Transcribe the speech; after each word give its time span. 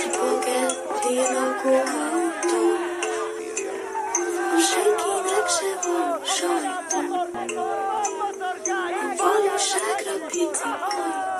Spagetti 0.00 1.16
lakóautó 1.34 2.62
Senkinek 4.68 5.48
se 5.48 5.72
van 5.82 6.20
sajta 6.24 6.98
A 8.92 9.14
valóságra 9.16 10.14
pici 10.26 10.62
ajtó 10.62 11.10
Gyertek, 11.20 11.39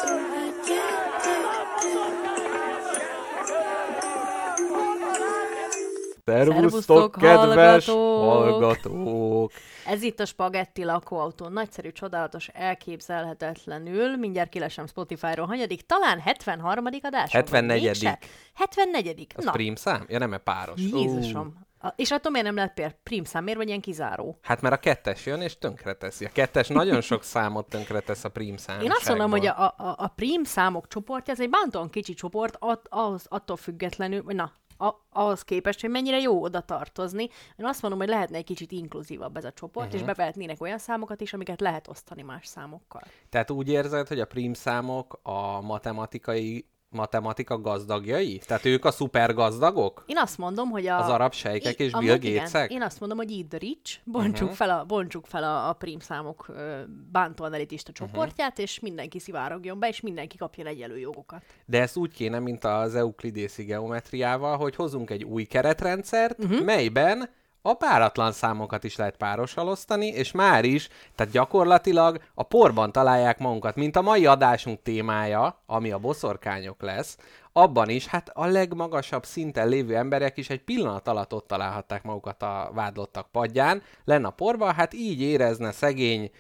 Szervusztok, 6.31 7.13
kedves 7.13 7.87
hallgatók! 7.87 8.29
hallgatók! 8.29 9.53
Ez 9.87 10.03
itt 10.03 10.21
a 10.21 10.25
Spagetti 10.25 10.85
lakóautó. 10.85 11.49
Nagyszerű, 11.49 11.93
csodálatos, 11.93 12.49
elképzelhetetlenül. 12.49 14.17
Mindjárt 14.17 14.49
kilesem 14.49 14.87
Spotify-ról. 14.87 15.47
Hanyadik? 15.47 15.87
Talán 15.87 16.21
73. 16.21 16.85
adás? 17.03 17.33
74.. 17.33 18.09
74. 18.55 19.27
Az 19.37 19.45
Na, 19.45 19.51
prim 19.51 19.75
szám? 19.75 20.05
Ja, 20.09 20.19
nem, 20.19 20.31
mert 20.31 20.43
páros. 20.43 20.81
Jézusom. 20.81 21.69
A- 21.83 21.93
És 21.97 22.11
attól 22.11 22.31
miért 22.33 22.47
nem 22.47 22.57
lett 22.57 22.75
pér? 22.75 22.95
Prim 23.03 23.25
szám, 23.25 23.43
miért 23.45 23.59
vagy 23.59 23.69
ilyen 23.69 23.81
kizáró? 23.81 24.39
Hát 24.43 24.61
mert 24.61 24.75
a 24.75 24.79
kettes 24.79 25.27
jön 25.27 25.41
és 25.41 25.59
tönkreteszi. 25.59 26.25
A 26.25 26.31
kettes 26.33 26.69
nagyon 26.69 27.01
sok 27.01 27.23
számot 27.35 27.69
tönkretesz 27.69 28.25
a 28.25 28.29
prim 28.29 28.57
szám. 28.57 28.81
Én 28.81 28.91
azt 28.91 29.09
mondom, 29.09 29.31
hogy 29.31 29.47
a, 29.47 29.63
a, 29.63 29.95
a 29.99 30.13
prim 30.15 30.45
számok 30.45 30.89
csoportja, 30.89 31.33
ez 31.33 31.41
egy 31.41 31.51
bántóan 31.51 31.91
kicsi 31.91 32.15
csoport, 32.15 32.57
at, 32.59 32.87
az, 32.89 33.27
attól 33.29 33.57
függetlenül, 33.57 34.23
vagy 34.23 34.35
na, 34.35 34.53
a, 34.81 35.07
ahhoz 35.11 35.43
képest, 35.43 35.81
hogy 35.81 35.91
mennyire 35.91 36.19
jó 36.19 36.43
oda 36.43 36.61
tartozni. 36.61 37.23
Én 37.57 37.67
azt 37.67 37.83
mondom, 37.83 38.01
hogy 38.01 38.09
lehetne 38.09 38.37
egy 38.37 38.45
kicsit 38.45 38.73
inkluzívabb 38.73 39.37
ez 39.37 39.45
a 39.45 39.53
csoport, 39.53 39.87
uh-huh. 39.87 40.01
és 40.01 40.07
bevehetnének 40.07 40.61
olyan 40.61 40.79
számokat 40.79 41.21
is, 41.21 41.33
amiket 41.33 41.61
lehet 41.61 41.89
osztani 41.89 42.23
más 42.23 42.47
számokkal. 42.47 43.03
Tehát 43.29 43.51
úgy 43.51 43.69
érzed, 43.69 44.09
hogy 44.09 44.21
a 44.21 44.27
prim 44.27 44.53
számok 44.53 45.21
a 45.23 45.61
matematikai 45.61 46.67
matematika 46.91 47.61
gazdagjai? 47.61 48.41
Tehát 48.47 48.65
ők 48.65 48.85
a 48.85 48.91
szuper 48.91 49.35
gazdagok? 49.35 50.05
Én 50.07 50.19
azt 50.19 50.39
mondom, 50.39 50.71
hogy 50.71 50.87
a... 50.87 50.99
Az 50.99 51.09
arab 51.09 51.33
sejkek 51.33 51.79
és 51.79 51.93
amúgy 51.93 52.19
Bill. 52.19 52.35
Gatesek? 52.35 52.71
Én 52.71 52.83
azt 52.83 53.01
mondom, 53.01 53.19
hogy 53.19 53.31
így 53.31 53.47
the 53.47 53.59
rich, 53.59 53.99
bontsuk 54.05 54.43
uh-huh. 54.43 54.57
fel 54.57 54.71
a, 54.71 54.85
bontsuk 54.85 55.27
fel 55.27 55.43
a, 55.45 55.69
a 55.69 55.73
prim 55.73 55.99
számok 55.99 56.47
ö, 56.49 56.81
bántó 57.13 57.45
analitista 57.45 57.91
Mhm. 57.91 58.05
csoportját, 58.05 58.51
uh-huh. 58.51 58.65
és 58.65 58.81
mindenki 58.81 59.19
szivárogjon 59.19 59.79
be, 59.79 59.89
és 59.89 60.01
mindenki 60.01 60.37
kapjon 60.37 60.67
egyelő 60.67 60.99
jogokat. 60.99 61.43
De 61.67 61.81
ez 61.81 61.97
úgy 61.97 62.13
kéne, 62.13 62.39
mint 62.39 62.65
az 62.65 62.95
euklidészi 62.95 63.65
geometriával, 63.65 64.57
hogy 64.57 64.75
hozunk 64.75 65.11
egy 65.11 65.25
új 65.25 65.45
keretrendszert, 65.45 66.45
uh-huh. 66.45 66.65
melyben 66.65 67.29
a 67.63 67.75
páratlan 67.75 68.33
számokat 68.33 68.85
is 68.85 68.97
lehet 68.97 69.17
párossal 69.17 69.69
osztani, 69.69 70.07
és 70.07 70.33
már 70.33 70.65
is, 70.65 70.89
tehát 71.15 71.33
gyakorlatilag 71.33 72.23
a 72.35 72.43
porban 72.43 72.93
találják 72.93 73.39
magunkat, 73.39 73.77
mint 73.77 73.97
a 73.97 74.03
mai 74.03 74.27
adásunk 74.27 74.83
témája, 74.83 75.63
ami 75.67 75.91
a 75.91 75.99
boszorkányok 75.99 76.83
lesz, 76.83 77.17
abban 77.53 77.89
is, 77.89 78.07
hát 78.07 78.31
a 78.35 78.47
legmagasabb 78.47 79.25
szinten 79.25 79.69
lévő 79.69 79.97
emberek 79.97 80.37
is 80.37 80.51
egy 80.51 80.63
pillanat 80.63 81.09
alatt 81.09 81.35
ott 81.35 81.47
találhatták 81.47 82.03
magukat 82.03 82.43
a 82.43 82.71
vádlottak 82.75 83.31
padján, 83.31 83.83
lenne 84.05 84.27
a 84.27 84.31
porban, 84.31 84.75
hát 84.75 84.95
így 84.95 85.21
érezne 85.21 85.73
szegény 85.73 86.31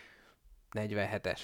47-es. 0.72 1.41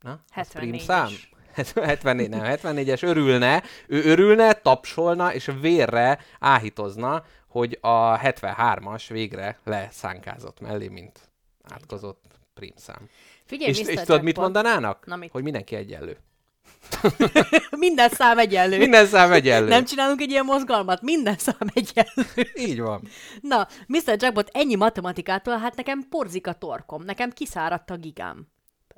Na, 0.00 0.20
az 0.34 0.48
prim 0.48 0.74
74-es. 0.74 0.80
szám? 0.80 1.08
74, 1.54 2.28
nem, 2.28 2.40
74-es 2.44 3.02
örülne, 3.02 3.62
ő 3.86 4.04
örülne, 4.04 4.52
tapsolna, 4.52 5.34
és 5.34 5.50
vérre 5.60 6.18
áhítozna, 6.38 7.24
hogy 7.54 7.78
a 7.80 8.18
73-as 8.18 9.04
végre 9.08 9.58
leszánkázott 9.64 10.60
mellé, 10.60 10.88
mint 10.88 11.18
átkozott 11.62 12.24
prímszám. 12.54 13.08
Figyelj, 13.44 13.70
És, 13.70 13.82
Mr. 13.82 13.88
és 13.88 14.00
tudod, 14.00 14.22
mit 14.22 14.36
mondanának? 14.36 15.06
Na 15.06 15.16
mit? 15.16 15.30
Hogy 15.30 15.42
mindenki 15.42 15.76
egyenlő. 15.76 16.16
Minden 17.86 18.08
szám 18.08 18.38
egyenlő. 18.38 18.78
Minden 18.78 19.06
szám 19.06 19.32
egyenlő. 19.32 19.68
Nem 19.68 19.84
csinálunk 19.84 20.20
egy 20.20 20.30
ilyen 20.30 20.44
mozgalmat, 20.44 21.02
minden 21.02 21.36
szám 21.38 21.70
egyenlő. 21.74 22.50
Így 22.54 22.80
van. 22.80 23.08
Na, 23.40 23.68
Mr. 23.86 24.16
Jackpot, 24.16 24.50
ennyi 24.52 24.74
matematikától, 24.74 25.58
hát 25.58 25.76
nekem 25.76 26.08
porzik 26.08 26.46
a 26.46 26.52
torkom, 26.52 27.04
nekem 27.04 27.30
kiszáradt 27.30 27.90
a 27.90 27.96
gigám. 27.96 28.46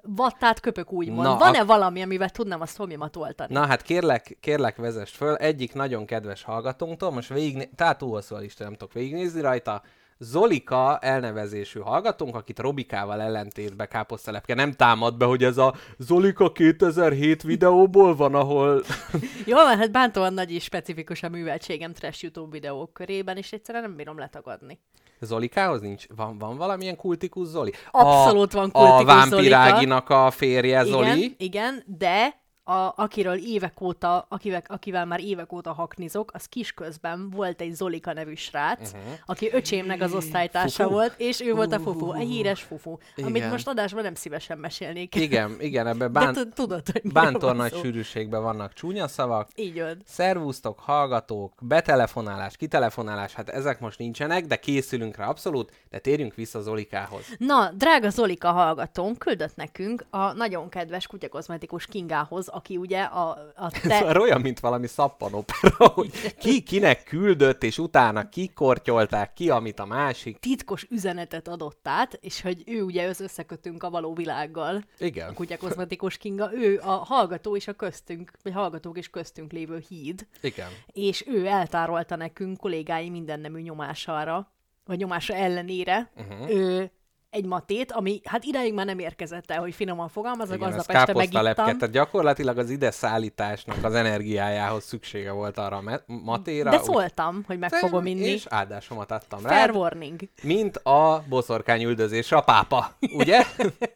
Vattát 0.09 0.61
köpök 0.61 0.93
úgymond. 0.93 1.23
Na, 1.29 1.37
Van-e 1.37 1.59
ak- 1.59 1.67
valami, 1.67 2.03
amivel 2.03 2.31
tudnám 2.31 2.61
a 2.61 2.67
szomjamat 2.67 3.17
oltani? 3.17 3.53
Na 3.55 3.67
hát 3.67 3.83
kérlek, 3.83 4.37
kérlek 4.41 4.77
vezess 4.77 5.11
föl, 5.11 5.35
egyik 5.35 5.75
nagyon 5.75 6.07
kedves 6.07 6.43
hallgatónktól, 6.43 7.11
most 7.11 7.29
végig, 7.29 7.69
tehát 7.75 7.99
túl 7.99 8.11
hosszú 8.11 8.35
a 8.35 8.39
lista, 8.39 8.65
nem 8.65 8.73
tudok 8.73 8.93
végignézni 8.93 9.41
rajta, 9.41 9.83
Zolika 10.19 10.99
elnevezésű 10.99 11.81
hallgatónk, 11.81 12.35
akit 12.35 12.59
Robikával 12.59 13.21
ellentétben 13.21 13.89
káposztelepke 13.89 14.55
nem 14.55 14.73
támad 14.73 15.17
be, 15.17 15.25
hogy 15.25 15.45
ez 15.45 15.59
a 15.59 15.75
Zolika 15.99 16.53
2007 16.53 17.43
videóból 17.43 18.17
van, 18.17 18.35
ahol... 18.35 18.83
Jól 19.47 19.65
van, 19.65 19.77
hát 19.79 19.93
bántóan 19.93 20.35
nagy 20.35 20.53
és 20.53 20.65
specifikus 20.65 21.23
a 21.23 21.29
műveltségem 21.29 21.93
trash 21.93 22.23
YouTube 22.23 22.51
videók 22.51 22.93
körében, 22.93 23.37
és 23.37 23.53
egyszerűen 23.53 23.85
nem 23.85 23.97
bírom 23.97 24.19
letagadni. 24.19 24.81
Zolikához 25.21 25.81
nincs? 25.81 26.07
Van, 26.17 26.39
van 26.39 26.57
valamilyen 26.57 26.97
kultikus 26.97 27.47
Zoli? 27.47 27.73
Abszolút 27.91 28.53
van 28.53 28.71
A 28.73 28.81
kultikus 28.81 29.15
Vámpiráginak 29.15 30.11
a 30.11 30.31
férje 30.31 30.85
Zoli? 30.85 31.09
Igen, 31.09 31.35
igen, 31.39 31.83
de 31.87 32.45
a, 32.69 32.93
akiről 32.97 33.37
évek 33.37 33.81
óta, 33.81 34.27
akivel, 34.29 34.63
akivel 34.67 35.05
már 35.05 35.21
évek 35.21 35.53
óta 35.53 35.73
haknizok, 35.73 36.31
az 36.35 36.45
kisközben 36.45 37.31
volt 37.31 37.61
egy 37.61 37.75
Zolika 37.75 38.13
nevű 38.13 38.35
srác, 38.35 38.93
uh-huh. 38.93 39.13
aki 39.27 39.51
öcsémnek 39.53 40.01
az 40.01 40.15
osztálytársa 40.15 40.83
Fufu? 40.83 40.95
volt, 40.95 41.15
és 41.17 41.41
ő 41.41 41.55
volt 41.55 41.73
a 41.73 41.79
fufu, 41.79 42.11
a 42.11 42.17
híres 42.17 42.63
fufu, 42.63 42.97
amit 43.17 43.37
Igen. 43.37 43.51
most 43.51 43.69
adásban 43.69 44.03
nem 44.03 44.15
szívesen 44.15 44.59
mesélnék. 44.59 45.15
Igen, 45.15 45.57
igen, 45.59 45.87
ebben 45.87 46.13
De 46.13 46.21
bán... 46.21 46.33
tud- 46.33 46.55
tudod, 46.55 46.83
hogy 46.93 47.13
bántor 47.13 47.57
nagy 47.57 47.75
sűrűségben 47.75 48.43
vannak 48.43 48.73
csúnya 48.73 49.09
szavak. 49.09 49.49
Így 49.55 49.81
van. 49.81 50.03
Szervusztok, 50.05 50.79
hallgatók, 50.79 51.53
betelefonálás, 51.61 52.57
kitelefonálás, 52.57 53.33
hát 53.33 53.49
ezek 53.49 53.81
most 53.81 53.99
nincsenek, 53.99 54.47
de 54.47 54.57
készülünk 54.57 55.17
rá 55.17 55.29
abszolút, 55.29 55.73
de 55.91 55.99
térjünk 55.99 56.35
vissza 56.35 56.61
Zolikához. 56.61 57.25
Na, 57.39 57.71
drága 57.75 58.11
Zolika 58.11 58.53
hallgatónk 58.53 59.19
küldött 59.19 59.57
nekünk 59.57 60.05
a 60.11 60.33
nagyon 60.33 60.69
kedves 60.69 61.07
kutyakozmetikus 61.07 61.87
Kingához, 61.87 62.49
aki 62.57 62.77
ugye 62.77 63.03
a, 63.03 63.53
a 63.57 63.71
te... 63.71 64.05
már 64.05 64.17
olyan, 64.17 64.41
mint 64.41 64.61
valami 64.61 64.87
szappanopera, 64.87 65.87
hogy 65.95 66.35
ki 66.39 66.63
kinek 66.63 67.05
küldött, 67.05 67.63
és 67.63 67.79
utána 67.79 68.29
kikortyolták 68.29 69.33
ki, 69.33 69.51
amit 69.51 69.79
a 69.79 69.85
másik. 69.85 70.39
titkos 70.39 70.87
üzenetet 70.91 71.49
adott 71.49 71.89
át, 71.89 72.19
és 72.21 72.41
hogy 72.41 72.63
ő 72.67 72.83
ugye 72.83 73.09
az 73.09 73.21
összekötünk 73.21 73.83
a 73.83 73.91
való 73.91 74.15
világgal, 74.15 74.85
Igen. 74.99 75.29
a 75.29 75.33
kutyakozmetikus 75.33 76.17
Kinga, 76.17 76.55
ő 76.55 76.81
a 76.85 76.91
hallgató 76.91 77.57
és 77.57 77.69
a 77.69 77.73
köztünk, 77.73 78.33
vagy 78.43 78.53
hallgatók 78.53 78.99
és 78.99 79.11
köztünk 79.11 79.53
lévő 79.53 79.85
híd, 79.89 80.27
Igen. 80.41 80.69
és 80.93 81.25
ő 81.27 81.47
eltárolta 81.47 82.17
nekünk 82.17 82.57
kollégái 82.57 83.11
mindennemű 83.11 83.61
nyomására, 83.61 84.53
vagy 84.85 84.99
nyomása 84.99 85.35
ellenére, 85.35 86.11
uh-huh. 86.17 86.51
ő 86.51 86.91
egy 87.37 87.45
matét, 87.45 87.93
ami 87.93 88.21
hát 88.25 88.45
idáig 88.45 88.75
már 88.75 88.87
nem 88.87 88.99
érkezett 88.99 89.51
el, 89.51 89.61
hogy 89.61 89.75
finoman 89.75 90.09
fogalmazok, 90.09 90.55
Igen, 90.57 90.69
aznap 90.69 90.91
este 90.91 91.13
lepke, 91.13 91.13
megittam. 91.43 91.79
tehát 91.79 91.91
gyakorlatilag 91.91 92.59
az 92.59 92.71
ide 92.71 92.91
szállításnak 92.91 93.85
az 93.85 93.95
energiájához 93.95 94.85
szüksége 94.85 95.31
volt 95.31 95.59
arra 95.59 95.77
a 95.77 96.01
matéra. 96.07 96.71
De 96.71 96.77
úgy- 96.77 96.83
szóltam, 96.85 97.43
hogy 97.47 97.59
meg 97.59 97.73
fogom 97.73 98.07
inni. 98.07 98.29
És 98.29 98.47
áldásomat 98.49 99.11
adtam 99.11 99.41
Fair 99.41 99.71
rá. 99.71 99.73
warning. 99.77 100.21
Mint 100.43 100.77
a 100.77 101.25
boszorkány 101.29 101.83
üldözésre 101.83 102.37
a 102.37 102.41
pápa, 102.43 102.97
ugye? 103.01 103.45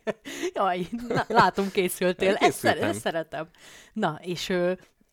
Jaj, 0.55 0.87
na, 1.09 1.25
látom, 1.29 1.71
készültél. 1.71 2.35
Ezt, 2.35 2.39
szer- 2.41 2.51
Készültem. 2.73 2.89
ezt 2.89 3.01
szeretem. 3.01 3.49
Na, 3.93 4.19
és 4.23 4.53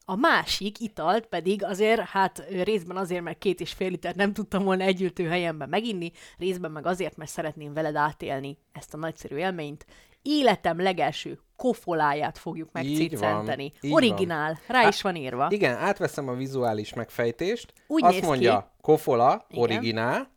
a 0.09 0.15
másik 0.15 0.79
italt 0.79 1.25
pedig 1.25 1.63
azért, 1.63 1.99
hát 1.99 2.45
részben 2.63 2.97
azért, 2.97 3.23
mert 3.23 3.37
két 3.37 3.59
és 3.59 3.71
fél 3.73 3.89
litert 3.89 4.15
nem 4.15 4.33
tudtam 4.33 4.63
volna 4.63 4.83
együltő 4.83 5.27
helyemben 5.27 5.69
meginni, 5.69 6.11
részben 6.37 6.71
meg 6.71 6.85
azért, 6.85 7.17
mert 7.17 7.29
szeretném 7.29 7.73
veled 7.73 7.95
átélni 7.95 8.57
ezt 8.71 8.93
a 8.93 8.97
nagyszerű 8.97 9.35
élményt. 9.35 9.85
Életem 10.21 10.81
legelső 10.81 11.39
kofoláját 11.55 12.37
fogjuk 12.37 12.69
megciccenteni. 12.71 13.71
Originál, 13.89 14.59
rá 14.67 14.87
is 14.87 15.01
van 15.01 15.15
írva. 15.15 15.47
Igen, 15.49 15.75
átveszem 15.75 16.27
a 16.27 16.33
vizuális 16.33 16.93
megfejtést. 16.93 17.73
Úgy 17.87 18.03
Azt 18.03 18.11
néz 18.11 18.21
ki. 18.21 18.27
mondja, 18.27 18.75
kofola, 18.81 19.45
Igen. 19.49 19.63
originál, 19.63 20.29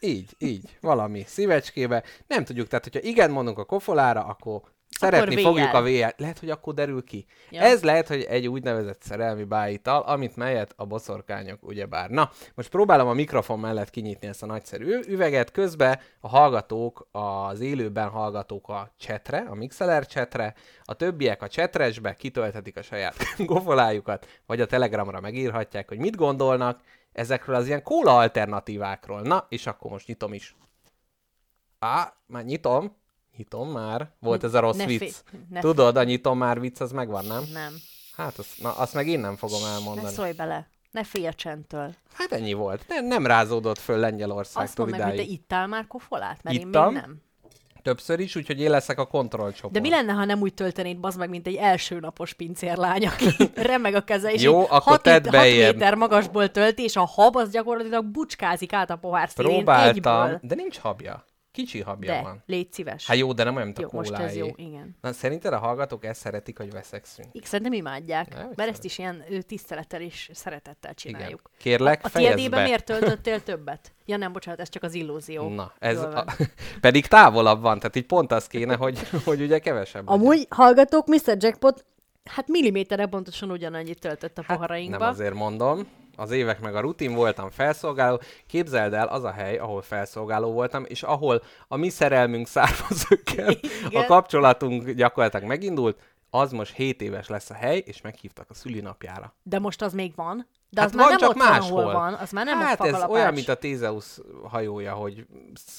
így, 0.01 0.31
így, 0.39 0.77
valami 0.81 1.25
szívecskébe. 1.27 2.03
Nem 2.27 2.45
tudjuk, 2.45 2.69
tehát 2.69 2.85
hogyha 2.85 3.01
igen 3.01 3.31
mondunk 3.31 3.59
a 3.59 3.65
kofolára, 3.65 4.25
akkor 4.25 4.61
szeretni 5.01 5.35
VL. 5.35 5.41
fogjuk 5.41 5.73
a 5.73 5.83
VL. 5.83 6.23
Lehet, 6.23 6.39
hogy 6.39 6.51
akkor 6.51 6.75
derül 6.75 7.05
ki. 7.05 7.27
Ja. 7.51 7.61
Ez 7.61 7.83
lehet, 7.83 8.09
hogy 8.09 8.23
egy 8.23 8.49
úgynevezett 8.49 9.03
szerelmi 9.03 9.45
bájital, 9.45 10.01
amit 10.01 10.37
melyet 10.37 10.73
a 10.77 10.85
boszorkányok 10.85 11.59
ugyebár. 11.63 12.11
Na, 12.11 12.31
most 12.55 12.69
próbálom 12.69 13.09
a 13.09 13.13
mikrofon 13.13 13.59
mellett 13.59 13.91
kinyitni 13.91 14.29
ezt 14.29 14.43
a 14.43 14.47
nagyszerű 14.47 14.99
üveget, 15.07 15.51
közben 15.51 15.99
a 16.21 16.29
hallgatók, 16.29 17.09
az 17.13 17.61
élőben 17.61 18.09
hallgatók 18.09 18.69
a 18.69 18.93
chatre, 18.99 19.47
a 19.49 19.55
Mixeler 19.55 20.07
chatre, 20.07 20.55
a 20.85 20.95
többiek 20.95 21.43
a 21.43 21.49
chatresbe 21.49 22.17
kitölthetik 22.17 22.77
a 22.77 22.83
saját 22.83 23.17
gofolájukat, 23.39 24.27
vagy 24.47 24.61
a 24.61 24.67
Telegramra 24.67 25.21
megírhatják, 25.21 25.89
hogy 25.89 25.99
mit 25.99 26.17
gondolnak 26.17 26.81
ezekről 27.13 27.55
az 27.55 27.67
ilyen 27.67 27.83
kóla 27.83 28.17
alternatívákról. 28.17 29.21
Na, 29.21 29.47
és 29.49 29.67
akkor 29.67 29.91
most 29.91 30.07
nyitom 30.07 30.33
is. 30.33 30.57
Á, 31.79 32.15
már 32.27 32.45
nyitom. 32.45 32.97
Nyitom 33.41 33.69
már. 33.71 34.11
Volt 34.19 34.45
ez 34.45 34.55
a 34.55 34.61
rossz 34.61 34.77
Ne 34.77 34.87
vicc. 34.87 34.99
fé- 35.01 35.25
ne 35.51 35.61
Tudod, 35.61 35.97
a 35.97 36.03
nyitom 36.03 36.39
már 36.39 36.61
vicc, 36.61 36.81
az 36.81 36.93
megvan, 36.93 37.25
nem? 37.25 37.43
Nem. 37.53 37.75
Hát, 38.17 38.39
azt, 38.39 38.49
na, 38.63 38.73
azt 38.73 38.95
meg 38.95 39.09
én 39.09 39.21
nem 39.21 39.37
fogom 39.37 39.61
Ne 39.63 39.69
elmondani. 39.69 40.15
szólj 40.15 40.33
bele. 40.33 40.69
Ne 40.91 41.05
félj 41.05 41.27
a 41.27 41.33
csendtől. 41.35 41.95
Hát 42.13 42.33
ennyi 42.33 42.53
volt. 42.53 42.85
Nem, 42.89 43.07
nem 43.07 43.27
rázódott 43.27 43.79
föl 43.79 43.99
Lengyelország 43.99 44.65
Azt 44.65 44.79
mondd 44.79 44.91
meg, 44.91 45.03
hogy 45.03 45.15
te 45.17 45.23
ittál 45.23 45.67
már 45.67 45.87
kofolát, 45.87 46.43
mert 46.43 46.57
Ittam. 46.57 46.87
én 46.87 46.93
még 46.93 47.01
nem. 47.03 47.17
Többször 47.83 48.21
is, 48.21 48.37
úgyhogy 48.37 48.61
én 48.61 48.71
leszek 48.71 48.99
a 48.99 49.07
kontrollcsoport. 49.07 49.73
De 49.75 49.81
mi 49.81 49.89
lenne, 49.91 50.13
ha 50.13 50.25
nem 50.25 50.41
úgy 50.41 50.55
töltenéd, 50.55 50.99
bazd 50.99 51.19
meg, 51.19 51.29
mint 51.29 51.47
egy 51.47 51.55
első 51.55 52.01
napos 52.01 52.33
pincérlány, 52.33 53.07
aki 53.07 53.27
remeg 53.71 53.95
a 53.95 54.01
keze, 54.05 54.33
és 54.33 54.43
Jó, 54.43 54.61
akkor 54.61 54.81
hat, 54.83 55.03
tedd 55.03 55.25
hat 55.35 55.43
méter 55.43 55.95
magasból 55.95 56.51
tölti, 56.51 56.83
és 56.83 56.97
a 56.97 57.05
hab 57.05 57.37
az 57.37 57.51
gyakorlatilag 57.51 58.05
bucskázik 58.05 58.73
át 58.73 58.91
a 58.91 58.97
pohár 58.97 59.29
szélén 59.29 59.55
Próbáltam, 59.55 60.23
egyből. 60.23 60.39
de 60.43 60.55
nincs 60.55 60.79
habja. 60.79 61.25
Kicsi 61.61 61.81
habja 61.81 62.13
De, 62.15 62.23
van. 62.23 62.43
légy 62.47 62.73
szíves. 62.73 63.07
Hát 63.07 63.17
jó, 63.17 63.33
de 63.33 63.45
nem 63.45 63.55
olyan, 63.55 63.67
mint 63.67 63.79
a 63.79 63.83
jó 63.83 63.89
most 63.93 64.11
ez 64.11 64.17
kóláé. 64.19 64.37
jó, 64.37 64.47
igen. 64.57 64.97
Na, 65.01 65.13
szerinted 65.13 65.53
a 65.53 65.59
hallgatók 65.59 66.05
ezt 66.05 66.21
szeretik, 66.21 66.59
hogy 66.59 66.73
veszekszünk? 66.73 67.29
Igen, 67.33 67.47
Szerintem 67.49 67.73
imádják, 67.73 68.35
hogy 68.35 68.57
mert 68.57 68.71
ezt 68.71 68.85
is 68.85 68.99
ilyen 68.99 69.25
tisztelettel 69.47 70.01
és 70.01 70.31
szeretettel 70.33 70.95
Igen. 71.05 71.13
csináljuk. 71.15 71.51
Kérlek, 71.59 72.05
A 72.05 72.09
fejezd 72.09 72.35
tiédében 72.35 72.59
be. 72.61 72.65
miért 72.67 72.85
töltöttél 72.85 73.43
többet? 73.51 73.93
Ja 74.07 74.17
nem, 74.17 74.33
bocsánat, 74.33 74.61
ez 74.61 74.69
csak 74.69 74.83
az 74.83 74.95
illúzió. 74.95 75.49
Na, 75.49 75.73
ez 75.79 75.99
a, 76.03 76.25
pedig 76.81 77.07
távolabb 77.07 77.61
van, 77.61 77.79
tehát 77.79 77.97
így 77.97 78.07
pont 78.07 78.33
az 78.33 78.47
kéne, 78.47 78.75
hogy, 78.77 78.99
hogy 79.25 79.41
ugye 79.43 79.59
kevesebb 79.59 80.09
legyen. 80.09 80.21
Amúgy 80.23 80.47
hallgatók, 80.51 81.07
Mr. 81.07 81.37
Jackpot, 81.39 81.85
hát 82.25 82.49
milliméterre 82.49 83.07
pontosan 83.07 83.51
ugyanannyit 83.51 83.99
töltött 84.01 84.39
a 84.39 84.43
Hát 84.47 84.57
poharainkba. 84.57 84.99
nem 84.99 85.09
azért 85.09 85.35
mondom. 85.35 85.87
Az 86.21 86.31
évek 86.31 86.61
meg 86.61 86.75
a 86.75 86.81
rutin 86.81 87.15
voltam 87.15 87.51
felszolgáló. 87.51 88.21
Képzeld 88.47 88.93
el, 88.93 89.07
az 89.07 89.25
a 89.25 89.31
hely, 89.31 89.57
ahol 89.57 89.83
felszolgáló 89.83 90.53
voltam, 90.53 90.85
és 90.89 91.03
ahol 91.03 91.43
a 91.69 91.77
mi 91.77 91.89
szerelmünk 91.89 92.47
származőkkel 92.47 93.55
a 93.93 94.05
kapcsolatunk 94.05 94.91
gyakorlatilag 94.91 95.47
megindult, 95.47 95.99
az 96.31 96.53
most 96.53 96.75
7 96.75 97.03
éves 97.03 97.29
lesz 97.29 97.51
a 97.51 97.55
hely, 97.55 97.83
és 97.87 98.01
meghívtak 98.01 98.51
a 98.51 98.55
szülinapjára. 98.55 99.35
De 99.43 99.59
most 99.59 99.83
az 99.83 99.93
még 99.93 100.15
van? 100.15 100.47
De 100.73 100.81
Hát 100.81 100.91
az 100.91 100.97
már 100.97 101.09
van, 101.09 101.17
nem 101.19 101.19
csak 101.19 101.31
ott 101.31 101.37
van, 101.37 101.49
máshol. 101.49 101.81
ahol 101.81 101.93
van, 101.93 102.15
az 102.15 102.31
már 102.31 102.45
nem 102.45 102.59
hát 102.59 102.81
a 102.81 102.87
ez 102.87 103.05
olyan, 103.09 103.35
mint 103.35 103.49
a 103.49 103.55
Tézeusz 103.55 104.21
hajója, 104.49 104.95
hogy 104.95 105.27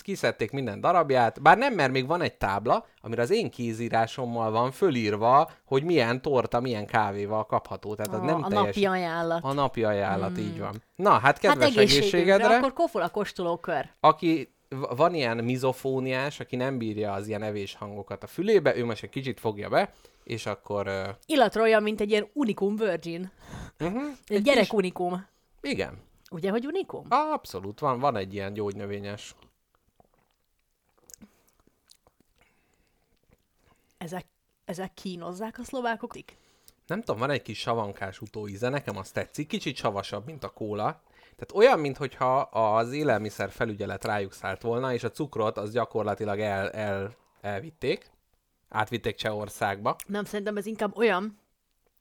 kiszedték 0.01 0.51
minden 0.51 0.81
darabját, 0.81 1.41
bár 1.41 1.57
nem, 1.57 1.73
mert 1.73 1.91
még 1.91 2.07
van 2.07 2.21
egy 2.21 2.33
tábla, 2.33 2.85
amire 3.01 3.21
az 3.21 3.29
én 3.29 3.49
kézírásommal 3.49 4.51
van 4.51 4.71
fölírva, 4.71 5.49
hogy 5.65 5.83
milyen 5.83 6.21
torta, 6.21 6.59
milyen 6.59 6.85
kávéval 6.85 7.45
kapható. 7.45 7.95
Tehát 7.95 8.13
a, 8.13 8.25
nem 8.25 8.43
a 8.43 8.47
teljes... 8.47 8.65
napi 8.65 8.85
ajánlat. 8.85 9.43
A 9.43 9.53
napi 9.53 9.83
ajánlat, 9.83 10.38
így 10.38 10.59
van. 10.59 10.83
Na, 10.95 11.09
hát 11.09 11.21
hát 11.21 11.39
kedves 11.39 11.67
egészségünkre, 11.67 11.97
egészségedre, 11.97 12.57
akkor 12.57 12.73
kofola 12.73 13.09
kóstolókör. 13.09 13.89
aki 13.99 14.53
van 14.95 15.13
ilyen 15.13 15.37
mizofóniás, 15.37 16.39
aki 16.39 16.55
nem 16.55 16.77
bírja 16.77 17.11
az 17.11 17.27
ilyen 17.27 17.44
evés 17.44 17.75
hangokat 17.75 18.23
a 18.23 18.27
fülébe, 18.27 18.75
ő 18.75 18.85
most 18.85 19.03
egy 19.03 19.09
kicsit 19.09 19.39
fogja 19.39 19.69
be, 19.69 19.94
és 20.23 20.45
akkor... 20.45 20.88
Uh, 20.88 21.07
Illatra 21.25 21.62
olyan, 21.62 21.83
mint 21.83 22.01
egy 22.01 22.09
ilyen 22.09 22.29
unikum 22.33 22.75
virgin. 22.75 23.31
uh-huh, 23.79 24.03
Egy 24.25 24.41
gyerek 24.41 24.73
unikum. 24.73 25.25
igen, 25.62 26.09
Ugye, 26.31 26.50
hogy 26.50 26.65
unikum? 26.65 27.06
abszolút, 27.09 27.79
van, 27.79 28.00
van 28.00 28.15
egy 28.15 28.33
ilyen 28.33 28.53
gyógynövényes. 28.53 29.35
Ezek, 33.97 34.25
ezek 34.65 34.94
kínozzák 34.94 35.59
a 35.59 35.63
szlovákok? 35.63 36.13
Nem 36.88 37.00
tudom, 37.00 37.19
van 37.19 37.29
egy 37.29 37.41
kis 37.41 37.59
savankás 37.59 38.21
utóíze, 38.21 38.69
nekem 38.69 38.97
az 38.97 39.12
tetszik, 39.12 39.47
kicsit 39.47 39.75
savasabb, 39.75 40.25
mint 40.25 40.44
a 40.44 40.50
kóla. 40.50 41.01
Tehát 41.35 41.51
olyan, 41.53 41.79
mintha 41.79 42.39
az 42.41 42.91
élelmiszer 42.91 43.50
felügyelet 43.50 44.06
rájuk 44.06 44.33
szállt 44.33 44.62
volna, 44.62 44.94
és 44.94 45.03
a 45.03 45.12
cukrot 45.12 45.57
az 45.57 45.71
gyakorlatilag 45.71 46.39
el, 46.39 46.69
el, 46.69 47.15
elvitték. 47.41 48.12
Átvitték 48.71 49.15
Csehországba. 49.15 49.95
Nem, 50.07 50.23
szerintem 50.23 50.57
ez 50.57 50.65
inkább 50.65 50.97
olyan, 50.97 51.39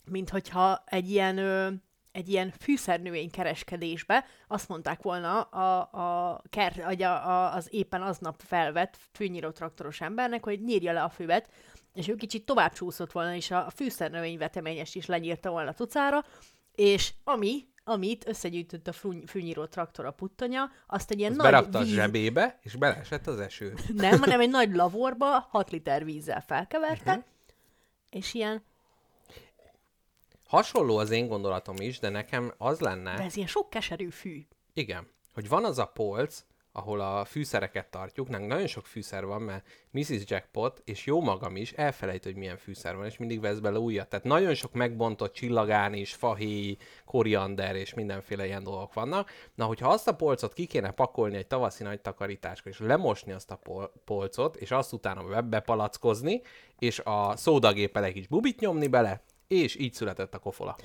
mint 0.04 0.30
hogyha 0.30 0.82
egy 0.86 1.10
ilyen, 1.10 1.38
ö, 1.38 1.70
egy 2.12 2.28
ilyen 2.28 2.52
fűszernövény 2.58 3.30
kereskedésbe 3.30 4.24
azt 4.48 4.68
mondták 4.68 5.02
volna 5.02 5.40
a, 5.40 5.90
a, 5.92 6.42
ker, 6.50 6.96
a, 7.00 7.04
a, 7.04 7.54
az 7.54 7.68
éppen 7.70 8.02
aznap 8.02 8.40
felvett 8.46 8.96
fűnyíró 9.12 9.50
traktoros 9.50 10.00
embernek, 10.00 10.44
hogy 10.44 10.62
nyírja 10.62 10.92
le 10.92 11.02
a 11.02 11.08
füvet, 11.08 11.48
és 11.94 12.08
ő 12.08 12.14
kicsit 12.14 12.44
tovább 12.44 12.72
csúszott 12.72 13.12
volna, 13.12 13.34
és 13.34 13.50
a 13.50 13.70
fűszernövény 13.74 14.38
veteményest 14.38 14.96
is 14.96 15.06
lenyírta 15.06 15.50
volna 15.50 15.72
tucára, 15.72 16.24
és 16.74 17.12
ami, 17.24 17.68
amit 17.90 18.28
összegyűjtött 18.28 18.88
a 18.88 18.92
fű, 18.92 19.24
fűnyíró 19.26 19.64
traktor 19.66 20.04
a 20.04 20.10
puttanya, 20.10 20.70
azt 20.86 21.10
egy 21.10 21.18
ilyen 21.18 21.30
Azt 21.30 21.40
nagy 21.40 21.50
berakta 21.50 21.78
a 21.78 21.82
víz... 21.82 21.92
zsebébe, 21.92 22.58
és 22.62 22.74
beleesett 22.76 23.26
az 23.26 23.40
eső. 23.40 23.74
Nem, 23.94 24.18
hanem 24.18 24.40
egy 24.40 24.50
nagy 24.50 24.74
lavorba 24.74 25.26
6 25.50 25.70
liter 25.70 26.04
vízzel 26.04 26.40
felkeverte, 26.46 27.12
Mhm. 27.12 27.20
és 28.10 28.34
ilyen, 28.34 28.62
Hasonló 30.46 30.96
az 30.96 31.10
én 31.10 31.28
gondolatom 31.28 31.76
is, 31.78 31.98
de 31.98 32.08
nekem 32.08 32.54
az 32.58 32.80
lenne, 32.80 33.16
de 33.16 33.22
ez 33.22 33.36
ilyen 33.36 33.48
sok 33.48 33.70
keserű 33.70 34.08
fű. 34.08 34.46
igen, 34.72 35.08
hogy 35.34 35.48
van 35.48 35.64
az 35.64 35.78
a 35.78 35.84
polc, 35.86 36.44
ahol 36.72 37.00
a 37.00 37.24
fűszereket 37.24 37.90
tartjuk, 37.90 38.28
nálunk 38.28 38.50
nagyon 38.50 38.66
sok 38.66 38.86
fűszer 38.86 39.24
van, 39.24 39.42
mert 39.42 39.66
Mrs. 39.90 40.22
Jackpot 40.24 40.82
és 40.84 41.06
jó 41.06 41.20
magam 41.20 41.56
is 41.56 41.72
elfelejt, 41.72 42.24
hogy 42.24 42.34
milyen 42.34 42.56
fűszer 42.56 42.96
van, 42.96 43.06
és 43.06 43.16
mindig 43.16 43.40
vesz 43.40 43.58
bele 43.58 43.78
újat. 43.78 44.08
Tehát 44.08 44.24
nagyon 44.24 44.54
sok 44.54 44.72
megbontott 44.72 45.32
csillagán 45.32 45.94
is, 45.94 46.14
fahéj, 46.14 46.76
koriander 47.04 47.76
és 47.76 47.94
mindenféle 47.94 48.46
ilyen 48.46 48.62
dolgok 48.62 48.94
vannak. 48.94 49.30
Na, 49.54 49.64
hogyha 49.64 49.88
azt 49.88 50.08
a 50.08 50.14
polcot 50.14 50.52
ki 50.52 50.66
kéne 50.66 50.90
pakolni 50.90 51.36
egy 51.36 51.46
tavaszi 51.46 51.82
nagy 51.82 52.00
takarításkor, 52.00 52.72
és 52.72 52.78
lemosni 52.78 53.32
azt 53.32 53.50
a 53.50 53.56
pol- 53.56 53.92
polcot, 54.04 54.56
és 54.56 54.70
azt 54.70 54.92
utána 54.92 55.24
be- 55.24 55.40
bepalackozni, 55.40 56.42
és 56.78 56.98
a 56.98 57.36
szódagéppel 57.36 58.04
egy 58.04 58.12
kis 58.12 58.26
bubit 58.26 58.60
nyomni 58.60 58.86
bele, 58.86 59.22
és 59.48 59.76
így 59.76 59.92
született 59.92 60.34
a 60.34 60.38
kofola. 60.38 60.76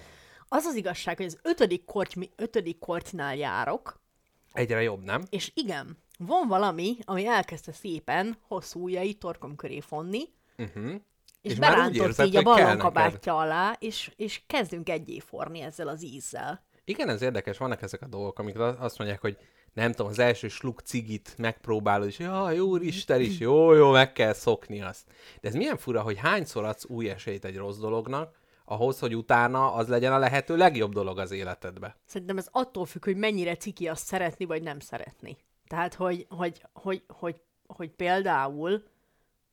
Az 0.48 0.66
az 0.66 0.76
igazság, 0.76 1.18
hogy 1.18 1.26
az 1.26 1.40
ötödik, 1.44 1.86
korty, 1.86 2.32
ötödik 2.36 2.80
kortynál 2.80 3.36
járok, 3.36 4.04
Egyre 4.56 4.82
jobb, 4.82 5.04
nem? 5.04 5.24
és 5.30 5.52
igen, 5.54 5.98
van 6.18 6.48
valami, 6.48 6.98
ami 7.06 7.28
elkezdte 7.28 7.72
szépen 7.72 8.38
hosszú 8.48 8.84
ujjai 8.84 9.14
torkom 9.14 9.56
köré 9.56 9.80
fonni, 9.80 10.24
Uh-huh. 10.58 10.92
és, 11.42 11.52
És 11.52 11.60
berántott 11.60 12.06
érzed, 12.06 12.26
így 12.26 12.36
a 12.36 12.38
hogy 12.38 12.46
kell 12.46 12.54
ballon 12.56 12.68
neked. 12.78 12.82
kabátja 12.82 13.38
alá, 13.38 13.76
és, 13.80 14.12
és 14.16 14.42
kezdünk 14.48 14.90
egyé 14.90 15.20
forni 15.20 15.60
ezzel 15.62 15.88
az 15.88 16.04
ízzel. 16.04 16.66
Igen, 16.86 17.10
ez 17.10 17.22
érdekes, 17.22 17.58
vannak 17.58 17.82
ezek 17.82 18.02
a 18.02 18.08
dolgok, 18.08 18.40
amikor 18.40 18.76
azt 18.80 18.98
mondják, 18.98 19.22
hogy 19.22 19.38
nem 19.74 19.92
tudom, 19.92 20.08
az 20.12 20.20
első 20.20 20.48
sluk 20.48 20.80
cigit 20.80 21.34
megpróbálod, 21.38 22.08
és 22.08 22.20
jaj, 22.20 22.60
úristen 22.60 23.22
is, 23.22 23.40
jó, 23.40 23.74
jó, 23.74 23.92
meg 23.92 24.12
kell 24.14 24.34
szokni 24.34 24.82
azt. 24.82 25.04
De 25.42 25.48
ez 25.48 25.54
milyen 25.56 25.78
fura, 25.78 26.02
hogy 26.02 26.18
hányszor 26.18 26.64
adsz 26.64 26.86
új 26.88 27.10
esélyt 27.10 27.46
egy 27.46 27.58
rossz 27.58 27.78
dolognak, 27.78 28.36
ahhoz, 28.66 29.00
hogy 29.00 29.16
utána 29.16 29.74
az 29.74 29.88
legyen 29.88 30.14
a 30.14 30.18
lehető 30.18 30.58
legjobb 30.58 30.94
dolog 30.94 31.20
az 31.20 31.32
életedbe. 31.32 31.96
Szerintem 32.06 32.38
ez 32.38 32.48
attól 32.52 32.86
függ, 32.86 33.04
hogy 33.04 33.16
mennyire 33.16 33.56
ciki 33.56 33.88
azt 33.88 34.06
szeretni, 34.06 34.46
vagy 34.46 34.64
nem 34.64 34.80
szeretni. 34.80 35.38
Tehát, 35.68 35.94
hogy, 35.94 36.26
hogy, 36.30 36.62
hogy, 36.74 37.04
hogy, 37.08 37.42
hogy 37.68 37.90
például, 37.90 38.84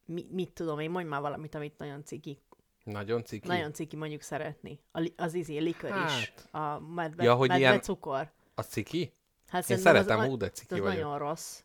mi, 0.05 0.27
mit 0.31 0.51
tudom 0.51 0.79
én, 0.79 0.91
mondj 0.91 1.09
már 1.09 1.21
valamit, 1.21 1.55
amit 1.55 1.79
nagyon 1.79 2.05
ciki. 2.05 2.39
Nagyon 2.85 3.25
ciki. 3.25 3.47
Nagyon 3.49 3.73
ciki 3.73 3.97
mondjuk 3.97 4.21
szeretni. 4.23 4.81
A, 4.93 5.11
az 5.17 5.35
izé, 5.35 5.59
likör 5.59 5.95
is. 6.07 6.33
A 6.51 6.79
medve, 6.79 7.23
Ja, 7.23 7.35
hogy 7.35 7.49
medve 7.49 7.65
ilyen- 7.65 7.83
cukor. 7.83 8.31
A 8.55 8.63
ciki? 8.63 9.13
Hát 9.49 9.71
Én 9.71 9.79
szeretem, 9.79 10.19
az, 10.19 10.27
hú, 10.27 10.37
de 10.37 10.51
ciki 10.51 10.75
az 10.75 10.81
vagyok. 10.81 10.95
nagyon 10.95 11.19
rossz. 11.19 11.61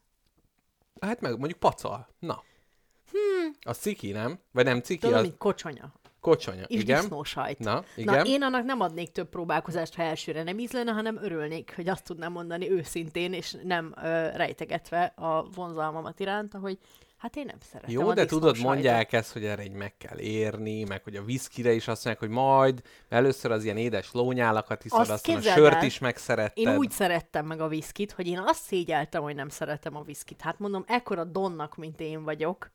Hát 1.00 1.22
meg 1.22 1.38
mondjuk 1.38 1.60
pacal. 1.60 2.08
Na. 2.20 2.44
Hmm. 3.12 3.52
A 3.62 3.74
ciki, 3.74 4.12
nem? 4.12 4.40
Vagy 4.52 4.66
nem 4.66 4.82
ciki, 4.82 5.00
Tudom, 5.00 5.16
az 5.18 5.22
mint 5.22 5.38
kocsonya. 5.38 5.94
Kocsonya. 6.20 6.64
És 6.64 6.82
igen. 6.82 7.00
disznósajt. 7.00 7.60
Na, 7.60 7.74
Na, 7.74 7.84
igen. 7.96 8.26
én 8.26 8.42
annak 8.42 8.64
nem 8.64 8.80
adnék 8.80 9.12
több 9.12 9.30
próbálkozást, 9.30 9.96
ha 9.96 10.04
elsőre 10.04 10.44
nem 10.44 10.60
ízlene, 10.60 10.92
hanem 10.92 11.18
örülnék, 11.22 11.74
hogy 11.76 11.90
azt 11.90 12.04
tudnám 12.04 12.32
mondani 12.32 12.72
őszintén, 12.72 13.34
és 13.34 13.56
nem 13.64 13.94
ö, 14.04 14.28
rejtegetve 14.36 15.14
a 15.16 15.44
vonzalmamat 15.44 16.20
iránta, 16.20 16.58
hogy 16.58 16.78
hát 17.18 17.36
én 17.36 17.46
nem 17.46 17.58
szeretem 17.60 17.92
Jó, 17.92 18.14
de 18.14 18.26
tudod, 18.26 18.52
disznósajtot. 18.52 18.74
mondják 18.74 19.14
ezt, 19.14 19.34
hogy 19.34 19.46
erre 19.46 19.62
egy 19.62 19.72
meg 19.72 19.98
kell 19.98 20.20
érni, 20.20 20.84
meg 20.84 21.04
hogy 21.04 21.16
a 21.16 21.24
viszkire 21.24 21.72
is 21.72 21.88
azt 21.88 22.06
mondják, 22.06 22.30
hogy 22.30 22.36
majd 22.44 22.82
először 23.10 23.52
az 23.52 23.64
ilyen 23.64 23.78
édes 23.78 24.12
lónyálakat 24.12 24.82
hiszed, 24.82 25.00
Azt 25.00 25.10
aztán 25.10 25.36
a 25.36 25.42
sört 25.42 25.76
el, 25.76 25.86
is 25.86 26.00
megszeretted. 26.00 26.68
Én 26.68 26.76
úgy 26.78 26.92
szerettem 26.92 27.46
meg 27.46 27.62
a 27.62 27.68
viszkit, 27.68 28.12
hogy 28.12 28.28
én 28.28 28.40
azt 28.46 28.64
szégyeltem, 28.64 29.22
hogy 29.22 29.36
nem 29.36 29.50
szeretem 29.50 29.96
a 29.96 30.02
viszkit. 30.02 30.42
Hát 30.42 30.60
mondom, 30.60 30.84
ekkora 30.88 31.24
donnak, 31.24 31.76
mint 31.76 32.00
én 32.00 32.24
vagyok, 32.24 32.72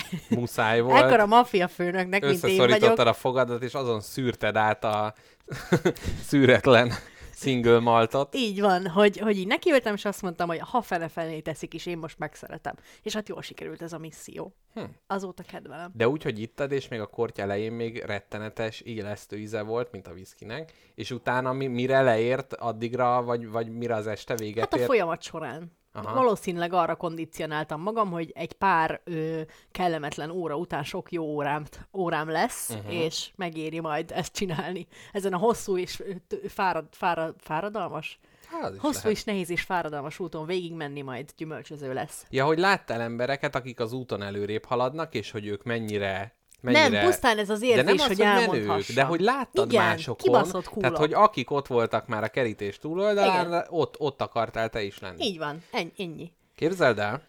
Muszáj 0.30 0.80
volt. 0.80 1.02
ekkora 1.02 1.26
maffia 1.26 1.68
főnöknek, 1.68 2.24
mint 2.24 2.44
én 2.44 2.66
vagyok, 2.68 2.98
a 2.98 3.12
fogadat, 3.12 3.62
és 3.62 3.74
azon 3.74 4.00
szűrted 4.00 4.56
át 4.56 4.84
a 4.84 5.14
szűretlen 6.28 6.92
single 7.34 7.78
maltot. 7.80 8.34
így 8.34 8.60
van, 8.60 8.86
hogy, 8.86 9.18
hogy 9.18 9.38
így 9.38 9.46
nekiültem, 9.46 9.94
és 9.94 10.04
azt 10.04 10.22
mondtam, 10.22 10.48
hogy 10.48 10.58
ha 10.58 10.82
fele-felé 10.82 11.40
teszik 11.40 11.74
is, 11.74 11.86
én 11.86 11.98
most 11.98 12.18
megszeretem. 12.18 12.74
És 13.02 13.14
hát 13.14 13.28
jól 13.28 13.42
sikerült 13.42 13.82
ez 13.82 13.92
a 13.92 13.98
misszió. 13.98 14.54
Hm. 14.74 14.82
Azóta 15.06 15.42
kedvelem. 15.42 15.90
De 15.94 16.08
úgy, 16.08 16.22
hogy 16.22 16.40
ittad, 16.40 16.72
és 16.72 16.88
még 16.88 17.00
a 17.00 17.06
korty 17.06 17.40
elején 17.40 17.72
még 17.72 18.02
rettenetes, 18.06 18.80
élesztő 18.80 19.38
íze 19.38 19.62
volt, 19.62 19.90
mint 19.92 20.06
a 20.06 20.12
viszkinek, 20.12 20.72
és 20.94 21.10
utána 21.10 21.52
mi, 21.52 21.66
mire 21.66 22.02
leért, 22.02 22.54
addigra, 22.54 23.22
vagy, 23.22 23.48
vagy 23.48 23.68
mire 23.68 23.94
az 23.94 24.06
este 24.06 24.36
véget 24.36 24.64
Hát 24.64 24.72
a 24.72 24.76
ért? 24.76 24.86
folyamat 24.86 25.22
során. 25.22 25.80
Aha. 25.92 26.14
Valószínűleg 26.14 26.72
arra 26.72 26.96
kondicionáltam 26.96 27.80
magam, 27.80 28.10
hogy 28.10 28.32
egy 28.34 28.52
pár 28.52 29.00
ö, 29.04 29.40
kellemetlen 29.70 30.30
óra 30.30 30.56
után 30.56 30.82
sok 30.82 31.12
jó 31.12 31.24
órám, 31.24 31.64
órám 31.92 32.28
lesz, 32.28 32.70
uh-huh. 32.70 32.94
és 32.94 33.30
megéri 33.36 33.80
majd 33.80 34.10
ezt 34.10 34.32
csinálni. 34.32 34.86
Ezen 35.12 35.32
a 35.32 35.36
hosszú 35.36 35.78
és 35.78 36.02
fárad, 36.48 36.86
fárad, 36.90 37.34
fáradalmas? 37.38 38.18
Hát, 38.60 38.74
is 38.74 38.80
Hosszú 38.80 39.00
lehet. 39.02 39.12
és 39.12 39.24
nehéz 39.24 39.50
és 39.50 39.62
fáradalmas 39.62 40.18
úton 40.18 40.46
végigmenni 40.46 41.00
majd 41.00 41.30
gyümölcsöző 41.36 41.92
lesz. 41.92 42.26
Ja, 42.30 42.44
hogy 42.44 42.58
láttál 42.58 43.00
embereket, 43.00 43.54
akik 43.54 43.80
az 43.80 43.92
úton 43.92 44.22
előrébb 44.22 44.64
haladnak, 44.64 45.14
és 45.14 45.30
hogy 45.30 45.46
ők 45.46 45.62
mennyire... 45.62 46.40
mennyire... 46.62 46.88
Nem, 46.88 47.04
pusztán 47.04 47.38
ez 47.38 47.50
az 47.50 47.60
de 47.60 47.66
érzés, 47.66 47.84
nem 47.84 47.94
az, 47.94 48.06
hogy 48.06 48.46
hogy 48.46 48.66
menők, 48.66 48.92
de 48.94 49.02
hogy 49.02 49.20
láttad 49.20 49.72
Igen, 49.72 49.84
másokon, 49.84 50.16
kibaszott 50.16 50.64
tehát 50.64 50.66
kúlok. 50.66 50.96
hogy 50.96 51.12
akik 51.12 51.50
ott 51.50 51.66
voltak 51.66 52.06
már 52.06 52.22
a 52.22 52.28
kerítés 52.28 52.78
túloldalán, 52.78 53.46
Igen. 53.46 53.66
ott, 53.68 53.94
ott 53.98 54.22
akartál 54.22 54.68
te 54.68 54.82
is 54.82 54.98
lenni. 54.98 55.24
Így 55.24 55.38
van, 55.38 55.62
ennyi. 55.96 56.32
Képzeld 56.56 56.98
el, 56.98 57.22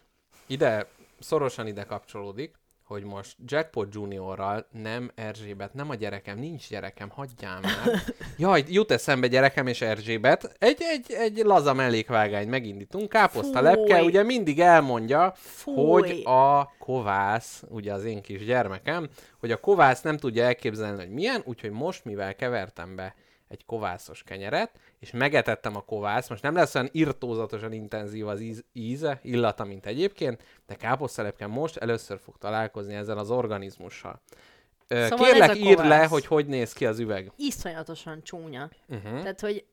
ide, 0.46 0.86
szorosan 1.20 1.66
ide 1.66 1.82
kapcsolódik, 1.84 2.54
hogy 2.84 3.04
most 3.04 3.36
Jackpot 3.44 3.94
Juniorral 3.94 4.66
nem 4.82 5.10
Erzsébet, 5.14 5.74
nem 5.74 5.90
a 5.90 5.94
gyerekem, 5.94 6.38
nincs 6.38 6.68
gyerekem, 6.68 7.10
hagyjál 7.10 7.60
már. 7.60 8.02
Jaj, 8.38 8.64
jut 8.68 8.90
eszembe 8.90 9.26
gyerekem 9.26 9.66
és 9.66 9.80
Erzsébet. 9.80 10.56
Egy, 10.58 10.78
egy, 10.80 11.12
egy 11.12 11.36
laza 11.44 11.72
mellékvágány 11.72 12.48
megindítunk. 12.48 13.08
Káposzta 13.08 13.58
Fúj. 13.58 13.62
lepke 13.62 14.02
ugye 14.02 14.22
mindig 14.22 14.60
elmondja, 14.60 15.32
Fúj. 15.36 15.74
hogy 15.74 16.22
a 16.24 16.72
kovász, 16.78 17.62
ugye 17.68 17.92
az 17.92 18.04
én 18.04 18.22
kis 18.22 18.44
gyermekem, 18.44 19.08
hogy 19.38 19.50
a 19.50 19.60
kovász 19.60 20.02
nem 20.02 20.16
tudja 20.16 20.44
elképzelni, 20.44 20.98
hogy 20.98 21.12
milyen, 21.12 21.42
úgyhogy 21.44 21.70
most, 21.70 22.04
mivel 22.04 22.34
kevertem 22.34 22.96
be 22.96 23.14
egy 23.54 23.64
kovászos 23.66 24.22
kenyeret, 24.22 24.70
és 24.98 25.10
megetettem 25.10 25.76
a 25.76 25.80
kovász, 25.80 26.28
most 26.28 26.42
nem 26.42 26.54
lesz 26.54 26.74
olyan 26.74 26.88
irtózatosan 26.92 27.72
intenzív 27.72 28.26
az 28.26 28.40
íz, 28.40 28.64
íze, 28.72 29.20
illata, 29.22 29.64
mint 29.64 29.86
egyébként, 29.86 30.42
de 30.66 30.74
káposztelepken 30.74 31.50
most 31.50 31.76
először 31.76 32.18
fog 32.18 32.38
találkozni 32.38 32.94
ezzel 32.94 33.18
az 33.18 33.30
organizmussal. 33.30 34.22
Szóval 34.88 35.18
Kérlek, 35.18 35.56
írd 35.56 35.86
le, 35.86 36.04
hogy 36.04 36.26
hogy 36.26 36.46
néz 36.46 36.72
ki 36.72 36.86
az 36.86 36.98
üveg. 36.98 37.32
Iszonyatosan 37.36 38.22
csúnya. 38.22 38.70
Uh-huh. 38.88 39.20
Tehát, 39.20 39.40
hogy 39.40 39.64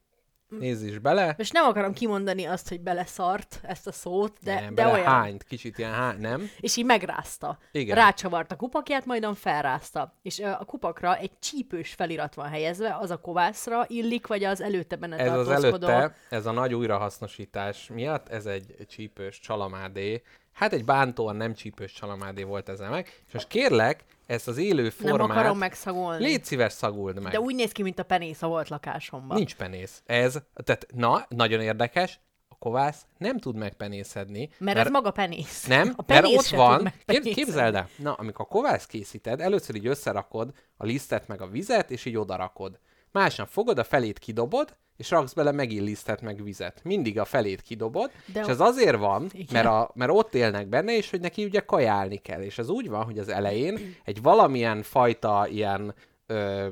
Nézz 0.60 0.84
is 0.84 1.00
bele. 1.00 1.34
most 1.38 1.54
nem 1.54 1.66
akarom 1.66 1.94
kimondani 1.94 2.46
azt, 2.46 2.70
hogy 2.70 2.82
beleszart 2.82 3.60
ezt 3.64 3.88
a 3.88 3.92
szót, 3.92 4.38
de, 4.44 4.60
nem, 4.60 4.76
de 4.76 4.88
olyan. 4.88 5.06
hányt, 5.06 5.44
kicsit 5.44 5.78
ilyen 5.78 5.92
hány, 5.92 6.20
nem? 6.20 6.50
És 6.60 6.76
így 6.78 6.86
megrázta. 6.86 7.58
Igen. 7.72 7.96
Rácsavart 7.96 8.52
a 8.52 8.56
kupakját, 8.56 9.06
majdan 9.06 9.36
felrázta. 9.36 10.16
És 10.22 10.40
a 10.40 10.66
kupakra 10.66 11.18
egy 11.18 11.32
csípős 11.40 11.94
felirat 11.94 12.34
van 12.34 12.48
helyezve, 12.48 12.98
az 13.00 13.12
a 13.12 13.18
kovászra 13.18 13.86
illik, 13.88 14.28
vagy 14.28 14.44
az 14.44 14.62
előtte 14.62 14.96
benne 14.96 15.18
Ez 15.18 15.34
az 15.34 15.50
előtte, 15.50 16.16
ez 16.30 16.46
a 16.46 16.52
nagy 16.52 16.74
újrahasznosítás 16.74 17.90
miatt, 17.94 18.30
ez 18.30 18.46
egy 18.46 18.76
csípős 18.88 19.40
csalamádé. 19.40 20.22
Hát 20.52 20.74
egy 20.74 20.86
bántóan 20.86 21.36
nem 21.36 21.54
csípős 21.54 21.94
csalamádé 21.94 22.44
volt 22.44 22.70
ez 22.70 22.80
meg. 22.80 23.24
És 23.28 23.34
most 23.34 23.48
kérlek, 23.48 24.04
ezt 24.32 24.48
az 24.48 24.58
élő 24.58 24.82
Nem 24.82 24.92
formát... 24.92 25.38
akarom 25.38 25.58
megszagolni. 25.58 26.24
Légy 26.24 26.44
szíves, 26.44 26.74
szaguld 26.74 27.22
meg. 27.22 27.32
De 27.32 27.40
úgy 27.40 27.56
néz 27.56 27.72
ki, 27.72 27.82
mint 27.82 28.00
a 28.00 28.04
penész 28.04 28.42
a 28.42 28.48
volt 28.48 28.70
lakásomban. 28.70 29.38
Nincs 29.38 29.56
penész. 29.56 30.02
Ez, 30.06 30.38
tehát, 30.64 30.86
na, 30.96 31.26
nagyon 31.30 31.62
érdekes, 31.62 32.20
a 32.50 32.56
kovász 32.60 33.06
nem 33.18 33.38
tud 33.38 33.56
megpenészedni. 33.56 34.50
Mert, 34.58 34.78
ez 34.78 34.90
maga 34.90 35.12
penész. 35.12 35.66
Nem, 35.66 35.94
a 35.96 36.04
mert 36.08 36.22
penész 36.22 36.38
ott 36.38 36.46
se 36.46 36.56
van, 36.56 36.94
képzeld 37.06 37.76
el, 37.76 37.90
na, 37.98 38.14
amikor 38.14 38.46
a 38.50 38.54
kovász 38.54 38.86
készíted, 38.86 39.42
először 39.42 39.76
így 39.76 39.88
összerakod 39.88 40.54
a 40.78 40.86
lisztet 40.86 41.28
meg 41.28 41.42
a 41.42 41.48
vizet, 41.48 41.92
és 41.92 42.06
így 42.06 42.18
odarakod. 42.18 42.80
Másnap 43.12 43.48
fogod, 43.48 43.78
a 43.78 43.84
felét 43.84 44.20
kidobod, 44.20 44.76
és 45.02 45.10
raksz 45.10 45.34
bele 45.34 45.52
megint 45.52 45.84
lisztet 45.84 46.22
meg 46.22 46.44
vizet. 46.44 46.80
Mindig 46.84 47.20
a 47.20 47.26
felét 47.26 47.62
kidobod, 47.62 48.12
De 48.34 48.40
és 48.40 48.48
ez 48.48 48.60
azért 48.60 48.98
van, 48.98 49.30
Igen. 49.32 49.48
mert, 49.52 49.66
a, 49.66 49.92
mert 49.94 50.12
ott 50.12 50.36
élnek 50.36 50.68
benne, 50.68 50.96
és 50.96 51.10
hogy 51.10 51.22
neki 51.22 51.44
ugye 51.44 51.60
kajálni 51.60 52.18
kell. 52.18 52.42
És 52.42 52.58
ez 52.58 52.70
úgy 52.70 52.90
van, 52.90 53.04
hogy 53.04 53.18
az 53.18 53.30
elején 53.30 53.96
egy 54.04 54.22
valamilyen 54.22 54.82
fajta 54.84 55.48
ilyen 55.50 55.94
ö, 56.26 56.68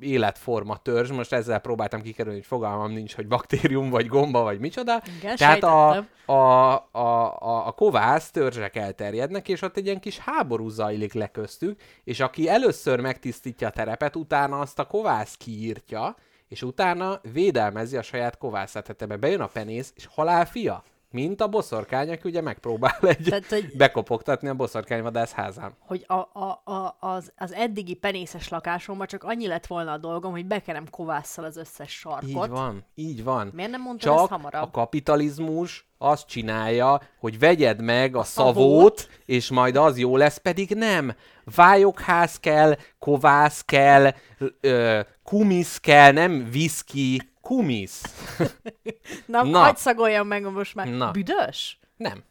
életforma 0.00 0.76
törzs, 0.76 1.10
most 1.10 1.32
ezzel 1.32 1.58
próbáltam 1.58 2.02
kikerülni, 2.02 2.38
hogy 2.38 2.46
fogalmam 2.46 2.92
nincs, 2.92 3.14
hogy 3.14 3.28
baktérium, 3.28 3.90
vagy 3.90 4.06
gomba, 4.06 4.42
vagy 4.42 4.58
micsoda. 4.58 5.02
Igen, 5.18 5.36
Tehát 5.36 5.62
a, 5.62 6.06
a, 6.24 6.72
a, 6.92 7.38
a, 7.40 7.66
a 7.66 7.72
kovász 7.72 8.30
törzsek 8.30 8.76
elterjednek, 8.76 9.48
és 9.48 9.62
ott 9.62 9.76
egy 9.76 9.84
ilyen 9.84 10.00
kis 10.00 10.18
háború 10.18 10.68
zajlik 10.68 11.12
le 11.12 11.26
köztük, 11.26 11.80
és 12.04 12.20
aki 12.20 12.48
először 12.48 13.00
megtisztítja 13.00 13.68
a 13.68 13.70
terepet, 13.70 14.16
utána 14.16 14.58
azt 14.58 14.78
a 14.78 14.86
kovász 14.86 15.36
kiírtja, 15.36 16.16
és 16.48 16.62
utána 16.62 17.20
védelmezi 17.32 17.96
a 17.96 18.02
saját 18.02 18.38
kovászát. 18.38 18.82
Tehát 18.82 19.02
ebbe 19.02 19.16
bejön 19.16 19.40
a 19.40 19.46
penész, 19.46 19.92
és 19.96 20.06
halál 20.06 20.46
fia. 20.46 20.82
Mint 21.10 21.40
a 21.40 21.48
boszorkány, 21.48 22.10
aki 22.10 22.28
ugye 22.28 22.40
megpróbál 22.40 22.98
egy 23.00 23.24
Tehát, 23.24 23.46
hogy- 23.46 23.76
bekopogtatni 23.76 24.48
a 24.48 24.54
boszorkányvadász 24.54 25.32
házán. 25.32 25.72
hogy 25.86 26.04
a, 26.06 26.14
a, 26.14 26.62
a, 26.64 26.96
az, 27.00 27.32
az 27.36 27.52
eddigi 27.52 27.94
penészes 27.94 28.48
lakásomban 28.48 29.06
csak 29.06 29.24
annyi 29.24 29.46
lett 29.46 29.66
volna 29.66 29.92
a 29.92 29.98
dolgom, 29.98 30.30
hogy 30.30 30.46
bekerem 30.46 30.90
kovásszal 30.90 31.44
az 31.44 31.56
összes 31.56 31.92
sarkot. 31.92 32.28
Így 32.28 32.48
van, 32.48 32.84
így 32.94 33.24
van. 33.24 33.50
Miért 33.54 33.70
nem 33.70 33.82
mondtad 33.82 34.12
ezt 34.12 34.20
Csak 34.20 34.30
hamarabb? 34.30 34.62
a 34.62 34.70
kapitalizmus 34.70 35.86
azt 35.98 36.26
csinálja, 36.26 37.00
hogy 37.18 37.38
vegyed 37.38 37.80
meg 37.82 38.16
a, 38.16 38.18
a 38.18 38.22
szavót. 38.24 38.54
szavót, 38.54 39.08
és 39.24 39.50
majd 39.50 39.76
az 39.76 39.98
jó 39.98 40.16
lesz, 40.16 40.36
pedig 40.36 40.70
nem. 40.70 41.14
Vályogház 41.54 42.38
kell, 42.38 42.76
kovász 42.98 43.62
kell, 43.64 44.14
ö, 44.60 45.00
kumisz 45.22 45.78
kell, 45.78 46.12
nem 46.12 46.48
viszki, 46.50 47.27
kumisz. 47.48 48.02
Na, 49.26 49.42
Na. 49.42 49.58
Hagyd 49.58 49.76
szagoljam 49.76 50.26
meg 50.26 50.42
most 50.52 50.74
már. 50.74 50.86
Na. 50.86 51.10
Büdös? 51.10 51.78
Nem. 51.96 52.24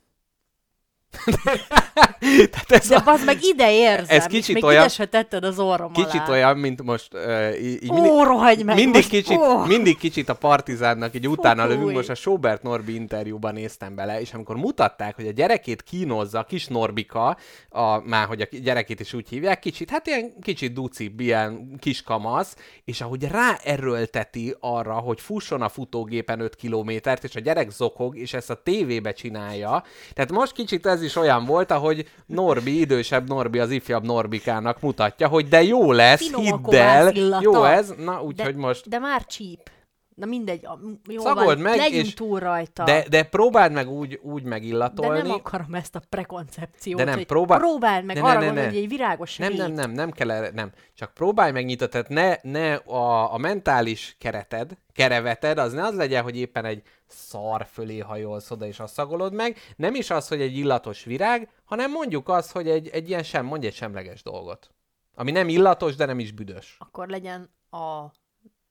Tehát 2.52 2.72
ez, 2.72 2.88
De 2.88 2.96
a, 2.96 3.04
bazd 3.04 3.26
meg 3.26 3.38
ide 3.44 3.72
érzem, 3.74 4.18
Ez 4.18 4.26
kicsit 4.26 4.54
még 4.54 4.64
olyan- 4.64 4.80
ide 4.84 4.90
se 4.94 5.06
tetted 5.06 5.44
az 5.44 5.60
orrom 5.60 5.92
kicsit 5.94 6.14
alá. 6.22 6.30
olyan, 6.30 6.58
mint 6.58 6.84
most 6.84 7.14
uh, 7.14 7.62
így, 7.62 7.84
így 7.84 7.90
Ó, 7.92 8.24
rohagy 8.24 8.64
meg 8.66 8.76
mindig, 8.76 8.94
most. 8.94 9.10
kicsit, 9.10 9.38
Ó. 9.38 9.58
mindig 9.66 9.98
kicsit 9.98 10.30
a 10.30 10.34
partizánnak 10.34 11.16
így 11.16 11.28
utána 11.28 11.64
Fúj. 11.64 11.74
lövünk, 11.74 11.92
most 11.96 12.10
a 12.10 12.16
Sobert 12.16 12.64
Norbi 12.64 12.96
interjúban 12.96 13.54
néztem 13.54 13.96
bele, 13.96 14.22
és 14.22 14.34
amikor 14.34 14.56
mutatták, 14.56 15.16
hogy 15.16 15.28
a 15.28 15.32
gyerekét 15.32 15.84
kínozza, 15.84 16.44
kis 16.44 16.68
Norbika, 16.68 17.38
a, 17.70 18.00
már 18.08 18.28
hogy 18.28 18.42
a 18.42 18.48
gyerekét 18.64 19.00
is 19.00 19.14
úgy 19.14 19.30
hívják, 19.30 19.60
kicsit, 19.60 19.90
hát 19.90 20.08
ilyen 20.08 20.34
kicsit 20.42 20.74
ducibb, 20.74 21.20
ilyen 21.20 21.76
kis 21.80 22.02
kamasz, 22.02 22.56
és 22.86 23.02
ahogy 23.02 23.24
ráerőlteti 23.24 24.56
arra, 24.60 24.94
hogy 24.94 25.22
fusson 25.22 25.62
a 25.62 25.70
futógépen 25.70 26.40
5 26.40 26.56
kilométert, 26.56 27.24
és 27.24 27.36
a 27.36 27.40
gyerek 27.40 27.70
zokog, 27.70 28.18
és 28.18 28.34
ezt 28.34 28.50
a 28.50 28.62
tévébe 28.64 29.12
csinálja, 29.12 29.84
tehát 30.14 30.32
most 30.32 30.52
kicsit 30.52 30.86
ez 30.86 31.02
is 31.08 31.16
olyan 31.16 31.46
volt, 31.46 31.72
ahogy 31.72 32.10
Norbi, 32.26 32.80
idősebb 32.80 33.28
Norbi 33.28 33.60
az 33.60 33.72
ifjabb 33.72 34.04
Norbikának 34.04 34.82
mutatja, 34.82 35.28
hogy 35.28 35.48
de 35.48 35.64
jó 35.64 35.92
lesz, 35.92 36.20
Finom 36.20 36.42
hidd 36.42 36.76
el, 36.76 37.12
jó 37.42 37.64
ez, 37.64 37.94
na 37.98 38.22
úgyhogy 38.22 38.56
most 38.56 38.90
de 38.90 39.00
már 39.00 39.26
csíp. 39.26 39.70
Na 40.18 40.26
mindegy, 40.26 40.68
jó 41.10 41.22
Szagold 41.22 41.46
van, 41.46 41.58
meg, 41.58 41.78
legyünk 41.78 42.06
és- 42.06 42.14
túl 42.14 42.40
rajta. 42.40 42.84
De, 42.84 43.06
de 43.10 43.24
próbáld 43.24 43.72
meg 43.72 43.90
úgy, 43.90 44.20
úgy 44.24 44.44
de 44.44 44.50
megillatolni. 44.50 45.22
nem 45.22 45.32
akarom 45.32 45.74
ezt 45.74 45.96
a 45.96 46.02
prekoncepciót, 46.10 46.98
De 46.98 47.04
nem, 47.04 47.14
hogy 47.14 47.26
próbál- 47.26 47.60
próbáld 47.60 48.06
meg 48.06 48.16
Ne, 48.16 48.22
ne, 48.22 48.28
ne, 48.28 48.32
arra 48.34 48.40
ne, 48.40 48.46
gondolni, 48.46 48.70
ne. 48.70 48.74
hogy 48.76 48.84
egy 48.84 48.90
virágos 48.90 49.38
nem, 49.38 49.50
rét. 49.50 49.58
nem, 49.58 49.72
nem, 49.72 49.92
nem 49.92 50.12
kell 50.12 50.32
erre, 50.32 50.50
nem. 50.50 50.72
Csak 50.94 51.14
próbálj 51.14 51.52
meg 51.52 51.66
nyitni, 51.66 51.88
tehát 51.88 52.10
ne, 52.10 52.36
ne 52.52 52.76
a, 52.76 53.34
a 53.34 53.38
mentális 53.38 54.16
kereted, 54.20 54.78
kereveted, 54.94 55.58
az 55.58 55.74
ne 55.74 55.84
az 55.84 55.96
legyen, 55.96 56.24
hogy 56.24 56.38
éppen 56.38 56.66
egy 56.66 56.82
szar 57.08 57.66
fölé 57.72 58.00
hajolsz 58.00 58.52
oda, 58.52 58.66
és 58.66 58.80
azt 58.80 58.94
szagolod 58.94 59.34
meg. 59.34 59.58
Nem 59.76 59.96
is 59.96 60.10
az, 60.10 60.28
hogy 60.28 60.42
egy 60.42 60.58
illatos 60.58 61.04
virág, 61.04 61.50
hanem 61.66 61.92
mondjuk 61.92 62.30
az, 62.30 62.52
hogy 62.52 62.70
egy, 62.70 62.88
egy 62.88 63.10
ilyen 63.10 63.24
sem, 63.24 63.46
mondj 63.46 63.66
egy 63.66 63.76
semleges 63.76 64.24
dolgot. 64.24 64.72
Ami 65.16 65.32
nem 65.32 65.50
illatos, 65.50 65.96
de 65.96 66.06
nem 66.06 66.20
is 66.20 66.32
büdös. 66.32 66.76
Akkor 66.80 67.08
legyen 67.08 67.50
a 67.72 68.06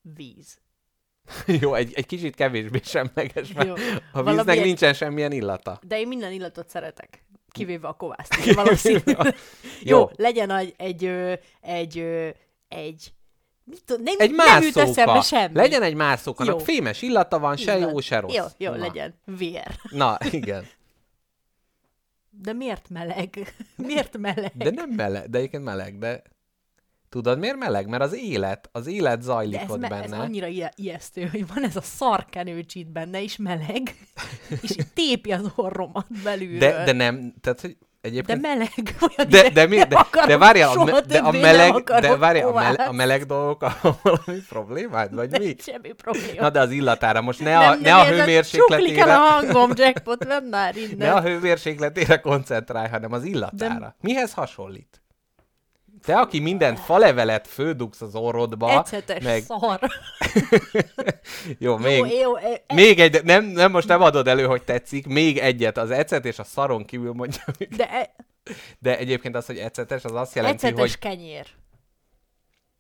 víz. 0.00 0.58
Jó, 1.61 1.75
egy, 1.75 1.92
egy 1.95 2.06
kicsit 2.06 2.35
kevésbé 2.35 2.80
semleges, 2.85 3.52
mert 3.52 3.66
Jó. 3.68 3.75
a 4.12 4.23
Valami 4.23 4.37
víznek 4.37 4.56
egy- 4.56 4.64
nincsen 4.64 4.95
semmilyen 4.95 5.33
illata. 5.33 5.78
De 5.87 5.99
én 5.99 6.09
minden 6.09 6.33
illatot 6.33 6.68
szeretek. 6.68 7.25
Kivéve 7.50 7.88
a 7.88 7.92
kovászt. 7.92 8.45
Valószínűleg. 8.54 9.16
Jó. 9.83 9.99
Jó, 9.99 10.11
legyen 10.16 10.50
egy, 10.50 10.75
egy, 10.76 11.04
egy, 11.61 11.99
egy, 12.68 13.12
mit 13.64 13.85
tudom, 13.85 14.02
nem, 14.02 14.14
Egy 14.18 14.30
nem 14.35 14.62
jut 14.62 14.75
mászóka. 14.75 14.80
eszembe 14.90 15.21
semmi. 15.21 15.54
Legyen 15.54 15.83
egy 15.83 15.95
mászóka. 15.95 16.45
Jó. 16.45 16.59
Fémes 16.59 17.02
illata 17.02 17.38
van, 17.38 17.56
se 17.56 17.78
jó, 17.78 18.00
se 18.00 18.21
rossz. 18.21 18.35
Jó, 18.35 18.45
jó, 18.59 18.71
Na. 18.71 18.76
legyen. 18.76 19.14
Vér. 19.25 19.66
Na, 19.90 20.18
igen. 20.30 20.66
De 22.30 22.52
miért 22.52 22.88
meleg? 22.88 23.54
miért 23.76 24.18
meleg? 24.18 24.52
De 24.54 24.71
nem 24.71 24.90
meleg, 24.90 25.30
de 25.30 25.38
egyébként 25.38 25.64
meleg, 25.64 25.99
de 25.99 26.23
tudod 27.08 27.38
miért 27.38 27.56
meleg? 27.56 27.88
Mert 27.88 28.02
az 28.02 28.14
élet, 28.14 28.68
az 28.72 28.86
élet 28.86 29.22
zajlik 29.22 29.56
De 29.56 29.60
ez, 29.62 29.70
ott 29.70 29.78
me- 29.80 29.92
ez 30.04 30.10
benne. 30.10 30.22
annyira 30.22 30.46
ije- 30.46 30.72
ijesztő, 30.76 31.26
hogy 31.26 31.44
van 31.54 31.64
ez 31.64 31.76
a 31.76 31.80
szarkenőcs 31.82 32.75
itt 32.75 32.88
benne, 32.88 33.22
és 33.22 33.36
meleg, 33.36 33.94
és 34.62 34.76
tépi 34.94 35.32
az 35.32 35.50
orromat 35.54 36.06
belülről. 36.25 36.58
de, 36.58 36.84
de 36.84 36.92
nem, 36.92 37.34
tehát 37.40 37.60
hogy 37.60 37.76
de 38.00 38.12
egyébként... 38.12 38.40
meleg. 38.40 38.70
Olyan 39.16 39.30
de, 39.30 39.50
de, 39.50 39.66
mi, 39.66 39.76
nem 39.76 39.88
de, 39.88 40.26
de 40.26 40.36
várjál, 40.38 40.78
a, 40.78 40.84
me, 40.84 41.00
de 41.00 41.18
a 41.18 41.30
nem 41.30 41.40
meleg, 41.40 41.82
de 41.82 42.16
várjál, 42.16 42.48
a, 42.48 42.52
mele, 42.52 42.82
a 42.84 42.92
meleg 42.92 43.25
dolgokkal 43.25 43.98
valami 44.02 44.38
problémád, 44.48 45.14
vagy 45.14 45.38
mi? 45.38 45.54
Semmi 45.66 45.92
probléma. 45.92 46.40
Na 46.40 46.50
de 46.50 46.60
az 46.60 46.70
illatára, 46.70 47.20
most 47.20 47.40
ne 47.40 47.58
a, 47.58 47.68
nem, 47.68 47.80
ne 47.80 47.94
a 47.94 48.04
hőmérsékletére, 48.04 49.14
a 49.14 49.18
hangom, 49.18 49.70
jackpot, 49.75 50.25
vedd 50.25 50.44
már 50.44 50.76
innen. 50.76 50.96
ne 50.96 51.12
a 51.12 51.20
hőmérsékletére 51.22 52.20
koncentrálj, 52.20 52.88
hanem 52.88 53.12
az 53.12 53.25
illatára. 53.25 53.96
Mihez 54.00 54.32
hasonlít? 54.32 55.00
Te, 56.04 56.18
aki 56.18 56.38
mindent 56.38 56.80
falevelet 56.80 57.46
földugsz 57.46 58.00
az 58.00 58.14
orrodba, 58.14 58.70
Ecetes 58.70 59.22
meg... 59.22 59.42
szar. 59.42 59.80
Jó, 61.58 61.76
még, 61.76 61.98
Jó, 61.98 62.06
jó, 62.06 62.36
e- 62.36 62.62
e- 62.66 62.74
Még 62.74 63.00
egy, 63.00 63.24
nem, 63.24 63.44
nem, 63.44 63.70
most 63.70 63.88
nem 63.88 64.02
adod 64.02 64.28
elő, 64.28 64.44
hogy 64.46 64.62
tetszik, 64.62 65.06
még 65.06 65.38
egyet, 65.38 65.76
az 65.78 65.90
ecet 65.90 66.24
és 66.24 66.38
a 66.38 66.44
szaron 66.44 66.84
kívül 66.84 67.12
mondja. 67.12 67.42
de 67.76 67.90
e- 67.90 68.14
De 68.78 68.98
egyébként 68.98 69.36
az, 69.36 69.46
hogy 69.46 69.58
ecetes, 69.58 70.04
az 70.04 70.12
azt 70.12 70.34
jelenti, 70.34 70.66
ecetes 70.66 70.80
hogy... 70.80 70.98
kenyér. 70.98 71.46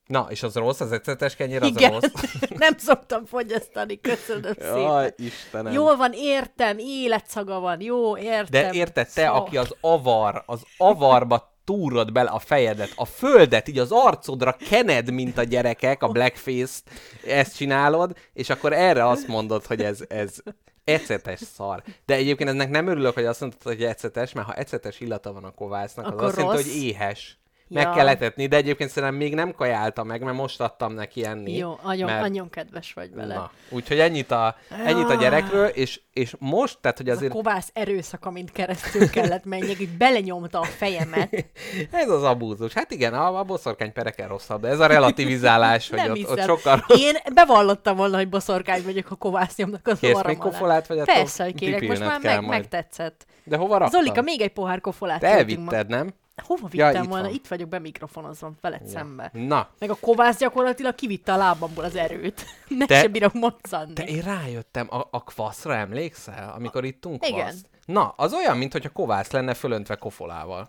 Na, 0.06 0.26
és 0.30 0.42
az 0.42 0.54
rossz, 0.54 0.80
az 0.80 0.92
ecetes 0.92 1.36
kenyér, 1.36 1.62
az 1.62 1.68
Igen, 1.68 1.90
rossz. 1.90 2.10
nem 2.48 2.76
szoktam 2.78 3.24
fogyasztani, 3.24 4.00
köszönöm 4.00 4.54
Jaj, 4.58 5.04
szépen. 5.04 5.26
Istenem. 5.26 5.72
Jól 5.72 5.96
van, 5.96 6.12
értem, 6.12 6.78
életszaga 6.78 7.60
van, 7.60 7.80
jó, 7.80 8.16
értem. 8.16 8.46
De 8.62 8.72
érted, 8.72 9.08
te, 9.14 9.28
aki 9.28 9.56
az 9.56 9.74
avar, 9.80 10.42
az 10.46 10.62
avarba 10.76 11.54
túrod 11.66 12.12
bele 12.12 12.30
a 12.30 12.38
fejedet, 12.38 12.92
a 12.96 13.04
földet 13.04 13.68
így 13.68 13.78
az 13.78 13.92
arcodra 13.92 14.56
kened, 14.68 15.10
mint 15.10 15.38
a 15.38 15.42
gyerekek, 15.42 16.02
a 16.02 16.08
blackface-t, 16.08 16.82
ezt 17.26 17.56
csinálod, 17.56 18.16
és 18.32 18.50
akkor 18.50 18.72
erre 18.72 19.08
azt 19.08 19.26
mondod, 19.26 19.66
hogy 19.66 19.82
ez, 19.82 20.04
ez 20.08 20.38
ecetes 20.84 21.40
szar. 21.54 21.82
De 22.06 22.14
egyébként 22.14 22.50
ennek 22.50 22.70
nem 22.70 22.86
örülök, 22.86 23.14
hogy 23.14 23.24
azt 23.24 23.40
mondtad, 23.40 23.62
hogy 23.62 23.84
ecetes, 23.84 24.32
mert 24.32 24.46
ha 24.46 24.54
ecetes 24.54 25.00
illata 25.00 25.32
van 25.32 25.44
a 25.44 25.50
kovásznak, 25.50 26.06
az 26.06 26.12
Akkor 26.12 26.24
azt 26.24 26.36
jelenti, 26.36 26.62
hogy 26.62 26.82
éhes. 26.82 27.38
Meg 27.68 27.82
Ja. 27.82 27.92
kell 27.92 28.08
etetni, 28.08 28.46
de 28.46 28.56
egyébként 28.56 28.90
szerintem 28.90 29.18
még 29.18 29.34
nem 29.34 29.52
kajálta 29.52 30.04
meg, 30.04 30.22
mert 30.22 30.36
most 30.36 30.60
adtam 30.60 30.92
neki 30.92 31.24
enni. 31.24 31.56
Jó, 31.56 31.78
nagyon, 31.84 32.06
mert... 32.08 32.20
nagyon 32.20 32.50
kedves 32.50 32.92
vagy 32.92 33.14
vele. 33.14 33.34
Na, 33.34 33.50
úgyhogy 33.68 33.98
ennyit 33.98 34.30
a, 34.30 34.56
ennyit 34.84 35.08
a 35.08 35.14
gyerekről, 35.14 35.66
és, 35.66 36.00
és 36.12 36.34
most, 36.38 36.78
tehát 36.80 36.96
hogy 36.96 37.08
Ez 37.08 37.14
a 37.14 37.16
azért 37.16 37.32
kovász 37.32 37.70
erőszak, 37.72 38.24
amint 38.24 38.52
keresztül 38.52 39.10
kellett 39.10 39.44
menjek, 39.44 39.80
így 39.80 39.96
belenyomta 39.96 40.60
a 40.60 40.64
fejemet. 40.64 41.46
Ez 41.90 42.08
az 42.08 42.22
abúzus. 42.22 42.72
Hát 42.72 42.90
igen, 42.90 43.14
a, 43.14 43.38
a 43.38 43.44
boszorkány 43.44 43.92
pereken 43.92 44.28
rosszabb, 44.28 44.60
de 44.60 44.68
ez 44.68 44.80
a 44.80 44.86
relativizálás, 44.86 45.88
hogy 45.90 46.08
ott, 46.08 46.16
hiszem. 46.16 46.32
ott 46.32 46.44
sokkal... 46.44 46.84
Én 46.88 47.14
bevallottam 47.34 47.96
volna, 47.96 48.16
hogy 48.16 48.28
boszorkány 48.28 48.82
vagyok, 48.84 49.06
ha 49.06 49.14
kovász 49.14 49.56
nyomnak 49.56 49.86
az 49.88 49.98
Kérsz 49.98 50.22
még 50.22 50.38
kofolát, 50.38 50.86
vagy 50.86 51.02
Persze, 51.04 51.44
hogy 51.44 51.54
kérek, 51.54 51.88
most 51.88 52.00
már 52.00 52.20
meg, 52.22 52.36
majd? 52.36 52.48
megtetszett. 52.48 53.26
De 53.44 53.56
hova 53.56 53.78
raktad? 53.78 54.00
Zolika, 54.00 54.22
még 54.22 54.40
egy 54.40 54.52
pohár 54.52 54.80
kofolát 54.80 55.20
Te 55.20 55.28
ma. 55.28 55.34
elvitted, 55.34 55.88
nem? 55.88 56.14
Hova 56.42 56.68
Ja, 56.72 56.86
vittem 56.86 57.02
itt 57.02 57.08
volna? 57.08 57.24
van. 57.26 57.34
Itt 57.34 57.46
vagyok 57.46 57.68
bemikrofonozva 57.68 58.52
veled 58.60 58.86
szembe. 58.86 59.30
Na, 59.32 59.68
Meg 59.78 59.90
a 59.90 59.94
kovász 59.94 60.38
gyakorlatilag 60.38 60.94
kivitte 60.94 61.32
a 61.32 61.36
lábamból 61.36 61.84
az 61.84 61.96
erőt. 61.96 62.44
Ne 62.68 62.86
Te- 62.86 63.00
se 63.00 63.08
bírok 63.08 63.32
moccani. 63.32 63.92
te 63.92 64.04
én 64.04 64.22
rájöttem, 64.22 64.86
a, 64.90 65.08
a 65.10 65.24
kvaszra 65.24 65.74
emlékszel, 65.74 66.52
amikor 66.56 66.84
ittunk 66.84 67.26
Igen. 67.26 67.40
kvaszt? 67.40 67.66
Na, 67.84 68.08
az 68.16 68.32
olyan, 68.32 68.56
mintha 68.56 68.88
kovász 68.92 69.30
lenne 69.30 69.54
fölöntve 69.54 69.94
kofolával. 69.96 70.68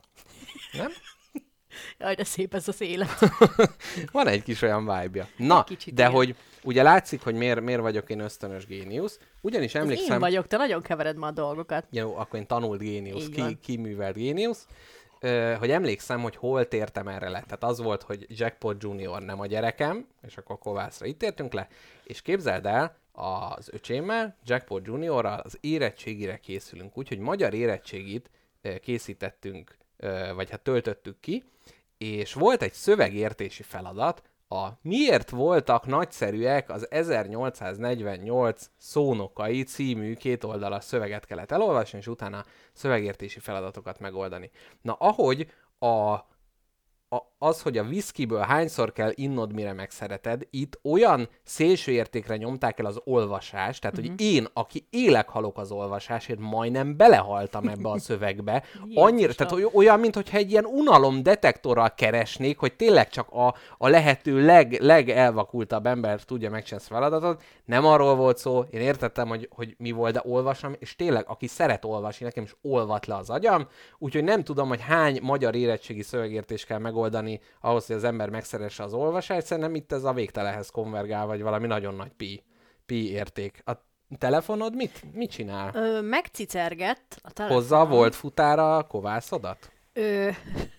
Nem? 0.73 0.91
Jaj, 1.99 2.15
de 2.15 2.23
szép 2.23 2.53
ez 2.53 2.67
az 2.67 2.81
élet. 2.81 3.19
Van 4.11 4.27
egy 4.27 4.43
kis 4.43 4.61
olyan 4.61 4.79
vibe-ja. 4.79 5.27
Na, 5.37 5.63
kicsit, 5.63 5.93
de 5.93 6.01
igen. 6.01 6.13
hogy 6.15 6.35
ugye 6.63 6.83
látszik, 6.83 7.23
hogy 7.23 7.35
miért, 7.35 7.61
miért 7.61 7.81
vagyok 7.81 8.09
én 8.09 8.19
ösztönös 8.19 8.65
géniusz, 8.65 9.19
ugyanis 9.41 9.75
Ez 9.75 9.81
emlékszem... 9.81 10.13
én 10.13 10.19
vagyok, 10.19 10.47
te 10.47 10.57
nagyon 10.57 10.81
kevered 10.81 11.17
ma 11.17 11.27
a 11.27 11.31
dolgokat. 11.31 11.85
Jó, 11.89 12.15
akkor 12.17 12.39
én 12.39 12.47
tanult 12.47 12.79
géniusz, 12.79 13.29
ki, 13.29 13.57
kiművelt 13.63 14.15
géniusz. 14.15 14.65
Hogy 15.59 15.71
emlékszem, 15.71 16.21
hogy 16.21 16.35
hol 16.35 16.67
tértem 16.67 17.07
erre 17.07 17.29
le. 17.29 17.41
Tehát 17.41 17.63
az 17.63 17.79
volt, 17.79 18.03
hogy 18.03 18.25
Jackpot 18.29 18.83
Junior 18.83 19.21
nem 19.21 19.39
a 19.39 19.45
gyerekem, 19.45 20.07
és 20.21 20.37
akkor 20.37 20.57
Kovászra 20.57 21.05
itt 21.05 21.23
értünk 21.23 21.53
le, 21.53 21.67
és 22.03 22.21
képzeld 22.21 22.65
el, 22.65 22.97
az 23.11 23.69
öcsémmel, 23.71 24.37
Jackpot 24.43 24.85
Juniorral 24.85 25.39
az 25.39 25.57
érettségire 25.61 26.37
készülünk, 26.37 26.97
úgyhogy 26.97 27.19
magyar 27.19 27.53
érettségit 27.53 28.29
készítettünk, 28.81 29.77
vagy 30.35 30.49
hát 30.49 30.61
töltöttük 30.61 31.19
ki, 31.19 31.43
és 31.97 32.33
volt 32.33 32.61
egy 32.61 32.73
szövegértési 32.73 33.63
feladat, 33.63 34.23
a 34.49 34.67
Miért 34.81 35.29
voltak 35.29 35.85
nagyszerűek 35.85 36.69
az 36.69 36.91
1848 36.91 38.69
szónokai 38.77 39.63
című 39.63 40.13
kétoldalas 40.13 40.83
szöveget 40.83 41.25
kellett 41.25 41.51
elolvasni, 41.51 41.97
és 41.97 42.07
utána 42.07 42.45
szövegértési 42.73 43.39
feladatokat 43.39 43.99
megoldani. 43.99 44.51
Na, 44.81 44.93
ahogy 44.93 45.51
a 45.79 46.19
a, 47.09 47.21
az, 47.39 47.61
hogy 47.61 47.77
a 47.77 47.83
viszkiből 47.83 48.39
hányszor 48.39 48.91
kell 48.91 49.11
innod, 49.15 49.53
mire 49.53 49.73
megszereted, 49.73 50.47
itt 50.49 50.79
olyan 50.83 51.29
szélső 51.43 51.91
értékre 51.91 52.35
nyomták 52.37 52.79
el 52.79 52.85
az 52.85 52.99
olvasást, 53.03 53.81
tehát, 53.81 53.97
Mhm. 53.97 54.07
hogy 54.07 54.21
én, 54.21 54.47
aki 54.53 54.87
élek 54.89 55.29
halok 55.29 55.57
az 55.57 55.71
olvasásért, 55.71 56.39
majdnem 56.39 56.97
belehaltam 56.97 57.67
ebbe 57.67 57.89
a 57.89 57.99
szövegbe. 58.07 58.63
Annyira, 58.93 59.33
tehát 59.33 59.69
olyan, 59.73 59.99
mintha 59.99 60.21
egy 60.37 60.51
ilyen 60.51 60.65
unalom 60.65 61.23
detektorral 61.23 61.93
keresnék, 61.93 62.57
hogy 62.57 62.73
tényleg 62.75 63.09
csak 63.09 63.29
a, 63.29 63.55
a 63.77 63.87
lehető 63.87 64.45
leg, 64.45 64.77
legelvakultabb 64.81 65.85
ember 65.85 66.21
tudja 66.23 66.49
megcsinálni 66.49 66.83
ezt 66.85 66.91
a 66.91 66.95
feladatot. 66.95 67.41
Nem 67.65 67.85
arról 67.85 68.15
volt 68.15 68.37
szó, 68.37 68.63
én 68.71 68.81
értettem, 68.81 69.27
hogy, 69.27 69.49
hogy 69.51 69.75
mi 69.77 69.91
volt, 69.91 70.13
de 70.13 70.21
olvasom, 70.25 70.75
és 70.79 70.95
tényleg, 70.95 71.25
aki 71.27 71.47
szeret 71.47 71.85
olvasni, 71.85 72.25
nekem 72.25 72.43
is 72.43 72.55
olvat 72.61 73.05
le 73.05 73.15
az 73.15 73.29
agyam, 73.29 73.67
úgyhogy 73.97 74.23
nem 74.23 74.43
tudom, 74.43 74.67
hogy 74.67 74.81
hány 74.81 75.19
magyar 75.21 75.55
érettségi 75.55 76.01
szövegértés 76.01 76.65
kell 76.65 76.79
megoldani 76.79 77.26
ahhoz, 77.61 77.85
hogy 77.85 77.95
az 77.95 78.03
ember 78.03 78.29
megszeresse 78.29 78.83
az 78.83 78.93
olvasást. 78.93 79.45
Szerintem 79.45 79.75
itt 79.75 79.91
ez 79.91 80.03
a 80.03 80.13
végtelenhez 80.13 80.69
konvergál, 80.69 81.25
vagy 81.25 81.41
valami 81.41 81.67
nagyon 81.67 81.95
nagy 81.95 82.11
pi, 82.11 82.43
pi 82.85 83.11
érték. 83.11 83.61
A 83.65 83.71
telefonod 84.17 84.75
mit, 84.75 85.13
mit 85.13 85.31
csinál? 85.31 85.71
Ö, 85.75 86.01
megcicergett 86.01 87.19
a 87.23 87.31
telefonom. 87.31 87.63
Hozza 87.63 87.85
volt 87.85 88.15
futára 88.15 88.77
a 88.77 88.83
kovászodat? 88.83 89.71
Ö, 89.93 90.29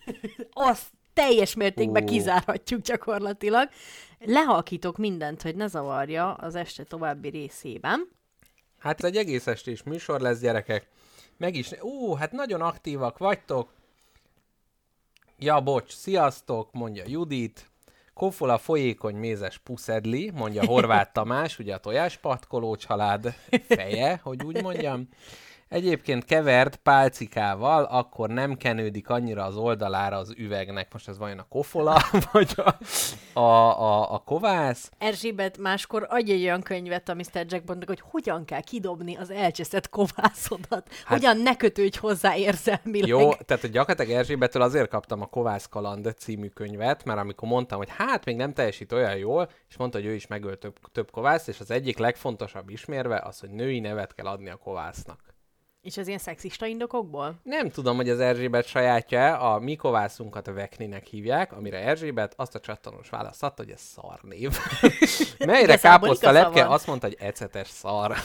azt 0.69 0.87
teljes 1.13 1.55
mértékben 1.55 2.03
Ú. 2.03 2.05
kizárhatjuk 2.05 2.81
gyakorlatilag. 2.81 3.69
Lehalkítok 4.19 4.97
mindent, 4.97 5.41
hogy 5.41 5.55
ne 5.55 5.67
zavarja 5.67 6.33
az 6.33 6.55
este 6.55 6.83
további 6.83 7.29
részében. 7.29 8.07
Hát 8.79 9.03
ez 9.03 9.09
egy 9.09 9.17
egész 9.17 9.47
estés 9.47 9.83
műsor 9.83 10.21
lesz, 10.21 10.39
gyerekek. 10.39 10.87
Meg 11.37 11.55
is... 11.55 11.71
Ú, 11.81 12.13
hát 12.13 12.31
nagyon 12.31 12.61
aktívak 12.61 13.17
vagytok. 13.17 13.73
Ja, 15.41 15.59
bocs, 15.59 15.93
sziasztok, 15.93 16.71
mondja 16.71 17.03
Judit. 17.07 17.71
Kofola 18.13 18.57
folyékony 18.57 19.15
mézes 19.15 19.57
puszedli, 19.57 20.31
mondja 20.35 20.65
Horváth 20.65 21.11
Tamás, 21.11 21.59
ugye 21.59 21.73
a 21.73 21.77
tojáspatkoló 21.77 22.75
család 22.75 23.35
feje, 23.67 24.19
hogy 24.23 24.43
úgy 24.43 24.61
mondjam. 24.61 25.07
Egyébként 25.69 26.25
kevert 26.25 26.75
pálcikával, 26.75 27.83
akkor 27.83 28.29
nem 28.29 28.57
kenődik 28.57 29.09
annyira 29.09 29.43
az 29.43 29.55
oldalára 29.55 30.17
az 30.17 30.33
üvegnek. 30.37 30.93
Most 30.93 31.07
ez 31.07 31.17
vajon 31.17 31.39
a 31.39 31.45
kofola, 31.49 32.01
vagy 32.31 32.53
a, 32.55 32.75
a, 33.39 33.81
a, 33.81 34.13
a 34.13 34.17
kovász? 34.17 34.91
Erzsébet 34.97 35.57
máskor 35.57 36.07
adj 36.09 36.31
egy 36.31 36.43
olyan 36.43 36.61
könyvet 36.61 37.09
a 37.09 37.13
Mr. 37.13 37.45
Jackbondnak, 37.47 37.87
hogy 37.87 38.01
hogyan 38.03 38.45
kell 38.45 38.61
kidobni 38.61 39.15
az 39.15 39.29
elcseszett 39.29 39.89
kovászodat. 39.89 40.89
Hát, 40.89 41.07
hogyan 41.07 41.37
ne 41.37 41.55
kötődj 41.55 41.97
hozzá 41.97 42.35
érzelmileg. 42.35 43.07
Jó, 43.07 43.33
tehát 43.33 43.61
hogy 43.61 43.71
gyakorlatilag 43.71 44.19
Erzsébettől 44.19 44.61
azért 44.61 44.89
kaptam 44.89 45.21
a 45.21 45.25
Kovász 45.25 45.67
Kaland 45.67 46.13
című 46.17 46.47
könyvet, 46.47 47.03
mert 47.03 47.19
amikor 47.19 47.47
mondtam, 47.47 47.77
hogy 47.77 47.89
hát 47.97 48.25
még 48.25 48.35
nem 48.35 48.53
teljesít 48.53 48.91
olyan 48.91 49.15
jól, 49.15 49.49
és 49.69 49.77
mondta, 49.77 49.97
hogy 49.97 50.07
ő 50.07 50.13
is 50.13 50.27
megölt 50.27 50.59
több, 50.59 50.75
több 50.91 51.11
kovászt, 51.11 51.47
és 51.47 51.59
az 51.59 51.71
egyik 51.71 51.97
legfontosabb 51.97 52.69
ismérve 52.69 53.21
az, 53.25 53.39
hogy 53.39 53.49
női 53.49 53.79
nevet 53.79 54.13
kell 54.13 54.25
adni 54.25 54.49
a 54.49 54.55
kovásznak. 54.55 55.29
És 55.89 55.97
az 55.97 56.07
ilyen 56.07 56.19
szexista 56.19 56.65
indokokból? 56.65 57.39
Nem 57.43 57.69
tudom, 57.69 57.95
hogy 57.95 58.09
az 58.09 58.19
Erzsébet 58.19 58.65
sajátja, 58.65 59.39
a 59.39 59.59
mi 59.59 59.75
kovászunkat 59.75 60.47
a 60.47 60.53
Vekninek 60.53 61.05
hívják, 61.05 61.53
amire 61.53 61.77
Erzsébet 61.77 62.33
azt 62.37 62.55
a 62.55 62.59
csattanós 62.59 63.09
választ 63.09 63.43
adta, 63.43 63.63
hogy 63.63 63.71
ez 63.71 63.81
szar 63.81 64.19
név. 64.21 64.57
Melyre 65.45 65.77
káposzta 65.77 66.31
lepke 66.31 66.63
van. 66.63 66.71
azt 66.71 66.87
mondta, 66.87 67.07
hogy 67.07 67.17
ecetes 67.19 67.67
szar. 67.67 68.15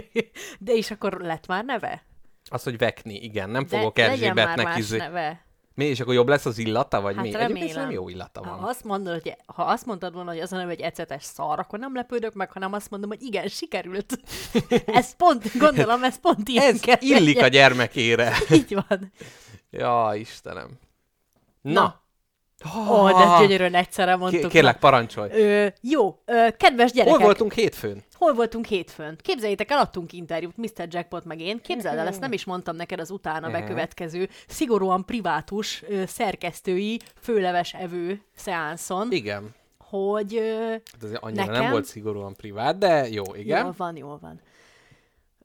De 0.58 0.72
és 0.72 0.90
akkor 0.90 1.12
lett 1.20 1.46
már 1.46 1.64
neve? 1.64 2.04
Az, 2.48 2.62
hogy 2.62 2.78
Vekni, 2.78 3.14
igen, 3.14 3.50
nem 3.50 3.66
De 3.66 3.76
fogok 3.76 3.98
Erzsébetnek 3.98 4.76
izé... 4.76 4.96
neve. 4.96 5.44
Mi, 5.74 5.84
és 5.84 6.00
akkor 6.00 6.14
jobb 6.14 6.28
lesz 6.28 6.46
az 6.46 6.58
illata, 6.58 7.00
vagy 7.00 7.14
Hát 7.14 7.24
mi? 7.24 7.28
Egyébként 7.34 7.58
remélem. 7.58 7.82
nem 7.82 7.90
jó 7.90 8.08
illata 8.08 8.40
van. 8.42 8.58
Ha 8.58 8.66
azt, 8.68 8.84
mondod, 8.84 9.22
hogy, 9.22 9.36
ha 9.46 9.62
azt 9.62 9.86
mondtad 9.86 10.14
volna, 10.14 10.30
hogy 10.30 10.40
az 10.40 10.52
a 10.52 10.56
neve 10.56 10.70
egy 10.70 10.80
ecetes 10.80 11.22
szar, 11.22 11.58
akkor 11.58 11.78
nem 11.78 11.94
lepődök 11.94 12.34
meg, 12.34 12.52
hanem 12.52 12.72
azt 12.72 12.90
mondom, 12.90 13.08
hogy 13.10 13.22
igen, 13.22 13.48
sikerült. 13.48 14.18
ez 14.86 15.16
pont, 15.16 15.58
gondolom, 15.58 16.04
ez 16.04 16.20
pont 16.20 16.48
ilyen 16.48 16.74
Ez 16.74 16.80
kell 16.80 16.96
illik 17.00 17.36
a 17.36 17.40
legyen. 17.40 17.50
gyermekére. 17.50 18.32
Így 18.52 18.74
van. 18.88 19.12
Ja, 19.70 20.10
Istenem. 20.14 20.68
Na. 21.60 21.72
Na. 21.72 22.02
Ó, 22.90 23.06
de 23.08 23.16
ezt 23.24 23.38
gyönyörűen 23.40 23.74
egyszerre 23.74 24.16
mondtuk. 24.16 24.40
Ké- 24.42 24.50
kérlek, 24.50 24.78
parancsolj. 24.78 25.30
Ö, 25.32 25.66
jó, 25.80 26.18
ö, 26.24 26.46
kedves 26.56 26.92
gyerekek. 26.92 27.16
Hol 27.16 27.24
voltunk 27.26 27.52
hétfőn? 27.52 28.02
Hol 28.14 28.34
voltunk 28.34 28.66
hétfőn? 28.66 29.18
Képzeljétek 29.22 29.70
el, 29.70 29.78
adtunk 29.78 30.12
interjút, 30.12 30.56
Mr. 30.56 30.86
Jackpot 30.88 31.24
meg 31.24 31.40
én. 31.40 31.60
Képzeld 31.60 31.98
el, 31.98 32.06
ezt 32.06 32.20
nem 32.20 32.32
is 32.32 32.44
mondtam 32.44 32.76
neked 32.76 33.00
az 33.00 33.10
utána 33.10 33.48
Mhm. 33.48 33.52
bekövetkező, 33.60 34.28
szigorúan 34.48 35.04
privátus 35.04 35.82
ö, 35.88 36.02
szerkesztői, 36.06 37.00
főleves 37.20 37.74
evő 37.74 38.22
szeánszon, 38.36 39.12
Igen. 39.12 39.54
hogy 39.78 40.36
ö, 40.36 40.68
Hát 40.70 41.02
ez 41.02 41.10
annyira 41.20 41.44
nem 41.44 41.52
Nekem? 41.54 41.70
volt 41.70 41.84
szigorúan 41.84 42.34
privát, 42.34 42.78
de 42.78 43.08
jó, 43.08 43.34
igen. 43.34 43.62
Jól 43.64 43.74
van, 43.76 43.96
jól 43.96 44.18
van. 44.20 44.40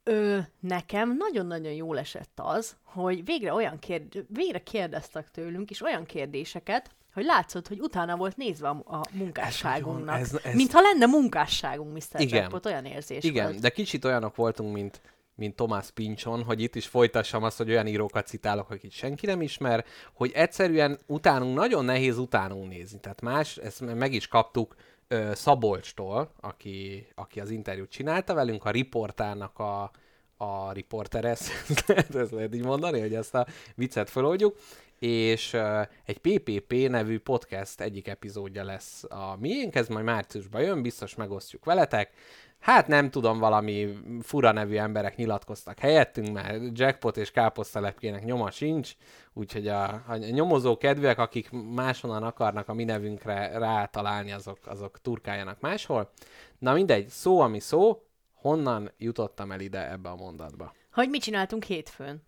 Ö, 0.03 0.37
nekem 0.59 1.15
nagyon-nagyon 1.17 1.71
jól 1.71 1.99
esett 1.99 2.31
az, 2.35 2.75
hogy 2.83 3.25
végre 3.25 3.53
olyan 3.53 3.79
kérd... 3.79 4.25
végre 4.27 4.59
kérdeztek 4.63 5.31
tőlünk 5.31 5.69
is 5.69 5.81
olyan 5.81 6.05
kérdéseket, 6.05 6.89
hogy 7.19 7.27
látszott, 7.27 7.67
hogy 7.67 7.79
utána 7.79 8.15
volt 8.15 8.37
nézve 8.37 8.67
a, 8.67 8.83
a 8.85 9.01
munkásságunknak. 9.11 10.19
Ez 10.19 10.39
ez- 10.43 10.53
Mintha 10.53 10.81
lenne 10.81 11.05
munkásságunk, 11.05 11.93
Mr. 11.93 12.21
Igen. 12.21 12.41
Jackpot, 12.41 12.65
olyan 12.65 12.85
érzés 12.85 13.23
Igen, 13.23 13.45
volt. 13.45 13.59
de 13.59 13.69
kicsit 13.69 14.05
olyanok 14.05 14.35
voltunk, 14.35 14.73
mint, 14.73 15.01
mint 15.35 15.55
Tomás 15.55 15.91
Pincson, 15.91 16.43
hogy 16.43 16.61
itt 16.61 16.75
is 16.75 16.87
folytassam 16.87 17.43
azt, 17.43 17.57
hogy 17.57 17.69
olyan 17.69 17.87
írókat 17.87 18.27
citálok, 18.27 18.69
akit 18.69 18.91
senki 18.91 19.25
nem 19.25 19.41
ismer, 19.41 19.85
hogy 20.13 20.31
egyszerűen 20.33 20.99
utánunk, 21.07 21.55
nagyon 21.57 21.85
nehéz 21.85 22.17
utánunk 22.17 22.69
nézni. 22.69 22.99
Tehát 22.99 23.21
más, 23.21 23.57
ezt 23.57 23.95
meg 23.95 24.13
is 24.13 24.27
kaptuk 24.27 24.75
ö, 25.07 25.31
Szabolcstól, 25.33 26.31
aki, 26.39 27.07
aki 27.15 27.39
az 27.39 27.49
interjút 27.49 27.89
csinálta 27.89 28.33
velünk, 28.33 28.65
a 28.65 28.69
riportának 28.71 29.59
a, 29.59 29.91
a 30.37 30.71
riporteres, 30.71 31.39
ezt 32.13 32.31
lehet 32.31 32.55
így 32.55 32.63
mondani, 32.65 32.99
hogy 32.99 33.13
ezt 33.13 33.35
a 33.35 33.47
viccet 33.75 34.09
feloldjuk, 34.09 34.55
és 34.99 35.57
egy 36.05 36.17
PPP 36.17 36.73
nevű 36.89 37.19
podcast 37.19 37.81
egyik 37.81 38.07
epizódja 38.07 38.63
lesz 38.63 39.03
a 39.03 39.35
miénk, 39.39 39.75
ez 39.75 39.87
majd 39.87 40.05
márciusban 40.05 40.61
jön, 40.61 40.81
biztos 40.81 41.15
megosztjuk 41.15 41.65
veletek. 41.65 42.11
Hát 42.59 42.87
nem 42.87 43.09
tudom, 43.09 43.39
valami 43.39 43.97
fura 44.21 44.51
nevű 44.51 44.75
emberek 44.75 45.15
nyilatkoztak 45.15 45.79
helyettünk, 45.79 46.31
mert 46.31 46.79
jackpot 46.79 47.17
és 47.17 47.31
káposztalepkének 47.31 48.23
nyoma 48.23 48.51
sincs, 48.51 48.91
úgyhogy 49.33 49.67
a, 49.67 50.03
a 50.07 50.15
nyomozó 50.15 50.77
kedvűek, 50.77 51.19
akik 51.19 51.49
máshonnan 51.51 52.23
akarnak 52.23 52.67
a 52.67 52.73
mi 52.73 52.83
nevünkre 52.83 53.57
rátalálni, 53.57 54.31
azok, 54.31 54.57
azok 54.65 55.01
turkáljanak 55.01 55.59
máshol. 55.59 56.11
Na 56.57 56.73
mindegy, 56.73 57.07
szó 57.07 57.39
ami 57.39 57.59
szó, 57.59 58.03
honnan 58.33 58.91
jutottam 58.97 59.51
el 59.51 59.59
ide 59.59 59.91
ebbe 59.91 60.09
a 60.09 60.15
mondatba. 60.15 60.73
Hogy 60.91 61.09
mit 61.09 61.21
csináltunk 61.21 61.63
hétfőn? 61.63 62.27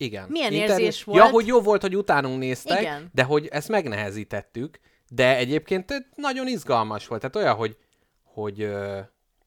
Igen. 0.00 0.26
Milyen 0.28 0.52
Internet- 0.52 0.78
érzés 0.78 1.04
Ja, 1.06 1.12
volt? 1.12 1.30
hogy 1.30 1.46
jó 1.46 1.60
volt, 1.60 1.80
hogy 1.82 1.96
utánunk 1.96 2.38
néztek, 2.38 2.80
Igen. 2.80 3.10
de 3.14 3.22
hogy 3.22 3.46
ezt 3.46 3.68
megnehezítettük, 3.68 4.78
de 5.08 5.36
egyébként 5.36 5.92
nagyon 6.14 6.46
izgalmas 6.48 7.06
volt. 7.06 7.20
Tehát 7.20 7.36
olyan, 7.36 7.54
hogy, 7.54 7.76
hogy 8.22 8.68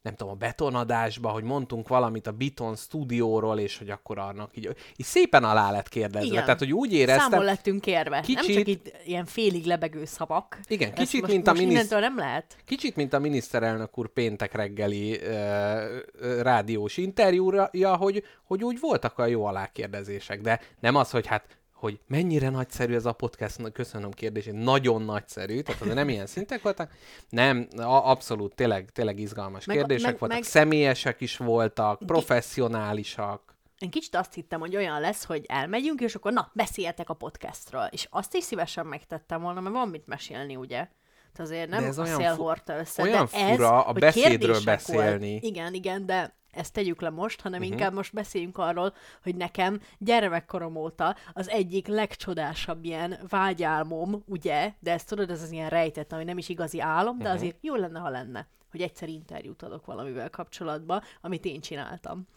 nem 0.02 0.16
tudom, 0.16 0.34
a 0.34 0.36
betonadásba, 0.36 1.30
hogy 1.30 1.44
mondtunk 1.44 1.88
valamit 1.88 2.28
a 2.28 2.32
Beton 2.32 2.76
stúdióról, 2.76 3.60
és 3.60 3.78
hogy 3.78 3.90
akkor 3.90 4.18
annak 4.20 4.58
így, 4.58 4.68
így 4.96 5.06
szépen 5.06 5.44
alá 5.44 5.72
lett 5.72 5.90
kérdezve. 5.90 6.28
Igen. 6.28 6.44
Tehát, 6.44 6.60
hogy 6.60 6.74
úgy 6.74 6.94
éreztem, 6.94 7.30
Számon 7.30 7.46
lettünk 7.46 7.82
kérve. 7.82 8.10
Nem 8.16 8.22
Kicsit- 8.22 8.56
csak 8.58 8.68
itt 8.68 8.94
ilyen 9.06 9.26
félig 9.26 9.66
lebegő 9.66 10.06
szavak. 10.06 10.60
Igen, 10.68 10.94
kicsit, 10.94 11.22
most, 11.22 11.34
mint 11.34 11.48
a 11.48 11.50
most 11.50 11.62
minisz- 11.64 11.78
innentől 11.78 12.00
nem 12.00 12.18
lehet. 12.18 12.56
Kicsit, 12.66 12.96
mint 12.96 13.14
a 13.14 13.20
miniszterelnök 13.20 13.98
úr 13.98 14.08
péntek 14.08 14.54
reggeli 14.54 15.20
ö, 15.22 15.98
ö, 16.14 16.42
rádiós 16.42 16.98
interjúja, 16.98 17.96
hogy, 17.96 18.24
hogy 18.44 18.64
úgy 18.64 18.80
voltak 18.80 19.18
a 19.20 19.26
jó 19.26 19.46
alákérdezések, 19.46 20.42
de 20.42 20.60
nem 20.80 20.96
az, 20.96 21.12
hogy 21.12 21.28
hát 21.28 21.46
hogy 21.82 22.00
mennyire 22.08 22.50
nagyszerű 22.50 22.94
ez 22.94 23.06
a 23.06 23.12
podcast, 23.14 23.72
köszönöm 23.72 24.12
kérdését, 24.12 24.54
nagyon 24.54 25.02
nagyszerű, 25.02 25.60
tehát 25.62 25.82
azért 25.82 25.96
nem 25.96 26.10
ilyen 26.10 26.26
szintek 26.26 26.62
voltak. 26.62 26.92
Nem, 27.30 27.68
a, 27.78 28.10
abszolút, 28.10 28.56
tényleg, 28.56 28.90
tényleg 28.90 29.20
izgalmas 29.20 29.66
Meg- 29.66 29.78
kérdések 29.78 30.10
meg- 30.10 30.20
voltak, 30.20 30.38
meg- 30.38 30.48
személyesek 30.48 31.22
is 31.22 31.38
voltak, 31.38 32.00
professzionálisak. 32.06 33.56
Én 33.80 33.90
kicsit 33.90 34.16
azt 34.16 34.34
hittem, 34.34 34.60
hogy 34.60 34.76
olyan 34.76 35.00
lesz, 35.02 35.26
hogy 35.26 35.46
elmegyünk, 35.48 36.02
és 36.02 36.16
akkor 36.16 36.34
na, 36.34 36.52
beszéljetek 36.54 37.10
a 37.10 37.14
podcastről. 37.14 37.88
És 37.92 38.08
azt 38.10 38.36
is 38.36 38.44
szívesen 38.44 38.86
megtettem 38.86 39.42
volna, 39.42 39.60
mert 39.60 39.76
van 39.76 39.88
mit 39.90 40.08
mesélni, 40.08 40.56
ugye? 40.56 40.88
Tehát 41.34 41.52
azért 41.52 41.70
nem 41.70 41.84
ez 41.84 41.98
a 41.98 42.02
olyan 42.04 42.20
szél 42.20 42.34
fu- 42.34 42.40
hordta 42.44 42.78
össze, 42.78 43.02
olyan 43.02 43.28
de 43.32 43.38
ez, 43.38 43.56
fura 43.56 43.86
a 43.86 43.94
beszédről 43.94 44.64
beszélni. 44.66 45.30
Volt. 45.30 45.44
Igen, 45.44 45.74
igen, 45.74 46.06
de 46.06 46.36
ezt 46.52 46.74
tegyük 46.74 47.02
le 47.02 47.10
most, 47.10 47.42
hanem 47.42 47.60
uh-huh. 47.62 47.74
inkább 47.76 47.94
most 47.94 48.14
beszéljünk 48.14 48.58
arról, 48.58 48.94
hogy 49.24 49.36
nekem 49.36 49.80
gyermekkorom 49.98 50.76
óta 50.76 51.16
az 51.34 51.50
egyik 51.50 51.88
legcsodásabb 51.88 52.84
ilyen 52.86 53.20
vágyálmom, 53.30 54.24
ugye, 54.26 54.74
de 54.80 54.92
ezt 54.92 55.08
tudod, 55.08 55.30
ez 55.30 55.42
az 55.42 55.52
ilyen 55.52 55.70
rejtett, 55.70 56.12
ami 56.14 56.24
nem 56.24 56.38
is 56.38 56.50
igazi 56.50 56.80
álom, 56.82 57.18
de 57.18 57.24
Mhm. 57.28 57.34
azért 57.38 57.58
jó 57.62 57.76
lenne, 57.76 58.00
ha 58.00 58.10
lenne, 58.10 58.48
hogy 58.72 58.82
egyszer 58.82 59.10
interjút 59.10 59.62
adok 59.64 59.86
valamivel 59.86 60.30
kapcsolatban, 60.30 61.02
amit 61.22 61.46
én 61.46 61.62
csináltam. 61.62 62.28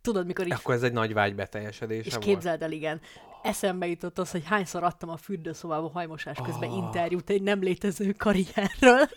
Tudod, 0.00 0.26
mikor 0.26 0.46
így 0.46 0.52
Akkor 0.52 0.74
ez 0.74 0.82
egy 0.82 0.92
nagy 0.92 1.12
vágy 1.12 1.34
beteljesedése 1.34 2.06
és 2.06 2.12
volt. 2.12 2.24
képzeld 2.24 2.62
el, 2.62 2.72
igen, 2.72 3.00
eszembe 3.42 3.86
jutott 3.86 4.18
az, 4.18 4.30
hogy 4.30 4.42
hányszor 4.44 4.82
adtam 4.82 5.08
a 5.08 5.16
fürdőszobába 5.16 5.88
hajmosás 5.90 6.38
közben 6.44 6.68
Ah. 6.70 6.76
interjút 6.76 7.30
egy 7.30 7.42
nem 7.42 7.60
létező 7.62 8.12
karrierről, 8.12 9.08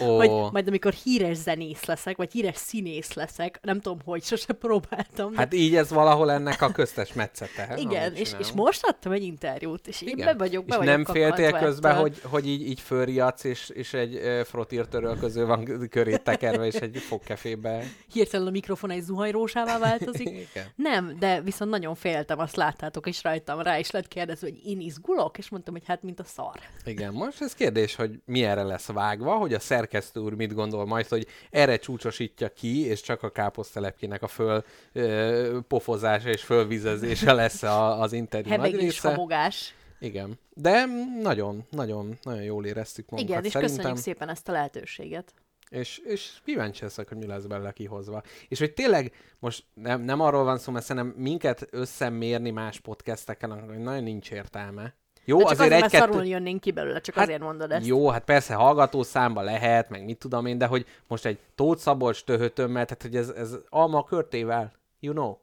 Ó, 0.00 0.16
vagy 0.16 0.30
majd 0.52 0.68
amikor 0.68 0.92
híres 0.92 1.36
zenész 1.36 1.84
leszek, 1.84 2.16
vagy 2.16 2.32
híres 2.32 2.56
színész 2.56 3.12
leszek, 3.12 3.58
nem 3.62 3.80
tudom, 3.80 3.98
hogy 4.04 4.22
sose 4.22 4.52
próbáltam. 4.52 5.34
hát 5.34 5.54
így 5.54 5.76
ez 5.76 5.90
valahol 5.90 6.30
ennek 6.30 6.62
a 6.62 6.70
köztes 6.70 7.12
metszete. 7.12 7.74
igen, 7.76 8.14
és, 8.14 8.32
és 8.38 8.52
most 8.52 8.86
adtam 8.86 9.12
egy 9.12 9.22
interjút, 9.22 9.86
és 9.86 10.02
én 10.02 10.16
be 10.16 10.34
vagyok, 10.34 10.64
be 10.64 10.74
és 10.74 10.78
vagyok 10.78 10.94
nem 10.94 11.04
féltél 11.04 11.52
közben, 11.52 11.96
hogy, 11.96 12.20
hogy 12.24 12.48
így, 12.48 12.68
így 12.68 12.80
fölriadsz, 12.80 13.44
és, 13.44 13.68
és 13.68 13.92
egy 13.92 14.14
uh, 14.14 14.40
frotírtörölköző 14.40 15.46
van 15.46 15.88
körét 15.90 16.22
tekerve, 16.22 16.66
és 16.66 16.74
egy 16.74 16.98
fogkefébe. 16.98 17.84
Hirtelen 18.12 18.46
a 18.46 18.50
mikrofon 18.50 18.90
egy 18.90 19.02
zuhanyrósává 19.02 19.78
változik. 19.78 20.28
Igen. 20.50 20.66
Nem, 20.74 21.16
de 21.18 21.40
viszont 21.40 21.70
nagyon 21.70 21.94
féltem, 21.94 22.38
azt 22.38 22.56
láttátok 22.56 23.06
is 23.06 23.22
rajtam, 23.22 23.60
rá 23.60 23.78
is 23.78 23.90
lett 23.90 24.08
kérdezve, 24.08 24.48
hogy 24.48 24.60
én 24.64 24.80
izgulok, 24.80 25.38
és 25.38 25.48
mondtam, 25.48 25.74
hogy 25.74 25.82
hát 25.86 26.02
mint 26.02 26.20
a 26.20 26.24
szar. 26.24 26.60
Igen, 26.84 27.12
most 27.12 27.42
ez 27.42 27.54
kérdés, 27.54 27.94
hogy 27.94 28.20
mi 28.24 28.44
erre 28.44 28.62
lesz 28.62 28.86
vágva, 28.86 29.34
hogy 29.34 29.54
a 29.54 29.57
szerkesztő 29.58 30.20
úr 30.20 30.34
mit 30.34 30.54
gondol 30.54 30.86
majd, 30.86 31.08
hogy 31.08 31.26
erre 31.50 31.76
csúcsosítja 31.76 32.48
ki, 32.48 32.86
és 32.86 33.00
csak 33.00 33.22
a 33.22 33.30
káposztelepkének 33.30 34.22
a 34.22 34.26
föl 34.26 34.64
ö, 34.92 35.58
pofozása 35.68 36.28
és 36.28 36.42
fölvizezése 36.42 37.32
lesz 37.32 37.62
a, 37.62 38.00
az 38.00 38.12
interjú 38.12 38.48
nagy 38.48 38.56
Hebegés, 38.58 38.80
része. 38.80 39.08
habogás. 39.08 39.74
Igen. 40.00 40.38
De 40.54 40.84
nagyon, 41.22 41.66
nagyon, 41.70 42.18
nagyon 42.22 42.42
jól 42.42 42.66
éreztük 42.66 43.08
magunkat 43.08 43.34
Igen, 43.34 43.44
és 43.44 43.52
szerintem. 43.52 43.76
köszönjük 43.76 44.02
szépen 44.02 44.28
ezt 44.28 44.48
a 44.48 44.52
lehetőséget. 44.52 45.34
És, 45.70 45.98
és 45.98 46.32
kíváncsi 46.44 46.82
leszek, 46.82 47.08
hogy 47.08 47.16
mi 47.16 47.26
lesz 47.26 47.42
belőle 47.44 47.72
kihozva. 47.72 48.22
És 48.48 48.58
hogy 48.58 48.72
tényleg 48.72 49.12
most 49.38 49.64
nem, 49.74 50.00
nem 50.00 50.20
arról 50.20 50.44
van 50.44 50.58
szó, 50.58 50.72
mert 50.72 50.84
szerintem 50.84 51.22
minket 51.22 51.68
összemérni 51.70 52.50
más 52.50 52.80
podcasteken, 52.80 53.68
hogy 53.68 53.78
nagyon 53.78 54.02
nincs 54.02 54.30
értelme. 54.30 54.94
Jó, 55.28 55.36
De 55.36 55.42
csak 55.42 55.52
azért, 55.52 55.70
azért 55.70 55.80
mert 55.80 55.94
egy-kettő... 55.94 56.12
szarul 56.12 56.26
jönnénk 56.28 56.60
ki 56.60 56.70
belőle, 56.70 57.00
csak 57.00 57.14
Hát, 57.14 57.24
azért 57.24 57.42
mondod 57.42 57.72
ezt. 57.72 57.86
Jó, 57.86 58.08
hát 58.08 58.24
persze 58.24 58.54
hallgató 58.54 59.02
számba 59.02 59.42
lehet, 59.42 59.88
meg 59.88 60.04
mit 60.04 60.18
tudom 60.18 60.46
én, 60.46 60.58
de 60.58 60.66
hogy 60.66 60.86
most 61.06 61.26
egy 61.26 61.38
Tóth 61.54 61.80
Szabolcs 61.80 62.24
töhötömmel, 62.24 62.84
tehát 62.84 63.02
hogy 63.02 63.16
ez, 63.16 63.28
ez 63.28 63.56
alma 63.68 64.04
körtével, 64.04 64.72
you 65.00 65.14
know. 65.14 65.36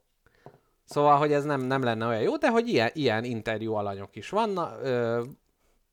Szóval, 0.83 1.17
hogy 1.17 1.31
ez 1.31 1.43
nem, 1.43 1.61
nem 1.61 1.83
lenne 1.83 2.05
olyan 2.05 2.21
jó, 2.21 2.37
de 2.37 2.49
hogy 2.49 2.67
ilyen, 2.67 2.89
ilyen 2.93 3.23
interjú 3.23 3.73
alanyok 3.73 4.15
is 4.15 4.29
vannak, 4.29 4.79
ö, 4.83 5.23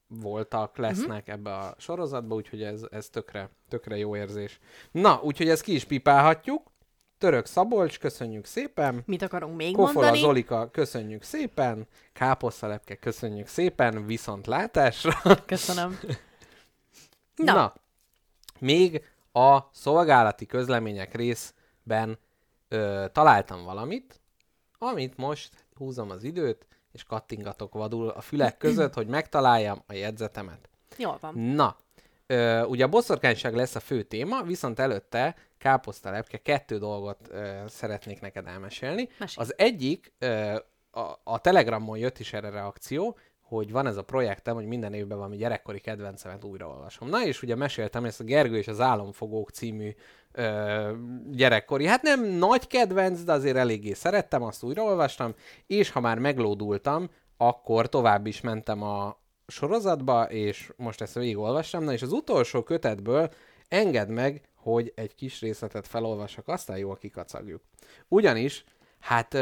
voltak, 0.07 0.76
lesznek 0.76 1.18
uh-huh. 1.18 1.35
ebbe 1.35 1.55
a 1.55 1.74
sorozatba, 1.78 2.35
úgyhogy 2.35 2.62
ez, 2.62 2.83
ez 2.90 3.09
tökre, 3.09 3.50
tökre 3.68 3.96
jó 3.96 4.16
érzés. 4.16 4.59
Na, 4.90 5.20
úgyhogy 5.22 5.48
ezt 5.48 5.62
ki 5.62 5.74
is 5.74 5.85
pipálhatjuk. 5.85 6.71
Török 7.22 7.46
Szabolcs, 7.46 7.98
köszönjük 7.98 8.44
szépen. 8.44 9.02
Mit 9.06 9.22
akarunk 9.22 9.56
még 9.56 9.74
Kofola 9.74 9.92
mondani? 9.92 10.18
Zolika, 10.18 10.70
köszönjük 10.70 11.22
szépen. 11.22 11.87
Káposztalepke, 12.12 12.94
köszönjük 12.94 13.46
szépen. 13.46 14.06
Viszont 14.06 14.46
látásra. 14.46 15.14
Köszönöm. 15.46 15.98
Na. 17.37 17.52
Na. 17.52 17.74
Még 18.58 19.04
a 19.32 19.58
szolgálati 19.72 20.46
közlemények 20.46 21.14
részben 21.14 22.18
ö, 22.68 23.04
találtam 23.12 23.64
valamit, 23.64 24.20
amit 24.78 25.16
most 25.16 25.50
húzom 25.74 26.11
az 26.11 26.22
időt, 26.22 26.66
és 26.92 27.04
kattingatok 27.04 27.72
vadul 27.72 28.08
a 28.08 28.20
fülek 28.20 28.56
között, 28.56 28.94
hogy 28.94 29.06
megtaláljam 29.06 29.82
a 29.87 29.92
jegyzetemet. 29.92 30.68
Jól 30.96 31.18
van. 31.20 31.38
Na, 31.38 31.76
ö, 32.26 32.62
ugye 32.62 32.85
a 32.85 32.88
boszorkányság 32.88 33.54
lesz 33.54 33.74
a 33.74 33.80
fő 33.80 34.02
téma, 34.02 34.42
viszont 34.42 34.78
előtte 34.78 35.35
káposztalepke 35.62 36.38
kettő 36.38 36.79
dolgot 36.79 37.18
ö, 37.31 37.62
szeretnék 37.68 38.20
neked 38.20 38.46
elmesélni. 38.46 39.09
Mesélj. 39.18 39.46
Az 39.46 39.55
egyik, 39.57 40.12
ö, 40.18 40.57
a, 40.90 41.20
a 41.25 41.38
Telegramon 41.40 41.98
jött 41.98 42.18
is 42.18 42.33
erre 42.33 42.51
reakció, 42.51 43.16
hogy 43.40 43.72
van 43.72 43.87
ez 43.87 43.96
a 43.96 44.03
projektem, 44.03 44.55
hogy 44.55 44.66
minden 44.66 44.94
évben 44.94 45.18
valami 45.18 45.37
gyerekkori 45.37 45.81
kedvencemet 45.81 46.44
újraolvasom. 46.44 47.09
Na 47.09 47.25
és 47.25 47.42
ugye 47.42 47.55
meséltem 47.55 48.05
ezt 48.05 48.20
a 48.20 48.25
Gergő 48.25 48.57
és 48.57 48.68
az 48.68 48.81
Álomfogók 48.81 49.51
című 49.51 49.90
ö, 50.33 50.92
gyerekkori, 51.31 51.87
hát 51.87 52.03
nem 52.03 52.25
nagy 52.25 52.66
kedvenc, 52.66 53.22
de 53.22 53.33
azért 53.33 53.57
eléggé 53.57 53.92
szerettem, 53.92 54.42
azt 54.42 54.62
újraolvastam, 54.62 55.35
és 55.66 55.90
ha 55.90 56.01
már 56.01 56.18
meglódultam, 56.18 57.11
akkor 57.37 57.88
tovább 57.88 58.27
is 58.27 58.40
mentem 58.40 58.83
a 58.83 59.20
sorozatba, 59.46 60.22
és 60.22 60.72
most 60.77 61.01
ezt 61.01 61.14
végigolvastam, 61.14 61.85
na 61.85 61.92
és 61.92 62.03
az 62.03 62.12
utolsó 62.12 62.62
kötetből 62.62 63.31
engedd 63.68 64.09
meg, 64.09 64.40
hogy 64.62 64.92
egy 64.94 65.14
kis 65.14 65.40
részletet 65.40 65.87
felolvassak, 65.87 66.48
aztán 66.48 66.79
jó, 66.79 66.94
kikacagjuk. 66.94 67.62
Ugyanis, 68.09 68.64
hát 68.98 69.35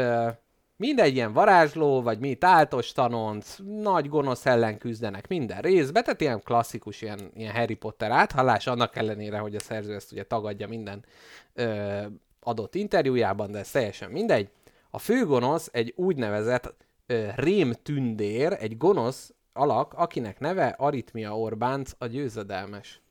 mindegy 0.81 1.15
ilyen 1.15 1.33
varázsló, 1.33 2.01
vagy 2.01 2.19
mi 2.19 2.35
táltos 2.35 2.91
tanonc, 2.91 3.57
nagy 3.81 4.09
gonosz 4.09 4.45
ellen 4.45 4.77
küzdenek 4.77 5.27
minden 5.27 5.61
részbe, 5.61 6.01
tehát 6.01 6.21
ilyen 6.21 6.41
klasszikus, 6.41 7.01
ilyen, 7.01 7.31
ilyen 7.35 7.53
Harry 7.53 7.73
Potter 7.73 8.11
áthallás, 8.11 8.67
annak 8.67 8.95
ellenére, 8.95 9.37
hogy 9.37 9.55
a 9.55 9.59
szerző 9.59 9.93
ezt 9.93 10.11
ugye 10.11 10.23
tagadja 10.23 10.67
minden 10.67 11.05
ö, 11.53 12.01
adott 12.39 12.75
interjújában, 12.75 13.51
de 13.51 13.59
ez 13.59 13.71
teljesen 13.71 14.11
mindegy. 14.11 14.49
A 14.89 14.99
főgonosz 14.99 15.69
egy 15.71 15.93
úgynevezett 15.95 16.75
ö, 17.05 17.27
rémtündér, 17.35 18.57
egy 18.59 18.77
gonosz 18.77 19.33
alak, 19.53 19.93
akinek 19.93 20.39
neve 20.39 20.67
Aritmia 20.67 21.39
Orbánc 21.39 21.91
a 21.97 22.05
győzedelmes. 22.05 23.01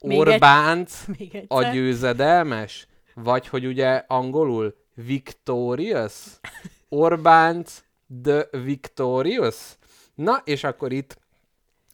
Még 0.00 0.18
egy- 0.32 0.40
Még 1.18 1.44
a 1.48 1.62
győzedelmes? 1.72 2.86
Vagy 3.14 3.48
hogy 3.48 3.66
ugye 3.66 4.04
angolul 4.06 4.74
Victorious? 4.94 6.14
Orbánc 6.88 7.82
the 8.22 8.48
Victorious? 8.50 9.56
Na, 10.14 10.42
és 10.44 10.64
akkor 10.64 10.92
itt 10.92 11.18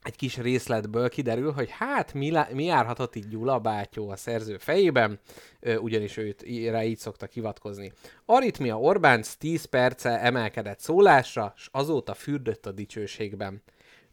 egy 0.02 0.16
kis 0.16 0.36
részletből 0.36 1.08
kiderül, 1.08 1.52
hogy 1.52 1.70
hát 1.70 2.14
mi, 2.14 2.30
lá- 2.30 2.52
mi 2.52 2.64
járhatott 2.64 3.14
itt 3.14 3.28
Gyula 3.28 3.58
bátyó 3.58 4.10
a 4.10 4.16
szerző 4.16 4.58
fejében, 4.58 5.18
ö, 5.60 5.76
ugyanis 5.76 6.16
őt 6.16 6.44
rá 6.70 6.82
így 6.84 6.98
szoktak 6.98 7.30
hivatkozni. 7.30 7.92
Aritmia 8.24 8.78
Orbánc 8.80 9.34
10 9.34 9.64
perce 9.64 10.20
emelkedett 10.20 10.80
szólásra, 10.80 11.52
s 11.56 11.68
azóta 11.72 12.14
fürdött 12.14 12.66
a 12.66 12.72
dicsőségben. 12.72 13.62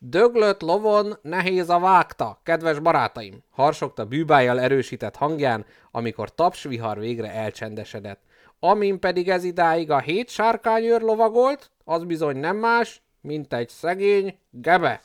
Döglött 0.04 0.62
lovon 0.62 1.18
nehéz 1.22 1.70
a 1.70 1.80
vágta, 1.80 2.40
kedves 2.44 2.80
barátaim, 2.80 3.44
harsogta 3.50 4.06
bűbájjal 4.06 4.60
erősített 4.60 5.16
hangján, 5.16 5.66
amikor 5.92 6.36
tapsvihar 6.36 7.00
végre 7.00 7.32
elcsendesedett. 7.32 8.22
Amin 8.60 9.00
pedig 9.00 9.30
ez 9.30 9.44
idáig 9.44 9.92
a 9.92 10.00
hét 10.00 10.30
sárkányőr 10.30 11.02
lovagolt, 11.02 11.72
az 11.84 12.04
bizony 12.04 12.38
nem 12.38 12.58
más, 12.58 13.02
mint 13.22 13.54
egy 13.54 13.70
szegény 13.70 14.38
gebe, 14.50 15.02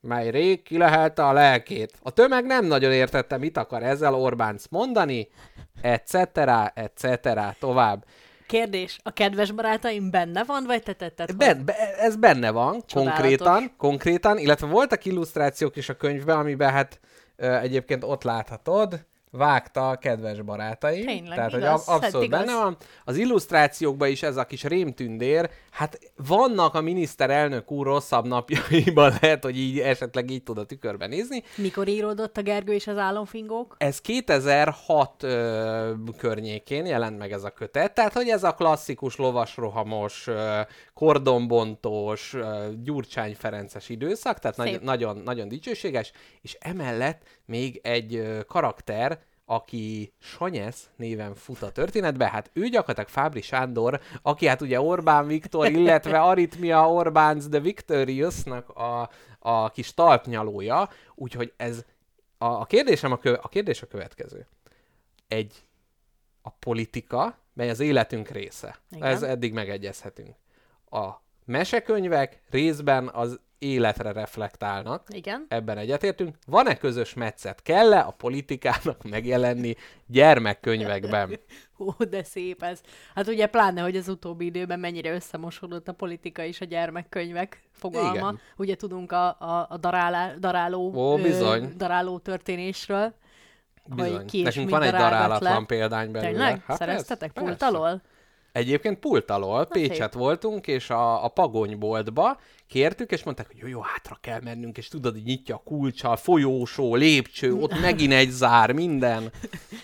mely 0.00 0.30
rég 0.30 0.62
kilehelte 0.62 1.26
a 1.26 1.32
lelkét. 1.32 1.98
A 2.02 2.10
tömeg 2.10 2.44
nem 2.44 2.64
nagyon 2.64 2.92
értette, 2.92 3.38
mit 3.38 3.56
akar 3.56 3.82
ezzel 3.82 4.14
Orbánc 4.14 4.66
mondani, 4.70 5.28
etc., 5.82 6.14
etc., 6.74 7.58
tovább. 7.58 8.04
Kérdés, 8.50 8.98
a 9.02 9.10
kedves 9.12 9.50
barátaim 9.50 10.10
benne 10.10 10.44
van, 10.44 10.64
vagy 10.66 10.82
te 10.82 10.92
tetted 10.92 11.36
Ben, 11.36 11.64
be, 11.64 11.74
ez 11.98 12.16
benne 12.16 12.50
van, 12.50 12.82
Csodálatos. 12.86 13.18
konkrétan, 13.18 13.74
konkrétan, 13.76 14.38
illetve 14.38 14.66
voltak 14.66 15.04
illusztrációk 15.04 15.76
is 15.76 15.88
a 15.88 15.96
könyvben, 15.96 16.38
amiben 16.38 16.70
hát 16.70 17.00
ö, 17.36 17.56
egyébként 17.56 18.04
ott 18.04 18.22
láthatod, 18.22 19.06
vágta 19.30 19.88
a 19.88 19.96
kedves 19.96 20.40
barátaim. 20.42 21.06
Tényleg, 21.06 21.34
Tehát, 21.34 21.50
hogy 21.50 21.60
igaz, 21.60 21.80
ab- 21.80 21.88
hát 21.88 21.96
abszolút 22.04 22.26
igaz. 22.26 22.40
benne 22.44 22.54
van. 22.58 22.76
Az 23.04 23.16
illusztrációkban 23.16 24.08
is 24.08 24.22
ez 24.22 24.36
a 24.36 24.44
kis 24.44 24.64
rémtündér, 24.64 25.50
hát 25.70 25.98
vannak 26.16 26.74
a 26.74 26.80
miniszterelnök 26.80 27.70
úr 27.70 27.86
rosszabb 27.86 28.26
napjaiban, 28.26 29.12
lehet, 29.20 29.44
hogy 29.44 29.58
így 29.58 29.78
esetleg 29.78 30.30
így 30.30 30.42
tud 30.42 30.58
a 30.58 30.64
tükörben 30.64 31.08
nézni. 31.08 31.42
Mikor 31.56 31.88
íródott 31.88 32.36
a 32.36 32.42
Gergő 32.42 32.72
és 32.72 32.86
az 32.86 32.98
álomfingók? 32.98 33.74
Ez 33.78 34.00
2006 34.00 35.22
ö, 35.22 35.92
környékén 36.18 36.86
jelent 36.86 37.18
meg 37.18 37.32
ez 37.32 37.44
a 37.44 37.50
kötet, 37.50 37.94
tehát 37.94 38.12
hogy 38.12 38.28
ez 38.28 38.44
a 38.44 38.54
klasszikus 38.54 39.16
lovasrohamos, 39.16 40.26
ö, 40.26 40.60
kordonbontós, 40.94 42.34
ö, 42.34 42.66
Gyurcsány 42.82 43.34
Ferences 43.38 43.88
időszak, 43.88 44.38
tehát 44.38 44.56
nagy, 44.56 44.68
Szép. 44.68 44.82
nagyon, 44.82 45.16
nagyon 45.16 45.48
dicsőséges, 45.48 46.12
és 46.42 46.56
emellett 46.60 47.22
még 47.46 47.80
egy 47.82 48.14
ö, 48.14 48.38
karakter, 48.48 49.19
aki 49.50 50.12
Sanyesz 50.18 50.90
néven 50.96 51.34
fut 51.34 51.62
a 51.62 51.70
történetbe, 51.70 52.28
hát 52.28 52.50
ő 52.52 52.68
gyakorlatilag 52.68 53.08
Fábri 53.08 53.40
Sándor, 53.40 54.00
aki 54.22 54.46
hát 54.46 54.60
ugye 54.60 54.80
Orbán 54.80 55.26
Viktor, 55.26 55.70
illetve 55.70 56.20
Aritmia 56.30 56.90
Orbánc 56.90 57.46
de 57.46 57.60
Victoriousnak 57.60 58.68
a, 58.68 59.10
a 59.38 59.70
kis 59.70 59.94
talpnyalója, 59.94 60.88
úgyhogy 61.14 61.52
ez 61.56 61.84
a, 62.38 62.44
a, 62.44 62.64
kérdésem 62.64 63.12
a, 63.12 63.16
kö, 63.16 63.36
a 63.40 63.48
kérdés 63.48 63.82
a 63.82 63.86
következő. 63.86 64.46
Egy 65.28 65.64
a 66.42 66.50
politika, 66.50 67.38
mely 67.52 67.70
az 67.70 67.80
életünk 67.80 68.28
része. 68.28 68.78
Igen. 68.90 69.08
Ez 69.08 69.22
eddig 69.22 69.52
megegyezhetünk. 69.52 70.34
A 70.90 71.08
mesekönyvek 71.44 72.42
részben 72.50 73.08
az 73.08 73.40
életre 73.60 74.12
reflektálnak, 74.12 75.02
Igen. 75.08 75.46
ebben 75.48 75.78
egyetértünk. 75.78 76.36
Van-e 76.46 76.76
közös 76.76 77.14
metszet? 77.14 77.62
Kell-e 77.62 78.00
a 78.00 78.10
politikának 78.10 79.02
megjelenni 79.10 79.74
gyermekkönyvekben? 80.06 81.38
Ó, 81.78 81.90
de 82.10 82.22
szép 82.22 82.62
ez. 82.62 82.80
Hát 83.14 83.28
ugye 83.28 83.46
pláne, 83.46 83.80
hogy 83.80 83.96
az 83.96 84.08
utóbbi 84.08 84.44
időben 84.44 84.80
mennyire 84.80 85.12
összemosódott 85.12 85.88
a 85.88 85.92
politika 85.92 86.42
és 86.44 86.60
a 86.60 86.64
gyermekkönyvek 86.64 87.62
fogalma. 87.72 88.14
Igen. 88.14 88.40
Ugye 88.56 88.76
tudunk 88.76 89.12
a, 89.12 89.26
a, 89.28 89.66
a 89.68 89.76
darálá, 89.76 90.34
daráló, 90.38 90.92
Ó, 90.94 91.16
bizony. 91.16 91.72
daráló 91.76 92.18
történésről. 92.18 93.14
Bizony. 93.84 94.12
Hogy 94.12 94.24
ki 94.24 94.42
Nekünk 94.42 94.70
van 94.70 94.82
egy 94.82 94.90
darálatlan 94.90 95.60
le. 95.60 95.66
példány 95.66 96.10
belőle. 96.10 96.30
Tényleg? 96.30 96.62
Hát 96.66 96.76
Szereztetek 96.76 97.32
pult 97.32 97.62
alól? 97.62 98.02
Egyébként 98.52 98.98
pult 98.98 99.30
alól, 99.30 99.64
Pécset 99.66 100.14
voltunk, 100.14 100.66
és 100.66 100.90
a, 100.90 101.24
a 101.24 101.28
pagonyboltba 101.28 102.40
kértük, 102.66 103.10
és 103.10 103.22
mondták, 103.22 103.46
hogy 103.46 103.56
jó, 103.56 103.66
jó, 103.66 103.80
hátra 103.80 104.18
kell 104.20 104.40
mennünk, 104.40 104.78
és 104.78 104.88
tudod, 104.88 105.12
hogy 105.12 105.22
nyitja 105.22 105.54
a 105.54 105.62
kulcsal, 105.64 106.16
folyósó, 106.16 106.94
lépcső, 106.94 107.54
ott 107.54 107.80
megint 107.80 108.12
egy 108.12 108.30
zár, 108.30 108.72
minden. 108.72 109.32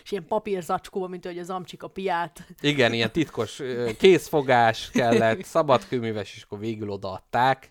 És 0.02 0.11
ilyen 0.11 0.26
papírzacskóban, 0.26 1.11
mint 1.11 1.24
hogy 1.24 1.38
az 1.38 1.50
amcsik 1.50 1.83
a 1.83 1.88
piát. 1.88 2.46
Igen, 2.61 2.92
ilyen 2.92 3.12
titkos 3.12 3.62
készfogás 3.98 4.90
kellett, 4.90 5.44
szabadkőműves, 5.57 6.35
és 6.35 6.42
akkor 6.42 6.59
végül 6.59 6.90
odaadták. 6.90 7.70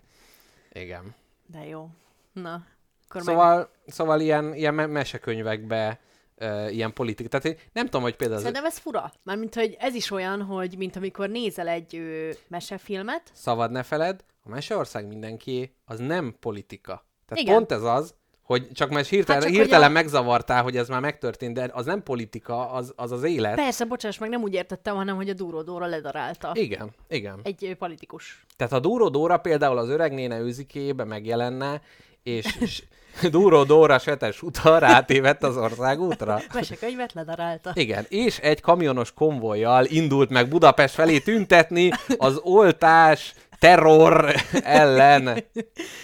Igen. 0.72 1.14
De 1.46 1.66
jó. 1.66 1.88
Na, 2.32 2.64
akkor 3.08 3.22
meg... 3.22 3.34
Szóval, 3.34 3.70
szóval 3.86 4.20
ilyen, 4.20 4.54
ilyen 4.54 4.74
me- 4.74 4.90
mesekönyvekbe 4.90 6.00
uh, 6.40 6.74
ilyen 6.74 6.92
politika. 6.92 7.28
Tehát 7.28 7.46
én 7.46 7.64
nem 7.72 7.84
tudom, 7.84 8.02
hogy 8.02 8.16
például 8.16 8.38
Szerintem 8.40 8.64
ez 8.64 8.78
fura. 8.78 9.12
Mármint, 9.22 9.54
hogy 9.54 9.76
ez 9.78 9.94
is 9.94 10.10
olyan, 10.10 10.42
hogy 10.42 10.74
mint 10.78 10.96
amikor 10.96 11.28
nézel 11.28 11.68
egy 11.68 11.96
ö, 11.96 12.30
mesefilmet, 12.48 13.22
szabad 13.32 13.70
ne 13.70 13.82
feled, 13.82 14.24
a 14.42 14.48
Meseország 14.48 15.06
mindenki 15.06 15.74
az 15.84 15.98
nem 15.98 16.36
politika. 16.40 17.04
Tehát 17.26 17.42
Igen. 17.44 17.54
pont 17.54 17.72
ez 17.72 17.82
az, 17.82 18.14
hogy 18.42 18.72
csak 18.72 18.90
most 18.90 19.08
hirtelen, 19.08 19.42
Hát 19.42 19.50
csak, 19.50 19.60
hirtelen 19.60 19.88
a- 19.90 19.92
megzavartál, 19.92 20.62
hogy 20.62 20.76
ez 20.76 20.88
már 20.88 21.00
megtörtént, 21.00 21.54
de 21.54 21.70
az 21.72 21.86
nem 21.86 22.02
politika, 22.02 22.70
az 22.70 22.92
az, 22.96 23.12
az 23.12 23.22
élet. 23.22 23.54
persze, 23.54 23.84
bocsáss 23.84 24.18
meg, 24.18 24.28
nem 24.30 24.42
úgy 24.42 24.54
értettem, 24.54 24.94
hanem 24.96 25.16
hogy 25.16 25.28
a 25.28 25.32
Dúródóra 25.32 25.86
ledarálta. 25.86 26.50
Igen, 26.54 26.90
igen. 27.08 27.40
Egy 27.42 27.76
politikus. 27.78 28.46
Tehát 28.56 28.72
a 28.72 28.78
Dúró 28.80 29.08
Dóra 29.08 29.38
például 29.38 29.78
az 29.78 29.88
öreg 29.88 30.12
néne 30.12 30.38
őzikébe 30.38 31.04
megjelenne, 31.04 31.80
és 32.26 32.82
Dúró 33.30 33.64
Dóra 33.64 33.98
setes 33.98 34.42
utal 34.42 34.80
rátévedt 34.80 35.42
az 35.42 35.56
országútra. 35.56 36.40
Mesekönyvet 36.54 37.12
ledarálta. 37.12 37.70
Igen, 37.74 38.04
és 38.08 38.38
egy 38.38 38.60
kamionos 38.60 39.12
konvojjal 39.12 39.84
indult 39.84 40.30
meg 40.30 40.48
Budapest 40.48 40.94
felé 40.94 41.18
tüntetni 41.18 41.90
az 42.16 42.40
oltás 42.42 43.34
terror 43.58 44.34
ellen. 44.62 45.44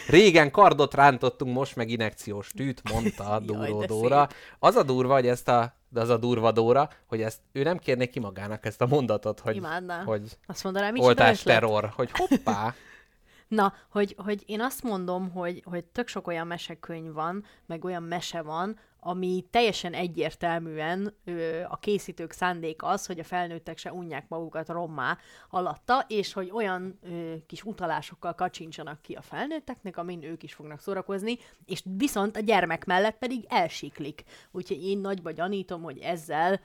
Régen 0.09 0.51
kardot 0.51 0.95
rántottunk, 0.95 1.55
most 1.55 1.77
meg 1.77 1.91
inekciós 1.91 2.51
tűt, 2.57 2.83
mondta 2.93 3.39
Dúró 3.47 3.81
de 3.81 3.87
Dóra. 3.87 4.29
Az 4.59 4.77
a 4.77 4.83
durva, 4.83 5.15
hogy 5.15 5.27
ezt 5.27 5.49
a 5.49 5.81
de 5.89 6.01
az 6.01 6.09
a 6.09 6.17
durva 6.17 6.53
Dóra, 6.53 6.89
hogy 7.07 7.23
ezt 7.23 7.39
ő 7.53 7.63
nem 7.63 7.79
kérné 7.79 8.09
ki 8.09 8.19
magának 8.19 8.67
ezt 8.67 8.81
a 8.81 8.87
mondatot, 8.87 9.41
hogy, 9.41 9.57
Imádná. 9.57 10.03
hogy 10.03 10.23
Azt 10.47 10.65
mondaná, 10.65 10.91
oltás 10.97 11.43
terror, 11.43 11.93
hogy 11.95 12.11
hoppá. 12.13 12.75
Na, 13.53 13.75
hogy, 13.89 14.15
hogy 14.19 14.43
én 14.47 14.61
azt 14.61 14.83
mondom, 14.83 15.31
hogy, 15.31 15.63
hogy 15.65 15.85
tök 15.85 16.09
sok 16.09 16.27
olyan 16.27 16.47
mesekönyv 16.47 17.13
van, 17.13 17.45
meg 17.67 17.85
olyan 17.85 18.03
mese 18.03 18.43
van, 18.43 18.79
ami 19.01 19.45
teljesen 19.51 19.93
egyértelműen 19.93 21.15
ö, 21.25 21.63
a 21.69 21.77
készítők 21.77 22.33
szándék 22.33 22.83
az, 22.83 23.07
hogy 23.07 23.19
a 23.19 23.25
felnőttek 23.25 23.79
se 23.79 23.93
unják 23.93 24.29
magukat 24.29 24.69
rommá 24.69 25.19
alatta, 25.51 26.05
és 26.09 26.33
hogy 26.33 26.51
olyan 26.51 26.99
ö, 27.03 27.35
kis 27.47 27.63
utalásokkal 27.63 28.35
kacsincsanak 28.35 29.03
ki 29.03 29.15
a 29.15 29.23
felnőtteknek, 29.23 29.97
amin 29.97 30.23
ők 30.23 30.43
is 30.43 30.55
fognak 30.55 30.81
szórakozni, 30.81 31.39
és 31.67 31.83
viszont 31.97 32.37
a 32.37 32.41
gyermek 32.41 32.85
mellett 32.85 33.19
pedig 33.19 33.45
elsiklik. 33.49 34.23
Úgyhogy 34.51 34.85
én 34.85 34.99
nagyba 34.99 35.31
gyanítom, 35.31 35.83
hogy 35.83 35.99
ezzel 35.99 36.61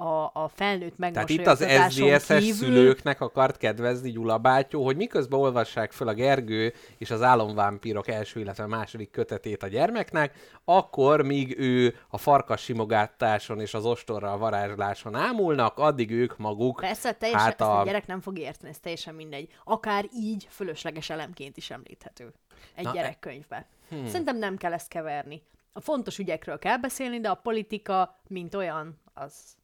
a, 0.00 0.30
a 0.32 0.50
felnőtt 0.54 0.96
Tehát 0.96 1.28
itt 1.28 1.46
az 1.46 1.64
SZDSZ-es 1.68 2.44
kívül... 2.44 2.54
szülőknek 2.54 3.20
akart 3.20 3.56
kedvezni 3.56 4.10
Gyula 4.10 4.38
bátyó, 4.38 4.84
hogy 4.84 4.96
miközben 4.96 5.40
olvassák 5.40 5.92
föl 5.92 6.08
a 6.08 6.14
Gergő 6.14 6.72
és 6.98 7.10
az 7.10 7.22
álomvámpírok 7.22 8.08
első, 8.08 8.40
illetve 8.40 8.66
második 8.66 9.10
kötetét 9.10 9.62
a 9.62 9.66
gyermeknek, 9.66 10.58
akkor 10.64 11.22
míg 11.22 11.58
ő 11.58 11.94
a 12.08 12.18
farkas 12.18 12.60
simogátáson 12.60 13.60
és 13.60 13.74
az 13.74 13.84
ostorral 13.84 14.38
varázsláson 14.38 15.14
ámulnak, 15.14 15.78
addig 15.78 16.10
ők 16.10 16.36
maguk 16.36 16.80
Persze, 16.80 17.12
teljesen, 17.12 17.44
hát 17.44 17.60
a... 17.60 17.76
a... 17.76 17.80
a 17.80 17.84
gyerek 17.84 18.06
nem 18.06 18.20
fog 18.20 18.38
érteni, 18.38 18.70
ez 18.70 18.78
teljesen 18.78 19.14
mindegy. 19.14 19.48
Akár 19.64 20.08
így 20.14 20.46
fölösleges 20.50 21.10
elemként 21.10 21.56
is 21.56 21.70
említhető 21.70 22.32
egy 22.74 22.84
Na, 22.84 22.90
Na, 22.90 22.98
e- 22.98 23.00
gyerekkönyvbe. 23.00 23.66
Hmm. 23.88 24.06
Szerintem 24.06 24.36
nem 24.36 24.56
kell 24.56 24.72
ezt 24.72 24.88
keverni. 24.88 25.42
A 25.72 25.80
fontos 25.80 26.18
ügyekről 26.18 26.58
kell 26.58 26.76
beszélni, 26.76 27.20
de 27.20 27.28
a 27.28 27.34
politika, 27.34 28.20
mint 28.28 28.54
olyan, 28.54 29.00
az 29.14 29.57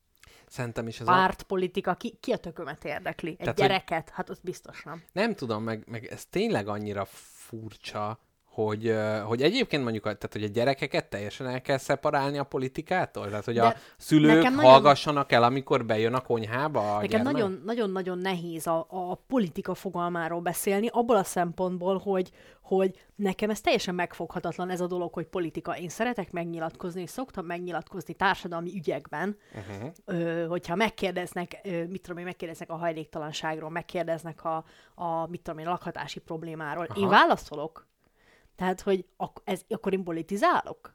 Szerintem 0.48 0.86
is 0.86 1.00
ez 1.00 1.08
a... 1.08 1.10
pártpolitika, 1.10 1.94
ki, 1.94 2.16
ki 2.20 2.32
a 2.32 2.36
tökömet 2.36 2.84
érdekli? 2.84 3.30
Egy 3.30 3.36
Tehát, 3.36 3.58
hogy- 3.58 3.66
gyereket? 3.68 4.10
Hát 4.10 4.30
az 4.30 4.38
biztos 4.42 4.82
nem. 4.82 5.02
Nem 5.12 5.34
tudom, 5.34 5.62
meg, 5.62 5.84
meg 5.86 6.04
ez 6.04 6.24
tényleg 6.26 6.68
annyira 6.68 7.04
furcsa, 7.04 8.18
hogy, 8.54 8.94
hogy 9.24 9.42
egyébként 9.42 9.82
mondjuk, 9.82 10.02
tehát, 10.02 10.28
hogy 10.32 10.42
a 10.42 10.48
gyerekeket 10.48 11.08
teljesen 11.08 11.46
el 11.46 11.60
kell 11.60 11.78
szeparálni 11.78 12.38
a 12.38 12.44
politikától? 12.44 13.28
Tehát, 13.28 13.44
hogy 13.44 13.54
De 13.54 13.62
a 13.62 13.74
szülők 13.96 14.42
nagyon- 14.42 14.58
hallgassanak 14.58 15.32
el, 15.32 15.42
amikor 15.42 15.84
bejön 15.84 16.14
a 16.14 16.20
konyhába 16.20 16.96
a 16.96 17.00
Nekem 17.00 17.60
nagyon-nagyon 17.64 18.18
nehéz 18.18 18.66
a, 18.66 18.86
a 18.88 19.14
politika 19.14 19.74
fogalmáról 19.74 20.40
beszélni, 20.40 20.88
abból 20.92 21.16
a 21.16 21.24
szempontból, 21.24 21.98
hogy, 21.98 22.30
hogy 22.62 23.04
nekem 23.14 23.50
ez 23.50 23.60
teljesen 23.60 23.94
megfoghatatlan 23.94 24.70
ez 24.70 24.80
a 24.80 24.86
dolog, 24.86 25.12
hogy 25.12 25.26
politika. 25.26 25.76
Én 25.76 25.88
szeretek 25.88 26.32
megnyilatkozni, 26.32 27.02
és 27.02 27.10
szoktam 27.10 27.46
megnyilatkozni 27.46 28.14
társadalmi 28.14 28.72
ügyekben, 28.74 29.36
uh-huh. 29.54 29.90
ö, 30.04 30.46
hogyha 30.46 30.74
megkérdeznek, 30.74 31.60
ö, 31.64 31.84
mit 31.84 32.02
tudom 32.02 32.18
én, 32.18 32.24
megkérdeznek 32.24 32.70
a 32.70 32.76
hajléktalanságról, 32.76 33.70
megkérdeznek 33.70 34.44
a, 34.44 34.64
a 34.94 35.26
mit 35.26 35.40
tudom 35.40 35.60
én, 35.60 35.66
lakhatási 35.66 36.20
problémáról. 36.20 36.86
Aha. 36.88 37.00
Én 37.00 37.08
válaszolok. 37.08 37.86
Tehát, 38.56 38.80
hogy 38.80 39.04
ak- 39.16 39.42
ez, 39.44 39.60
akkor 39.68 39.92
én 39.92 40.04
politizálok? 40.04 40.94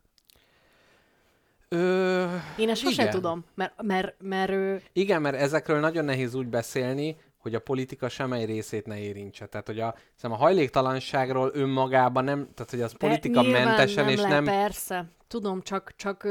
Ö, 1.69 2.35
Én 2.57 2.69
ezt 2.69 2.81
sosem 2.81 3.09
tudom, 3.09 3.45
mert, 3.55 3.81
mert, 3.81 4.15
mert 4.19 4.49
ö, 4.51 4.75
Igen, 4.93 5.21
mert 5.21 5.35
ezekről 5.35 5.79
nagyon 5.79 6.05
nehéz 6.05 6.33
úgy 6.33 6.47
beszélni, 6.47 7.17
hogy 7.37 7.55
a 7.55 7.59
politika 7.59 8.09
semmely 8.09 8.45
részét 8.45 8.85
ne 8.85 8.99
érintse. 8.99 9.45
Tehát, 9.45 9.67
hogy 9.67 9.79
a, 9.79 9.95
hiszem, 10.13 10.31
a 10.31 10.35
hajléktalanságról 10.35 11.51
önmagában 11.53 12.23
nem, 12.23 12.49
tehát, 12.53 12.69
hogy 12.71 12.81
az 12.81 12.93
politika 12.97 13.41
nyilván 13.41 13.63
mentesen, 13.63 14.03
nem 14.03 14.13
és 14.13 14.19
le, 14.19 14.27
nem... 14.27 14.43
Persze, 14.43 15.05
tudom, 15.27 15.61
csak, 15.61 15.93
csak 15.95 16.27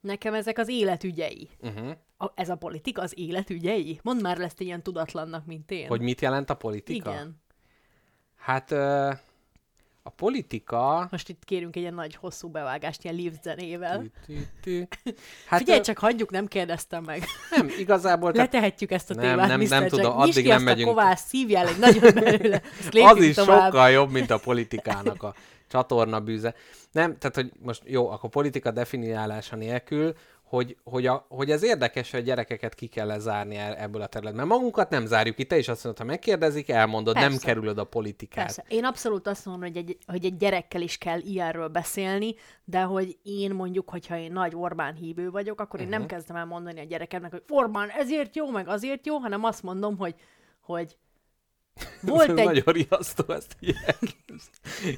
nekem 0.00 0.34
ezek 0.34 0.58
az 0.58 0.68
életügyei. 0.68 1.48
Uh-huh. 1.60 1.90
A, 2.18 2.32
ez 2.34 2.48
a 2.48 2.56
politika 2.56 3.02
az 3.02 3.18
életügyei? 3.18 4.00
Mondd 4.02 4.20
már 4.22 4.40
ezt 4.40 4.60
ilyen 4.60 4.82
tudatlannak, 4.82 5.46
mint 5.46 5.70
én. 5.70 5.86
Hogy 5.86 6.00
mit 6.00 6.20
jelent 6.20 6.50
a 6.50 6.54
politika? 6.54 7.10
Igen. 7.10 7.42
Hát 8.36 8.70
ö, 8.70 9.10
a 10.08 10.10
politika... 10.16 11.08
Most 11.10 11.28
itt 11.28 11.44
kérünk 11.44 11.76
egy 11.76 11.82
ilyen 11.82 11.94
nagy, 11.94 12.14
hosszú 12.14 12.48
bevágást, 12.48 13.04
ilyen 13.04 13.16
Leaves 13.16 13.38
zenével. 13.42 14.04
Hát 15.46 15.58
Figyelj 15.58 15.78
ö, 15.78 15.82
csak, 15.82 15.98
hagyjuk, 15.98 16.30
nem 16.30 16.46
kérdeztem 16.46 17.04
meg. 17.04 17.24
nem, 17.56 17.68
igazából... 17.78 18.32
Tehát 18.32 18.52
Letehetjük 18.52 18.90
ezt 18.90 19.10
a 19.10 19.14
Nem, 19.14 19.24
témát, 19.24 19.48
nem- 19.48 19.60
nem 19.60 19.82
Jack. 19.82 19.88
tudom, 19.94 20.16
Nyisd 20.16 20.28
addig 20.30 20.42
ki 20.44 20.48
nem 20.50 20.62
megyünk. 20.62 20.88
a 20.88 20.92
kovász, 20.92 21.26
szívjál 21.26 21.66
egy 21.68 21.78
nagyon 21.78 22.14
belőle. 22.24 22.62
Az 22.92 23.22
is 23.22 23.34
tovább. 23.34 23.64
sokkal 23.64 23.90
jobb, 23.90 24.10
mint 24.10 24.30
a 24.30 24.38
politikának 24.38 25.22
a 25.22 25.34
csatorna 25.68 26.20
bűze. 26.20 26.54
Nem, 26.92 27.18
tehát, 27.18 27.34
hogy 27.34 27.52
most 27.62 27.82
jó, 27.84 28.10
akkor 28.10 28.30
politika 28.30 28.70
definiálása 28.70 29.56
nélkül, 29.56 30.14
hogy, 30.48 30.76
hogy, 30.84 31.06
a, 31.06 31.26
hogy 31.28 31.50
ez 31.50 31.62
érdekes, 31.62 32.10
hogy 32.10 32.20
a 32.20 32.22
gyerekeket 32.22 32.74
ki 32.74 32.86
kell 32.86 33.06
lezárni 33.06 33.56
el- 33.56 33.76
ebből 33.76 34.02
a 34.02 34.06
területből. 34.06 34.44
Mert 34.44 34.56
magunkat 34.58 34.90
nem 34.90 35.06
zárjuk 35.06 35.36
ki, 35.36 35.44
te 35.44 35.58
is 35.58 35.68
azt 35.68 35.84
mondod, 35.84 36.02
ha 36.02 36.08
megkérdezik, 36.08 36.68
elmondod, 36.68 37.14
nem 37.14 37.30
Persze. 37.30 37.46
kerülöd 37.46 37.78
a 37.78 37.84
politikát. 37.84 38.44
Persze. 38.44 38.64
Én 38.68 38.84
abszolút 38.84 39.26
azt 39.26 39.44
mondom, 39.44 39.62
hogy 39.68 39.76
egy, 39.76 39.98
hogy 40.06 40.24
egy 40.24 40.36
gyerekkel 40.36 40.80
is 40.82 40.98
kell 40.98 41.18
ilyenről 41.20 41.68
beszélni, 41.68 42.34
de 42.64 42.80
hogy 42.82 43.18
én 43.22 43.50
mondjuk, 43.54 43.90
hogyha 43.90 44.16
én 44.18 44.32
nagy 44.32 44.54
Orbán 44.54 44.94
hívő 44.94 45.30
vagyok, 45.30 45.60
akkor 45.60 45.80
én 45.80 45.86
Mhm. 45.86 45.96
nem 45.96 46.06
kezdem 46.06 46.36
el 46.36 46.44
mondani 46.46 46.80
a 46.80 46.84
gyerekemnek, 46.84 47.30
hogy 47.30 47.42
Orbán 47.48 47.88
ezért 47.88 48.36
jó, 48.36 48.50
meg 48.50 48.68
azért 48.68 49.06
jó, 49.06 49.16
hanem 49.16 49.44
azt 49.44 49.62
mondom, 49.62 49.96
hogy, 49.96 50.14
hogy 50.60 50.96
volt 52.02 52.28
Ez 52.28 52.36
egy, 52.36 52.44
Nagyon 52.44 52.72
riasztó 52.72 53.32
ezt 53.32 53.56
így. 53.60 53.76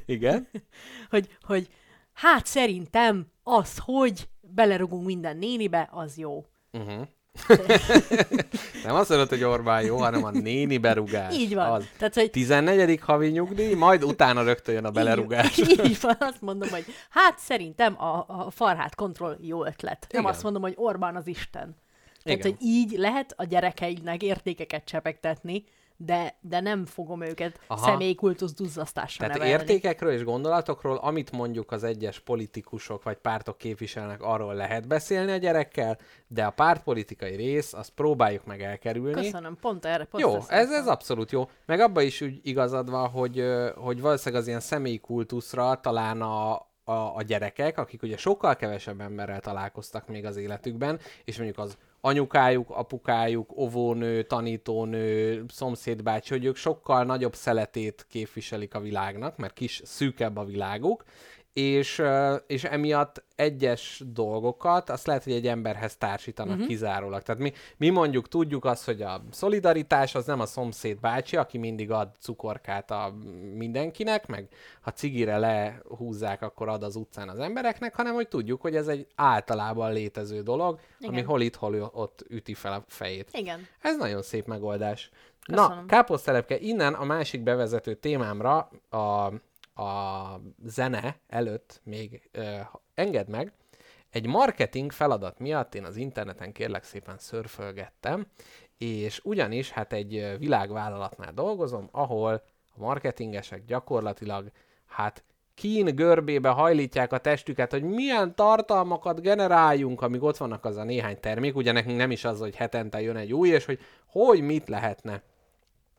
Igen? 0.07 0.49
hogy, 1.11 1.37
hogy 1.43 1.69
hát 2.13 2.47
szerintem 2.47 3.27
az, 3.43 3.79
hogy 3.85 4.29
belerugunk 4.55 5.07
minden 5.07 5.37
nénibe, 5.37 5.89
az 5.93 6.17
jó. 6.17 6.45
Uh-huh. 6.73 7.07
nem 8.85 8.95
azt 8.95 9.09
mondod, 9.09 9.29
hogy 9.29 9.43
Orbán 9.43 9.83
jó, 9.83 9.97
hanem 9.97 10.25
a 10.25 10.31
néni 10.31 10.79
berugás. 10.79 11.37
Így 11.37 11.55
van. 11.55 11.73
Az. 11.73 11.85
Tehát, 11.99 12.15
hogy 12.15 12.31
14. 12.31 13.01
havi 13.01 13.29
nyugdíj, 13.29 13.75
majd 13.75 14.05
utána 14.05 14.43
rögtön 14.43 14.75
jön 14.75 14.85
a 14.85 14.91
belerugás. 14.91 15.59
Így, 15.59 15.81
így 15.91 15.99
van, 16.01 16.17
azt 16.19 16.41
mondom, 16.41 16.69
hogy 16.69 16.85
hát 17.11 17.39
szerintem 17.39 18.03
a, 18.03 18.25
a 18.29 18.51
farhát 18.51 18.95
kontroll 18.95 19.37
jó 19.41 19.65
ötlet. 19.65 20.07
Nem 20.11 20.21
Igen. 20.21 20.33
azt 20.33 20.43
mondom, 20.43 20.63
hogy 20.63 20.75
Orbán 20.77 21.17
az 21.17 21.27
Isten. 21.27 21.77
Tehát, 22.23 22.39
Igen. 22.39 22.51
hogy 22.51 22.67
így 22.67 22.93
lehet 22.93 23.35
a 23.37 23.45
gyerekeidnek 23.45 24.23
értékeket 24.23 24.85
csepegtetni, 24.85 25.65
de, 26.05 26.37
de 26.41 26.61
nem 26.61 26.87
fogom 26.87 27.23
őket 27.23 27.61
Aha. 27.67 27.85
személykultusz 27.85 28.55
duzzasztásra 28.55 29.27
Tehát 29.27 29.39
nevelni. 29.39 29.63
értékekről 29.63 30.13
és 30.13 30.25
gondolatokról, 30.25 30.97
amit 30.97 31.33
mondjuk 31.33 31.73
az 31.73 31.85
egyes 31.85 32.21
politikusok 32.21 33.03
vagy 33.03 33.17
pártok 33.17 33.59
képviselnek, 33.59 34.23
arról 34.23 34.55
lehet 34.55 34.89
beszélni 34.89 35.33
a 35.33 35.37
gyerekkel, 35.37 35.99
de 36.27 36.45
a 36.45 36.51
pártpolitikai 36.51 37.37
rész, 37.37 37.73
azt 37.73 37.91
próbáljuk 37.91 38.45
meg 38.45 38.63
elkerülni. 38.63 39.23
Köszönöm, 39.23 39.57
pont 39.61 39.85
erre. 39.85 40.05
Pont 40.05 40.25
Jó, 40.25 40.35
ez, 40.49 40.71
ez 40.71 40.87
abszolút 40.87 41.31
jó. 41.31 41.49
Meg 41.67 41.81
abban 41.81 42.05
is 42.05 42.21
úgy 42.21 42.41
igazad 42.43 42.91
van, 42.91 43.09
hogy, 43.09 43.45
hogy 43.77 44.01
valószínűleg 44.01 44.43
az 44.43 44.49
ilyen 44.49 44.61
személyi 44.61 44.99
kultuszra 44.99 45.81
talán 45.81 46.23
a, 46.23 46.53
a, 46.85 47.17
a 47.17 47.23
gyerekek, 47.23 47.79
akik 47.79 48.03
ugye 48.03 48.17
sokkal 48.17 48.57
kevesebb 48.57 49.01
emberrel 49.01 49.41
találkoztak 49.41 50.09
még 50.09 50.25
az 50.25 50.37
életükben, 50.37 50.99
és 51.25 51.37
mondjuk 51.37 51.59
az 51.59 51.77
anyukájuk, 52.01 52.71
apukájuk, 52.71 53.51
ovónő, 53.55 54.23
tanítónő, 54.23 55.45
szomszédbácsi, 55.49 56.33
hogy 56.33 56.45
ők 56.45 56.57
sokkal 56.57 57.05
nagyobb 57.05 57.35
szeletét 57.35 58.07
képviselik 58.09 58.75
a 58.75 58.81
világnak, 58.81 59.37
mert 59.37 59.53
kis, 59.53 59.81
szűkebb 59.85 60.37
a 60.37 60.45
világuk, 60.45 61.05
és, 61.53 62.03
és 62.47 62.65
emiatt 62.65 63.25
egyes 63.37 64.03
dolgokat 64.07 64.91
azt 64.91 65.07
lehet, 65.07 65.25
hogy 65.25 65.33
egy 65.33 65.47
emberhez 65.47 65.97
társítanak 65.97 66.53
uh-huh. 66.53 66.69
kizárólag. 66.69 67.23
Tehát 67.23 67.43
mi, 67.43 67.53
mi 67.77 67.89
mondjuk 67.89 68.29
tudjuk 68.29 68.65
azt, 68.65 68.85
hogy 68.85 69.03
a 69.03 69.23
szolidaritás 69.31 70.15
az 70.15 70.27
nem 70.27 70.41
a 70.41 70.47
szomszéd 70.47 71.01
bácsi, 71.01 71.37
aki 71.37 71.59
mindig 71.59 71.91
ad 71.91 72.09
cukorkát 72.21 72.91
a 72.91 73.15
mindenkinek, 73.55 74.27
meg 74.27 74.49
ha 74.81 74.93
cigire 74.93 75.39
lehúzzák, 75.39 76.43
akkor 76.43 76.69
ad 76.69 76.83
az 76.83 76.97
utcán 76.97 77.29
az 77.29 77.39
embereknek, 77.39 77.95
hanem 77.95 78.15
hogy 78.15 78.29
tudjuk, 78.29 78.61
hogy 78.61 78.77
ez 78.77 78.89
egy 78.89 79.07
általában 79.15 79.93
létező 79.93 80.43
dolog, 80.43 80.81
Igen. 80.99 81.13
ami 81.13 81.23
hol 81.23 81.41
itt, 81.41 81.57
hol 81.57 81.90
ott 81.94 82.25
üti 82.29 82.55
fel 82.55 82.73
a 82.73 82.85
fejét. 82.88 83.29
Igen. 83.33 83.67
Ez 83.81 83.96
nagyon 83.96 84.23
szép 84.23 84.46
megoldás. 84.46 85.11
Na, 85.46 85.67
Köszönöm. 85.67 85.87
káposztelepke, 85.87 86.59
innen 86.59 86.94
a 86.94 87.05
másik 87.05 87.42
bevezető 87.42 87.94
témámra 87.94 88.71
a, 88.90 89.33
a 89.81 90.40
zene 90.64 91.20
előtt 91.28 91.81
még 91.85 92.28
ö, 92.33 92.56
engedd 92.94 93.31
meg, 93.31 93.52
egy 94.10 94.26
marketing 94.26 94.92
feladat 94.92 95.38
miatt 95.38 95.74
én 95.74 95.85
az 95.85 95.96
interneten 95.96 96.52
kérlek 96.52 96.85
szépen 96.85 97.18
szörfölgettem, 97.18 98.26
és 98.78 99.20
ugyanis 99.24 99.70
hát 99.70 99.92
egy 99.92 100.35
világvállalatnál 100.38 101.33
dolgozom, 101.33 101.88
ahol 101.92 102.42
a 102.74 102.81
marketingesek 102.81 103.64
gyakorlatilag 103.64 104.50
hát 104.87 105.24
kín 105.54 105.85
görbébe 105.85 106.48
hajlítják 106.48 107.12
a 107.12 107.18
testüket, 107.18 107.70
hogy 107.70 107.83
milyen 107.83 108.35
tartalmakat 108.35 109.20
generáljunk, 109.20 110.02
amíg 110.02 110.22
ott 110.22 110.37
vannak 110.37 110.64
az 110.64 110.76
a 110.76 110.85
néhány 110.85 111.20
termék, 111.20 111.56
ugye 111.56 111.72
nekünk 111.72 111.96
nem 111.96 112.10
is 112.10 112.24
az, 112.24 112.38
hogy 112.38 112.56
hetente 112.56 113.00
jön 113.00 113.16
egy 113.16 113.33
új, 113.33 113.48
és 113.48 113.64
hogy 113.64 113.78
hogy 114.06 114.40
mit 114.40 114.68
lehetne. 114.68 115.22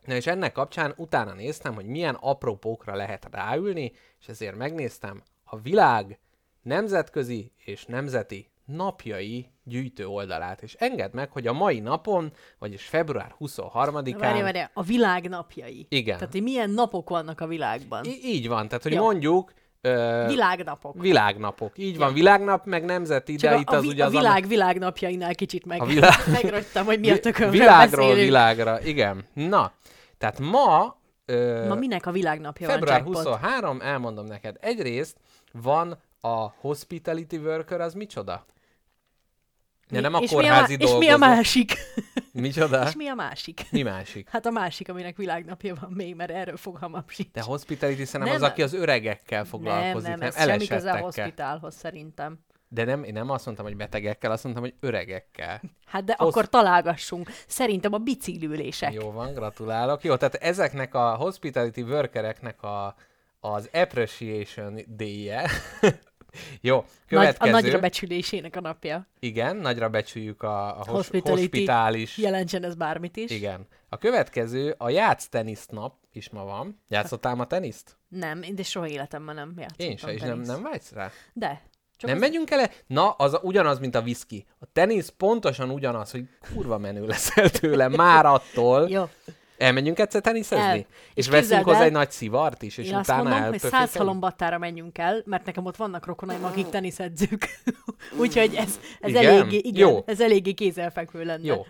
Na 0.06 0.14
és 0.14 0.28
ennek 0.28 0.52
kapcsán 0.52 0.94
utána 0.98 1.34
néztem, 1.34 1.74
hogy 1.74 1.86
milyen 1.86 2.16
apropókra 2.20 2.96
lehet 2.96 3.28
ráülni, 3.32 3.92
és 4.20 4.28
ezért 4.28 4.56
megnéztem 4.56 5.24
a 5.44 5.60
világ 5.60 6.20
nemzetközi 6.62 7.52
és 7.58 7.86
nemzeti 7.86 8.50
napjai 8.66 9.50
gyűjtő 9.64 10.08
oldalát. 10.08 10.62
És 10.62 10.74
engedd 10.74 11.10
meg, 11.14 11.32
hogy 11.32 11.48
a 11.48 11.54
mai 11.54 11.80
napon, 11.80 12.34
vagyis 12.60 12.86
február 12.86 13.36
23-án... 13.40 14.16
Várj, 14.18 14.42
várj, 14.42 14.60
a 14.74 14.84
világ 14.84 15.30
napjai. 15.30 15.86
Igen. 15.90 16.18
Tehát, 16.18 16.32
hogy 16.34 16.44
milyen 16.44 16.70
napok 16.70 17.10
vannak 17.10 17.42
a 17.42 17.48
világban. 17.48 18.06
Í- 18.06 18.24
így 18.24 18.48
van, 18.48 18.68
tehát 18.68 18.84
hogy 18.84 18.94
Jó. 18.94 19.04
mondjuk... 19.04 19.54
Ö, 19.82 20.24
Világnapok. 20.28 21.02
világnapok. 21.02 21.78
Így 21.78 21.98
van, 21.98 22.14
világnap, 22.14 22.66
meg 22.66 22.86
nemzeti, 22.86 23.36
Csak 23.36 23.50
de 23.50 23.56
a, 23.56 23.60
itt 23.60 23.70
az 23.70 23.82
vi- 23.82 23.88
ugye 23.88 24.06
a 24.06 24.10
világ 24.10 24.48
világnapjainál 24.48 25.36
kicsit 25.36 25.66
meg, 25.66 25.82
A 25.82 25.86
világ- 25.86 26.28
megrögtem, 26.42 26.86
hogy 26.86 27.00
mi 27.00 27.10
a 27.12 27.20
tökönről 27.20 27.52
Világról 27.52 28.06
beszélünk. 28.06 28.26
világra, 28.28 28.82
igen. 28.82 29.26
Na, 29.34 29.72
tehát 30.18 30.40
ma... 30.40 31.00
Ö, 31.26 31.68
Ma 31.68 31.76
minek 31.76 32.06
a 32.06 32.12
világnapja 32.12 32.68
Február 32.70 33.04
van, 33.04 33.14
jackpot? 33.14 33.34
23, 33.34 33.82
elmondom 33.82 34.26
neked. 34.26 34.56
Egyrészt 34.60 35.18
van 35.54 35.98
a 36.22 36.48
hospitality 36.60 37.36
worker, 37.38 37.82
az 37.82 37.94
micsoda? 37.94 38.46
De 39.92 40.00
nem 40.00 40.14
a 40.14 40.20
és 40.20 40.30
mi 40.30 40.36
a, 40.36 40.40
kórházi 40.40 40.76
És 40.80 40.92
mi 40.98 41.08
a 41.10 41.18
másik? 41.18 41.74
Micsoda? 42.32 42.88
és 42.88 42.96
mi 42.96 43.08
a 43.08 43.14
másik? 43.14 43.62
Mi 43.72 43.82
másik? 43.82 44.30
Hát 44.30 44.46
a 44.46 44.50
másik, 44.50 44.90
aminek 44.90 45.18
világnapja 45.18 45.76
van 45.82 45.92
még, 45.92 46.16
mert 46.16 46.32
erről 46.32 46.58
fogalmam 46.58 47.04
sincs. 47.08 47.32
De 47.32 47.42
hospitality 47.42 48.04
szerintem 48.04 48.36
Nem. 48.36 48.44
az, 48.44 48.50
aki 48.50 48.62
az 48.62 48.74
öregekkel 48.74 49.42
nem, 49.42 49.50
foglalkozik, 49.50 50.10
nem, 50.10 50.20
nem, 50.20 50.28
ez 50.28 50.44
semmi 50.44 50.68
köze 50.68 50.92
a 50.92 50.98
hospitálhoz 50.98 51.76
szerintem. 51.76 52.40
De 52.68 52.84
nem, 52.84 53.04
én 53.04 53.14
nem 53.14 53.30
azt 53.30 53.46
mondtam, 53.46 53.66
hogy 53.66 53.76
betegekkel, 53.76 54.32
azt 54.32 54.44
mondtam, 54.44 54.64
hogy 54.64 54.74
öregekkel. 54.80 55.62
Hát 55.86 56.04
de 56.04 56.16
Hossz- 56.18 56.30
akkor 56.30 56.50
találgassunk. 56.50 57.30
Szerintem 57.48 57.94
a 57.94 57.98
biciklülések. 57.98 58.94
Jó 58.94 59.12
van, 59.12 59.34
gratulálok. 59.34 60.04
Jó, 60.04 60.16
tehát 60.16 60.36
ezeknek 60.36 60.94
a 60.94 61.16
hospitality 61.16 61.82
workereknek 61.82 62.64
a, 62.64 62.96
az 63.40 63.70
appreciation 63.74 64.80
day-je. 64.88 65.50
Jó, 66.62 66.76
Nagy, 66.76 66.86
következő. 67.08 67.50
a 67.50 67.54
nagyra 67.54 67.80
becsülésének 67.80 68.56
a 68.56 68.62
napja. 68.62 69.08
Igen, 69.20 69.56
nagyra 69.56 69.90
becsüljük 69.90 70.44
a, 70.44 70.80
a 70.80 70.84
hos- 70.88 71.10
hospitális. 71.24 72.18
Jelentsen 72.18 72.64
ez 72.64 72.76
bármit 72.76 73.18
is. 73.18 73.32
Igen. 73.32 73.68
A 73.90 73.98
következő, 73.98 74.76
a 74.78 74.90
játsz 74.90 75.28
teniszt 75.30 75.72
nap 75.72 75.96
is 76.12 76.30
ma 76.30 76.44
van. 76.44 76.82
Játszottál 76.88 77.36
ma 77.36 77.48
teniszt? 77.48 77.98
Nem, 78.08 78.42
én 78.42 78.56
de 78.56 78.64
soha 78.64 78.88
életemben 78.88 79.36
nem 79.36 79.54
játszottam 79.58 79.90
Én 79.90 79.98
se, 79.98 80.14
és 80.14 80.20
nem, 80.22 80.30
teniszt. 80.30 80.52
nem 80.52 80.62
vágysz 80.64 80.92
rá? 80.92 81.12
De. 81.34 81.62
Csak 81.98 82.10
nem 82.10 82.20
az... 82.20 82.28
megyünk 82.28 82.52
el? 82.52 82.70
Na, 82.88 83.10
az 83.12 83.40
ugyanaz, 83.42 83.80
mint 83.80 83.96
a 83.96 84.02
whisky. 84.02 84.46
A 84.60 84.66
tenisz 84.74 85.14
pontosan 85.18 85.70
ugyanaz, 85.70 86.12
hogy 86.12 86.24
kurva 86.54 86.78
menő 86.78 87.06
leszel 87.06 87.50
tőle 87.50 87.88
már 87.88 88.26
attól. 88.26 88.90
Jó. 88.90 89.04
Elmenjünk 89.62 90.00
egyszer 90.00 90.22
teniszezni? 90.22 90.66
El. 90.66 90.76
És, 90.78 90.86
És 91.14 91.30
veszünk 91.30 91.64
hozzá 91.64 91.84
egy 91.84 91.92
nagy 91.92 92.12
szivart 92.12 92.62
is, 92.62 92.78
és 92.78 92.88
Én 92.88 92.96
azt 92.96 93.10
utána 93.10 93.30
mondom, 93.30 93.50
hogy 93.50 93.60
száz 93.60 93.96
halombattára 93.96 94.58
menjünk 94.58 94.98
el, 94.98 95.22
mert 95.26 95.46
nekem 95.46 95.66
ott 95.66 95.76
vannak 95.76 96.06
rokonaim, 96.06 96.44
akik 96.44 96.70
teniszedzők. 96.70 97.62
Úgyhogy 98.22 98.56
ez, 98.56 98.80
ez 99.00 99.10
Igen? 99.10 99.26
eléggé, 99.26 99.58
igen, 99.58 99.90
Jó. 99.90 100.04
ez 100.06 100.22
eléggé 100.22 100.52
kézzelfekvő 100.52 101.24
lenne. 101.24 101.46
Jó. 101.46 101.66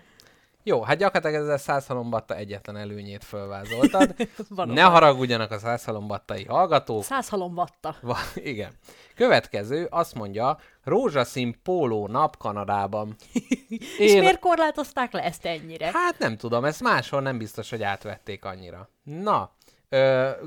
Jó, 0.62 0.82
hát 0.82 0.96
gyakorlatilag 0.96 1.42
ezzel 1.44 1.58
száz 1.58 1.86
halombatta 1.86 2.36
egyetlen 2.36 2.76
előnyét 2.76 3.24
fölvázoltad. 3.24 4.14
Ne 4.64 4.82
haragudjanak 4.82 5.50
a 5.50 5.58
száz 5.58 5.84
halombattai 5.84 6.44
hallgatók. 6.44 7.02
Száz 7.02 7.28
halombatta. 7.28 7.96
Va, 8.00 8.16
igen. 8.34 8.72
Következő 9.14 9.86
azt 9.90 10.14
mondja, 10.14 10.58
rózsaszín 10.84 11.62
póló 11.62 12.06
nap 12.06 12.36
Kanadában. 12.36 13.16
És 13.98 14.12
miért 14.12 14.38
korlátozták 14.38 15.12
le 15.12 15.22
ezt 15.22 15.44
ennyire? 15.44 15.90
Hát 15.92 16.18
nem 16.18 16.36
tudom, 16.36 16.64
ezt 16.64 16.80
máshol 16.80 17.20
nem 17.20 17.38
biztos, 17.38 17.70
hogy 17.70 17.82
átvették 17.82 18.44
annyira. 18.44 18.88
Na, 19.02 19.50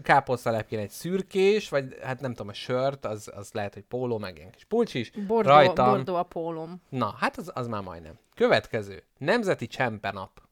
káposztalepkén 0.01 0.79
egy 0.79 0.89
szürkés, 0.89 1.69
vagy 1.69 1.97
hát 2.03 2.21
nem 2.21 2.31
tudom, 2.31 2.47
a 2.47 2.53
sört, 2.53 3.05
az, 3.05 3.31
az 3.35 3.49
lehet, 3.51 3.73
hogy 3.73 3.83
póló, 3.83 4.17
meg 4.17 4.37
ilyen 4.37 4.51
kis 4.51 4.63
pulcs 4.65 4.93
is. 4.93 5.11
Bordó, 5.27 5.49
Rajtam. 5.49 5.89
bordó 5.89 6.15
a 6.15 6.23
pólom. 6.23 6.81
Na, 6.89 7.15
hát 7.19 7.37
az, 7.37 7.51
az 7.53 7.67
már 7.67 7.81
majdnem. 7.81 8.17
Következő, 8.35 9.03
Nemzeti 9.17 9.67
Csempenap. 9.67 10.43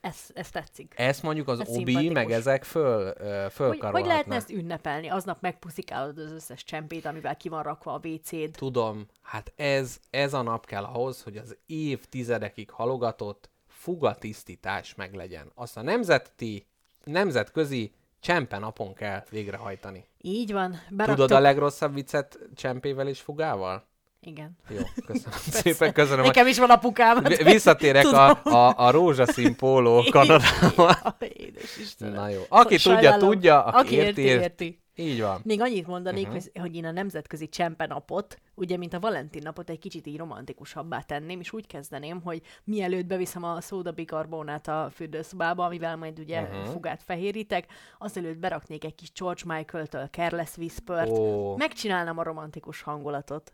Ez, 0.00 0.16
ez 0.34 0.50
tetszik. 0.50 0.94
Ezt 0.96 1.22
mondjuk 1.22 1.48
az 1.48 1.60
Ez 1.60 1.68
Obi, 1.68 2.08
meg 2.08 2.30
ezek 2.30 2.64
föl, 2.64 3.12
ö, 3.18 3.42
Hogy, 3.42 3.52
fölkarolhatnak. 3.52 3.92
hogy 3.92 4.06
lehetne 4.06 4.34
ezt 4.34 4.50
ünnepelni? 4.50 5.08
Aznap 5.08 5.40
megpuszikálod 5.40 6.18
az 6.18 6.32
összes 6.32 6.64
csempét, 6.64 7.04
amivel 7.06 7.36
ki 7.36 7.48
van 7.48 7.62
rakva 7.62 7.92
a 7.92 8.00
WC-d. 8.06 8.50
Tudom, 8.56 9.06
hát 9.22 9.52
ez, 9.56 9.98
ez 10.10 10.34
a 10.34 10.42
nap 10.42 10.66
kell 10.66 10.84
ahhoz, 10.84 11.22
hogy 11.22 11.36
az 11.36 11.56
évtizedekig 11.66 12.70
halogatott 12.70 13.50
fugatisztítás 13.66 14.94
meglegyen. 14.94 15.50
Azt 15.54 15.76
a 15.76 15.82
nemzeti, 15.82 16.66
nemzetközi 17.04 17.92
csempenapon 18.20 18.94
kell 18.94 19.22
végrehajtani. 19.30 20.04
Így 20.20 20.52
van. 20.52 20.70
Tudod 20.70 20.96
Beraktok... 20.96 21.30
a 21.30 21.40
legrosszabb 21.40 21.94
viccet 21.94 22.38
csempével 22.54 23.08
és 23.08 23.20
fugával? 23.20 23.86
Igen. 24.20 24.56
Jó, 24.68 24.76
köszönöm 25.06 25.38
szépen, 25.62 25.92
köszönöm. 25.92 26.24
Nekem 26.24 26.46
is 26.46 26.58
van 26.58 26.70
apukám. 26.70 27.22
Vi- 27.22 27.42
Visszatérek 27.42 28.04
a, 28.06 28.42
a, 28.44 28.74
a 28.76 28.90
rózsaszín 28.90 29.56
póló 29.56 30.02
Kanadában. 30.10 30.94
Édes 31.18 31.76
Istenem. 31.82 32.14
Na 32.14 32.28
jó. 32.28 32.40
Aki 32.48 32.76
tudja, 32.76 32.92
Sajnálom. 32.92 33.30
tudja, 33.30 33.64
aki, 33.64 33.76
Aki 33.78 33.94
érti, 33.94 34.20
érti. 34.22 34.42
érti. 34.42 34.82
Így 35.00 35.20
van. 35.20 35.40
Még 35.44 35.60
annyit 35.60 35.86
mondanék, 35.86 36.26
uh-huh. 36.26 36.42
hogy, 36.42 36.60
hogy 36.60 36.76
én 36.76 36.84
a 36.84 36.90
nemzetközi 36.90 37.48
csempenapot, 37.48 38.40
ugye, 38.54 38.76
mint 38.76 38.94
a 38.94 39.00
Valentin 39.00 39.42
napot 39.44 39.70
egy 39.70 39.78
kicsit 39.78 40.06
így 40.06 40.16
romantikusabbá 40.16 41.00
tenném, 41.00 41.40
és 41.40 41.52
úgy 41.52 41.66
kezdeném, 41.66 42.20
hogy 42.22 42.42
mielőtt 42.64 43.06
beviszem 43.06 43.42
a 43.42 43.60
szóda 43.60 43.92
bikarbonát 43.92 44.68
a 44.68 44.88
fürdőszobába, 44.92 45.64
amivel 45.64 45.96
majd 45.96 46.18
ugye 46.18 46.42
uh-huh. 46.42 46.64
fugát 46.64 47.02
fehérítek, 47.02 47.66
azelőtt 47.98 48.38
beraknék 48.38 48.84
egy 48.84 48.94
kis 48.94 49.12
George 49.12 49.42
Michael-től 49.44 50.06
Careless 50.06 50.56
Whisper-t, 50.56 51.10
Ó, 51.10 51.56
megcsinálnám 51.56 52.18
a 52.18 52.22
romantikus 52.22 52.82
hangulatot. 52.82 53.52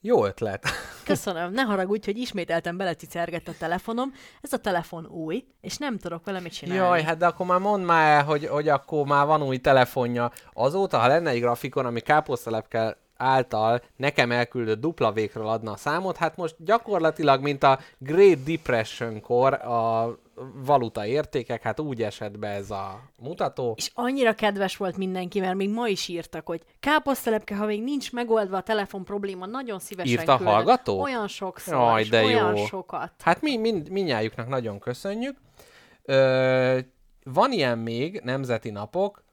Jó 0.00 0.24
ötlet. 0.24 0.64
Köszönöm, 1.04 1.52
ne 1.52 1.62
haragudj, 1.62 2.04
hogy 2.04 2.18
ismételten 2.18 2.76
belecicergett 2.76 3.48
a 3.48 3.52
telefonom. 3.58 4.12
Ez 4.40 4.52
a 4.52 4.58
telefon 4.58 5.06
új, 5.06 5.44
és 5.60 5.76
nem 5.76 5.98
tudok 5.98 6.24
vele 6.24 6.40
mit 6.40 6.52
csinálni. 6.52 6.82
Jaj, 6.82 7.02
hát 7.02 7.16
de 7.16 7.26
akkor 7.26 7.46
már 7.46 7.60
mondd 7.60 7.84
már 7.84 8.16
el, 8.16 8.24
hogy, 8.24 8.46
hogy 8.46 8.68
akkor 8.68 9.06
már 9.06 9.26
van 9.26 9.42
új 9.42 9.56
telefonja. 9.56 10.30
Azóta, 10.52 10.98
ha 10.98 11.06
lenne 11.06 11.30
egy 11.30 11.40
grafikon, 11.40 11.86
ami 11.86 12.00
káposztalepkel 12.00 12.96
által 13.16 13.82
nekem 13.96 14.30
elküldött 14.30 14.80
dupla 14.80 15.12
végről 15.12 15.48
adna 15.48 15.72
a 15.72 15.76
számot, 15.76 16.16
hát 16.16 16.36
most 16.36 16.54
gyakorlatilag, 16.58 17.42
mint 17.42 17.62
a 17.62 17.78
Great 17.98 18.42
Depression-kor 18.42 19.52
a 19.54 20.18
valuta 20.64 21.06
értékek, 21.06 21.62
hát 21.62 21.80
úgy 21.80 22.02
esett 22.02 22.38
be 22.38 22.48
ez 22.48 22.70
a 22.70 23.00
mutató. 23.18 23.74
És 23.76 23.90
annyira 23.94 24.34
kedves 24.34 24.76
volt 24.76 24.96
mindenki, 24.96 25.40
mert 25.40 25.54
még 25.54 25.70
ma 25.70 25.88
is 25.88 26.08
írtak, 26.08 26.46
hogy 26.46 26.62
káposztelepke, 26.80 27.56
ha 27.56 27.66
még 27.66 27.82
nincs 27.82 28.12
megoldva 28.12 28.56
a 28.56 28.62
telefon 28.62 29.04
probléma, 29.04 29.46
nagyon 29.46 29.78
szívesen 29.78 30.12
Írta 30.12 30.32
a 30.32 30.36
küldöm. 30.36 30.54
hallgató? 30.54 31.00
Olyan 31.00 31.28
sokszor, 31.28 31.74
Jaj, 31.74 32.04
de 32.04 32.24
olyan 32.24 32.56
jó. 32.56 32.64
sokat. 32.64 33.12
Hát 33.22 33.42
mi 33.42 33.56
mind, 33.56 33.90
mindnyájuknak 33.90 34.48
nagyon 34.48 34.78
köszönjük. 34.78 35.36
Ö, 36.02 36.78
van 37.24 37.52
ilyen 37.52 37.78
még 37.78 38.20
nemzeti 38.24 38.70
napok, 38.70 39.24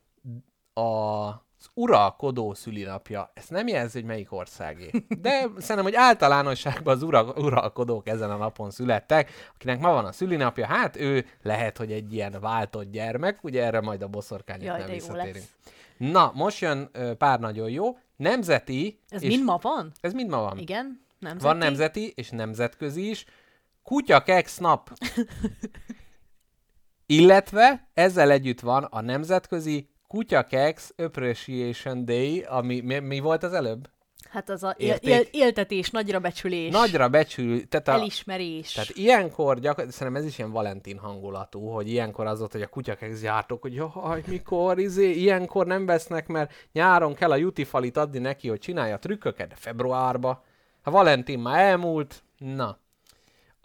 a 0.73 1.29
uralkodó 1.73 2.53
szülinapja. 2.53 3.31
Ezt 3.33 3.49
nem 3.49 3.67
jelzi, 3.67 3.99
hogy 3.99 4.07
melyik 4.07 4.31
országé. 4.31 4.89
De 5.21 5.29
szerintem, 5.39 5.83
hogy 5.83 5.95
általánosságban 5.95 6.95
az 6.95 7.03
ura, 7.03 7.23
uralkodók 7.23 8.07
ezen 8.07 8.31
a 8.31 8.37
napon 8.37 8.71
születtek, 8.71 9.31
akinek 9.55 9.79
ma 9.79 9.91
van 9.91 10.05
a 10.05 10.11
szülinapja, 10.11 10.65
hát 10.65 10.95
ő 10.95 11.25
lehet, 11.41 11.77
hogy 11.77 11.91
egy 11.91 12.13
ilyen 12.13 12.37
váltott 12.41 12.91
gyermek, 12.91 13.43
ugye 13.43 13.63
erre 13.63 13.81
majd 13.81 14.01
a 14.01 14.07
boszorkányoknál 14.07 14.87
visszatérünk. 14.87 15.45
Na, 15.97 16.31
most 16.35 16.59
jön 16.59 16.91
pár 17.17 17.39
nagyon 17.39 17.69
jó. 17.69 17.97
Nemzeti... 18.15 18.99
Ez 19.09 19.23
és 19.23 19.29
mind 19.29 19.43
ma 19.43 19.57
van? 19.61 19.91
Ez 20.01 20.13
mind 20.13 20.29
ma 20.29 20.41
van. 20.41 20.57
Igen? 20.57 21.01
Nemzeti? 21.19 21.43
Van 21.43 21.57
nemzeti 21.57 22.11
és 22.15 22.29
nemzetközi 22.29 23.09
is. 23.09 23.25
Kutya 23.83 24.23
keks 24.23 24.57
nap. 24.57 24.89
Illetve 27.05 27.87
ezzel 27.93 28.31
együtt 28.31 28.59
van 28.59 28.83
a 28.83 29.01
nemzetközi 29.01 29.89
Kutya 30.13 30.43
keks 30.43 30.91
Appreciation 30.97 32.05
Day, 32.05 32.45
ami 32.47 32.79
mi, 32.81 32.99
mi 32.99 33.19
volt 33.19 33.43
az 33.43 33.53
előbb? 33.53 33.89
Hát 34.29 34.49
az 34.49 34.63
a 34.63 34.75
él, 34.77 34.87
Érték. 34.87 35.09
él, 35.09 35.25
éltetés, 35.31 35.89
nagyra 35.89 36.19
becsülés, 36.19 36.71
Nagyra 36.71 37.09
becsül, 37.09 37.67
tehát, 37.67 37.87
a, 37.87 37.91
elismerés. 37.91 38.71
tehát 38.71 38.89
ilyenkor 38.89 39.59
gyakor, 39.59 39.85
szerintem 39.89 40.21
ez 40.21 40.27
is 40.27 40.37
ilyen 40.37 40.51
Valentin 40.51 40.97
hangulatú, 40.97 41.67
hogy 41.67 41.89
ilyenkor 41.89 42.25
az 42.25 42.39
volt, 42.39 42.51
hogy 42.51 42.61
a 42.61 42.67
kutyakeks 42.67 43.21
jártok, 43.21 43.61
hogy 43.61 43.73
jaj, 43.73 44.23
mikor, 44.27 44.79
izé, 44.79 45.11
ilyenkor 45.11 45.65
nem 45.65 45.85
vesznek, 45.85 46.27
mert 46.27 46.53
nyáron 46.71 47.13
kell 47.13 47.31
a 47.31 47.35
jutifalit 47.35 47.97
adni 47.97 48.19
neki, 48.19 48.47
hogy 48.49 48.59
csinálja 48.59 48.95
a 48.95 48.99
trükköket, 48.99 49.47
de 49.47 49.55
februárba. 49.55 50.43
A 50.83 50.91
Valentin 50.91 51.39
már 51.39 51.59
elmúlt, 51.59 52.23
na. 52.37 52.77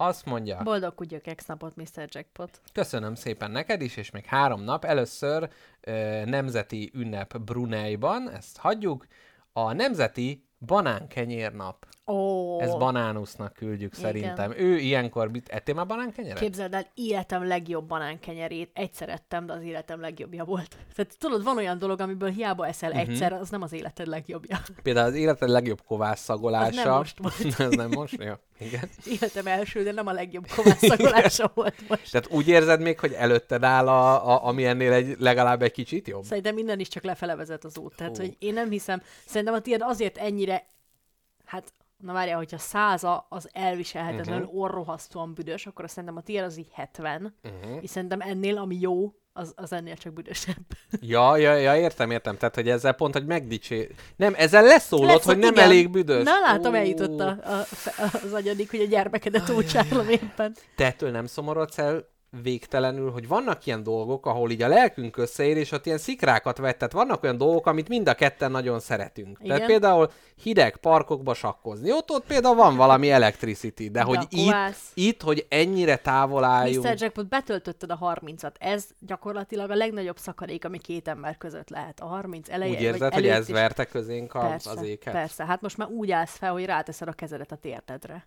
Azt 0.01 0.25
mondja, 0.25 0.63
Boldog 0.63 0.95
kutyok 0.95 1.27
ex 1.27 1.47
napot, 1.47 1.77
Mr. 1.77 2.07
Jackpot. 2.07 2.61
köszönöm 2.73 3.15
szépen 3.15 3.51
neked 3.51 3.81
is, 3.81 3.97
és 3.97 4.11
még 4.11 4.25
három 4.25 4.63
nap. 4.63 4.85
Először 4.85 5.51
ö, 5.81 6.25
nemzeti 6.25 6.91
ünnep 6.95 7.39
Bruneiban, 7.39 8.31
ezt 8.31 8.57
hagyjuk. 8.57 9.07
A 9.53 9.73
nemzeti 9.73 10.45
banánkenyér 10.59 11.53
nap. 11.53 11.87
Ó, 12.09 12.61
Ez 12.61 12.75
banánusznak 12.75 13.53
küldjük 13.53 13.93
Igen. 13.99 14.05
szerintem. 14.05 14.53
Ő 14.57 14.77
ilyenkor, 14.79 15.31
mit, 15.31 15.49
ettél 15.49 15.75
már 15.75 15.87
banánkenyeret? 15.87 16.39
Képzeld 16.39 16.75
el, 16.75 16.87
életem 16.95 17.47
legjobb 17.47 17.89
banánkenyerét. 17.89 18.71
Egyszer 18.73 19.09
ettem, 19.09 19.47
de 19.47 19.53
az 19.53 19.63
életem 19.63 20.01
legjobbja 20.01 20.45
volt. 20.45 20.77
Tehát 20.95 21.19
tudod, 21.19 21.45
van 21.45 21.57
olyan 21.57 21.79
dolog, 21.79 22.01
amiből 22.01 22.31
hiába 22.31 22.67
eszel 22.67 22.91
uh-huh. 22.91 23.09
egyszer, 23.09 23.33
az 23.33 23.51
nem 23.51 23.63
az 23.63 23.73
életed 23.73 24.07
legjobbja. 24.07 24.61
Például 24.83 25.07
az 25.07 25.15
életed 25.15 25.49
legjobb 25.49 25.83
kovász 25.87 26.21
szagolása. 26.21 26.81
Az 26.81 26.85
nem 26.85 26.97
most 26.97 27.19
volt. 27.19 27.61
Ez 27.71 27.75
nem 27.77 27.91
most? 27.91 28.23
Jó. 28.23 28.33
Igen. 28.61 28.89
Életem 29.07 29.47
első, 29.47 29.83
de 29.83 29.93
nem 29.93 30.07
a 30.07 30.13
legjobb 30.13 30.47
kovásszakolása 30.57 31.51
volt 31.55 31.89
most. 31.89 32.11
Tehát 32.11 32.31
úgy 32.31 32.49
érzed 32.49 32.81
még, 32.81 32.99
hogy 32.99 33.13
előtted 33.13 33.63
áll, 33.63 33.89
a, 33.89 34.29
a, 34.29 34.47
ami 34.47 34.65
ennél 34.65 34.93
egy, 34.93 35.17
legalább 35.19 35.63
egy 35.63 35.73
kicsit 35.73 36.09
jobb? 36.09 36.25
Szerintem 36.25 36.55
minden 36.55 36.81
is 36.81 36.89
csak 36.89 37.03
lefele 37.03 37.37
vezet 37.37 37.65
az 37.65 37.79
út. 37.79 37.95
Tehát, 37.97 38.17
Hú. 38.17 38.23
hogy 38.23 38.37
én 38.39 38.53
nem 38.53 38.71
hiszem, 38.71 39.03
szerintem 39.27 39.55
a 39.55 39.61
tiéd 39.61 39.81
azért 39.83 40.17
ennyire, 40.17 40.67
hát, 41.45 41.73
na 41.99 42.13
várjál, 42.13 42.37
hogyha 42.37 42.59
száza 42.59 43.27
az 43.29 43.49
elviselhetetlenül 43.53 44.41
Mhm. 44.41 44.49
uh-huh. 44.49 44.63
orrohasztóan 44.63 45.35
büdös, 45.35 45.67
akkor 45.67 45.85
azt 45.85 45.95
szerintem 45.95 46.19
a 46.19 46.23
tiéd 46.23 46.43
az 46.45 46.59
így 46.59 46.71
70, 46.73 47.35
Uh-huh. 47.45 47.79
és 47.83 47.91
szerintem 47.91 48.21
ennél, 48.21 48.57
ami 48.59 48.77
jó, 48.81 49.13
az, 49.33 49.53
az 49.57 49.73
ennél 49.73 49.97
csak 49.97 50.13
büdösebb. 50.13 50.57
Ja, 51.01 51.37
ja, 51.37 51.55
ja, 51.55 51.77
értem, 51.77 52.11
értem. 52.11 52.37
Tehát, 52.37 52.55
hogy 52.55 52.69
ezzel 52.69 52.93
pont, 52.93 53.13
hogy 53.15 53.27
megdicsé... 53.27 53.89
Nem, 54.17 54.35
ezzel 54.37 54.63
leszólod, 54.63 55.07
Lesz, 55.07 55.25
hogy 55.25 55.39
nem 55.39 55.53
igen. 55.53 55.65
elég 55.65 55.91
büdös. 55.91 56.25
Na, 56.25 56.41
látom, 56.41 56.73
Ó, 56.73 56.77
eljutott 56.77 57.21
a, 57.21 57.29
a, 57.29 57.65
az 58.25 58.33
agyadik, 58.33 58.71
hogy 58.71 58.81
a 58.81 58.85
gyermekedet 58.87 59.51
úcsálom 59.51 60.09
éppen. 60.09 60.55
Te 60.77 60.85
ettől 60.87 61.11
nem 61.11 61.27
szomorodsz 61.27 61.79
el 61.79 62.09
végtelenül, 62.43 63.11
hogy 63.11 63.29
vannak 63.29 63.67
ilyen 63.67 63.83
dolgok, 63.83 64.27
ahol 64.27 64.51
így 64.51 64.63
a 64.63 64.69
lelkünk 64.69 65.17
összeér, 65.17 65.57
és 65.57 65.73
ott 65.73 65.87
ilyen 65.87 65.99
szikrákat 65.99 66.59
vett, 66.59 66.79
tehát 66.79 66.93
vannak 66.93 67.23
olyan 67.23 67.37
dolgok, 67.37 67.67
amit 67.67 67.89
mind 67.89 68.09
a 68.09 68.15
ketten 68.15 68.51
nagyon 68.51 68.81
szeretünk. 68.81 69.39
Igen. 69.41 69.47
Tehát 69.57 69.67
például 69.67 70.11
hideg 70.43 70.77
parkokba 70.77 71.35
sakkozni. 71.35 71.93
Ott, 71.93 72.11
ott 72.11 72.27
például 72.27 72.55
van 72.55 72.77
valami 72.77 73.11
electricity, 73.11 73.89
de, 73.91 74.03
hogy 74.03 74.27
itt, 74.29 74.55
itt, 74.95 75.23
hogy 75.23 75.47
ennyire 75.49 75.97
távol 75.97 76.45
álljunk. 76.45 76.87
Mr. 76.87 76.95
Jackpot, 76.99 77.29
betöltötted 77.29 77.91
a 77.91 77.99
30-at. 78.23 78.55
Ez 78.59 78.89
gyakorlatilag 78.99 79.71
a 79.71 79.75
legnagyobb 79.75 80.19
szakadék, 80.19 80.65
ami 80.65 80.79
két 80.79 81.09
ember 81.09 81.37
között 81.37 81.69
lehet. 81.69 82.01
A 82.01 82.07
30 82.07 82.49
eleje, 82.49 82.71
Úgy 82.71 82.83
érzed, 82.83 83.15
hogy 83.15 83.29
ez 83.29 83.49
is. 83.49 83.55
verte 83.55 83.85
közénk 83.85 84.35
a, 84.35 84.41
Persze, 84.41 84.71
az 84.71 84.83
éket? 84.83 85.13
persze. 85.13 85.45
Hát 85.45 85.61
most 85.61 85.77
már 85.77 85.89
úgy 85.89 86.11
állsz 86.11 86.37
fel, 86.37 86.53
hogy 86.53 86.65
ráteszed 86.65 87.09
a 87.09 87.13
kezedet 87.13 87.53
a 87.53 87.57
térdedre. 87.57 88.27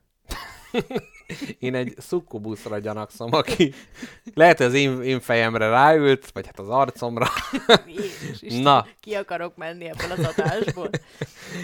Én 1.59 1.75
egy 1.75 1.93
szukkubuszra 1.97 2.79
gyanakszom, 2.79 3.33
aki 3.33 3.73
lehet, 4.33 4.57
hogy 4.57 4.65
az 4.65 4.73
én, 4.73 5.01
én 5.01 5.19
fejemre 5.19 5.67
ráült, 5.69 6.31
vagy 6.31 6.45
hát 6.45 6.59
az 6.59 6.69
arcomra. 6.69 7.27
Jézus 7.87 8.41
Isten, 8.41 8.61
Na. 8.61 8.87
ki 8.99 9.13
akarok 9.13 9.55
menni 9.55 9.85
ebből 9.85 10.11
az 10.11 10.33
adásból. 10.37 10.89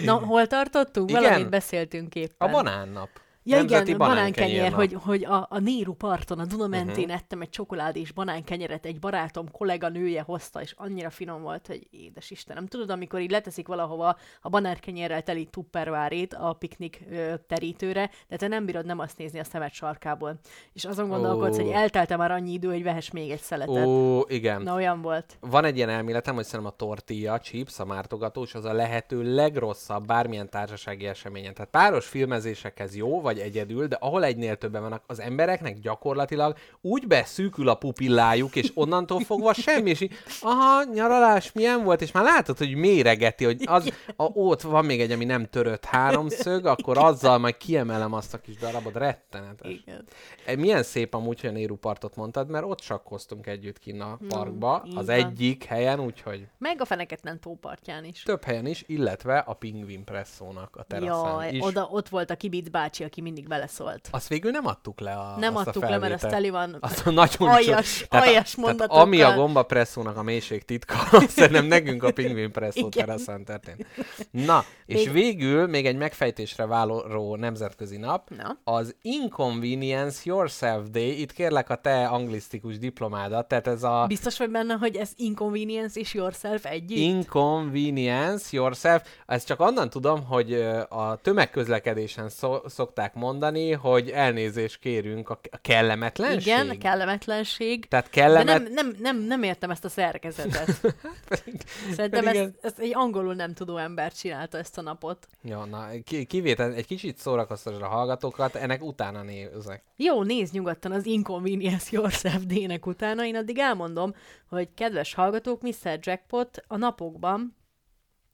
Na, 0.04 0.14
hol 0.14 0.46
tartottunk? 0.46 1.10
Igen. 1.10 1.22
Valamit 1.22 1.48
beszéltünk 1.48 2.14
éppen. 2.14 2.48
A 2.48 2.50
banánnap. 2.50 3.08
Ja 3.48 3.56
Nemzeti 3.56 3.84
igen, 3.84 3.98
banánkenyér 3.98 4.72
hogy, 4.72 4.96
hogy 5.00 5.24
a, 5.24 5.46
a 5.50 5.58
Néru 5.58 5.92
parton, 5.92 6.38
a 6.38 6.44
Duna 6.44 6.66
mentén 6.66 7.04
uh-huh. 7.04 7.18
ettem 7.18 7.40
egy 7.40 7.50
csokoládés 7.50 8.12
banánkenyeret, 8.12 8.86
egy 8.86 8.98
barátom 8.98 9.50
kollega 9.50 9.88
nője 9.88 10.22
hozta, 10.22 10.60
és 10.60 10.74
annyira 10.76 11.10
finom 11.10 11.42
volt, 11.42 11.66
hogy 11.66 11.86
édes 11.90 12.30
Istenem. 12.30 12.66
Tudod, 12.66 12.90
amikor 12.90 13.20
így 13.20 13.30
leteszik 13.30 13.66
valahova 13.66 14.16
a 14.40 14.48
banánkenyerrel 14.48 15.22
teli 15.22 15.44
tuppervárét 15.44 16.34
a 16.34 16.52
piknik 16.52 17.02
ö, 17.10 17.34
terítőre, 17.46 18.10
de 18.28 18.36
te 18.36 18.48
nem 18.48 18.64
bírod 18.64 18.86
nem 18.86 18.98
azt 18.98 19.18
nézni 19.18 19.38
a 19.38 19.44
szemed 19.44 19.72
sarkából. 19.72 20.38
És 20.72 20.84
azon 20.84 21.08
gondolkodsz, 21.08 21.58
Ó. 21.58 21.62
hogy 21.62 21.72
eltelte 21.72 22.16
már 22.16 22.30
annyi 22.30 22.52
idő, 22.52 22.68
hogy 22.68 22.82
vehess 22.82 23.10
még 23.10 23.30
egy 23.30 23.40
szeletet. 23.40 23.86
Ó, 23.86 24.20
igen. 24.26 24.62
Na, 24.62 24.74
olyan 24.74 25.02
volt. 25.02 25.36
Van 25.40 25.64
egy 25.64 25.76
ilyen 25.76 25.88
elméletem, 25.88 26.34
hogy 26.34 26.44
szerintem 26.44 26.72
a 26.72 26.76
tortilla, 26.76 27.32
a 27.32 27.40
chips, 27.40 27.78
a 27.78 27.84
mártogatós 27.84 28.54
az 28.54 28.64
a 28.64 28.72
lehető 28.72 29.34
legrosszabb 29.34 30.06
bármilyen 30.06 30.50
társasági 30.50 31.06
eseményen. 31.06 31.54
Tehát 31.54 31.70
páros 31.70 32.06
filmezésekhez 32.06 32.96
jó, 32.96 33.20
vagy 33.20 33.37
egyedül, 33.40 33.86
de 33.86 33.96
ahol 34.00 34.24
egynél 34.24 34.56
többen 34.56 34.82
vannak, 34.82 35.02
az 35.06 35.20
embereknek 35.20 35.78
gyakorlatilag 35.78 36.56
úgy 36.80 37.06
beszűkül 37.06 37.68
a 37.68 37.74
pupillájuk, 37.74 38.56
és 38.56 38.70
onnantól 38.74 39.20
fogva 39.20 39.52
semmi, 39.54 39.90
és 39.90 40.00
így, 40.00 40.12
aha, 40.40 40.84
nyaralás 40.94 41.52
milyen 41.52 41.84
volt, 41.84 42.02
és 42.02 42.12
már 42.12 42.24
látod, 42.24 42.58
hogy 42.58 42.74
méregeti, 42.74 43.44
hogy 43.44 43.62
az, 43.64 43.92
a, 44.16 44.22
ott 44.24 44.60
van 44.60 44.84
még 44.84 45.00
egy, 45.00 45.10
ami 45.12 45.24
nem 45.24 45.44
törött 45.44 45.84
háromszög, 45.84 46.66
akkor 46.66 46.98
azzal 46.98 47.38
majd 47.38 47.56
kiemelem 47.56 48.12
azt 48.12 48.34
a 48.34 48.38
kis 48.38 48.56
darabot, 48.56 48.94
rettenetes. 48.94 49.72
Igen. 49.72 50.04
E, 50.46 50.56
Milyen 50.56 50.82
szép 50.82 51.14
amúgy, 51.14 51.40
hogy 51.40 51.50
a 51.50 51.52
Néru 51.52 51.76
partot 51.76 52.16
mondtad, 52.16 52.48
mert 52.48 52.64
ott 52.64 52.80
sakkoztunk 52.80 53.46
együtt 53.46 53.78
kinn 53.78 54.00
a 54.00 54.18
parkba, 54.28 54.82
így 54.86 54.96
az 54.96 55.08
egyik 55.08 55.64
helyen, 55.64 56.00
úgyhogy 56.00 56.46
Meg 56.58 56.80
a 56.80 56.84
feneketlen 56.84 57.40
tópartján 57.40 58.04
is. 58.04 58.22
több 58.22 58.44
helyen 58.44 58.66
is, 58.66 58.84
illetve 58.86 59.38
a 59.38 59.52
Pingvin 59.54 60.04
Presszónak 60.04 60.76
a 60.76 60.82
teraszán 60.82 61.32
Jaj, 61.32 61.54
is. 61.54 61.64
oda, 61.64 61.88
ott 61.90 62.08
volt 62.08 62.30
a 62.30 62.36
Kibic 62.36 62.68
bácsi, 62.68 63.04
aki 63.04 63.20
mindig 63.28 63.48
beleszólt. 63.48 64.08
Azt 64.10 64.28
végül 64.28 64.50
nem 64.50 64.66
adtuk 64.66 65.00
le 65.00 65.12
a 65.12 65.38
Nem 65.38 65.56
azt 65.56 65.66
adtuk 65.66 65.82
a 65.82 65.88
le, 65.88 65.98
mert 65.98 66.20
felvételt. 66.20 66.32
teli 66.32 66.50
van 66.50 66.76
Azt 66.80 67.06
a 67.06 67.10
nagyon 67.10 67.48
aljas, 67.48 67.98
csod- 67.98 68.08
tehát, 68.08 68.26
aljas 68.26 68.54
tehát 68.54 68.80
ami 68.80 69.22
a 69.22 69.34
gomba 69.34 69.62
presszónak 69.62 70.16
a 70.16 70.22
mélység 70.22 70.64
titka, 70.64 70.94
szerintem 71.28 71.64
nekünk 71.66 72.02
a 72.02 72.12
pingvin 72.12 72.52
presszó 72.52 72.88
teraszán 72.88 73.44
történt. 73.44 73.86
Na, 74.30 74.64
és 74.86 75.04
Még- 75.04 75.12
végül 75.12 75.66
még 75.66 75.86
egy 75.86 75.96
megfejtésre 75.96 76.66
váló 76.66 77.36
nemzetközi 77.36 77.96
nap, 77.96 78.28
Na. 78.30 78.72
az 78.72 78.94
Inconvenience 79.02 80.20
Yourself 80.24 80.88
Day. 80.90 81.20
Itt 81.20 81.32
kérlek 81.32 81.70
a 81.70 81.74
te 81.74 82.06
anglisztikus 82.06 82.78
diplomádat, 82.78 83.48
tehát 83.48 83.66
ez 83.66 83.82
a 83.82 84.04
Biztos 84.08 84.38
vagy 84.38 84.50
benne, 84.50 84.74
hogy 84.74 84.96
ez 84.96 85.10
inconvenience 85.16 86.00
és 86.00 86.14
yourself 86.14 86.64
együtt? 86.64 86.98
Inconvenience 86.98 88.46
yourself. 88.50 89.02
Ezt 89.26 89.46
csak 89.46 89.60
onnan 89.60 89.90
tudom, 89.90 90.24
hogy 90.24 90.52
a 90.88 91.16
tömegközlekedésen 91.22 92.28
szó- 92.28 92.62
szokták 93.08 93.14
mondani, 93.22 93.72
hogy 93.72 94.10
elnézést 94.10 94.78
kérünk 94.78 95.28
a, 95.28 95.40
kellemetlenség. 95.62 96.46
Igen, 96.46 96.68
a 96.68 96.78
kellemetlenség. 96.78 97.88
Tehát 97.88 98.04
De 98.04 98.10
kellemet... 98.10 98.62
nem, 98.62 98.72
nem, 98.72 98.96
nem, 99.00 99.16
nem 99.16 99.42
értem 99.42 99.70
ezt 99.70 99.84
a 99.84 99.88
szerkezetet. 99.88 100.66
Szerintem 101.96 102.24
pedig 102.24 102.40
ezt, 102.40 102.58
ezt 102.60 102.78
egy 102.78 102.92
angolul 102.94 103.34
nem 103.34 103.54
tudó 103.54 103.76
ember 103.76 104.12
csinálta 104.12 104.58
ezt 104.58 104.78
a 104.78 104.82
napot. 104.82 105.26
Ja, 105.42 105.64
na, 105.64 105.88
ki- 106.04 106.24
kivétel, 106.24 106.72
egy 106.74 106.86
kicsit 106.86 107.18
szórakoztasd 107.18 107.82
a 107.82 107.88
hallgatókat, 107.88 108.54
ennek 108.54 108.82
utána 108.82 109.22
nézek. 109.22 109.82
Jó, 109.96 110.22
nézd 110.22 110.54
nyugodtan 110.54 110.92
az 110.92 111.06
Inconvenience 111.06 111.88
Yourself 111.90 112.42
D-nek 112.42 112.86
utána. 112.86 113.24
Én 113.24 113.36
addig 113.36 113.58
elmondom, 113.58 114.14
hogy 114.48 114.68
kedves 114.74 115.14
hallgatók, 115.14 115.62
Mr. 115.62 115.98
Jackpot 116.00 116.62
a 116.66 116.76
napokban, 116.76 117.56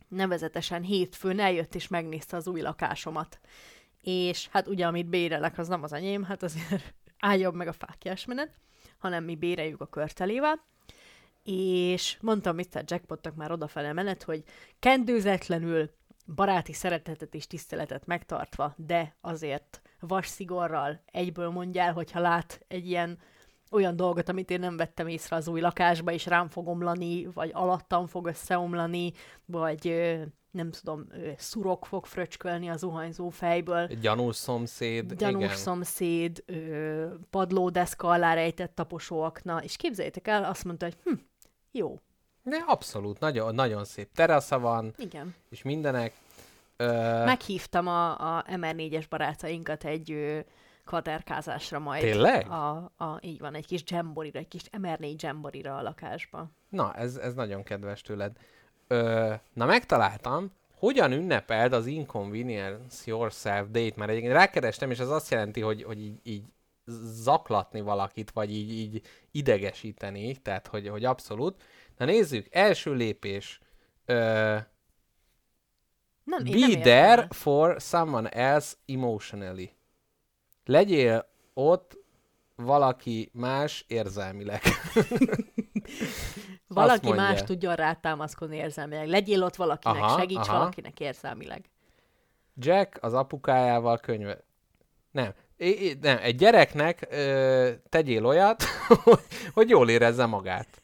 nevezetesen 0.09 0.83
hétfőn 0.83 1.41
eljött 1.41 1.75
és 1.75 1.89
megnézte 1.89 2.37
az 2.37 2.49
új 2.49 2.61
lakásomat. 2.61 3.41
És 4.05 4.49
hát 4.49 4.69
ugye, 4.69 4.87
amit 4.87 5.09
bérelek, 5.09 5.59
az 5.59 5.69
nem 5.69 5.83
az 5.83 5.93
enyém, 5.93 6.25
hát 6.25 6.43
azért 6.43 6.95
álljon 7.19 7.55
meg 7.55 7.69
a 7.69 7.73
fákjás 7.73 8.25
menet, 8.25 8.51
hanem 8.99 9.25
mi 9.25 9.37
béreljük 9.37 9.81
a 9.81 9.87
körtelével. 9.87 10.65
És 11.43 12.19
mondtam 12.21 12.57
Mr. 12.57 12.83
Jackpotnak 12.85 13.35
már 13.35 13.53
odafele 13.53 13.93
menet, 13.93 14.23
hogy 14.23 14.43
kendőzetlenül, 14.79 15.91
baráti 16.35 16.73
szeretetet 16.73 17.35
és 17.35 17.47
tiszteletet 17.47 18.07
megtartva, 18.07 18.75
de 18.77 19.17
azért 19.21 19.83
vasszigorral 20.01 21.03
egyből 21.13 21.51
mondjál, 21.51 21.93
hogyha 21.93 22.21
lát 22.21 22.65
egy 22.69 22.89
ilyen 22.89 23.19
olyan 23.71 23.97
dolgot, 23.97 24.29
amit 24.29 24.51
én 24.51 24.61
nem 24.61 24.77
vettem 24.77 25.09
észre 25.09 25.37
az 25.37 25.49
új 25.49 25.61
lakásba, 25.61 26.13
és 26.13 26.27
rám 26.27 26.49
fog 26.49 26.69
omlani, 26.69 27.27
vagy 27.27 27.51
alattam 27.53 28.07
fog 28.07 28.27
összeomlani, 28.27 29.13
vagy 29.45 30.15
nem 30.55 30.71
tudom, 30.71 31.07
szurok 31.37 31.87
fog 31.87 32.07
fröcskölni 32.07 32.69
az 32.69 32.79
zuhanyzó 32.81 33.29
fejből, 33.29 33.87
gyanús 33.87 34.37
szomszéd, 34.37 35.15
gyanús 35.15 35.45
igen. 35.45 35.57
szomszéd, 35.57 36.45
padlódeszka 37.31 38.09
alá 38.09 38.35
rejtett 38.35 38.75
taposóakna, 38.75 39.63
és 39.63 39.77
képzeljétek 39.77 40.29
el, 40.29 40.45
azt 40.45 40.65
mondta, 40.65 40.85
hogy 40.85 40.97
hm, 41.05 41.13
jó, 41.71 41.99
De 42.43 42.57
abszolút, 42.67 43.21
nagyon, 43.21 43.55
nagyon 43.55 43.85
szép 43.85 44.09
terasza 44.15 44.59
van, 44.59 44.95
igen. 44.99 45.35
és 45.51 45.63
mindenek. 45.63 46.13
Ö, 46.77 46.87
Meghívtam 47.25 47.87
a, 47.87 48.37
a 48.37 48.43
MR4-es 48.43 49.05
barátainkat 49.09 49.85
egy 49.85 50.13
ö, 50.13 50.39
katerkázásra 50.85 51.79
majd. 51.79 52.03
Tényleg? 52.03 52.51
A, 52.51 52.93
a, 52.97 53.19
így 53.21 53.39
van, 53.39 53.55
egy 53.55 53.67
kis 53.67 53.83
jamborira, 53.87 54.39
egy 54.39 54.49
kis 54.49 54.63
MR4 54.73 55.17
jamborira 55.17 55.77
a 55.77 55.83
lakásba. 55.83 56.51
Na, 56.69 56.95
ez, 56.95 57.17
ez 57.17 57.35
nagyon 57.35 57.63
kedves 57.63 58.01
tőled. 58.01 58.37
Ö, 58.95 59.35
na, 59.53 59.67
megtaláltam, 59.67 60.53
hogyan 60.75 61.13
ünnepeld 61.13 61.73
az 61.73 61.87
Inconvenience 61.87 63.03
Yourself 63.05 63.69
Day-t, 63.71 63.97
mert 63.97 64.11
egyébként 64.11 64.33
rákerestem, 64.35 64.91
és 64.91 64.99
ez 64.99 65.09
azt 65.09 65.31
jelenti, 65.31 65.61
hogy, 65.61 65.83
hogy 65.83 66.01
így, 66.01 66.19
így 66.23 66.43
zaklatni 67.23 67.81
valakit, 67.81 68.31
vagy 68.31 68.51
így, 68.53 68.71
így 68.71 69.03
idegesíteni, 69.31 70.37
tehát 70.37 70.67
hogy, 70.67 70.89
hogy 70.89 71.05
abszolút. 71.05 71.63
Na 71.97 72.05
nézzük, 72.05 72.47
első 72.51 72.95
lépés. 72.95 73.61
Ö, 74.05 74.15
Nem, 76.25 76.45
be 76.45 76.51
nem 76.51 76.71
értem 76.71 76.83
there 76.83 77.23
ezt. 77.23 77.35
for 77.35 77.81
someone 77.81 78.29
else 78.29 78.75
emotionally. 78.87 79.71
Legyél 80.65 81.29
ott 81.55 81.99
valaki 82.57 83.31
más 83.33 83.85
érzelmileg. 83.89 84.63
Valaki 86.75 87.13
más 87.13 87.43
tudjon 87.43 87.75
rátámaszkodni 87.75 88.57
érzelmileg. 88.57 89.09
Legyél 89.09 89.43
ott 89.43 89.57
valakinek, 89.57 90.03
Aha, 90.03 90.19
segíts 90.19 90.49
aha. 90.49 90.59
valakinek 90.59 91.01
érzelmileg. 91.01 91.65
Jack 92.57 92.99
az 93.01 93.15
apukájával 93.15 93.99
könyve... 93.99 94.39
Nem. 95.11 95.33
É, 95.57 95.99
nem. 96.01 96.19
Egy 96.23 96.37
gyereknek 96.37 97.07
ö, 97.11 97.71
tegyél 97.89 98.27
olyat, 98.27 98.63
hogy, 99.05 99.21
hogy 99.53 99.69
jól 99.69 99.91
érezze 99.91 100.27
magát. 100.27 100.83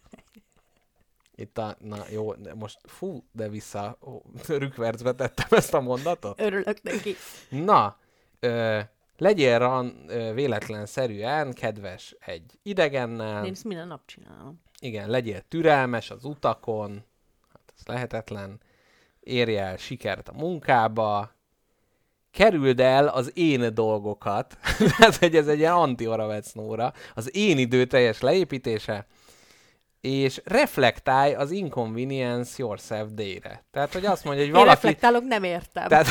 Itt 1.35 1.59
a... 1.59 1.77
Na 1.79 1.97
jó, 2.11 2.35
de 2.35 2.55
most 2.55 2.79
fú, 2.85 3.25
de 3.33 3.49
vissza 3.49 3.99
ó, 4.07 4.23
rükvercbe 4.49 5.13
tettem 5.15 5.49
ezt 5.51 5.75
a 5.75 5.81
mondatot. 5.81 6.41
Örülök 6.41 6.83
neki. 6.83 7.15
Na, 7.49 7.97
ö, 8.41 8.79
legyél 9.19 9.59
ran, 9.59 10.05
ö, 10.07 10.33
véletlenszerűen 10.35 11.53
kedves 11.53 12.17
egy 12.21 12.59
idegennel. 12.63 13.45
Én 13.45 13.53
ezt 13.53 13.65
minden 13.65 13.87
nap 13.87 14.01
csinálom. 14.07 14.61
Igen, 14.83 15.11
legyél 15.11 15.41
türelmes 15.49 16.11
az 16.11 16.25
utakon, 16.25 17.05
hát 17.53 17.73
ez 17.79 17.87
lehetetlen, 17.87 18.61
érj 19.21 19.57
el 19.57 19.77
sikert 19.77 20.29
a 20.29 20.33
munkába, 20.33 21.33
kerüld 22.31 22.81
el 22.81 23.09
az 23.09 23.31
én 23.35 23.75
dolgokat, 23.75 24.59
tehát 24.97 25.17
hogy 25.17 25.37
ez 25.37 25.49
egy 25.49 25.59
ilyen 25.59 25.73
anti 25.73 26.05
Nóra, 26.53 26.93
az 27.15 27.37
én 27.37 27.59
idő 27.59 27.85
teljes 27.85 28.21
leépítése, 28.21 29.07
és 30.01 30.41
reflektálj 30.45 31.35
az 31.35 31.51
inconvenience 31.51 32.55
yourself 32.57 33.09
day-re. 33.13 33.65
Tehát, 33.71 33.93
hogy 33.93 34.05
azt 34.05 34.25
mondja, 34.25 34.43
hogy 34.43 34.53
Én 34.53 34.59
valaki... 34.59 34.75
reflektálok, 34.75 35.25
nem 35.25 35.45
értem. 35.45 35.89
Tehát, 35.89 36.07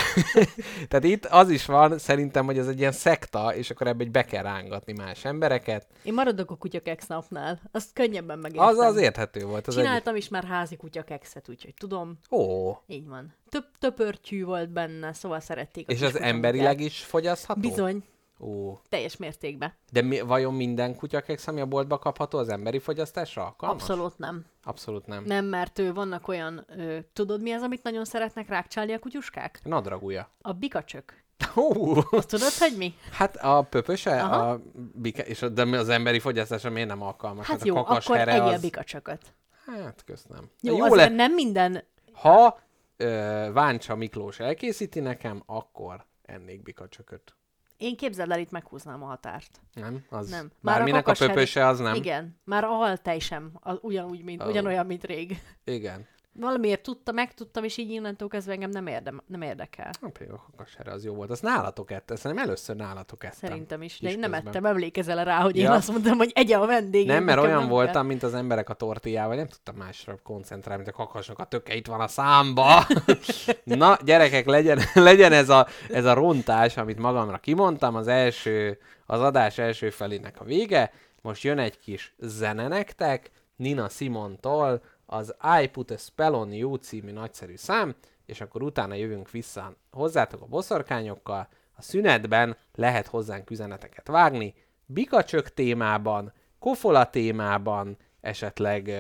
tehát 0.90 1.04
itt 1.06 1.26
az 1.26 1.50
is 1.50 1.66
van, 1.66 1.98
szerintem, 1.98 2.46
hogy 2.46 2.58
ez 2.58 2.68
egy 2.68 2.80
ilyen 2.80 2.92
szekta, 2.92 3.56
és 3.56 3.70
akkor 3.70 3.88
ebbe 3.88 4.04
egy 4.04 4.12
be 4.12 4.24
kell 4.26 4.44
rángatni 4.44 4.94
más 4.94 5.26
embereket. 5.26 5.88
Én 6.04 6.14
maradok 6.14 6.52
a 6.52 6.56
kutyakeks 6.56 7.08
napnál. 7.08 7.60
Azt 7.72 7.94
könnyebben 7.94 8.40
megértem. 8.40 8.68
Az 8.68 8.78
az 8.78 8.98
érthető 8.98 9.46
volt. 9.46 9.68
Az 9.68 9.76
Csináltam 9.76 10.16
is 10.16 10.28
már 10.28 10.44
házi 10.44 10.76
kutyakekszet, 10.76 11.50
úgyhogy 11.50 11.74
tudom. 11.74 12.20
Egy... 12.30 12.38
Ó, 12.38 12.72
Így 12.88 13.08
van. 13.08 13.34
Több 13.50 13.66
töpörtyű 13.80 14.44
volt 14.44 14.70
benne, 14.70 15.14
szóval 15.14 15.40
szerették 15.40 15.88
és 15.90 16.02
az 16.02 16.20
emberileg 16.20 16.80
is 16.80 17.00
fogyasztható? 17.00 17.60
Bizony, 17.60 18.04
Ó. 18.40 18.80
teljes 18.90 19.18
mértékben. 19.18 19.74
De 19.92 20.02
mi, 20.02 20.20
vajon 20.20 20.54
minden 20.54 20.96
kutyakeks, 20.96 21.48
ami 21.48 21.62
a 21.62 21.66
boltba 21.66 21.98
kapható, 21.98 22.38
az 22.38 22.50
emberi 22.50 22.80
fogyasztásra 22.80 23.44
alkalmas? 23.44 23.82
Abszolút 23.82 24.18
nem. 24.18 24.46
Abszolút 24.64 25.06
nem. 25.06 25.24
Nem, 25.24 25.46
mert 25.46 25.80
ő, 25.80 25.94
vannak 25.94 26.28
olyan, 26.28 26.66
ö, 26.78 26.98
tudod 27.14 27.42
mi 27.42 27.52
az, 27.52 27.62
amit 27.62 27.84
nagyon 27.84 28.06
szeretnek 28.06 28.48
rákcsálni 28.48 28.94
a 28.94 29.00
kutyuskák? 29.00 29.60
Nadragúja. 29.64 30.30
A 30.42 30.54
bikacsök. 30.54 31.24
Ó, 31.56 32.02
tudod, 32.02 32.54
hogy 32.60 32.78
mi? 32.78 32.94
hát 33.12 33.36
a 33.36 33.62
pöpöse, 33.62 34.22
Aha. 34.22 34.50
a 34.50 34.62
bike, 34.94 35.24
és 35.24 35.42
a, 35.42 35.50
de 35.50 35.64
az 35.78 35.90
emberi 35.90 36.20
fogyasztásra 36.20 36.70
miért 36.70 36.88
nem 36.88 37.02
alkalmas? 37.02 37.48
Hát 37.48 37.62
a 37.62 37.66
jó, 37.66 37.74
kakas 37.74 38.06
akkor 38.06 38.28
egyél 38.28 38.42
az... 38.42 38.62
bikacsököt. 38.62 39.34
Hát, 39.66 40.04
köszönöm. 40.06 40.50
Jó, 40.62 40.78
jó 40.78 40.84
azért 40.84 41.08
lett, 41.08 41.16
nem 41.16 41.34
minden... 41.34 41.84
ha 42.12 42.60
ö, 42.98 43.50
Váncsa 43.54 43.96
Miklós 43.96 44.40
elkészíti 44.40 45.00
nekem, 45.00 45.44
akkor 45.46 46.06
ennék 46.26 46.64
bikacsököt. 46.64 47.34
Én 47.80 47.96
képzeld 47.96 48.32
el, 48.32 48.40
itt 48.40 48.52
meghúznám 48.52 49.04
a 49.04 49.06
határt. 49.06 49.62
Nem? 49.74 50.06
Az 50.10 50.30
Nem. 50.30 50.52
Már 50.62 50.76
a 50.76 50.78
Bárminek 50.78 51.08
a, 51.08 51.14
here- 51.14 51.28
pöpöse 51.34 51.68
az 51.68 51.80
nem? 51.80 51.96
Igen, 51.96 52.40
már 52.44 52.64
a 52.64 52.68
haltej 52.68 53.20
sem, 53.20 53.52
az 53.54 53.78
ugyanúgy, 53.82 54.24
mint, 54.24 54.44
Ó. 54.44 54.48
ugyanolyan, 54.48 54.86
mint 54.86 55.04
rég. 55.04 55.42
Igen. 55.64 56.08
Valamiért 56.40 56.82
tudta, 56.82 57.12
megtudtam, 57.12 57.64
és 57.64 57.78
így 57.78 57.90
innentől 57.92 58.28
kezdve 58.28 58.54
engem 58.54 58.70
nem, 58.70 58.88
érdem, 58.88 59.22
nem 59.28 59.42
érdekel. 59.42 59.90
A 60.02 60.10
például 60.10 60.40
a 60.40 60.50
kakas 60.52 60.76
here 60.76 60.92
az 60.92 61.06
jó 61.06 61.14
volt. 61.14 61.30
Az 61.30 61.40
nálatok 61.40 61.92
ettem. 61.92 62.16
Szerintem 62.16 62.46
először 62.46 62.76
nálatok 62.76 63.24
ettem. 63.24 63.50
Szerintem 63.50 63.82
is, 63.82 64.00
de 64.00 64.10
én 64.10 64.20
nem 64.20 64.32
közben. 64.32 64.48
ettem, 64.48 64.66
emlékezel 64.66 65.24
rá, 65.24 65.42
hogy 65.42 65.56
én 65.58 65.64
Ja. 65.64 65.72
azt 65.72 65.90
mondtam, 65.92 66.18
hogy 66.18 66.32
egye 66.36 66.58
a 66.58 66.66
vendég. 66.66 67.08
Nem, 67.08 67.24
mert 67.24 67.40
olyan 67.40 67.60
nem 67.60 67.70
voltam, 67.70 68.06
mint 68.06 68.24
az 68.24 68.34
emberek 68.34 68.70
a 68.70 68.74
tortillával, 68.74 69.36
nem 69.36 69.48
tudtam 69.48 69.76
másra 69.76 70.18
koncentrálni, 70.24 70.84
mint 70.84 70.96
a 70.96 70.98
kakasnak 70.98 71.40
a 71.40 71.44
töke 71.46 71.76
itt 71.76 71.88
van 71.88 72.00
a 72.00 72.08
számba. 72.08 72.86
Na, 73.64 73.98
gyerekek, 74.06 74.46
legyen, 74.46 74.80
legyen 74.94 75.32
ez, 75.32 75.50
a, 75.50 75.68
ez 75.90 76.06
a 76.06 76.14
rontás, 76.14 76.78
amit 76.78 77.00
magamra 77.00 77.38
kimondtam, 77.38 77.96
az 77.96 78.08
első, 78.08 78.78
az 79.06 79.22
adás 79.22 79.58
első 79.58 79.90
felének 79.90 80.42
a 80.42 80.44
vége. 80.44 80.92
Most 81.22 81.44
jön 81.44 81.60
egy 81.60 81.80
kis 81.80 82.14
zene 82.18 82.68
nektek, 82.68 83.32
Nina 83.56 83.90
Simontól, 83.90 84.82
az 85.12 85.36
I 85.62 85.68
Put 85.68 85.92
a 85.92 85.98
Spell 85.98 86.34
on 86.34 86.54
You 86.54 86.76
című 86.76 87.12
nagyszerű 87.12 87.56
szám, 87.56 87.96
és 88.26 88.42
akkor 88.42 88.64
utána 88.64 88.94
jövünk 88.94 89.32
vissza 89.32 89.76
hozzátok 89.92 90.42
a 90.42 90.46
boszorkányokkal. 90.46 91.48
A 91.76 91.82
szünetben 91.82 92.58
lehet 92.76 93.08
hozzánk 93.08 93.50
üzeneteket 93.50 94.08
vágni, 94.08 94.54
bikacsök 94.86 95.54
témában, 95.54 96.34
kofola 96.60 97.10
témában, 97.10 97.98
esetleg 98.22 98.92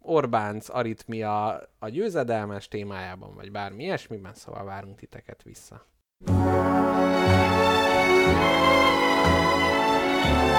Orbánc 0.00 0.68
aritmia 0.68 1.46
a 1.78 1.88
győzedelmes 1.88 2.68
témájában, 2.68 3.34
vagy 3.34 3.50
bármi 3.50 3.82
ilyesmiben, 3.82 4.34
szóval 4.34 4.64
várunk 4.64 4.98
titeket 4.98 5.42
vissza. 5.42 5.86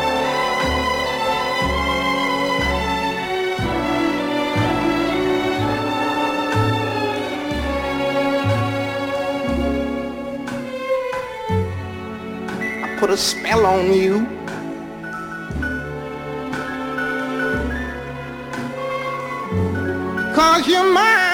I 0.05 0.09
put 13.00 13.10
a 13.10 13.16
spell 13.16 13.66
on 13.66 13.93
you. 13.93 14.26
Cause 20.36 20.68
you're 20.68 20.93
mine. 20.93 21.28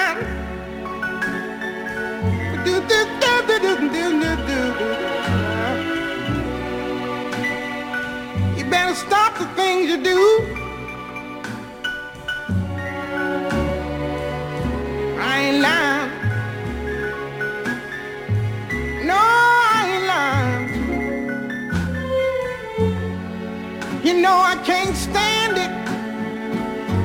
Know 24.26 24.38
I 24.54 24.56
can't 24.70 24.96
stand 25.08 25.54
it. 25.64 25.72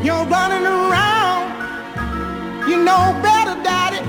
You're 0.06 0.26
running 0.38 0.66
around. 0.78 1.46
You 2.70 2.78
know 2.88 3.04
better, 3.28 3.56
Daddy. 3.68 4.02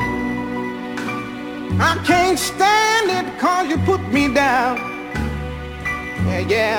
I 1.91 1.93
can't 2.11 2.39
stand 2.39 3.07
it 3.19 3.27
cause 3.39 3.67
you 3.71 3.79
put 3.91 4.03
me 4.17 4.25
down. 4.43 4.75
Yeah, 6.27 6.43
yeah. 6.55 6.79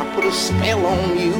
I 0.00 0.02
put 0.14 0.24
a 0.32 0.34
spell 0.46 0.82
on 0.94 1.08
you. 1.24 1.34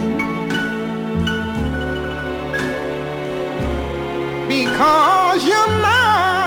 Because 4.53 5.41
you're 5.49 5.72
mine. 5.85 6.39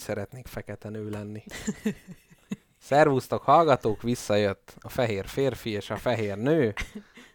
Szeretnék 0.00 0.46
fekete 0.46 0.88
nő 0.88 1.08
lenni. 1.08 1.42
Szervusztok, 2.82 3.42
hallgatók, 3.42 4.02
visszajött 4.02 4.74
a 4.80 4.88
fehér 4.88 5.26
férfi 5.26 5.70
és 5.70 5.90
a 5.90 5.96
fehér 5.96 6.36
nő. 6.36 6.74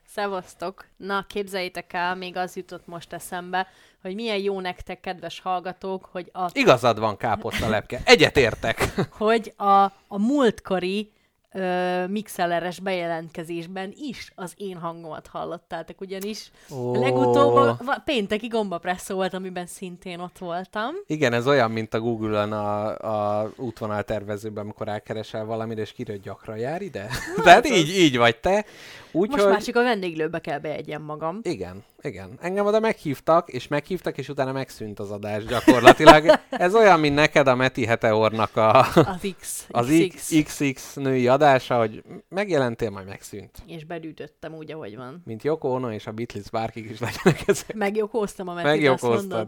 Szevasztok! 0.07 0.85
Na, 0.97 1.25
képzeljétek 1.29 1.93
el, 1.93 2.15
még 2.15 2.37
az 2.37 2.55
jutott 2.55 2.87
most 2.87 3.13
eszembe, 3.13 3.67
hogy 4.01 4.15
milyen 4.15 4.37
jó 4.37 4.59
nektek, 4.59 4.99
kedves 4.99 5.39
hallgatók, 5.39 6.09
hogy 6.11 6.29
a, 6.33 6.49
Igazad 6.53 6.99
van, 6.99 7.17
káposzta 7.17 7.69
lepke. 7.69 8.01
Egyetértek. 8.05 8.93
hogy 9.09 9.53
a, 9.57 9.83
a 10.07 10.17
múltkori 10.17 11.11
ö, 11.55 12.07
mixelleres 12.07 12.79
bejelentkezésben 12.79 13.93
is 13.97 14.31
az 14.35 14.53
én 14.57 14.77
hangomat 14.77 15.27
hallottátok, 15.27 16.01
ugyanis 16.01 16.51
oh. 16.69 16.99
legutóbb 16.99 17.55
a, 17.55 18.01
pénteki 18.05 18.47
gombapresszó 18.47 19.15
volt, 19.15 19.33
amiben 19.33 19.65
szintén 19.65 20.19
ott 20.19 20.37
voltam. 20.37 20.93
Igen, 21.07 21.33
ez 21.33 21.47
olyan, 21.47 21.71
mint 21.71 21.93
a 21.93 21.99
Google-on 21.99 22.51
a, 22.51 22.97
a 23.41 23.51
útvonal 23.57 24.03
tervezőben, 24.03 24.63
amikor 24.63 24.87
elkeresel 24.87 25.45
valamit, 25.45 25.77
és 25.77 25.91
kirőd 25.91 26.21
gyakran 26.21 26.57
jár 26.57 26.81
ide. 26.81 27.07
Tehát 27.43 27.69
így, 27.69 27.89
így 27.89 28.17
vagy 28.17 28.37
te. 28.37 28.65
Most 29.15 29.31
Úgyhogy... 29.31 29.51
már 29.51 29.63
csak 29.63 29.75
a 29.75 29.83
vendéglőbe 29.83 30.39
kell 30.39 30.59
bejegyem 30.59 31.01
magam. 31.01 31.39
Igen, 31.43 31.83
igen. 32.01 32.29
Engem 32.41 32.65
oda 32.65 32.79
meghívtak, 32.79 33.49
és 33.49 33.67
meghívtak, 33.67 34.17
és 34.17 34.29
utána 34.29 34.51
megszűnt 34.51 34.99
az 34.99 35.11
adás 35.11 35.45
gyakorlatilag. 35.45 36.39
Ez 36.49 36.75
olyan, 36.75 36.99
mint 36.99 37.15
neked 37.15 37.47
a 37.47 37.55
Meti 37.55 37.85
Heteornak 37.85 38.55
a, 38.55 38.79
Az 38.79 39.33
X. 39.39 39.65
az 39.69 39.91
XX. 40.07 40.43
XX 40.43 40.93
női 40.95 41.27
adása, 41.27 41.77
hogy 41.77 42.03
megjelentél, 42.29 42.89
majd 42.89 43.07
megszűnt. 43.07 43.63
És 43.65 43.85
belütöttem 43.85 44.53
úgy, 44.53 44.71
ahogy 44.71 44.95
van. 44.95 45.21
Mint 45.25 45.43
Yoko 45.43 45.67
Ono 45.67 45.91
és 45.91 46.07
a 46.07 46.11
Beatles 46.11 46.49
bárkik 46.49 46.89
is 46.89 46.99
legyenek 46.99 47.47
ezek. 47.47 47.73
Megjogóztam 47.73 48.47
a 48.47 48.53
metit, 48.53 48.87
azt 48.87 49.03
mondod? 49.03 49.47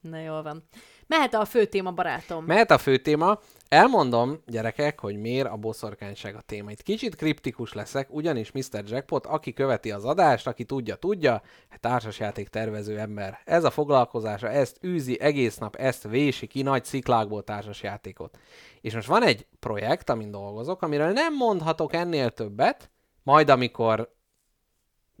Na 0.00 0.20
jól 0.20 0.42
van. 0.42 0.62
Mehet 1.10 1.34
a 1.34 1.44
fő 1.44 1.64
téma, 1.64 1.90
barátom. 1.90 2.44
Mehet 2.44 2.70
a 2.70 2.78
fő 2.78 2.96
téma. 2.96 3.40
Elmondom, 3.68 4.42
gyerekek, 4.46 5.00
hogy 5.00 5.16
miért 5.16 5.48
a 5.48 5.56
boszorkányság 5.56 6.34
a 6.34 6.40
téma. 6.40 6.70
Itt 6.70 6.82
kicsit 6.82 7.16
kriptikus 7.16 7.72
leszek, 7.72 8.12
ugyanis 8.12 8.52
Mr. 8.52 8.82
Jackpot, 8.86 9.26
aki 9.26 9.52
követi 9.52 9.90
az 9.90 10.04
adást, 10.04 10.46
aki 10.46 10.64
tudja, 10.64 10.94
tudja, 10.94 11.42
hát 11.68 11.80
társasjáték 11.80 12.48
tervező 12.48 12.98
ember. 12.98 13.40
Ez 13.44 13.64
a 13.64 13.70
foglalkozása, 13.70 14.48
ezt 14.48 14.84
űzi 14.84 15.20
egész 15.20 15.58
nap, 15.58 15.76
ezt 15.76 16.08
vési 16.08 16.46
ki 16.46 16.62
nagy 16.62 16.84
sziklákból 16.84 17.44
társasjátékot. 17.44 18.38
És 18.80 18.94
most 18.94 19.08
van 19.08 19.22
egy 19.22 19.46
projekt, 19.60 20.10
amin 20.10 20.30
dolgozok, 20.30 20.82
amiről 20.82 21.12
nem 21.12 21.34
mondhatok 21.34 21.94
ennél 21.94 22.30
többet, 22.30 22.90
majd 23.22 23.48
amikor 23.48 24.14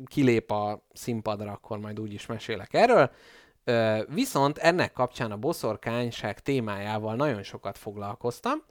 kilép 0.06 0.50
a 0.50 0.86
színpadra, 0.92 1.52
akkor 1.52 1.78
majd 1.78 2.00
úgy 2.00 2.12
is 2.12 2.26
mesélek 2.26 2.74
erről. 2.74 3.10
Viszont 4.08 4.58
ennek 4.58 4.92
kapcsán 4.92 5.30
a 5.30 5.36
boszorkányság 5.36 6.40
témájával 6.40 7.14
nagyon 7.14 7.42
sokat 7.42 7.78
foglalkoztam, 7.78 8.62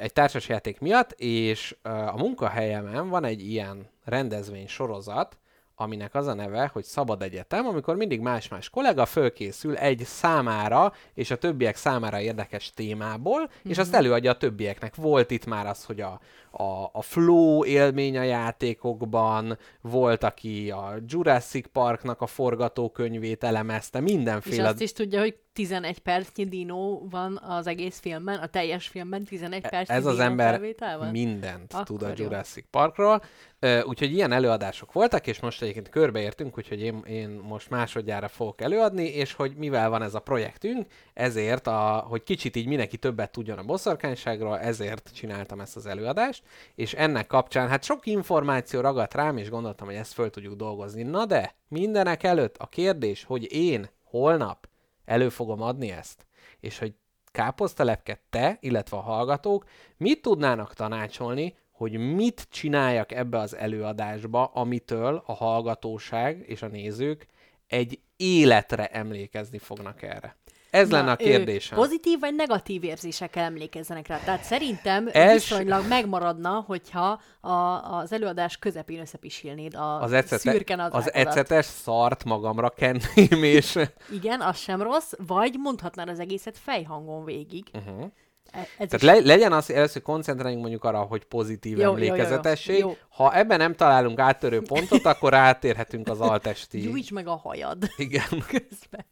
egy 0.00 0.12
társasjáték 0.12 0.80
miatt, 0.80 1.12
és 1.12 1.76
a 1.82 2.16
munkahelyemen 2.16 3.08
van 3.08 3.24
egy 3.24 3.50
ilyen 3.50 3.90
rendezvény 4.04 4.68
sorozat, 4.68 5.36
aminek 5.74 6.14
az 6.14 6.26
a 6.26 6.34
neve, 6.34 6.70
hogy 6.72 6.84
Szabad 6.84 7.22
Egyetem, 7.22 7.66
amikor 7.66 7.96
mindig 7.96 8.20
más-más 8.20 8.70
kollega 8.70 9.06
fölkészül 9.06 9.76
egy 9.76 10.02
számára 10.04 10.92
és 11.14 11.30
a 11.30 11.36
többiek 11.36 11.76
számára 11.76 12.20
érdekes 12.20 12.72
témából, 12.74 13.40
mm-hmm. 13.40 13.70
és 13.70 13.78
azt 13.78 13.94
előadja 13.94 14.30
a 14.30 14.36
többieknek. 14.36 14.94
Volt 14.94 15.30
itt 15.30 15.46
már 15.46 15.66
az, 15.66 15.84
hogy 15.84 16.00
a, 16.00 16.20
a, 16.52 16.90
a 16.92 17.02
flow 17.02 17.64
élmény 17.64 18.18
a 18.18 18.22
játékokban, 18.22 19.58
volt, 19.80 20.24
aki 20.24 20.70
a 20.70 20.94
Jurassic 21.06 21.66
Parknak 21.72 22.20
a 22.20 22.26
forgatókönyvét 22.26 23.44
elemezte, 23.44 23.98
És 23.98 24.12
mindenféle... 24.12 24.68
azt 24.68 24.80
is 24.80 24.92
tudja, 24.92 25.20
hogy 25.20 25.36
11 25.52 25.98
percnyi 25.98 26.44
dinó 26.44 27.06
van 27.10 27.36
az 27.36 27.66
egész 27.66 27.98
filmben, 27.98 28.38
a 28.38 28.46
teljes 28.46 28.88
filmben 28.88 29.24
11 29.24 29.60
percnyi 29.60 29.94
E, 29.94 29.98
Ez 29.98 30.06
az 30.06 30.18
ember 30.18 30.50
felvétel 30.50 30.98
van? 30.98 31.08
mindent 31.08 31.72
Akkor 31.72 31.86
tud 31.86 32.02
a 32.02 32.08
jó. 32.08 32.24
Jurassic 32.24 32.64
Parkról. 32.70 33.22
Ö, 33.58 33.82
Úgyhogy 33.82 34.12
ilyen 34.12 34.32
előadások 34.32 34.92
voltak, 34.92 35.26
és 35.26 35.40
most 35.40 35.62
egyébként 35.62 35.88
körbeértünk, 35.88 36.58
úgyhogy 36.58 36.80
én, 36.80 37.02
én 37.06 37.28
most 37.28 37.70
másodjára 37.70 38.28
fogok 38.28 38.60
előadni, 38.60 39.04
és 39.04 39.32
hogy 39.32 39.54
mivel 39.56 39.90
van 39.90 40.02
ez 40.02 40.14
a 40.14 40.20
projektünk, 40.20 40.86
ezért, 41.14 41.66
a, 41.66 42.04
hogy 42.08 42.22
kicsit 42.22 42.56
így 42.56 42.66
mindenki 42.66 42.96
többet 42.96 43.32
tudjon 43.32 43.58
a 43.58 43.62
boszorkányságról, 43.62 44.58
ezért 44.58 45.10
csináltam 45.14 45.60
ezt 45.60 45.76
az 45.76 45.86
előadást, 45.86 46.41
és 46.74 46.94
ennek 46.94 47.26
kapcsán 47.26 47.68
hát 47.68 47.84
sok 47.84 48.06
információ 48.06 48.80
ragadt 48.80 49.14
rám, 49.14 49.36
és 49.36 49.50
gondoltam, 49.50 49.86
hogy 49.86 49.96
ezt 49.96 50.12
föl 50.12 50.30
tudjuk 50.30 50.54
dolgozni. 50.54 51.02
Na 51.02 51.26
de, 51.26 51.54
mindenek 51.68 52.22
előtt 52.22 52.56
a 52.56 52.66
kérdés, 52.66 53.24
hogy 53.24 53.52
én 53.52 53.88
holnap 54.04 54.68
elő 55.04 55.28
fogom 55.28 55.62
adni 55.62 55.90
ezt, 55.90 56.26
és 56.60 56.78
hogy 56.78 56.94
káposztalepke 57.32 58.20
te, 58.30 58.56
illetve 58.60 58.96
a 58.96 59.00
hallgatók 59.00 59.64
mit 59.96 60.22
tudnának 60.22 60.74
tanácsolni, 60.74 61.56
hogy 61.70 62.14
mit 62.14 62.46
csináljak 62.50 63.12
ebbe 63.12 63.38
az 63.38 63.56
előadásba, 63.56 64.44
amitől 64.44 65.22
a 65.26 65.32
hallgatóság 65.32 66.44
és 66.46 66.62
a 66.62 66.66
nézők 66.66 67.26
egy 67.66 68.00
életre 68.16 68.86
emlékezni 68.86 69.58
fognak 69.58 70.02
erre. 70.02 70.36
Ez 70.72 70.88
Na, 70.88 70.96
lenne 70.96 71.10
a 71.10 71.16
kérdésem. 71.16 71.78
Pozitív 71.78 72.18
vagy 72.20 72.34
negatív 72.34 72.84
érzésekkel 72.84 73.44
emlékezzenek 73.44 74.06
rá. 74.06 74.18
Tehát 74.18 74.42
szerintem 74.42 75.08
Els- 75.12 75.48
viszonylag 75.48 75.88
megmaradna, 75.88 76.64
hogyha 76.66 77.20
a, 77.40 77.50
az 77.98 78.12
előadás 78.12 78.56
közepén 78.56 79.00
összepisilnéd 79.00 79.74
a 79.74 80.02
az, 80.02 80.12
ecete, 80.12 80.50
szürken 80.50 80.80
az 80.80 81.12
ecetes 81.12 81.64
szart 81.64 82.24
magamra 82.24 82.70
kenném, 82.70 83.42
és... 83.42 83.78
Igen, 84.12 84.40
az 84.40 84.58
sem 84.58 84.82
rossz, 84.82 85.12
vagy 85.26 85.54
mondhatnád 85.58 86.08
az 86.08 86.20
egészet 86.20 86.58
fejhangon 86.58 87.24
végig. 87.24 87.64
Uh-huh. 87.72 88.04
Ez 88.52 88.88
Tehát 88.88 89.02
le, 89.02 89.26
legyen 89.32 89.52
az, 89.52 89.70
először 89.70 90.02
koncentráljunk 90.02 90.62
mondjuk 90.62 90.84
arra, 90.84 90.98
hogy 90.98 91.24
pozitív 91.24 91.78
Jó, 91.78 91.82
jó, 91.82 91.96
jó, 91.96 92.04
jó. 92.04 92.12
emlékezetesség. 92.12 92.78
Jó. 92.78 92.96
Ha 93.08 93.36
ebben 93.36 93.58
nem 93.58 93.74
találunk 93.74 94.18
áttörő 94.18 94.62
pontot, 94.62 95.04
akkor 95.04 95.34
átérhetünk 95.34 96.08
az 96.08 96.20
altesti... 96.20 96.80
gyújts 96.80 97.12
meg 97.12 97.26
a 97.26 97.36
hajad 97.36 97.88
Igen. 97.96 98.28
közben. 98.52 99.06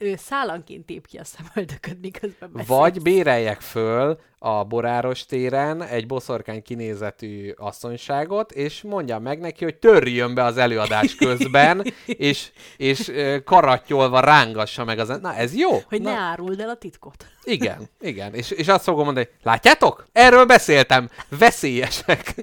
Ő 0.00 0.14
szállanként 0.16 0.86
tép 0.86 1.06
ki 1.06 1.18
a 1.18 1.24
szemöldököd, 1.24 2.00
miközben 2.00 2.50
beszélsz. 2.52 2.68
Vagy 2.78 3.02
béreljek 3.02 3.60
föl 3.60 4.18
a 4.38 4.64
Boráros 4.64 5.26
téren 5.26 5.82
egy 5.82 6.06
boszorkány 6.06 6.62
kinézetű 6.62 7.50
asszonyságot, 7.56 8.52
és 8.52 8.82
mondjam 8.82 9.22
meg 9.22 9.38
neki, 9.38 9.64
hogy 9.64 9.76
törjön 9.76 10.34
be 10.34 10.44
az 10.44 10.56
előadás 10.56 11.14
közben, 11.14 11.84
és, 12.06 12.50
és 12.76 13.12
karattyolva 13.44 14.20
rángassa 14.20 14.84
meg 14.84 14.98
az... 14.98 15.18
Na, 15.20 15.34
ez 15.34 15.54
jó? 15.54 15.70
Hogy 15.88 16.02
Na, 16.02 16.10
ne 16.10 16.16
áruld 16.16 16.60
el 16.60 16.68
a 16.68 16.76
titkot. 16.76 17.26
Igen, 17.44 17.88
igen. 18.00 18.34
És, 18.34 18.50
és 18.50 18.68
azt 18.68 18.84
fogom 18.84 19.04
mondani, 19.04 19.28
látjátok? 19.42 20.06
Erről 20.12 20.44
beszéltem. 20.44 21.10
Veszélyesek. 21.28 22.34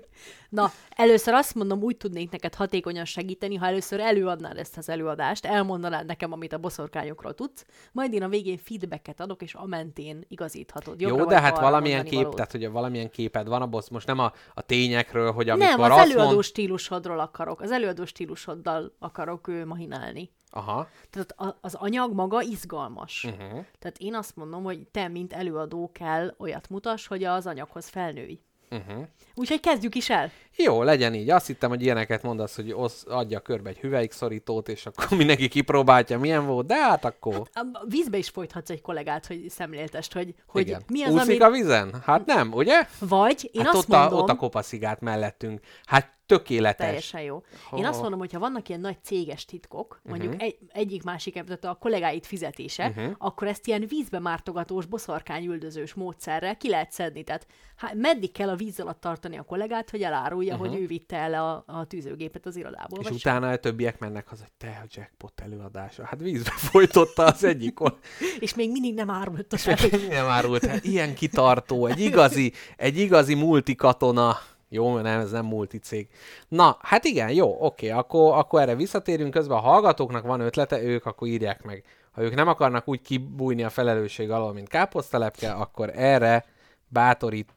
Na, 0.50 0.72
először 0.90 1.34
azt 1.34 1.56
mondom, 1.56 1.82
úgy 1.82 1.98
tudnék 1.98 2.32
neked 2.32 2.56
hatékonyan 2.56 3.06
segíteni, 3.06 3.56
ha 3.56 3.66
először 3.66 4.00
előadnád 4.00 4.58
ezt 4.58 4.78
az 4.78 4.90
előadást, 4.90 5.46
elmondanád 5.46 6.06
nekem, 6.06 6.32
amit 6.32 6.54
a 6.54 6.58
boszorkányokról 6.58 7.34
tudsz, 7.34 7.66
majd 7.92 8.14
én 8.14 8.24
a 8.24 8.28
végén 8.28 8.58
feedbacket 8.58 9.20
adok, 9.20 9.42
és 9.42 9.54
a 9.56 9.66
mentén 9.66 10.26
igazíthatod. 10.28 11.02
Jobbra 11.02 11.18
Jó, 11.18 11.26
de 11.26 11.42
hát 11.42 11.60
valamilyen 11.60 12.04
kép, 12.04 12.14
valót. 12.14 12.36
tehát 12.36 12.52
hogy 12.52 12.70
valamilyen 12.70 13.10
képed 13.10 13.48
van, 13.48 13.62
abból 13.62 13.82
most 13.92 14.08
nem 14.08 14.20
a, 14.20 14.32
a 14.54 14.62
tényekről, 14.62 15.32
hogy 15.32 15.50
amikor 15.50 15.68
Nem, 15.70 15.82
az 15.82 15.98
azt 15.98 16.12
előadó 16.12 16.32
mond... 16.32 16.44
stílusodról 16.44 17.20
akarok. 17.20 17.62
Az 17.62 17.72
előadó 17.72 18.06
stílusoddal 18.06 18.96
akarok 19.00 19.48
ő 19.48 19.66
mahinálni. 19.66 20.32
Aha. 20.50 20.88
Tehát 21.10 21.32
a, 21.32 21.58
az 21.62 21.74
anyag 21.74 22.14
maga 22.14 22.42
izgalmas. 22.42 23.24
Uh-huh. 23.24 23.66
Tehát 23.80 23.98
én 23.98 24.16
azt 24.16 24.36
mondom, 24.36 24.64
hogy 24.64 24.88
te, 24.88 25.08
mint 25.08 25.34
előadó 25.34 25.92
kell 25.94 26.36
olyat 26.38 26.70
mutass, 26.70 27.08
hogy 27.08 27.24
az 27.24 27.48
anyaghoz 27.48 27.88
felnőj. 27.88 28.40
Uh-huh. 28.72 29.04
Úgyhogy 29.36 29.60
kezdjük 29.60 29.96
is 29.96 30.10
el. 30.10 30.32
Jó, 30.56 30.84
legyen 30.84 31.14
így. 31.14 31.30
Azt 31.30 31.48
hittem, 31.48 31.70
hogy 31.70 31.82
ilyeneket 31.82 32.24
mondasz, 32.24 32.56
hogy 32.56 32.72
osz, 32.72 33.04
adja 33.08 33.40
körbe 33.40 33.70
egy 33.70 33.78
hüvelykiszorítót, 33.78 34.70
és 34.70 34.86
akkor 34.86 35.18
mindenki 35.18 35.48
kipróbálja, 35.48 36.20
milyen 36.20 36.46
volt, 36.46 36.66
de 36.66 36.76
hát 36.76 37.06
akkor... 37.06 37.50
A 37.54 37.60
a 37.74 37.86
vízbe 37.88 38.18
is 38.18 38.30
folythatsz 38.30 38.70
egy 38.70 38.82
kollégát, 38.82 39.26
hogy 39.26 39.50
szemléltest, 39.50 40.14
hogy, 40.14 40.34
hogy 40.48 40.62
Igen. 40.62 40.82
mi 40.88 41.04
az, 41.04 41.14
Úszik 41.14 41.44
ami... 41.44 41.54
a 41.54 41.58
vízen? 41.58 42.02
Hát 42.06 42.26
nem, 42.26 42.54
ugye? 42.54 42.88
Vagy 43.00 43.50
én 43.52 43.64
hát 43.64 43.74
azt 43.74 43.90
ott, 43.90 43.96
a, 43.96 44.00
mondom... 44.00 44.20
ott 44.20 44.30
a 44.30 44.36
kopaszigát 44.36 45.02
mellettünk. 45.02 45.60
Hát 45.86 46.15
tökéletes. 46.26 46.86
Teljesen 46.88 47.22
jó. 47.22 47.44
Én 47.76 47.86
azt 47.86 48.02
mondom, 48.02 48.20
hogy 48.20 48.34
ha 48.34 48.40
vannak 48.40 48.70
ilyen 48.70 48.82
nagy 48.82 48.98
céges 49.04 49.46
titkok, 49.46 50.00
mondjuk 50.04 50.32
Mhm. 50.34 50.42
egy, 50.42 50.58
egyik 50.74 51.04
másik, 51.04 51.34
tehát 51.34 51.66
a 51.66 51.78
kollégáit 51.80 52.26
fizetése, 52.26 52.88
Uh-huh. 52.88 53.14
akkor 53.18 53.48
ezt 53.48 53.68
ilyen 53.68 53.86
vízbe 53.88 54.20
mártogatós, 54.20 54.86
boszorkányüldözős 54.86 55.94
módszerrel 55.94 56.58
ki 56.58 56.70
lehet 56.70 56.92
szedni. 56.92 57.24
Tehát 57.24 57.48
hát 57.76 57.94
meddig 57.94 58.32
kell 58.32 58.50
a 58.50 58.56
víz 58.56 58.80
alatt 58.80 59.02
tartani 59.02 59.38
a 59.38 59.44
kollégát, 59.44 59.90
hogy 59.90 60.02
elárulja, 60.02 60.54
uh-huh. 60.54 60.70
hogy 60.70 60.80
ő 60.82 60.88
vitte 60.88 61.18
el 61.18 61.34
a, 61.34 61.64
a 61.68 61.86
tűzőgépet 61.86 62.46
az 62.46 62.56
irodából. 62.56 63.00
És 63.00 63.10
utána 63.10 63.50
a 63.50 63.56
többiek 63.58 64.00
mennek 64.00 64.28
haza, 64.28 64.42
hogy 64.42 64.52
te 64.58 64.80
a 64.84 64.88
jackpot 64.96 65.42
előadása. 65.42 66.06
Hát 66.06 66.20
vízbe 66.20 66.52
folytotta 66.72 67.24
az 67.26 67.44
egyik 67.44 67.78
sem. 67.80 67.98
És 68.40 68.56
még 68.56 68.72
mindig 68.72 68.94
nem 68.94 69.10
árult 69.10 69.54
a 69.54 69.58
fel, 69.58 69.76
hogy 69.90 70.06
Nem 70.10 70.26
árult, 70.26 70.66
hát 70.66 70.84
ilyen 70.84 71.16
kitartó, 71.16 71.86
egy 71.86 72.00
igazi, 72.00 72.54
egy 72.78 72.98
igazi 72.98 73.34
multikatona. 73.34 74.38
Jó, 74.76 74.98
nem, 74.98 75.20
ez 75.20 75.32
nem 75.32 75.46
multicég. 75.46 76.08
Na, 76.48 76.78
hát 76.82 77.06
igen, 77.06 77.32
jó, 77.32 77.58
oké, 77.60 77.90
akkor, 77.90 78.38
akkor 78.38 78.62
erre 78.62 78.76
visszatérünk. 78.76 79.34
Közben 79.34 79.58
a 79.58 79.62
hallgatóknak 79.62 80.24
van 80.26 80.40
ötlete, 80.40 80.82
ők 80.82 81.06
akkor 81.06 81.28
írják 81.28 81.64
meg. 81.64 81.84
Ha 82.12 82.22
ők 82.22 82.36
nem 82.36 82.48
akarnak 82.48 82.88
úgy 82.88 83.02
kibújni 83.02 83.64
a 83.64 83.70
felelősség 83.70 84.32
alól, 84.32 84.54
mint 84.54 84.68
káposztelepke, 84.68 85.52
akkor 85.52 85.92
erre 85.96 86.46
bátorít, 86.88 87.50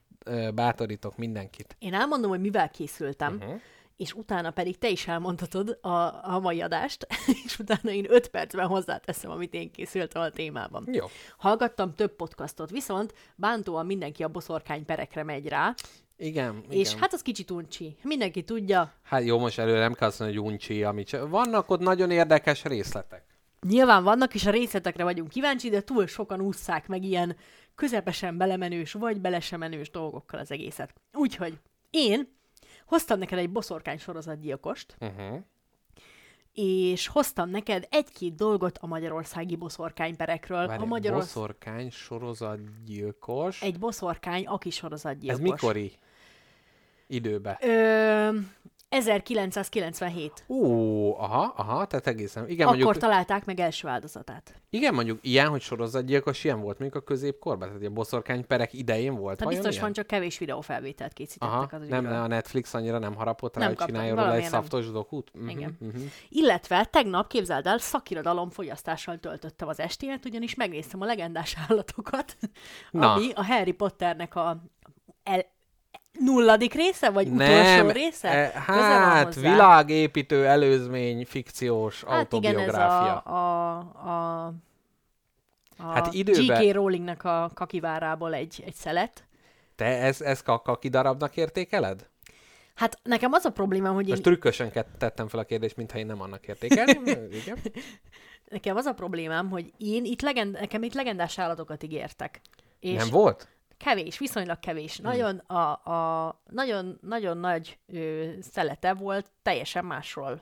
bátorítok 0.54 1.16
mindenkit. 1.16 1.76
Én 1.78 1.94
elmondom, 1.94 2.30
hogy 2.30 2.40
mivel 2.40 2.70
készültem, 2.70 3.34
uh-huh. 3.34 3.60
És 3.99 4.12
utána 4.12 4.51
pedig 4.51 4.78
te 4.78 4.88
is 4.88 5.07
elmondhatod 5.07 5.78
a, 5.80 5.88
a 6.34 6.38
mai 6.42 6.61
adást, 6.61 7.07
és 7.44 7.59
utána 7.59 7.90
én 7.90 8.07
öt 8.09 8.28
percben 8.28 8.66
hozzáteszem, 8.66 9.30
amit 9.30 9.55
én 9.55 9.70
készültem 9.70 10.22
a 10.22 10.30
témában. 10.30 10.88
Jó. 10.92 11.07
Hallgattam 11.36 11.94
több 11.94 12.16
podcastot, 12.16 12.70
viszont 12.70 13.14
bántóan 13.36 13.86
mindenki 13.86 14.22
a 14.22 14.28
boszorkány 14.28 14.84
perekre 14.84 15.22
megy 15.22 15.49
rá, 15.49 15.74
Igen, 16.16 16.64
és 16.68 16.88
igen. 16.88 17.01
hát 17.01 17.12
az 17.12 17.22
kicsit 17.22 17.51
uncsi. 17.51 17.96
Mindenki 18.03 18.42
tudja, 18.42 18.92
Hát 19.03 19.24
jó, 19.24 19.38
most 19.38 19.59
előre 19.59 19.78
nem 19.78 19.92
kell 19.92 20.09
azt 20.09 20.18
mondani, 20.18 20.40
hogy 20.40 20.51
uncsi, 20.51 20.82
amit 20.82 21.07
csak... 21.07 21.28
Vannak 21.28 21.70
ott 21.70 21.80
nagyon 21.80 22.11
érdekes 22.11 22.64
részletek. 22.64 23.24
Nyilván 23.66 24.05
vannak, 24.05 24.34
és 24.34 24.46
a 24.46 24.51
részletekre 24.51 25.05
vagyunk 25.05 25.28
kíváncsi, 25.28 25.68
de 25.68 25.80
túl 25.80 26.07
sokan 26.07 26.40
ússzák 26.40 26.88
meg 26.88 27.05
ilyen 27.05 27.36
közepesen 27.74 28.36
belemenős, 28.36 28.92
vagy 28.92 29.20
bele 29.20 29.40
sem 29.40 29.59
menős 29.59 29.90
dolgokkal 29.90 30.40
az 30.40 30.51
egészet. 30.51 30.94
Úgyhogy 31.12 31.59
én 31.90 32.38
hoztam 32.89 33.18
neked 33.18 33.39
egy 33.39 33.51
boszorkány 33.51 33.99
sorozatgyilkost, 33.99 34.97
Uh-huh. 35.01 35.39
és 36.53 37.07
hoztam 37.07 37.51
neked 37.51 37.86
egy-két 37.91 38.34
dolgot 38.34 38.78
a 38.78 38.86
magyarországi 38.86 39.57
boszorkányperekről. 39.57 40.66
Várj, 40.66 40.82
a 40.82 40.84
Magyarorsz... 40.84 41.24
boszorkány 41.34 41.91
sorozatgyilkos. 41.91 43.62
Egy 43.62 43.78
boszorkány, 43.78 44.47
aki 44.47 44.68
Ez 44.68 44.74
sorozatgyilkos. 44.74 45.41
mikori 45.51 45.93
időbe? 47.07 47.59
Ö, 47.62 48.28
1997. 48.89 50.45
Ó, 50.49 51.14
aha, 51.18 51.53
aha, 51.57 51.86
tehát 51.86 52.07
egészen. 52.07 52.49
Igen, 52.49 52.66
Akkor 52.66 52.78
mondjuk, 52.78 53.03
találták 53.03 53.45
meg 53.45 53.61
első 53.61 53.89
áldozatát. 53.89 54.55
igen, 54.70 54.95
mondjuk 54.95 55.18
ilyen, 55.22 55.49
hogy 55.49 55.61
sorozatgyilkos, 55.61 56.45
ilyen 56.45 56.61
volt 56.61 56.78
mondjuk 56.78 57.03
a 57.03 57.05
középkorban, 57.07 57.68
tehát 57.68 57.84
a 57.84 57.91
boszorkány 57.91 58.47
perek 58.47 58.72
idején 58.72 59.14
volt. 59.14 59.36
Tehát 59.39 59.53
biztos 59.53 59.70
ilyen? 59.72 59.84
van, 59.84 59.93
csak 59.93 60.07
kevés 60.07 60.39
videófelvételt 60.39 61.12
készítettek 61.12 61.55
Aha, 61.55 61.62
az 61.70 61.89
nem, 61.89 61.99
ügyről. 61.99 62.12
nem, 62.12 62.22
a 62.22 62.26
Netflix 62.26 62.74
annyira 62.74 62.99
nem 62.99 63.14
harapott 63.14 63.57
rá, 63.57 63.66
Nem 63.66 63.74
hogy 63.76 63.86
csináljon 63.86 64.16
róla 64.16 64.34
egy 64.34 64.41
nem. 64.41 64.51
szaftos 64.51 64.91
dokut. 64.91 65.30
Uh-huh, 65.34 65.51
Igen. 65.51 65.76
Uh-huh. 65.80 66.03
Illetve 66.28 66.84
tegnap, 66.84 67.28
képzeld 67.28 67.66
el, 67.66 67.78
szakirodalom 67.78 68.51
fogyasztással 68.51 69.18
töltöttem 69.18 69.68
az 69.68 69.80
estémet, 69.80 70.24
ugyanis 70.24 70.55
megnéztem 70.55 71.01
a 71.01 71.05
legendás 71.05 71.57
állatokat, 71.68 72.36
Na. 72.91 73.12
ami 73.12 73.30
a 73.34 73.45
Harry 73.45 73.72
Potternek 73.72 74.34
a 74.34 74.62
el, 75.22 75.45
nulladik 76.18 76.74
része, 76.74 77.10
vagy 77.10 77.28
utolsó 77.28 77.52
Nem, 77.52 77.90
része? 77.90 78.28
eh, 78.28 78.52
Köze 78.66 78.78
van 78.78 78.88
hát 79.00 79.34
világépítő, 79.34 80.46
előzmény, 80.46 81.26
fikciós 81.26 82.04
Hát 82.04 82.32
igen, 82.32 82.50
ez 82.58 82.58
autobiográfia. 82.58 83.18
a, 83.18 83.78
a, 83.78 83.78
a, 84.08 84.46
a 85.78 85.92
Hát 85.92 86.12
időben- 86.14 86.62
G.K. 86.64 86.72
Rowlingnek 86.72 87.24
a 87.24 87.50
kakivárából 87.54 88.34
egy, 88.34 88.62
egy 88.66 88.74
szelet. 88.74 89.24
Te 89.76 89.84
ezt 89.84 90.20
ez 90.22 90.42
kaki 90.42 90.88
darabnak 90.88 91.36
értékeled? 91.36 92.08
Hát 92.74 92.98
nekem 93.02 93.32
az 93.32 93.44
a 93.44 93.50
problémám, 93.50 93.94
hogy 93.94 94.04
én, 94.04 94.10
Most 94.10 94.22
trükkösen 94.22 94.70
ke- 94.70 94.86
tettem 94.98 95.28
fel 95.28 95.40
a 95.40 95.44
kérdést, 95.44 95.76
mintha 95.76 95.98
én 95.98 96.06
nem 96.06 96.22
annak 96.22 96.46
értékelném. 96.46 97.04
Igen. 97.42 97.58
nekem 98.48 98.76
az 98.76 98.84
a 98.86 98.92
problémám, 98.92 99.50
hogy 99.50 99.72
én 99.78 100.04
itt 100.04 100.20
legend, 100.22 100.52
nekem 100.52 100.82
itt 100.82 100.94
legendás 100.94 101.38
állatokat 101.38 101.82
ígértek. 101.82 102.40
És 102.80 102.96
Nem 102.98 103.08
volt? 103.10 103.48
Kevés, 103.84 104.18
viszonylag 104.18 104.58
kevés. 104.60 104.96
Hm. 104.96 105.02
Nagyon, 105.02 105.36
a, 105.36 105.90
a, 105.92 106.40
nagyon, 106.50 106.98
nagyon 107.02 107.36
nagy 107.38 107.78
ö, 107.92 108.24
szelete 108.52 108.92
volt 108.94 109.26
teljesen 109.42 109.84
másról. 109.84 110.40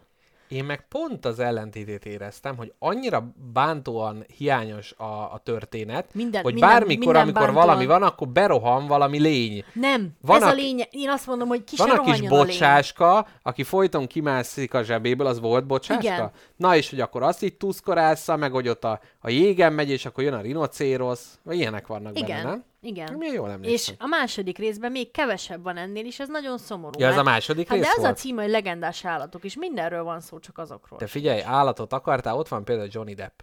Én 0.49 0.64
meg 0.64 0.87
pont 0.89 1.24
az 1.24 1.39
ellentétét 1.39 2.05
éreztem, 2.07 2.57
hogy 2.57 2.72
annyira 2.78 3.32
bántóan 3.53 4.24
hiányos 4.37 4.93
a, 4.93 5.05
a 5.32 5.41
történet, 5.45 6.14
Minden- 6.14 6.43
hogy 6.43 6.53
minden- 6.53 6.70
bármikor, 6.70 6.99
minden 7.05 7.22
amikor 7.22 7.43
bántóan- 7.43 7.66
valami 7.66 7.87
van, 7.87 8.03
akkor 8.03 8.28
berohan 8.28 8.87
valami 8.87 9.18
lény. 9.20 9.64
Nem, 9.72 10.09
Van 10.20 10.37
ez 10.37 10.43
a- 10.43 10.51
a 10.51 10.53
lényeg. 10.53 10.89
Én 10.91 11.09
azt 11.11 11.26
mondom, 11.26 11.49
hogy 11.49 11.64
ki 11.64 11.76
Van 11.76 11.91
a 11.91 11.91
kis 11.91 11.99
rohanjon 11.99 12.32
a 12.32 12.37
bocsáska, 12.37 13.26
aki 13.43 13.62
folyton 13.62 14.07
kimászik 14.07 14.74
a 14.74 14.82
zsebéből, 14.82 15.26
az 15.26 15.41
volt 15.41 15.66
bocsáska? 15.66 16.03
Igen. 16.03 16.30
Na 16.57 16.76
és 16.76 16.91
hogy 16.91 17.01
akkor 17.01 17.22
azt 17.22 17.43
így 17.43 17.57
tuszkorásza, 17.57 18.37
meg 18.37 18.53
hogy 18.53 18.68
ott 18.68 18.84
a, 18.84 19.01
a 19.20 19.30
jégen 19.30 19.72
megy, 19.72 19.91
és 19.91 20.07
akkor 20.07 20.24
jön 20.24 20.34
a 20.34 20.41
rinocérosz, 20.41 21.39
vagy 21.43 21.57
ilyenek 21.57 21.87
vannak 21.87 22.18
Igen, 22.18 22.28
benne, 22.37 22.49
nem? 22.51 22.64
Igen. 22.87 23.14
Milyen 23.14 23.34
jól 23.34 23.49
És 23.49 23.55
emlékszem. 23.55 23.95
a 23.99 24.07
második 24.07 24.59
részben 24.59 24.91
még 24.91 25.11
kevesebb 25.11 25.62
van 25.62 25.76
ennél, 25.76 26.05
és 26.07 26.20
ez 26.20 26.28
nagyon 26.28 26.59
szomorú. 26.59 27.01
Ja, 27.01 27.09
ez 27.09 27.16
a 27.16 27.22
második 27.22 27.68
hát 27.68 27.76
rész 27.78 27.87
de 27.87 27.93
ez 27.97 28.01
volt? 28.03 28.11
a 28.12 28.14
címe, 28.14 28.43
hogy 28.43 28.51
legendás 28.51 29.05
állatok, 29.05 29.45
és 29.45 29.57
mindenről 29.57 30.03
van 30.03 30.20
szó, 30.20 30.39
csak 30.39 30.59
azokról. 30.59 30.99
Te 30.99 31.07
figyelj, 31.07 31.43
állatot 31.43 31.93
akartál, 31.93 32.37
ott 32.37 32.49
van 32.49 32.64
például 32.64 32.89
Johnny 32.93 33.14
Depp. 33.14 33.41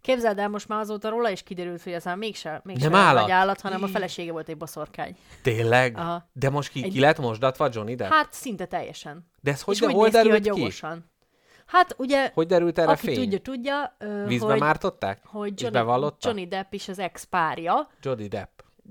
Képzeld 0.00 0.38
el, 0.38 0.48
most 0.48 0.68
már 0.68 0.80
azóta 0.80 1.08
róla 1.08 1.30
is 1.30 1.42
kiderült, 1.42 1.82
hogy 1.82 1.92
ez 1.92 2.04
már 2.04 2.16
mégse, 2.16 2.60
mégse 2.64 2.88
Nem 2.88 3.00
állat? 3.00 3.30
állat, 3.30 3.60
hanem 3.60 3.82
a 3.82 3.86
felesége 3.86 4.32
volt 4.32 4.48
egy 4.48 4.56
boszorkány. 4.56 5.16
Tényleg? 5.42 5.96
Aha. 5.96 6.28
De 6.32 6.50
most 6.50 6.70
ki, 6.70 6.82
Egy- 6.84 6.92
ki 6.92 7.00
lett 7.00 7.18
mosdatva 7.18 7.68
Johnny 7.72 7.94
Depp? 7.94 8.10
Hát 8.10 8.32
szinte 8.32 8.66
teljesen. 8.66 9.30
De 9.40 9.50
ez 9.50 9.62
hogy, 9.62 9.74
és 9.74 9.80
de 9.80 9.86
úgy 9.86 9.92
hol 9.92 10.08
derült 10.08 10.40
ki? 10.40 10.46
jogosan. 10.46 11.10
Hát 11.66 11.94
ugye, 11.98 12.30
Hogy 12.34 12.46
derült 12.46 12.78
erre 12.78 12.90
aki 12.90 13.06
fény? 13.06 13.14
tudja, 13.16 13.38
tudja, 13.38 13.94
ö, 13.98 14.24
Vízbe 14.26 14.46
hogy, 14.46 14.60
mártották? 14.60 15.20
hogy 15.26 15.52
És 15.56 15.62
Johnny, 15.62 15.78
bevallotta? 15.78 16.28
Johnny 16.28 16.46
Depp 16.48 16.72
is 16.72 16.88
az 16.88 16.98
ex-párja, 16.98 17.88
Johnny 18.02 18.28
Depp. 18.28 18.48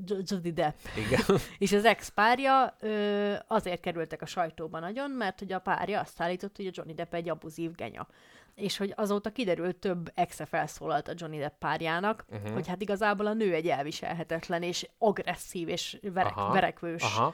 Jo- 0.08 0.30
Johnny 0.30 0.52
Depp, 0.54 0.78
Igen. 0.98 1.38
és 1.58 1.72
az 1.72 1.86
ex-párja 1.86 2.76
ö, 2.80 3.34
azért 3.48 3.80
kerültek 3.80 4.22
a 4.22 4.26
sajtóba 4.26 4.80
nagyon, 4.80 5.12
mert 5.12 5.40
hogy 5.40 5.54
a 5.54 5.60
párja 5.60 6.00
azt 6.00 6.22
állított, 6.22 6.56
hogy 6.56 6.66
a 6.68 6.72
Johnny 6.74 6.94
Depp 6.94 7.14
egy 7.14 7.30
abuzív 7.30 7.72
genya. 7.76 8.08
És 8.56 8.78
hogy 8.78 8.94
azóta 8.96 9.30
kiderült, 9.30 9.76
több 9.76 10.12
exe 10.16 10.46
felszólalt 10.46 11.08
a 11.08 11.14
Johnny 11.16 11.38
Depp 11.40 11.60
párjának, 11.60 12.26
uh-huh. 12.32 12.54
hogy 12.54 12.68
hát 12.68 12.82
igazából 12.82 13.26
a 13.26 13.34
nő 13.34 13.54
egy 13.54 13.68
elviselhetetlen 13.68 14.64
és 14.64 14.88
agresszív 14.98 15.68
és 15.68 15.98
verek, 16.14 16.34
verekvős. 16.52 17.04
Aha. 17.04 17.34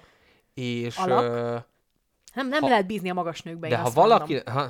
És, 0.54 0.98
alak. 0.98 1.24
ö, 1.24 1.58
Nem, 2.34 2.48
nem 2.48 2.62
Ha- 2.62 2.70
lehet 2.70 2.86
bízni 2.86 3.10
a 3.10 3.14
magas 3.14 3.42
nőkben, 3.42 3.70
de 3.70 3.78
ha 3.78 3.90
valaki, 3.90 4.42
ha, 4.46 4.68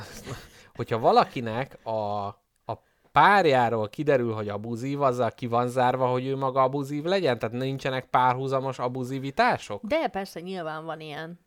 hogyha 0.79 0.99
valakinek 0.99 1.85
a, 1.85 2.25
a 2.65 2.81
párjáról 3.11 3.89
kiderül, 3.89 4.33
hogy 4.33 4.49
abuzív, 4.49 5.01
azzal 5.01 5.31
ki 5.31 5.47
van 5.47 5.67
zárva, 5.67 6.07
hogy 6.07 6.25
ő 6.25 6.35
maga 6.35 6.61
abuzív 6.61 7.03
legyen? 7.03 7.39
Tehát 7.39 7.55
nincsenek 7.55 8.05
párhuzamos 8.05 8.79
abuzivitások? 8.79 9.83
De 9.83 10.07
persze, 10.07 10.39
nyilván 10.39 10.85
van 10.85 10.99
ilyen. 10.99 11.39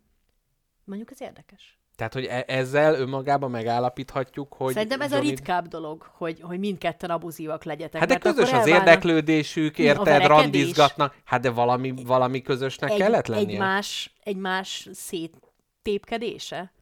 Mondjuk 0.84 1.10
ez 1.10 1.20
érdekes. 1.20 1.78
Tehát, 1.96 2.12
hogy 2.12 2.24
e- 2.24 2.44
ezzel 2.46 2.94
önmagában 2.94 3.50
megállapíthatjuk, 3.50 4.54
hogy... 4.54 4.72
Szerintem 4.72 5.00
ez 5.00 5.12
a 5.12 5.14
Johnny- 5.14 5.30
ritkább 5.30 5.66
dolog, 5.66 6.10
hogy, 6.16 6.40
hogy 6.40 6.58
mindketten 6.58 7.10
abuzívak 7.10 7.64
legyetek. 7.64 8.00
Hát 8.00 8.08
de 8.08 8.18
közös 8.18 8.52
az 8.52 8.52
elválnak 8.52 8.78
érdeklődésük, 8.78 9.78
a 9.78 9.82
érted, 9.82 10.26
randizgatnak. 10.26 11.16
Hát 11.24 11.40
de 11.40 11.50
valami, 11.50 11.94
valami 12.06 12.42
közösnek 12.42 12.90
egy, 12.90 12.98
kellett 12.98 13.26
lennie. 13.26 13.52
egymás, 13.52 14.14
egymás 14.22 14.88
széttépkedése. 14.92 16.72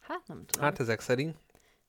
Hát 0.00 0.22
nem 0.26 0.44
tudom. 0.46 0.68
Hát 0.68 0.80
ezek 0.80 1.00
szerint. 1.00 1.36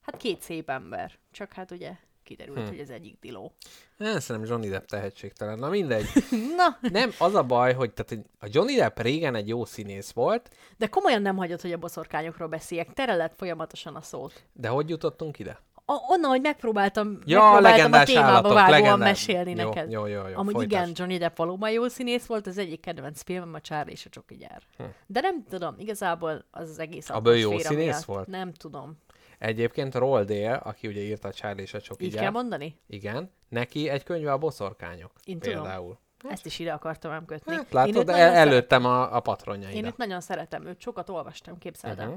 Hát 0.02 0.16
két 0.16 0.42
szép 0.42 0.70
ember. 0.70 1.18
Csak 1.32 1.52
hát 1.52 1.70
ugye 1.70 1.92
kiderült, 2.22 2.58
Hm. 2.58 2.66
hogy 2.66 2.78
ez 2.78 2.88
egyik 2.88 3.16
diló. 3.20 3.52
Én 3.98 4.20
szerintem 4.20 4.50
Johnny 4.50 4.68
Depp 4.68 4.84
tehetségtelen. 4.84 5.58
Na 5.58 5.68
mindegy. 5.68 6.06
Na, 6.56 6.78
Nem, 6.90 7.10
az 7.18 7.34
a 7.34 7.42
baj, 7.42 7.72
hogy 7.74 7.92
tehát 7.92 8.24
a 8.40 8.46
Johnny 8.50 8.74
Depp 8.74 8.98
régen 8.98 9.34
egy 9.34 9.48
jó 9.48 9.64
színész 9.64 10.10
volt, 10.10 10.50
de 10.76 10.86
komolyan 10.86 11.22
nem 11.22 11.36
hagyod, 11.36 11.60
hogy 11.60 11.72
a 11.72 11.76
boszorkányokról 11.78 12.48
beszéljek. 12.48 12.92
Tereled 12.92 13.32
folyamatosan 13.36 13.94
a 13.96 14.00
szót. 14.02 14.44
de 14.52 14.68
hogy 14.68 14.88
jutottunk 14.88 15.38
ide? 15.38 15.60
A, 15.84 15.94
onnan, 16.08 16.30
hogy 16.30 16.40
megpróbáltam, 16.40 17.18
Ja, 17.24 17.40
megpróbáltam 17.40 17.92
a 17.92 18.04
témába 18.04 18.26
állatok, 18.28 18.52
vágóan 18.52 18.70
legendás. 18.80 18.98
mesélni 19.08 19.50
Jó, 19.50 19.68
neked. 19.68 19.90
jó, 19.90 20.06
jó, 20.06 20.26
jó, 20.28 20.36
Amúgy 20.38 20.52
folytasd. 20.54 20.70
igen, 20.72 20.90
Johnny 20.96 21.18
Depp 21.18 21.36
valóban 21.36 21.70
jó 21.70 21.88
színész 21.88 22.26
volt, 22.26 22.46
az 22.46 22.58
egyik 22.58 22.80
kedvenc 22.80 23.22
filmem 23.22 23.54
a 23.54 23.60
Charlie 23.60 23.92
és 23.92 24.06
a 24.06 24.08
Csoki 24.08 24.36
gyár. 24.36 24.62
Hm. 24.76 24.82
De 25.06 25.20
nem 25.20 25.44
tudom, 25.48 25.74
igazából 25.78 26.44
az 26.50 26.68
az 26.68 26.78
egész 26.78 27.10
Abból 27.10 27.36
jó 27.36 27.58
színész 27.58 27.86
miatt. 27.86 28.04
volt? 28.04 28.26
Nem 28.26 28.52
tudom. 28.52 28.96
Egyébként 29.40 29.94
Roll 29.94 30.24
Dale, 30.24 30.52
aki 30.54 30.86
ugye 30.86 31.00
írta 31.00 31.28
a 31.28 31.32
Charlie 31.32 31.62
és 31.62 31.74
a 31.74 31.80
Csoki 31.80 32.04
Így 32.04 32.12
gyár, 32.12 32.22
kell 32.22 32.30
mondani? 32.30 32.80
Igen, 32.86 33.30
neki 33.48 33.88
egy 33.88 34.02
könyve 34.02 34.32
a 34.32 34.38
boszorkányok. 34.38 35.12
Én 35.24 35.38
tudom. 35.38 35.62
például. 35.62 35.98
Ezt 36.28 36.46
is 36.46 36.58
ide 36.58 36.72
akartam 36.72 37.10
ám 37.12 37.24
kötni. 37.24 37.52
Hát, 37.52 37.60
Én 37.62 37.68
látod, 37.70 37.96
őt 37.96 38.08
el, 38.08 38.14
szeret- 38.14 38.34
előttem 38.34 38.84
a, 38.84 39.16
a 39.16 39.20
patronjaidat. 39.20 39.76
Én 39.76 39.84
őt 39.84 39.96
nagyon 39.96 40.20
szeretem, 40.20 40.66
őt 40.66 40.80
sokat 40.80 41.08
olvastam, 41.08 41.58
képzeld 41.58 41.98
el. 41.98 42.06
Mhm. 42.06 42.16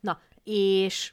Na, 0.00 0.20
és 0.44 1.12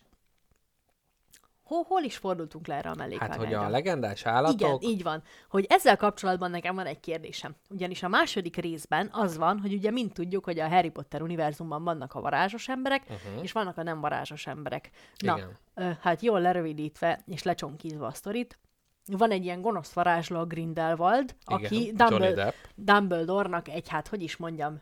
hol, 1.64 1.84
hol 1.88 2.04
is 2.04 2.18
fordultunk 2.18 2.68
le 2.68 2.76
erre 2.76 2.86
a 2.86 2.88
Hát, 2.88 2.98
mellékvágányra? 2.98 3.46
hogy 3.46 3.54
a 3.54 3.70
legendás 3.70 4.26
állatok... 4.26 4.60
Igen, 4.60 4.78
így 4.82 5.04
van. 5.04 5.24
Hogy 5.50 5.66
ezzel 5.70 5.98
kapcsolatban 5.98 6.52
nekem 6.52 6.76
van 6.76 6.86
egy 6.86 7.00
kérdésem. 7.00 7.56
Ugyanis 7.70 8.04
a 8.04 8.08
második 8.08 8.56
részben 8.56 9.10
az 9.12 9.38
van, 9.38 9.60
hogy 9.60 9.74
ugye 9.74 9.92
mind 9.92 10.12
tudjuk, 10.12 10.44
hogy 10.44 10.60
a 10.60 10.68
Harry 10.68 10.90
Potter 10.90 11.22
univerzumban 11.22 11.84
vannak 11.84 12.14
a 12.14 12.22
varázsos 12.22 12.68
emberek, 12.70 13.02
uh-huh. 13.04 13.44
és 13.44 13.52
vannak 13.52 13.78
a 13.78 13.84
nem 13.84 14.00
varázsos 14.00 14.48
emberek. 14.48 14.90
Na, 15.18 15.38
Igen. 15.38 15.98
hát 16.02 16.22
jól 16.22 16.42
lerövidítve 16.42 17.22
és 17.26 17.44
lecsonkítva 17.44 18.06
a 18.06 18.14
sztorit, 18.14 18.60
van 19.06 19.32
egy 19.32 19.44
ilyen 19.44 19.62
gonosz 19.62 19.94
varázsló 19.94 20.40
a 20.40 20.46
Grindelwald, 20.46 21.36
Igen, 21.46 21.66
aki 21.66 21.92
Dumbledore. 21.96 22.54
Dumbledore-nak 22.76 23.68
egy, 23.68 23.88
hát 23.88 24.08
hogy 24.08 24.22
is 24.22 24.38
mondjam, 24.38 24.82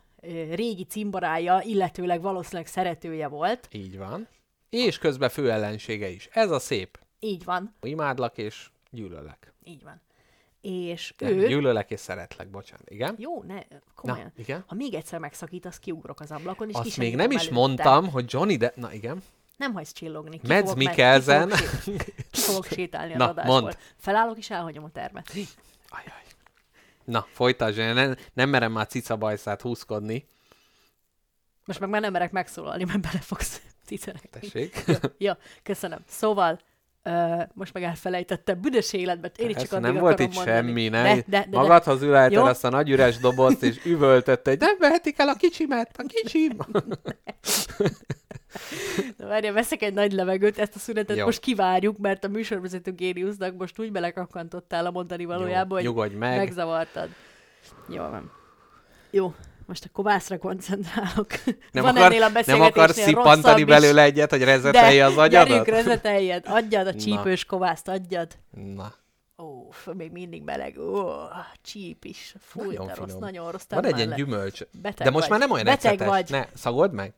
régi 0.51 0.83
cimborája, 0.83 1.61
illetőleg 1.63 2.21
valószínűleg 2.21 2.67
szeretője 2.67 3.27
volt. 3.27 3.67
Így 3.71 3.97
van. 3.97 4.27
És 4.71 4.97
közben 4.97 5.29
fő 5.29 5.51
ellensége 5.51 6.09
is. 6.09 6.29
Ez 6.31 6.51
a 6.51 6.59
szép. 6.59 6.99
Így 7.19 7.43
van, 7.43 7.75
Imádlak 7.81 8.37
és 8.37 8.69
gyűlölek. 8.89 9.53
így 9.63 9.83
van. 9.83 10.01
És 10.61 11.13
Nem, 11.17 11.29
ő... 11.39 11.47
gyűlölek 11.47 11.91
és 11.91 11.99
szeretlek, 11.99 12.49
bocsánat. 12.49 12.89
Igen? 12.89 13.15
Jó, 13.17 13.43
ne, 13.43 13.59
komolyan. 13.95 14.31
igen? 14.37 14.63
Ha 14.67 14.75
még 14.75 14.93
egyszer 14.93 15.19
megszakítasz, 15.19 15.79
kiugrok 15.79 16.19
az 16.19 16.31
ablakon, 16.31 16.69
és 16.69 16.75
Azt 16.75 16.97
még 16.97 17.15
nem 17.15 17.31
is 17.31 17.37
előtte. 17.39 17.53
mondtam, 17.55 18.09
hogy 18.11 18.25
Johnny 18.27 18.57
de... 18.57 18.71
Na 18.75 18.93
igen. 18.93 19.23
Nem 19.57 19.73
hagysz 19.73 19.91
csillogni. 19.91 20.39
Ki 20.39 20.47
Mads 20.47 20.73
Mikkelsen. 20.73 21.49
Ki 21.49 21.55
fogok, 21.55 21.81
sé- 21.81 22.05
ki 22.31 22.39
fogok 22.39 22.65
sétálni 22.65 23.13
Na, 23.13 23.23
az 23.23 23.29
adásból. 23.29 23.61
mondd. 23.61 23.73
Felállok 23.97 24.37
és 24.37 24.49
elhagyom 24.49 24.83
a 24.83 24.89
termet. 24.91 25.29
Ajaj. 25.89 26.23
Na, 27.03 27.27
folytasd, 27.31 27.77
én 27.77 27.93
nem, 27.93 28.15
nem 28.33 28.49
merem 28.49 28.71
már 28.71 28.87
cica 28.87 29.15
bajszát 29.17 29.61
húzkodni. 29.61 30.27
Most 31.65 31.79
meg 31.79 31.89
már 31.89 32.01
nem 32.01 32.11
merek 32.11 32.31
megszólalni, 32.31 32.83
mert 32.83 32.99
bele 33.01 33.19
fogsz 33.19 33.61
ciceregni. 33.97 34.29
Tessék. 34.29 34.83
Ja, 35.17 35.37
köszönöm. 35.63 35.99
Szóval, 36.07 36.59
ö, 37.03 37.35
most 37.53 37.73
meg 37.73 37.83
elfelejtettem, 37.83 38.61
büdös 38.61 38.93
életben, 38.93 39.31
én 39.35 39.49
is 39.49 39.55
csak 39.55 39.71
addig 39.71 39.91
nem 39.91 40.01
volt 40.01 40.19
itt 40.19 40.33
mondani. 40.33 40.57
semmi, 40.57 40.87
nem? 40.87 41.03
De, 41.03 41.23
de, 41.27 41.45
de, 41.49 41.57
Magadhoz 41.57 42.01
ülelted 42.01 42.31
Jó. 42.37 42.43
azt 42.43 42.63
a 42.63 42.69
nagy 42.69 42.89
üres 42.89 43.17
dobozt, 43.17 43.63
és 43.63 43.85
üvöltött 43.85 44.47
egy, 44.47 44.59
nem 44.59 44.75
vehetik 44.79 45.19
el 45.19 45.27
a 45.27 45.33
kicsimet, 45.33 45.91
a 45.97 46.03
kicsim. 46.07 46.57
de 49.17 49.25
várjál, 49.25 49.53
veszek 49.53 49.81
egy 49.81 49.93
nagy 49.93 50.11
levegőt, 50.11 50.59
ezt 50.59 50.75
a 50.75 50.79
szünetet 50.79 51.17
Jó. 51.17 51.25
most 51.25 51.39
kivárjuk, 51.39 51.97
mert 51.97 52.23
a 52.23 52.27
műsorvezető 52.27 52.91
géniusznak 52.91 53.57
most 53.57 53.79
úgy 53.79 53.91
belekakkantottál 53.91 54.85
a 54.85 54.91
mondani 54.91 55.25
valójába, 55.25 55.75
hogy 55.75 55.83
nyugodj 55.83 56.15
meg. 56.15 56.37
megzavartad. 56.37 57.09
Jó 57.87 58.01
van. 58.01 58.31
Jó, 59.11 59.33
most 59.65 59.85
a 59.85 59.89
kovászra 59.93 60.37
koncentrálok. 60.37 61.27
Nem, 61.71 61.83
Van 61.83 61.95
akar, 61.95 62.11
ennél 62.11 62.23
a 62.23 62.29
nem 62.45 62.61
akarsz 62.61 63.01
szippantani 63.01 63.63
belőle 63.63 64.01
egyet, 64.01 64.29
hogy 64.29 64.43
rezetelje 64.43 65.05
az 65.05 65.15
gyerünk, 65.15 65.35
agyadat? 65.51 65.67
rezeteljed, 65.67 66.43
adjad 66.47 66.87
a 66.87 66.91
Na. 66.91 66.97
csípős 66.99 67.45
kovászt, 67.45 67.87
adjad. 67.87 68.27
Na, 68.75 68.93
Ó, 69.43 69.69
még 69.93 70.11
mindig 70.11 70.43
meleg. 70.43 70.77
Ó, 70.79 71.09
csíp 71.61 72.05
is. 72.05 72.35
Fúj, 72.39 72.65
Nagyon 72.65 72.87
de 72.87 72.93
rossz, 72.93 73.05
finom. 73.05 73.19
nagyon 73.21 73.51
rossz. 73.51 73.63
van 73.69 73.85
egy 73.85 73.97
ilyen 73.97 74.13
gyümölcs. 74.15 74.61
Beteg 74.81 75.05
De 75.05 75.11
most 75.11 75.27
vagy. 75.27 75.29
már 75.29 75.39
nem 75.39 75.51
olyan 75.51 75.65
Beteg 75.65 75.85
ecetes. 75.93 76.07
vagy. 76.07 76.29
Ne, 76.29 76.45
szagold 76.53 76.93
meg. 76.93 77.13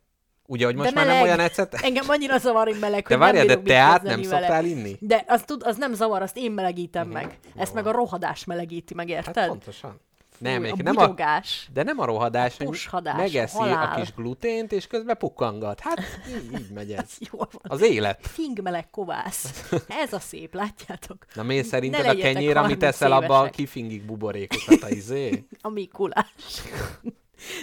Ugye, 0.45 0.65
hogy 0.65 0.75
most 0.75 0.89
De 0.93 0.95
már 0.95 1.05
nem 1.07 1.21
olyan 1.21 1.39
ecetes? 1.39 1.81
Engem 1.81 2.05
annyira 2.07 2.37
zavar, 2.37 2.67
hogy 2.67 2.79
meleg, 2.79 3.01
De 3.03 3.07
hogy 3.07 3.17
várjál, 3.17 3.45
de 3.45 3.55
bírok 3.55 3.63
mit 3.63 3.73
teát 3.73 4.01
nem 4.03 4.21
vele. 4.21 4.37
szoktál 4.39 4.65
inni? 4.65 4.97
De 4.99 5.23
az, 5.27 5.41
tud, 5.45 5.61
az 5.65 5.77
nem 5.77 5.93
zavar, 5.93 6.21
azt 6.21 6.37
én 6.37 6.51
melegítem 6.51 7.07
meg. 7.07 7.37
Ezt 7.55 7.73
meg 7.73 7.87
a 7.87 7.91
rohadás 7.91 8.43
melegíti 8.45 8.93
meg, 8.93 9.09
Hát 9.09 9.27
érted? 9.27 9.47
pontosan. 9.47 9.99
Nem, 10.43 10.63
a 10.63 10.83
nem 10.83 10.97
a, 10.97 11.01
bugyogás. 11.01 11.69
de 11.73 11.83
nem 11.83 11.99
a 11.99 12.05
rohadás, 12.05 12.57
hogy 12.57 12.65
pushadás, 12.65 13.17
megeszi 13.17 13.57
halál. 13.57 13.91
a 13.91 13.95
kis 13.95 14.13
glutént, 14.13 14.71
és 14.71 14.87
közben 14.87 15.17
pukkangat. 15.17 15.79
Hát 15.79 15.99
így, 16.29 16.59
így 16.59 16.69
megy 16.69 16.91
ez. 17.01 17.17
Jól 17.31 17.47
van. 17.51 17.61
Az 17.63 17.81
élet. 17.81 18.27
Fingmeleg 18.27 18.89
kovász. 18.89 19.69
Ez 19.87 20.13
a 20.13 20.19
szép, 20.19 20.53
látjátok? 20.53 21.25
Na 21.33 21.43
miért 21.43 21.65
szerinted 21.65 22.05
a 22.05 22.15
kenyér, 22.15 22.57
amit 22.57 22.81
30 22.81 22.83
eszel, 22.83 23.11
abba 23.11 23.35
évesek. 23.35 23.51
kifingik 23.51 24.05
buborékokat 24.05 24.81
a 24.83 24.89
izé? 24.89 25.43
A 25.61 25.69
Mikulás. 25.69 26.27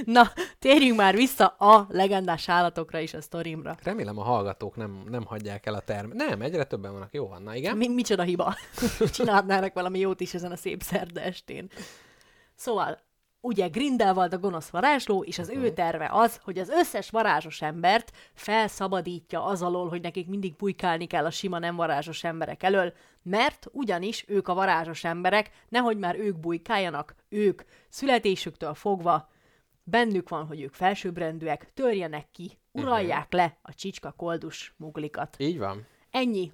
Na, 0.05 0.31
térjünk 0.59 0.97
már 0.97 1.15
vissza 1.17 1.47
a 1.47 1.87
legendás 1.91 2.49
állatokra 2.49 2.99
is 2.99 3.15
a 3.15 3.21
sztorimra. 3.21 3.77
Remélem 3.83 4.19
a 4.19 4.23
hallgatók 4.23 4.77
nem, 4.77 5.03
nem 5.11 5.25
hagyják 5.25 5.67
el 5.67 5.75
a 5.75 5.81
termet. 5.81 6.17
Nem, 6.17 6.43
egyre 6.43 6.65
többen 6.65 6.93
vannak. 6.93 7.13
Jó 7.13 7.29
van, 7.29 7.43
na 7.43 7.55
igen. 7.55 7.77
Mi, 7.77 7.89
micsoda 7.89 8.23
hiba. 8.23 8.55
Csinálhatnának 9.13 9.73
valami 9.75 9.99
jót 9.99 10.21
is 10.21 10.35
ezen 10.35 10.53
a 10.53 10.57
szép 10.57 10.83
szerda 10.83 11.21
estén. 11.21 11.71
Szóval, 12.61 12.99
ugye 13.41 13.69
Grindelwald 13.69 14.33
a 14.33 14.39
gonosz 14.39 14.69
varázsló, 14.69 15.23
és 15.25 15.39
az 15.39 15.49
Mhm. 15.49 15.63
ő 15.63 15.73
terve 15.73 16.09
az, 16.13 16.41
hogy 16.45 16.59
az 16.59 16.69
összes 16.69 17.11
varázsos 17.11 17.63
embert 17.63 18.13
felszabadítja 18.35 19.45
az 19.45 19.63
alól, 19.63 19.89
hogy 19.89 20.01
nekik 20.01 20.27
mindig 20.29 20.57
bujkálni 20.57 21.07
kell 21.07 21.25
a 21.25 21.31
sima 21.31 21.59
nem 21.59 21.77
varázsos 21.77 22.25
emberek 22.25 22.63
elől, 22.63 22.93
mert 23.23 23.67
ugyanis 23.73 24.25
ők 24.29 24.49
a 24.49 24.55
varázsos 24.55 25.05
emberek, 25.05 25.51
nehogy 25.69 25.99
már 25.99 26.19
ők 26.19 26.39
bujkáljanak, 26.39 27.15
ők 27.29 27.63
születésüktől 27.89 28.75
fogva 28.75 29.29
bennük 29.83 30.29
van, 30.29 30.47
hogy 30.47 30.61
ők 30.61 30.75
felsőbbrendűek, 30.75 31.73
törjenek 31.75 32.31
ki, 32.33 32.59
uralják 32.73 33.33
le 33.33 33.57
a 33.63 33.75
csicska 33.75 34.11
koldus 34.17 34.75
muglikat. 34.77 35.37
Így 35.39 35.59
van. 35.59 35.87
Ennyi. 36.11 36.53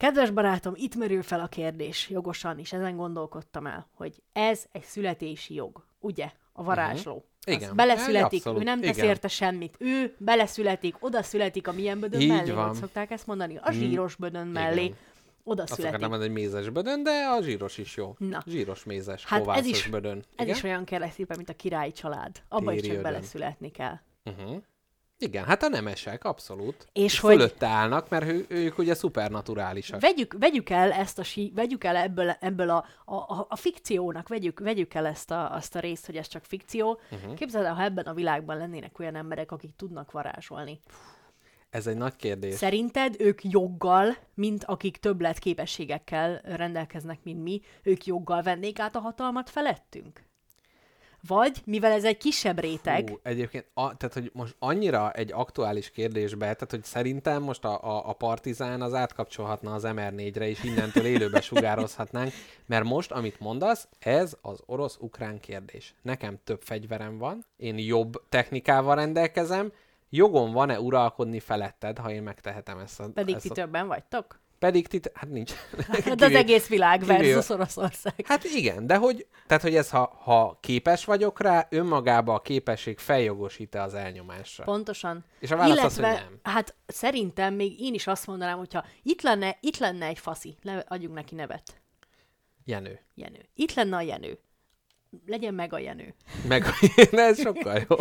Kedves 0.00 0.30
barátom, 0.30 0.72
itt 0.76 0.94
merül 0.94 1.22
fel 1.22 1.40
a 1.40 1.46
kérdés, 1.46 2.08
jogosan 2.10 2.58
is 2.58 2.72
ezen 2.72 2.96
gondolkodtam 2.96 3.66
el, 3.66 3.86
hogy 3.94 4.22
ez 4.32 4.64
egy 4.72 4.82
születési 4.82 5.54
jog, 5.54 5.84
ugye? 5.98 6.30
A 6.52 6.62
varázsló. 6.62 7.12
Uh-huh. 7.12 7.54
Igen. 7.56 7.68
Az 7.70 7.74
beleszületik, 7.76 8.38
Abszolút, 8.38 8.60
ő 8.60 8.64
nem 8.64 8.80
tesz 8.80 8.96
igen. 8.96 9.08
érte 9.08 9.28
semmit. 9.28 9.76
Ő 9.78 10.14
beleszületik, 10.18 10.96
oda 11.04 11.22
születik 11.22 11.68
a 11.68 11.72
milyen 11.72 12.00
bödön 12.00 12.20
Így 12.20 12.28
mellé, 12.28 12.50
van. 12.50 12.74
szokták 12.74 13.10
ezt 13.10 13.26
mondani? 13.26 13.56
A 13.62 13.70
zsíros 13.72 14.16
bödön 14.16 14.46
mellé. 14.46 14.82
Igen. 14.84 14.96
Oda 15.42 15.62
Azt 15.62 15.72
születik. 15.72 15.94
akartam 15.94 16.10
mondani, 16.10 16.32
hogy 16.32 16.42
mézes 16.42 16.68
bödön, 16.70 17.02
de 17.02 17.10
a 17.10 17.42
zsíros 17.42 17.78
is 17.78 17.96
jó. 17.96 18.14
Na. 18.18 18.42
Zsíros 18.46 18.84
mézes, 18.84 19.24
Hát 19.24 19.38
ez 19.40 19.44
kovászos 19.46 19.68
is, 19.70 19.86
bödön. 19.86 20.16
ez 20.36 20.44
Igen? 20.44 20.56
is 20.56 20.62
olyan 20.62 20.84
kell 20.84 21.08
szépen, 21.08 21.36
mint 21.36 21.48
a 21.48 21.54
királyi 21.54 21.92
család. 21.92 22.42
Abba 22.48 22.72
is 22.72 22.80
Téri 22.80 22.92
csak 22.92 22.98
ödön. 22.98 23.12
beleszületni 23.12 23.70
kell. 23.70 23.98
Uh-huh. 24.24 24.62
Igen, 25.22 25.44
hát 25.44 25.62
a 25.62 25.68
nemesek, 25.68 26.24
abszolút. 26.24 26.86
És 26.92 27.02
És 27.02 27.18
hogy- 27.20 27.34
fölötte 27.34 27.66
állnak, 27.66 28.08
mert 28.08 28.24
ő, 28.24 28.46
ők 28.48 28.78
ugye 28.78 28.94
szupernaturálisak. 28.94 30.00
Vegyük, 30.00 30.36
vegyük 30.38 30.70
el 30.70 30.92
ezt 30.92 31.18
a 31.18 31.22
sí, 31.22 31.52
vegyük 31.54 31.84
el 31.84 31.96
ebből, 31.96 32.30
ebből 32.30 32.70
a, 32.70 32.84
a, 33.04 33.14
a, 33.14 33.46
a 33.48 33.56
fikciónak, 33.56 34.28
vegyük, 34.28 34.60
vegyük 34.60 34.94
el 34.94 35.06
ezt 35.06 35.30
a, 35.30 35.54
azt 35.54 35.74
a 35.74 35.80
részt, 35.80 36.06
hogy 36.06 36.16
ez 36.16 36.28
csak 36.28 36.44
fikció. 36.44 37.00
Uh-huh. 37.10 37.34
Képzeld 37.34 37.64
el, 37.64 37.74
ha 37.74 37.82
ebben 37.82 38.04
a 38.04 38.14
világban 38.14 38.56
lennének 38.56 38.98
olyan 38.98 39.16
emberek, 39.16 39.52
akik 39.52 39.76
tudnak 39.76 40.10
varázsolni. 40.10 40.80
Ez 41.70 41.86
egy 41.86 41.96
nagy 41.96 42.16
kérdés. 42.16 42.54
Szerinted 42.54 43.14
ők 43.18 43.44
joggal, 43.44 44.16
mint 44.34 44.64
akik 44.64 44.96
többlet 44.96 45.38
képességekkel 45.38 46.40
rendelkeznek, 46.44 47.18
mint 47.22 47.42
mi, 47.42 47.60
ők 47.82 48.06
joggal 48.06 48.42
vennék 48.42 48.78
át 48.78 48.96
a 48.96 49.00
hatalmat 49.00 49.50
felettünk? 49.50 50.28
Vagy, 51.26 51.62
mivel 51.64 51.92
ez 51.92 52.04
egy 52.04 52.16
kisebb 52.16 52.58
réteg, 52.58 53.08
Hú, 53.08 53.18
egyébként, 53.22 53.66
a, 53.74 53.96
tehát, 53.96 54.14
hogy 54.14 54.30
most 54.34 54.56
annyira 54.58 55.12
egy 55.12 55.32
aktuális 55.32 55.90
kérdésbe, 55.90 56.38
tehát, 56.38 56.70
hogy 56.70 56.84
szerintem 56.84 57.42
most 57.42 57.64
a, 57.64 57.84
a, 57.84 58.08
a 58.08 58.12
Partizán 58.12 58.82
az 58.82 58.94
átkapcsolhatna 58.94 59.74
az 59.74 59.82
MR4-re, 59.86 60.48
és 60.48 60.64
innentől 60.64 61.04
élőbe 61.04 61.40
sugározhatnánk, 61.40 62.32
mert 62.66 62.84
most, 62.84 63.12
amit 63.12 63.40
mondasz, 63.40 63.88
ez 63.98 64.36
az 64.42 64.62
orosz-ukrán 64.66 65.40
kérdés. 65.40 65.94
Nekem 66.02 66.38
több 66.44 66.62
fegyverem 66.62 67.18
van, 67.18 67.44
én 67.56 67.78
jobb 67.78 68.22
technikával 68.28 68.94
rendelkezem, 68.94 69.72
jogom 70.10 70.52
van-e 70.52 70.80
uralkodni 70.80 71.40
feletted, 71.40 71.98
ha 71.98 72.10
én 72.10 72.22
megtehetem 72.22 72.78
ezt 72.78 73.00
a... 73.00 73.08
pedig 73.14 73.34
ezt 73.34 73.44
ti 73.44 73.50
a... 73.50 73.54
többen 73.54 73.86
vagytok? 73.86 74.40
Pedig 74.60 74.86
ti... 74.86 75.00
Hát 75.14 75.30
nincs. 75.30 75.52
Hát 75.76 75.96
az 75.96 76.02
Kivéve- 76.02 76.34
egész 76.34 76.66
világ 76.66 76.98
kivéve- 77.00 77.20
versus 77.34 77.48
Oroszország. 77.48 78.14
Hát 78.24 78.44
igen, 78.44 78.86
de 78.86 78.96
hogy, 78.96 79.26
tehát, 79.46 79.62
hogy 79.62 79.74
ez, 79.76 79.90
ha, 79.90 80.18
ha 80.22 80.58
képes 80.60 81.04
vagyok 81.04 81.40
rá, 81.40 81.66
önmagába 81.70 82.34
a 82.34 82.40
képesség 82.40 82.98
feljogosít-e 82.98 83.82
az 83.82 83.94
elnyomásra. 83.94 84.64
Pontosan. 84.64 85.24
És 85.38 85.50
a 85.50 85.56
válasz 85.56 85.84
az, 85.84 85.98
Illetve, 85.98 86.08
hogy 86.20 86.28
nem. 86.30 86.52
hát 86.52 86.74
szerintem 86.86 87.54
még 87.54 87.80
én 87.80 87.94
is 87.94 88.06
azt 88.06 88.26
mondanám, 88.26 88.58
hogyha 88.58 88.84
itt 89.02 89.22
lenne, 89.22 89.56
itt 89.60 89.76
lenne 89.78 90.06
egy 90.06 90.18
faszi, 90.18 90.56
le, 90.62 90.84
adjunk 90.88 91.14
neki 91.14 91.34
nevet. 91.34 91.80
Jenő. 92.64 93.00
Jenő. 93.14 93.48
Itt 93.54 93.74
lenne 93.74 93.96
a 93.96 94.00
Jenő. 94.00 94.38
Legyen 95.26 95.54
meg 95.54 95.72
a 95.72 95.78
Jenő. 95.78 96.14
Meg, 96.48 96.64
de 97.10 97.22
ez 97.22 97.40
sokkal 97.40 97.80
jó. 97.88 97.96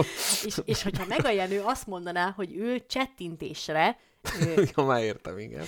És, 0.46 0.60
és 0.66 0.84
hogyha 0.84 1.06
meg 1.06 1.26
a 1.26 1.30
Jenő 1.32 1.62
azt 1.66 1.88
mondaná, 1.88 2.34
hogy 2.36 2.56
ő 2.56 2.86
csettintésre, 2.88 3.98
Jó, 4.76 4.86
már 4.86 5.02
értem, 5.04 5.38
igen. 5.40 5.66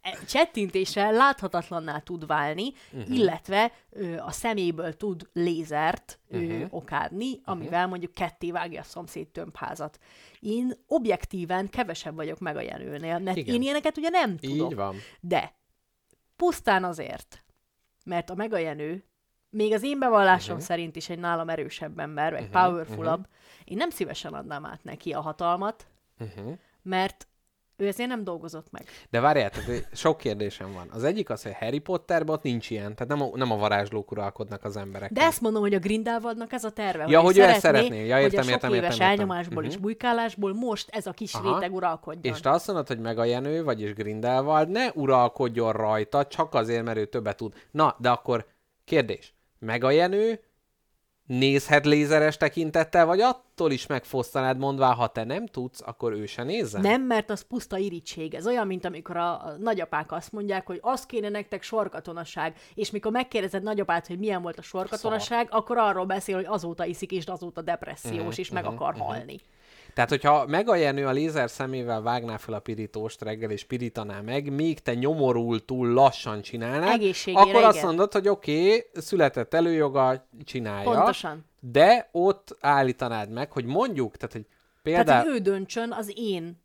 e- 0.00 0.18
csettintésre 0.28 1.10
láthatatlanná 1.10 1.98
tud 1.98 2.26
válni, 2.26 2.72
Mhm. 2.90 3.00
uh-huh. 3.00 3.16
illetve 3.18 3.72
ő, 3.90 4.18
a 4.18 4.30
szeméből 4.30 4.96
tud 4.96 5.28
lézert 5.32 6.20
uh-huh. 6.28 6.42
Mhm. 6.48 6.52
ő, 6.60 6.66
okádni, 6.70 7.40
amivel 7.44 7.86
mondjuk 7.86 8.12
ketté 8.14 8.50
vágja 8.50 8.80
a 8.80 8.84
szomszéd 8.84 9.28
tömbházat. 9.28 9.98
Én 10.40 10.72
objektíven 10.86 11.68
kevesebb 11.68 12.14
vagyok 12.14 12.38
meg 12.38 12.56
a 12.56 12.60
Jenőnél, 12.60 13.18
mert 13.18 13.36
Igen. 13.36 13.54
én 13.54 13.62
ilyeneket 13.62 13.96
ugye 13.96 14.08
nem 14.08 14.36
tudom. 14.36 14.70
Így 14.70 14.74
van. 14.76 14.96
De 15.20 15.54
pusztán 16.36 16.84
azért, 16.84 17.44
mert 18.04 18.30
a 18.30 18.34
megajenő 18.34 19.02
még 19.50 19.72
az 19.72 19.82
én 19.82 19.98
bevallásom 19.98 20.44
Mhm. 20.44 20.52
uh-huh. 20.52 20.66
szerint 20.68 20.96
is 20.96 21.08
egy 21.08 21.18
nálam 21.18 21.48
erősebb 21.48 21.98
ember, 21.98 22.32
meg 22.32 22.42
uh-huh. 22.48 22.62
powerfulabb, 22.64 23.18
uh-huh. 23.18 23.34
én 23.64 23.76
nem 23.76 23.90
szívesen 23.90 24.34
adnám 24.34 24.64
át 24.66 24.84
neki 24.84 25.12
a 25.12 25.20
hatalmat, 25.20 25.86
Uh-huh. 26.20 26.52
mert 26.82 27.28
ő 27.80 27.86
ezért 27.86 28.08
nem 28.08 28.24
dolgozott 28.24 28.66
meg. 28.70 28.84
De 29.10 29.20
várjál, 29.20 29.50
tehát 29.50 29.88
sok 29.92 30.16
kérdésem 30.18 30.72
van. 30.72 30.88
Az 30.92 31.04
egyik 31.04 31.30
az, 31.30 31.42
hogy 31.42 31.52
Harry 31.58 31.78
Potterben 31.78 32.34
ott 32.34 32.42
nincs 32.42 32.70
ilyen, 32.70 32.94
tehát 32.94 33.08
nem 33.16 33.22
a, 33.22 33.36
nem 33.36 33.52
a 33.52 33.56
varázslók 33.56 34.10
uralkodnak 34.10 34.64
az 34.64 34.76
emberek. 34.76 35.12
De 35.12 35.22
ezt 35.22 35.40
mondom, 35.40 35.62
hogy 35.62 35.74
a 35.74 35.78
Grindelwaldnak 35.78 36.52
ez 36.52 36.64
a 36.64 36.70
terve, 36.70 37.04
Ja, 37.08 37.20
hogy 37.20 37.38
ő 37.38 37.42
ezt 37.42 37.60
szeretné. 37.60 38.06
Ja, 38.06 38.14
hogy 38.14 38.24
értem, 38.24 38.38
a 38.40 38.42
sok 38.42 38.52
értem, 38.52 38.72
éves 38.74 38.92
értem, 38.92 39.08
elnyomásból 39.08 39.64
és 39.64 39.72
Mhm. 39.74 39.82
bujkálásból 39.82 40.54
most 40.54 40.88
ez 40.90 41.06
a 41.06 41.12
kis 41.12 41.34
Aha. 41.34 41.54
réteg 41.54 41.74
uralkodjon. 41.74 42.34
És 42.34 42.40
te 42.40 42.50
azt 42.50 42.66
mondod, 42.66 42.86
hogy 42.86 42.98
meg 43.00 43.18
a 43.18 43.24
Jenő, 43.24 43.64
vagyis 43.64 43.92
Grindelwald 43.94 44.68
ne 44.68 44.90
uralkodjon 44.94 45.72
rajta, 45.72 46.26
csak 46.26 46.54
azért, 46.54 46.84
mert 46.84 46.98
ő 46.98 47.04
többet 47.04 47.36
tud. 47.36 47.54
Na, 47.70 47.96
de 47.98 48.10
akkor 48.10 48.46
kérdés. 48.84 49.34
Meg 49.58 49.84
a 49.84 49.90
Jenő 49.90 50.40
nézhet 51.28 51.84
lézeres 51.84 52.36
tekintettel, 52.36 53.06
vagy 53.06 53.20
attól 53.20 53.70
is 53.70 53.86
megfosztanád 53.86 54.58
mondvá, 54.58 54.94
ha 54.94 55.06
te 55.06 55.24
nem 55.24 55.46
tudsz, 55.46 55.80
akkor 55.86 56.12
ő 56.12 56.26
se 56.26 56.42
nézzen? 56.42 56.80
Nem, 56.80 57.02
mert 57.02 57.30
az 57.30 57.40
puszta 57.40 57.76
irítség. 57.76 58.34
Ez 58.34 58.46
olyan, 58.46 58.66
mint 58.66 58.84
amikor 58.84 59.16
a, 59.16 59.54
nagyapák 59.58 60.12
azt 60.12 60.32
mondják, 60.32 60.66
hogy 60.66 60.78
az 60.82 61.06
kéne 61.06 61.28
nektek 61.28 61.62
sorkatonaság, 61.62 62.56
és 62.74 62.90
mikor 62.90 63.12
megkérdezed 63.12 63.62
nagyapát, 63.62 64.06
hogy 64.06 64.18
milyen 64.18 64.42
volt 64.42 64.58
a 64.58 64.62
sorkatonaság, 64.62 65.48
akkor 65.50 65.78
arról 65.78 66.04
beszél, 66.04 66.34
hogy 66.34 66.46
azóta 66.48 66.84
iszik, 66.84 67.12
és 67.12 67.24
azóta 67.24 67.62
depressziós, 67.62 68.20
Mhm, 68.20 68.40
és 68.40 68.50
meg 68.50 68.64
akar 68.64 68.94
halni. 68.98 69.40
Tehát, 69.98 70.12
hogyha 70.12 70.46
Mega 70.46 70.74
Jenő 70.74 71.06
a 71.06 71.10
lézer 71.10 71.50
szemével 71.50 72.02
vágná 72.02 72.36
fel 72.36 72.54
a 72.54 72.58
pirítóst 72.58 73.22
reggel, 73.22 73.50
és 73.50 73.64
pirítaná 73.64 74.20
meg, 74.20 74.52
míg 74.52 74.80
te 74.80 74.94
nyomorultul 74.94 75.92
lassan 75.92 76.42
csinálnád, 76.42 76.92
Egészségére, 76.92 77.42
akkor 77.42 77.62
azt 77.62 77.76
igen. 77.76 77.86
mondod, 77.88 78.12
hogy 78.12 78.28
oké, 78.28 78.66
okay, 78.66 78.84
született 78.94 79.54
előjoga, 79.54 80.26
csinálja. 80.44 80.90
Pontosan. 80.90 81.44
De 81.60 82.08
ott 82.12 82.56
állítanád 82.60 83.30
meg, 83.30 83.52
hogy 83.52 83.64
mondjuk, 83.64 84.16
tehát, 84.16 84.32
hogy 84.32 84.46
Tehát, 84.82 85.04
például... 85.04 85.24
hogy 85.24 85.38
ő 85.38 85.42
döntsön 85.42 85.92
az 85.92 86.12
én 86.16 86.60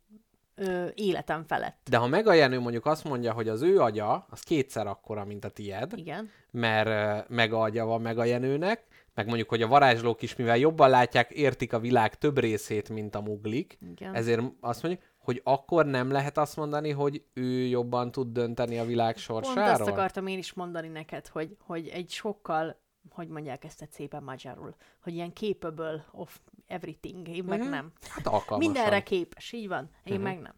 ö, 0.54 0.86
életem 0.94 1.44
felett. 1.46 1.78
De 1.90 1.96
ha 1.96 2.06
Mega 2.06 2.32
Jenő 2.32 2.60
mondjuk 2.60 2.86
azt 2.86 3.04
mondja, 3.04 3.32
hogy 3.32 3.48
az 3.48 3.62
ő 3.62 3.80
agya, 3.80 4.26
az 4.30 4.40
kétszer 4.40 4.86
akkora, 4.86 5.24
mint 5.24 5.44
a 5.44 5.48
tied, 5.48 5.92
Igen. 5.96 6.30
mert 6.50 6.88
uh, 6.88 7.36
Mega 7.36 7.60
agya 7.60 7.84
van 7.84 8.00
Mega 8.00 8.24
Jenőnek, 8.24 8.84
meg 9.14 9.26
mondjuk, 9.26 9.48
hogy 9.48 9.62
a 9.62 9.66
varázslók 9.66 10.22
is, 10.22 10.36
mivel 10.36 10.56
jobban 10.56 10.90
látják, 10.90 11.30
értik 11.30 11.72
a 11.72 11.78
világ 11.78 12.14
több 12.18 12.38
részét, 12.38 12.88
mint 12.88 13.14
a 13.14 13.20
muglik, 13.20 13.78
Igen. 13.90 14.14
ezért 14.14 14.42
azt 14.60 14.82
mondjuk, 14.82 15.04
hogy 15.18 15.40
akkor 15.44 15.86
nem 15.86 16.10
lehet 16.10 16.38
azt 16.38 16.56
mondani, 16.56 16.90
hogy 16.90 17.24
ő 17.32 17.50
jobban 17.66 18.12
tud 18.12 18.32
dönteni 18.32 18.78
a 18.78 18.84
világ 18.84 19.12
Pont 19.14 19.24
sorsáról? 19.24 19.70
azt 19.80 19.90
akartam 19.90 20.26
én 20.26 20.38
is 20.38 20.52
mondani 20.52 20.88
neked, 20.88 21.26
hogy, 21.26 21.56
hogy 21.60 21.88
egy 21.88 22.10
sokkal, 22.10 22.80
hogy 23.10 23.28
mondják 23.28 23.64
ezt 23.64 23.88
szépen 23.90 24.22
magyarul, 24.22 24.74
hogy 25.02 25.14
ilyen 25.14 25.32
capable 25.32 26.06
of 26.12 26.40
everything, 26.66 27.28
én 27.28 27.44
meg 27.44 27.58
Mhm. 27.60 27.68
nem. 27.68 27.92
Hát 28.08 28.26
alkalmasan. 28.26 28.72
Mindenre 28.72 29.02
képes, 29.02 29.52
így 29.52 29.68
van, 29.68 29.90
én 30.04 30.14
Mhm. 30.14 30.22
meg 30.22 30.40
nem. 30.40 30.54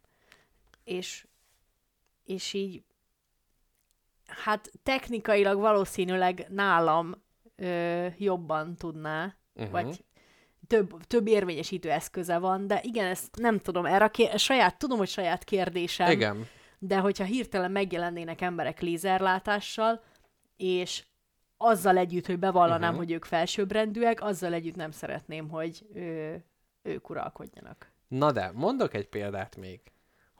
És, 0.85 1.27
és 2.25 2.53
így, 2.53 2.83
hát 4.27 4.71
technikailag 4.83 5.59
valószínűleg 5.61 6.47
nálam 6.51 7.25
ö, 7.57 8.07
jobban 8.19 8.77
tudná, 8.77 9.35
Mhm. 9.55 9.71
vagy 9.71 10.05
több, 10.67 11.05
több 11.07 11.27
érvényesítő 11.27 11.91
eszköze 11.91 12.39
van, 12.39 12.67
de 12.67 12.81
igen, 12.83 13.07
ezt 13.07 13.37
nem 13.37 13.59
tudom, 13.59 13.87
erre 13.87 14.11
a 14.33 14.37
saját, 14.39 14.79
tudom, 14.79 14.99
hogy 14.99 15.09
saját 15.09 15.45
kérdésem, 15.45 16.11
Igen. 16.11 16.47
de 16.79 16.99
hogyha 16.99 17.25
hirtelen 17.25 17.71
megjelennének 17.71 18.41
emberek 18.41 18.81
lézerlátással, 18.81 20.03
és 20.57 21.05
azzal 21.57 21.97
együtt, 21.97 22.27
hogy 22.27 22.39
bevállalnám, 22.39 22.79
Mhm. 22.79 22.89
uh-huh. 22.89 23.05
hogy 23.05 23.13
ők 23.13 23.25
felsőbbrendűek, 23.25 24.23
azzal 24.23 24.53
együtt 24.53 24.77
nem 24.77 24.91
szeretném, 24.91 25.49
hogy 25.49 25.87
ö, 25.95 26.35
ők 26.83 27.11
uralkodjanak. 27.11 27.91
Na 28.09 28.33
de, 28.33 28.51
mondok 28.55 28.95
egy 28.95 29.09
példát 29.09 29.57
még, 29.57 29.81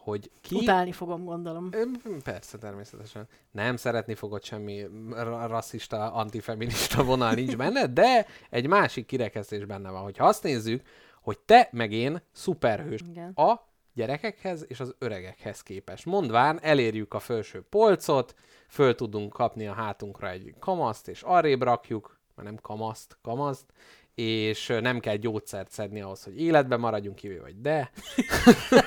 hogy 0.07 0.31
ki... 0.41 0.55
Utálni 0.55 0.93
fogom, 0.93 1.25
gondolom. 1.25 1.69
Ö, 1.73 1.83
Persze, 2.25 2.59
természetesen. 2.59 3.29
Nem 3.51 3.77
szeretni 3.77 4.15
fogod 4.15 4.45
semmi 4.45 4.87
ra- 5.11 5.49
rasszista, 5.49 6.13
antifeminista 6.13 7.05
vonal 7.05 7.35
nincs 7.35 7.57
benne, 7.57 7.87
de 7.87 8.27
egy 8.51 8.67
másik 8.67 9.07
kirekesztés 9.07 9.65
benne 9.65 9.91
van. 9.91 10.03
Hogyha 10.03 10.27
azt 10.27 10.43
nézzük, 10.43 10.83
hogy 11.23 11.39
te 11.39 11.69
meg 11.73 11.93
én 11.93 12.23
szuperhős 12.33 13.01
Igen. 13.11 13.33
a 13.33 13.61
gyerekekhez 13.95 14.65
és 14.69 14.81
az 14.81 14.95
öregekhez 14.99 15.63
képest. 15.63 16.05
Mondván 16.05 16.59
elérjük 16.63 17.15
a 17.15 17.19
felső 17.19 17.63
polcot, 17.71 18.35
föl 18.69 18.95
tudunk 18.95 19.33
kapni 19.33 19.67
a 19.67 19.73
hátunkra 19.73 20.31
egy 20.31 20.55
kamaszt, 20.59 21.09
és 21.09 21.23
arrébb 21.23 21.63
rakjuk, 21.63 22.21
már 22.35 22.47
nem 22.47 22.57
kamaszt, 22.57 23.19
kamaszt, 23.23 23.73
és 24.17 24.67
nem 24.81 25.01
kell 25.01 25.17
gyógyszert 25.17 25.71
szedni 25.71 26.01
ahhoz, 26.01 26.25
hogy 26.25 26.41
életben 26.41 26.81
maradjunk, 26.81 27.17
kivéve 27.17 27.41
vagy 27.41 27.61
de. 27.61 27.91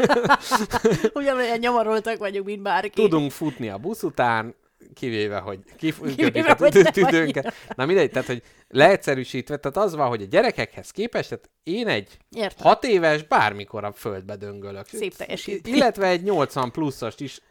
Ugyanolyan 1.13 1.57
nyomoroltak 1.57 2.17
vagyunk, 2.17 2.45
mint 2.45 2.61
bárki. 2.61 3.01
Tudunk 3.01 3.31
futni 3.31 3.69
a 3.69 3.77
busz 3.77 4.03
után, 4.03 4.55
kivéve, 4.93 5.37
hogy 5.39 5.59
kif- 5.77 6.15
Kivéve, 6.15 6.55
kötjük 6.55 6.85
a 6.87 6.91
tüdőnket. 6.91 7.53
Na 7.75 7.85
mindegy, 7.85 8.11
tehát, 8.11 8.27
hogy 8.27 8.43
leegyszerűsítve, 8.67 9.57
tehát 9.57 9.77
az 9.77 9.95
van, 9.95 10.07
hogy 10.07 10.21
a 10.21 10.25
gyerekekhez 10.25 10.91
képest, 10.91 11.29
tehát 11.29 11.49
én 11.63 11.87
egy 11.87 12.17
Értem. 12.31 12.65
hat 12.65 12.83
éves 12.83 13.23
bármikor 13.23 13.83
a 13.83 13.91
földbe 13.91 14.35
döngölök. 14.35 14.85
Szép 14.87 15.15
teljesítmény. 15.15 15.75
Illetve 15.75 16.07
egy 16.07 16.23
80 16.23 16.71
pluszost 16.71 17.19
is 17.19 17.41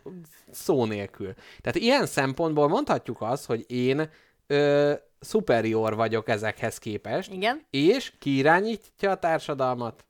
szó 0.50 0.84
nélkül. 0.84 1.34
Tehát 1.60 1.78
ilyen 1.78 2.06
szempontból 2.06 2.68
mondhatjuk 2.68 3.20
azt, 3.20 3.46
hogy 3.46 3.64
én 3.70 4.10
ö, 4.48 4.92
superior 5.20 5.94
vagyok 5.94 6.28
ezekhez 6.28 6.78
képest, 6.78 7.32
Igen? 7.32 7.66
és 7.70 8.12
ki 8.18 8.36
irányítja 8.36 9.10
a 9.10 9.18
társadalmat? 9.18 10.04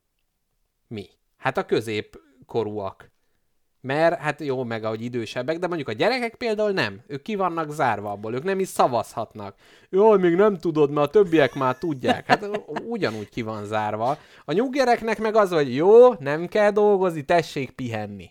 Mi? 0.89 1.07
Hát 1.36 1.57
a 1.57 1.64
középkorúak. 1.66 3.11
Mert 3.80 4.20
hát 4.20 4.41
jó, 4.41 4.64
meg 4.64 4.84
ahogy 4.84 5.03
idősebbek, 5.03 5.59
de 5.59 5.66
mondjuk 5.66 5.89
a 5.89 5.93
gyerekek 5.93 6.34
például 6.34 6.70
nem. 6.70 7.01
Ők 7.07 7.22
ki 7.22 7.34
vannak 7.34 7.70
zárva 7.70 8.11
abból, 8.11 8.34
ők 8.34 8.43
nem 8.43 8.61
is 8.61 8.68
szavazhatnak. 8.68 9.55
Jaj, 9.91 10.18
még 10.18 10.34
nem 10.34 10.57
tudod, 10.57 10.91
mert 10.91 11.07
a 11.07 11.11
többiek 11.11 11.55
már 11.55 11.78
tudják. 11.78 12.26
Hát 12.26 12.49
ugyanúgy 12.84 13.28
ki 13.28 13.43
van 13.43 13.64
zárva. 13.64 14.18
A 14.45 14.53
nyuggyereknek 14.53 15.18
meg 15.18 15.36
az, 15.36 15.51
hogy 15.51 15.74
jó, 15.74 16.12
nem 16.12 16.47
kell 16.47 16.70
dolgozni, 16.70 17.24
tessék 17.24 17.70
pihenni. 17.70 18.30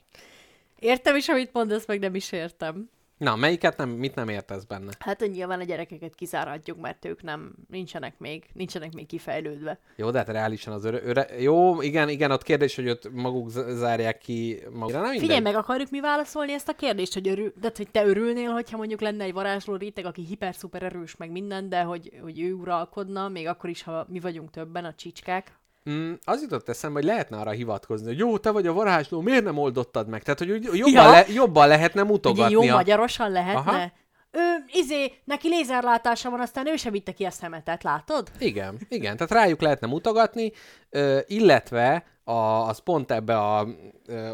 Értem 0.80 1.16
is, 1.16 1.28
amit 1.28 1.54
mondasz, 1.54 1.86
meg 1.86 2.00
nem 2.00 2.16
is 2.16 2.32
értem. 2.32 2.90
Na, 3.18 3.36
melyiket 3.36 3.78
nem, 3.78 3.90
mit 3.90 4.16
nem 4.16 4.30
értesz 4.30 4.64
benne? 4.64 4.92
Hát 5.00 5.20
hogy 5.20 5.32
nyilván 5.32 5.60
a 5.60 5.64
gyerekeket 5.64 6.16
kizárhatjuk, 6.16 6.82
mert 6.82 7.06
ők 7.06 7.24
nem, 7.24 7.56
nincsenek 7.70 8.20
még, 8.20 8.46
nincsenek 8.54 8.94
még 8.94 9.06
kifejlődve. 9.06 9.80
Jó, 9.96 10.12
de 10.12 10.18
hát 10.18 10.30
reálisan 10.30 10.74
az 10.74 10.86
öre, 10.86 11.00
öre... 11.04 11.42
Jó, 11.42 11.82
igen, 11.82 12.10
igen, 12.10 12.32
ott 12.32 12.44
kérdés, 12.44 12.76
hogy 12.76 12.90
ott 12.90 13.14
maguk 13.14 13.50
zárják 13.50 14.18
ki 14.18 14.60
maguk. 14.72 14.92
De 14.92 14.98
nem 14.98 15.10
mindegy. 15.10 15.22
Figyelj, 15.22 15.42
meg 15.42 15.56
akarjuk 15.56 15.90
mi 15.90 16.00
válaszolni 16.00 16.54
ezt 16.54 16.70
a 16.70 16.74
kérdést, 16.74 17.14
hogy, 17.14 17.28
örül, 17.28 17.54
de 17.62 17.72
hogy 17.76 17.92
te 17.92 18.06
örülnél, 18.06 18.50
hogyha 18.50 18.78
mondjuk 18.78 19.02
lenne 19.02 19.24
egy 19.24 19.34
varázsló 19.34 19.76
réteg, 19.76 20.06
aki 20.06 20.26
hiper-szuper 20.26 20.84
erős, 20.84 21.16
meg 21.16 21.32
minden, 21.32 21.70
de 21.70 21.82
hogy, 21.82 22.12
hogy 22.22 22.42
ő 22.42 22.54
uralkodna, 22.54 23.28
még 23.28 23.48
akkor 23.48 23.70
is, 23.70 23.84
ha 23.84 24.06
mi 24.10 24.20
vagyunk 24.20 24.50
többen, 24.50 24.86
a 24.86 24.94
csicskák. 24.94 25.60
Mm, 25.90 26.14
az 26.24 26.42
jutott 26.42 26.70
eszembe, 26.70 27.00
hogy 27.00 27.08
lehetne 27.08 27.38
arra 27.38 27.50
hivatkozni, 27.50 28.08
hogy 28.08 28.18
jó, 28.18 28.38
te 28.38 28.52
vagy 28.52 28.68
a 28.68 28.74
varázsló, 28.74 29.22
miért 29.22 29.44
nem 29.44 29.58
oldottad 29.58 30.08
meg? 30.08 30.24
Tehát, 30.24 30.40
hogy 30.40 30.64
jobban, 30.78 31.04
Ja. 31.04 31.10
le, 31.10 31.26
jobban 31.34 31.68
lehetne 31.68 32.02
Ugye 32.02 32.12
mutogatni. 32.12 32.54
jó 32.54 32.62
a... 32.62 32.76
magyarosan 32.76 33.32
lehetne. 33.32 33.72
Aha. 33.72 33.92
Ő, 34.32 34.64
izé, 34.68 35.14
neki 35.24 35.48
lézerlátása 35.48 36.30
van, 36.30 36.40
aztán 36.40 36.68
ő 36.68 36.76
sem 36.76 36.92
vitte 36.92 37.12
ki 37.12 37.24
a 37.26 37.30
szemetet, 37.32 37.84
látod? 37.84 38.32
Igen, 38.40 38.78
igen, 38.90 39.18
tehát 39.18 39.32
rájuk 39.44 39.62
lehetne 39.62 39.88
mutogatni, 39.88 40.52
ö, 40.90 41.20
illetve 41.28 42.06
a, 42.24 42.32
az 42.68 42.80
pont 42.80 43.12
ebbe 43.12 43.38
a 43.38 43.68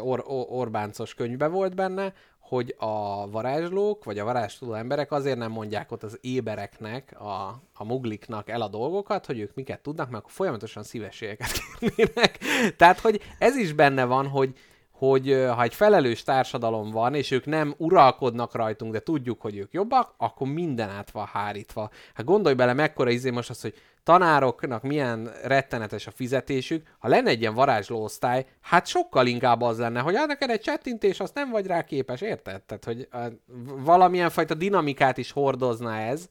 or, 0.02 0.24
or, 0.26 0.46
Orbáncos 0.48 1.14
könyvbe 1.14 1.46
volt 1.46 1.74
benne, 1.74 2.12
hogy 2.54 2.74
a 2.78 3.30
varázslók, 3.30 4.04
vagy 4.04 4.18
a 4.18 4.24
varázstudó 4.24 4.72
emberek 4.72 5.12
azért 5.12 5.38
nem 5.38 5.50
mondják 5.50 5.92
ott 5.92 6.02
az 6.02 6.18
ébereknek, 6.20 7.20
a, 7.20 7.62
a 7.74 7.84
mugliknak 7.84 8.48
el 8.48 8.60
a 8.60 8.68
dolgokat, 8.68 9.26
hogy 9.26 9.38
ők 9.38 9.54
miket 9.54 9.80
tudnak, 9.80 10.10
mert 10.10 10.22
akkor 10.22 10.32
folyamatosan 10.34 10.82
szívességeket 10.82 11.50
kérnének. 11.78 12.38
Tehát, 12.76 13.00
hogy 13.00 13.20
ez 13.38 13.56
is 13.56 13.72
benne 13.72 14.04
van, 14.04 14.26
hogy, 14.26 14.52
hogy 14.90 15.46
ha 15.54 15.62
egy 15.62 15.74
felelős 15.74 16.22
társadalom 16.22 16.90
van, 16.90 17.14
és 17.14 17.30
ők 17.30 17.46
nem 17.46 17.74
uralkodnak 17.76 18.54
rajtunk, 18.54 18.92
de 18.92 19.00
tudjuk, 19.00 19.40
hogy 19.40 19.56
ők 19.56 19.72
jobbak, 19.72 20.14
akkor 20.16 20.46
minden 20.48 20.88
át 20.88 21.10
van 21.10 21.26
hárítva. 21.26 21.90
Hát 22.14 22.26
gondolj 22.26 22.54
bele, 22.54 22.72
mekkora 22.72 23.10
izé 23.10 23.30
most 23.30 23.50
az, 23.50 23.60
hogy 23.60 23.74
tanároknak 24.04 24.82
milyen 24.82 25.30
rettenetes 25.42 26.06
a 26.06 26.10
fizetésük, 26.10 26.86
ha 26.98 27.08
lenne 27.08 27.30
egy 27.30 27.40
ilyen 27.40 27.54
varázslóosztály, 27.54 28.46
hát 28.60 28.86
sokkal 28.86 29.26
inkább 29.26 29.60
az 29.60 29.78
lenne, 29.78 30.00
hogy 30.00 30.16
hát 30.16 30.26
neked 30.26 30.50
egy 30.50 30.60
csettintés, 30.60 31.20
azt 31.20 31.34
nem 31.34 31.50
vagy 31.50 31.66
rá 31.66 31.84
képes, 31.84 32.20
érted? 32.20 32.62
Tehát, 32.62 32.84
hogy 32.84 33.08
uh, 33.12 33.32
valamilyen 33.84 34.30
fajta 34.30 34.54
dinamikát 34.54 35.18
is 35.18 35.32
hordozna 35.32 35.96
ez, 35.96 36.28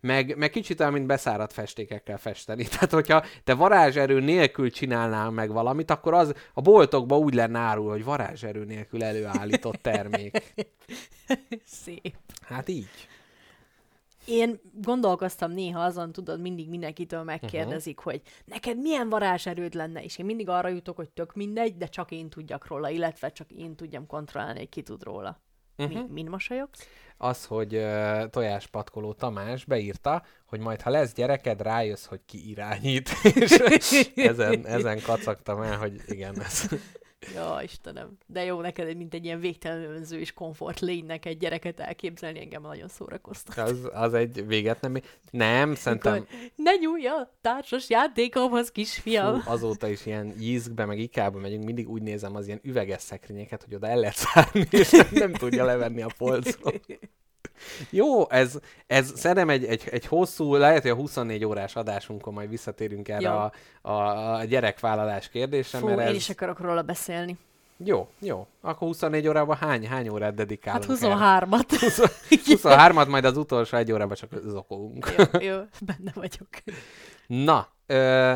meg, 0.00 0.36
meg 0.36 0.50
kicsit 0.50 0.80
olyan, 0.80 0.92
mint 0.92 1.06
beszáradt 1.06 1.52
festékekkel 1.52 2.18
festeni. 2.18 2.64
Tehát, 2.72 2.92
hogyha 2.92 3.24
te 3.44 3.54
varázserő 3.54 4.20
nélkül 4.20 4.70
csinálnál 4.70 5.30
meg 5.30 5.52
valamit, 5.52 5.90
akkor 5.90 6.14
az 6.14 6.32
a 6.54 6.60
boltokban 6.60 7.18
úgy 7.18 7.34
lenne 7.34 7.58
árul, 7.58 7.90
hogy 7.90 8.04
varázserő 8.04 8.64
nélkül 8.64 9.04
előállított 9.04 9.82
termék. 9.82 10.54
Szép. 11.84 12.16
Hát 12.40 12.68
így. 12.68 12.88
Én 14.26 14.60
gondolkoztam 14.72 15.50
néha 15.50 15.80
azon, 15.80 16.12
tudod, 16.12 16.40
mindig 16.40 16.68
mindenkitől 16.68 17.22
megkérdezik, 17.22 17.98
uh-huh. 17.98 18.12
hogy 18.12 18.22
neked 18.44 18.78
milyen 18.78 19.08
varázserőd 19.08 19.74
lenne, 19.74 20.04
és 20.04 20.18
én 20.18 20.24
mindig 20.24 20.48
arra 20.48 20.68
jutok, 20.68 20.96
hogy 20.96 21.10
tök 21.10 21.34
mindegy, 21.34 21.76
de 21.76 21.86
csak 21.86 22.10
én 22.10 22.30
tudjak 22.30 22.66
róla, 22.66 22.88
illetve 22.88 23.32
csak 23.32 23.50
én 23.50 23.76
tudjam 23.76 24.06
kontrollálni, 24.06 24.58
hogy 24.58 24.68
ki 24.68 24.82
tud 24.82 25.02
róla. 25.02 25.40
Uh-huh. 25.78 25.94
Mi, 25.94 26.06
min 26.12 26.26
mosolyogsz? 26.30 26.88
Az, 27.16 27.44
hogy 27.44 27.74
uh, 27.74 28.30
tojáspatkoló 28.30 29.12
Tamás 29.12 29.64
beírta, 29.64 30.22
hogy 30.46 30.60
majd 30.60 30.80
ha 30.80 30.90
lesz 30.90 31.14
gyereked, 31.14 31.60
rájössz, 31.60 32.04
hogy 32.04 32.20
ki 32.26 32.50
irányít. 32.50 33.10
És 33.40 33.58
ezen, 34.14 34.66
ezen 34.66 35.02
kacagtam 35.02 35.62
el, 35.62 35.78
hogy 35.78 36.00
igen, 36.06 36.40
ez, 36.40 36.68
Ja, 37.34 37.58
Istenem. 37.62 38.18
De 38.26 38.44
jó, 38.44 38.60
neked 38.60 38.96
mint 38.96 39.14
egy 39.14 39.24
ilyen 39.24 39.40
végtelenül 39.40 39.94
önző 39.94 40.18
és 40.18 40.32
komfort 40.32 40.80
lénynek 40.80 41.24
egy 41.24 41.38
gyereket 41.38 41.80
elképzelni, 41.80 42.40
engem 42.40 42.62
nagyon 42.62 42.88
szórakoztat. 42.88 43.58
Az, 43.58 43.88
az 43.92 44.14
egy 44.14 44.46
véget 44.46 44.80
nem... 44.80 44.96
Nem, 45.30 45.74
szerintem 45.74 46.12
Amikor, 46.12 46.36
Ne 46.56 46.74
nyúlj 46.74 47.06
a 47.06 47.36
társas 47.40 47.90
játékomhoz, 47.90 48.70
kisfiam! 48.70 49.40
fú, 49.40 49.50
azóta 49.50 49.88
is 49.88 50.06
ilyen 50.06 50.34
jízkbe, 50.38 50.84
meg 50.84 50.98
ikába 50.98 51.38
megyünk, 51.38 51.64
mindig 51.64 51.88
úgy 51.88 52.02
nézem 52.02 52.36
az 52.36 52.46
ilyen 52.46 52.60
üveges 52.62 53.02
szekrényeket, 53.02 53.62
hogy 53.64 53.74
oda 53.74 53.86
el 53.86 53.98
lehet 53.98 54.16
szárni, 54.16 54.66
és 54.70 54.90
nem, 55.10 55.32
tudja 55.32 55.64
levenni 55.64 56.02
a 56.02 56.10
polcról. 56.18 56.72
Jó, 57.90 58.30
ez, 58.30 58.58
ez 58.86 59.12
szerintem 59.14 59.50
egy, 59.50 59.64
egy, 59.64 59.82
egy 59.90 60.06
hosszú, 60.06 60.54
lehet, 60.54 60.82
hogy 60.82 60.90
a 60.90 60.94
24 60.94 61.44
órás 61.44 61.76
adásunkon 61.76 62.32
majd 62.34 62.48
visszatérünk 62.48 63.08
erre 63.08 63.28
Jó. 63.28 63.30
a, 63.30 63.52
a, 63.82 64.34
a 64.34 64.44
gyerekvállalás 64.44 65.28
kérdésre, 65.28 65.78
Fú, 65.78 65.86
mert 65.86 66.00
én 66.00 66.06
ez... 66.06 66.14
is 66.14 66.28
akarok 66.30 66.60
róla 66.60 66.82
beszélni. 66.82 67.36
Jó, 67.84 68.08
jó. 68.18 68.46
Akkor 68.60 68.88
24 68.88 69.28
órában 69.28 69.56
hány, 69.56 69.86
hány 69.86 70.08
órát 70.08 70.34
dedikálunk 70.34 70.84
Hát 70.84 71.02
erre? 71.02 71.46
23-at. 71.48 71.64
23-at, 72.30 73.08
majd 73.14 73.24
az 73.24 73.36
utolsó 73.36 73.76
egy 73.76 73.92
órában 73.92 74.16
csak 74.16 74.30
zokolunk. 74.46 75.14
jó, 75.18 75.40
jó, 75.40 75.56
benne 75.80 76.12
vagyok. 76.14 76.48
Na, 77.26 77.68
ö, 77.86 78.34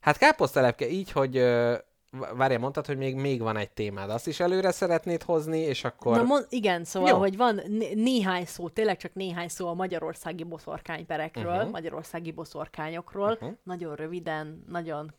hát 0.00 0.18
káposztelepke 0.18 0.88
így, 0.88 1.12
hogy 1.12 1.36
ö, 1.36 1.74
várjál, 2.10 2.58
mondtad, 2.58 2.86
hogy 2.86 2.96
még, 2.96 3.14
még 3.16 3.40
van 3.40 3.56
egy 3.56 3.70
témád. 3.70 4.10
Azt 4.10 4.26
is 4.26 4.40
előre 4.40 4.70
szeretnéd 4.70 5.22
hozni, 5.22 5.58
és 5.58 5.84
akkor... 5.84 6.16
Na, 6.16 6.22
mond, 6.22 6.46
igen, 6.48 6.84
szóval, 6.84 7.08
Jó. 7.10 7.18
Hogy 7.18 7.36
van 7.36 7.60
né- 7.66 7.94
néhány 7.94 8.44
szó, 8.44 8.68
tényleg 8.68 8.96
csak 8.96 9.14
néhány 9.14 9.48
szó 9.48 9.68
a 9.68 9.74
magyarországi 9.74 10.44
boszorkányperekről, 10.44 11.44
Mhm. 11.44 11.54
uh-huh. 11.56 11.70
magyarországi 11.70 12.32
boszorkányokról, 12.32 13.26
Mhm. 13.30 13.44
uh-huh. 13.44 13.58
nagyon 13.62 13.94
röviden, 13.94 14.64
nagyon 14.68 15.14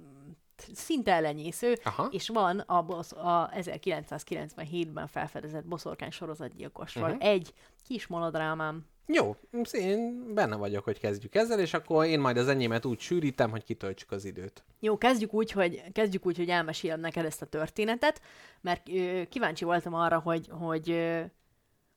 mm, 0.00 0.30
szinte 0.74 1.12
ellenyésző, 1.12 1.78
Aha. 1.84 2.08
és 2.10 2.28
van 2.28 2.58
a, 2.58 2.82
bosz, 2.82 3.12
a 3.12 3.50
1997-ben 3.54 5.06
felfedezett 5.06 5.64
boszorkány 5.64 6.10
sorozatgyilkosról 6.10 7.06
Mhm. 7.08 7.16
uh-huh. 7.16 7.30
egy 7.30 7.52
kis 7.86 8.06
monodrámám. 8.06 8.84
Jó, 9.06 9.36
én 9.72 10.24
benne 10.34 10.56
vagyok, 10.56 10.84
hogy 10.84 10.98
kezdjük 10.98 11.34
ezzel, 11.34 11.60
és 11.60 11.74
akkor 11.74 12.04
én 12.06 12.20
majd 12.20 12.36
az 12.36 12.48
enyémet 12.48 12.84
úgy 12.84 12.98
sűrítem, 13.00 13.50
hogy 13.50 13.64
kitöltsük 13.64 14.10
az 14.10 14.24
időt. 14.24 14.64
Jó, 14.80 14.98
kezdjük 14.98 15.34
úgy, 15.34 15.50
hogy, 15.50 15.82
kezdjük 15.92 16.26
úgy, 16.26 16.36
hogy 16.36 16.48
elmesélem 16.48 17.00
neked 17.00 17.24
ezt 17.24 17.42
a 17.42 17.46
történetet, 17.46 18.20
mert 18.60 18.88
ö, 18.88 19.22
kíváncsi 19.28 19.64
voltam 19.64 19.94
arra, 19.94 20.18
hogy, 20.18 20.48
hogy, 20.50 20.90
ö, 20.90 21.20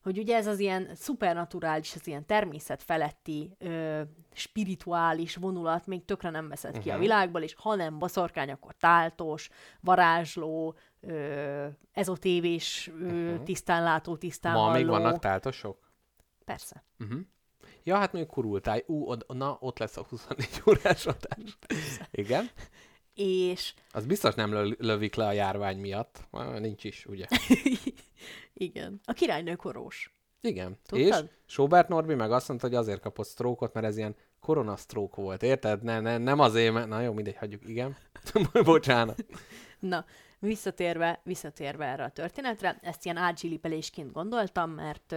hogy 0.04 0.18
ugye 0.18 0.36
ez 0.36 0.48
az 0.48 0.60
ilyen 0.60 0.90
szupernaturális, 0.96 1.96
az 1.96 2.08
ilyen 2.08 2.26
természet 2.26 2.84
feletti, 2.84 3.52
ö, 3.58 4.02
spirituális 4.34 5.36
vonulat 5.36 5.88
még 5.88 6.06
tökre 6.06 6.30
nem 6.30 6.48
veszett 6.48 6.70
uh-huh. 6.72 6.86
ki 6.86 6.90
a 6.90 6.94
Mhm. 6.94 7.02
világból, 7.02 7.42
és 7.42 7.56
ha 7.58 7.76
nem 7.76 8.00
boszorkány, 8.00 8.52
akkor 8.52 8.74
táltos, 8.74 9.50
varázsló, 9.82 10.76
ö, 11.02 11.66
ezotévés, 11.92 12.92
ö, 13.02 13.06
uh-huh. 13.06 13.44
tisztánlátó, 13.44 14.12
Ma 14.12 14.18
tisztánhalló. 14.18 14.72
még 14.74 14.86
vannak 14.88 15.20
táltosok? 15.20 15.86
Persze. 16.48 16.84
Uh-huh. 17.00 17.20
Ja, 17.84 17.96
hát 17.98 18.12
mondjuk 18.14 18.34
kurultáj. 18.34 18.84
Ú, 18.88 19.06
od- 19.06 19.26
na, 19.28 19.58
ott 19.60 19.78
lesz 19.80 19.98
a 19.98 20.06
24 20.10 20.62
órás 20.70 21.06
adás. 21.06 21.58
Igen. 22.12 22.50
És 23.14 23.74
Az 23.92 24.06
biztos 24.06 24.36
nem 24.36 24.54
lö- 24.54 24.80
lövik 24.80 25.16
le 25.16 25.26
a 25.26 25.32
járvány 25.32 25.78
miatt. 25.80 26.28
Nincs 26.60 26.84
is, 26.84 27.06
ugye? 27.06 27.26
igen, 28.54 29.00
a 29.06 29.14
királynő 29.14 29.56
korós. 29.56 30.12
Igen. 30.42 30.78
Tudtad? 30.86 31.24
És 31.24 31.30
Sobert 31.54 31.88
Norbi 31.88 32.14
meg 32.14 32.32
azt 32.32 32.48
mondta, 32.48 32.68
hogy 32.68 32.76
azért 32.76 33.02
kapott 33.02 33.28
sztrókot, 33.28 33.74
mert 33.74 33.86
ez 33.86 33.98
ilyen 33.98 34.16
koronasztrók 34.40 35.16
volt, 35.16 35.44
érted? 35.44 35.84
Ne, 35.84 36.00
ne, 36.00 36.18
nem 36.18 36.40
azért, 36.40 36.74
mert... 36.74 36.88
Na 36.88 37.02
jó, 37.02 37.14
mindegy, 37.14 37.36
hagyjuk, 37.38 37.68
igen. 37.70 37.98
Bocsánat. 38.64 39.26
Na, 39.80 40.06
visszatérve, 40.40 41.22
visszatérve 41.24 41.86
erre 41.86 42.04
a 42.04 42.10
történetre, 42.10 42.80
ezt 42.82 43.06
ilyen 43.06 43.18
ágyzsilipelésként 43.18 44.12
gondoltam, 44.12 44.72
mert, 44.72 45.16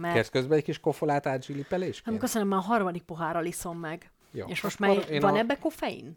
mert 0.00 0.14
Kérsz 0.14 0.28
közben 0.28 0.58
egy 0.58 0.64
kis 0.64 0.80
kofolát 0.80 1.24
nem 1.24 1.32
átzsilipelésként? 1.34 2.18
köszönöm, 2.18 2.48
már 2.48 2.58
a 2.58 2.62
harmadik 2.62 3.02
pohárral 3.02 3.44
iszom 3.44 3.78
meg. 3.78 4.10
Jó. 4.32 4.46
És 4.48 4.60
most 4.60 4.78
már 4.78 5.20
van 5.20 5.34
a- 5.34 5.38
ebbe 5.38 5.56
koffein? 5.58 6.16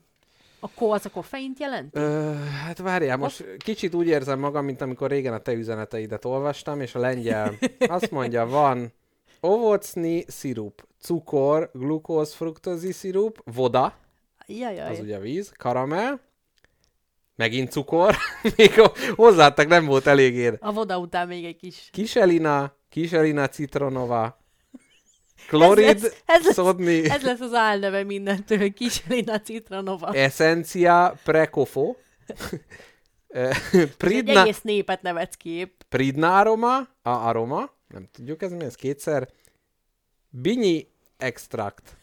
A 0.59 0.69
ko 0.75 0.89
az 0.89 1.05
a 1.05 1.09
koffeint 1.09 1.59
jelent? 1.59 1.95
Ö, 1.95 2.33
hát 2.65 2.77
várjál, 2.77 3.17
most 3.17 3.45
kicsit 3.57 3.93
úgy 3.93 4.07
érzem 4.07 4.39
magam, 4.39 4.65
mint 4.65 4.81
amikor 4.81 5.09
régen 5.09 5.33
a 5.33 5.37
te 5.37 5.51
üzeneteidet 5.53 6.25
olvastam, 6.25 6.81
és 6.81 6.95
a 6.95 6.99
lengyel 6.99 7.53
azt 7.87 8.11
mondja, 8.11 8.45
van 8.45 8.93
ovocni 9.39 10.23
szirup, 10.27 10.87
cukor, 11.01 11.69
glukóz, 11.73 12.33
fruktózi 12.33 12.91
szirup, 12.91 13.41
voda, 13.53 13.93
Jajjaj. 14.47 14.89
az 14.91 14.99
ugye 14.99 15.19
víz, 15.19 15.51
karamell, 15.57 16.19
megint 17.35 17.71
cukor, 17.71 18.15
még 18.57 18.73
ho- 18.73 18.97
hozzáadtak, 18.97 19.67
nem 19.67 19.85
volt 19.85 20.07
elég 20.07 20.33
ér. 20.35 20.57
A 20.61 20.71
voda 20.73 20.97
után 20.97 21.27
még 21.27 21.45
egy 21.45 21.57
kis... 21.57 21.89
Kiselina, 21.91 22.73
kiselina 22.93 23.47
citronova, 23.47 24.37
klorid, 25.47 25.85
Ez 25.87 26.01
lesz- 26.01 26.23
ez 26.25 26.43
lesz- 26.45 26.53
szodni, 26.53 27.09
Ez 27.09 27.21
lesz 27.23 27.39
az 27.39 27.53
álneve 27.53 28.03
mindentől, 28.03 28.73
Kiselina 28.73 29.39
Citronova. 29.41 30.13
Essencia 30.13 31.15
precofo, 31.23 31.95
Egy 33.27 33.95
Pridna, 33.97 34.41
egész 34.41 34.61
népet 34.61 35.01
nevetsz 35.01 35.35
kép. 35.35 35.83
Pridna 35.89 36.37
aroma, 36.37 36.77
a 37.01 37.09
aroma, 37.09 37.71
nem 37.87 38.07
tudjuk 38.11 38.41
ez 38.41 38.51
mi, 38.51 38.63
ez 38.63 38.75
kétszer. 38.75 39.29
Binyi 40.29 40.87
extrakt. 41.17 41.95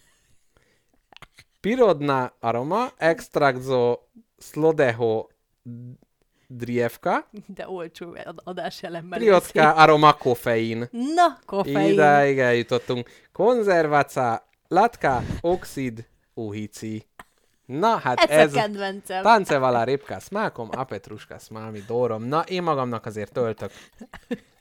Pirodna 1.60 2.32
aroma, 2.40 2.92
extrakzo 2.96 3.98
slodeho 4.38 5.26
drievka, 6.52 7.28
De 7.46 7.64
olcsó 7.68 8.08
ad- 8.24 8.40
adásjelenben. 8.44 9.18
priotka 9.18 9.72
aroma 9.74 10.12
koffein. 10.12 10.88
Na, 10.90 11.38
koffein. 11.46 11.92
Idáig 11.92 12.38
eljutottunk. 12.38 13.08
Konzervaca, 13.32 14.46
latka, 14.68 15.22
oxid, 15.40 16.06
uhici. 16.34 17.06
Na, 17.66 17.96
hát 17.98 18.20
Ez, 18.20 18.28
ez... 18.38 18.54
a 18.54 18.60
kedvencem. 18.60 19.22
Tancevala 19.22 19.84
rybka 19.84 20.18
s 20.18 20.28
mákom, 20.28 20.68
a 20.76 20.84
petruska 20.84 21.38
dórom. 21.86 22.22
Na, 22.22 22.40
én 22.42 22.62
magamnak 22.62 23.06
azért 23.06 23.32
töltök. 23.32 23.70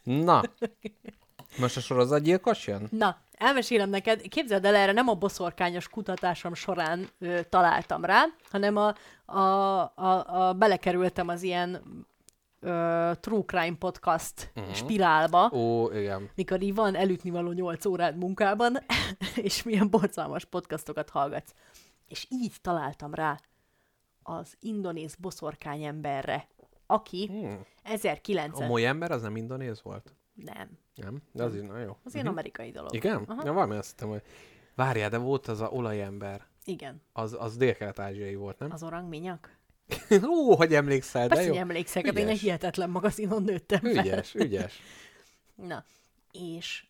Na, 0.04 0.42
most 1.60 1.78
a 1.78 1.80
sorozatgyilkos 1.80 2.68
jön? 2.68 2.88
Na, 2.92 3.18
elmesélem 3.38 3.90
neked, 3.90 4.22
képzeld 4.22 4.66
el, 4.66 4.76
erre 4.76 4.92
nem 4.92 5.08
a 5.08 5.14
boszorkányos 5.14 5.88
kutatásom 5.88 6.54
során 6.54 7.10
ö, 7.20 7.40
találtam 7.50 8.06
rá, 8.06 8.24
hanem 8.52 8.76
a, 8.76 8.96
a, 9.26 9.40
a, 9.96 10.48
a 10.48 10.54
belekerültem 10.54 11.28
az 11.28 11.44
ilyen 11.44 11.82
ö, 12.60 13.12
True 13.20 13.44
Crime 13.46 13.76
Podcast 13.78 14.52
uh-huh. 14.56 14.74
spirálba, 14.74 15.52
Ó, 15.54 15.92
igen. 15.92 16.30
mikor 16.36 16.62
így 16.62 16.76
van 16.76 16.96
elütnivaló 16.96 17.52
8 17.52 17.86
órád 17.86 18.18
munkában, 18.18 18.78
és 19.36 19.64
milyen 19.64 19.90
borzalmas 19.90 20.46
podcastokat 20.46 21.10
hallgatsz. 21.10 21.54
És 22.08 22.26
így 22.30 22.54
találtam 22.62 23.14
rá 23.14 23.40
az 24.24 24.56
indonéz 24.60 25.16
boszorkány 25.16 25.84
emberre, 25.84 26.48
aki 26.86 27.26
Hmm. 27.26 27.66
1900... 27.84 28.66
A 28.66 28.68
moly 28.68 28.86
ember 28.86 29.12
az 29.12 29.22
nem 29.22 29.36
indonéz 29.36 29.82
volt? 29.84 30.14
Nem, 30.34 30.70
Nem? 31.04 31.22
De 31.32 31.44
az 31.44 31.56
is 31.56 31.62
nagyon 31.62 31.82
jó. 31.82 31.98
az 32.04 32.14
ilyen 32.14 32.28
amerikai 32.28 32.72
dolog. 32.72 32.94
Igen? 32.94 33.24
Aha. 33.28 33.42
Ja, 33.46 33.54
valami 33.54 33.76
azt 33.76 33.90
hittem, 33.90 34.10
hogy... 34.10 34.22
Várjál, 34.76 35.10
de 35.10 35.18
volt 35.18 35.48
az 35.48 35.62
a 35.62 35.68
olajember. 35.68 36.46
Igen. 36.66 37.02
Az, 37.14 37.36
az 37.40 37.58
dél-kelet-ázsiai 37.58 38.36
volt, 38.36 38.60
nem? 38.60 38.72
Az 38.72 38.84
orang 38.84 39.08
minyak? 39.10 39.58
Ó, 40.32 40.56
hogy 40.56 40.74
emlékszel, 40.74 41.22
de 41.22 41.28
Persze, 41.28 41.44
jó. 41.44 41.50
hogy 41.50 41.60
emlékszek, 41.60 42.06
hát 42.06 42.14
én 42.18 42.24
egy 42.24 42.30
Ügyes. 42.30 42.42
hihetetlen 42.42 42.90
magazinon 42.90 43.44
nőttem 43.44 43.80
fel. 43.80 44.06
Ügyes, 44.06 44.34
ügyes. 44.36 44.80
Na, 45.68 45.84
és 46.32 46.84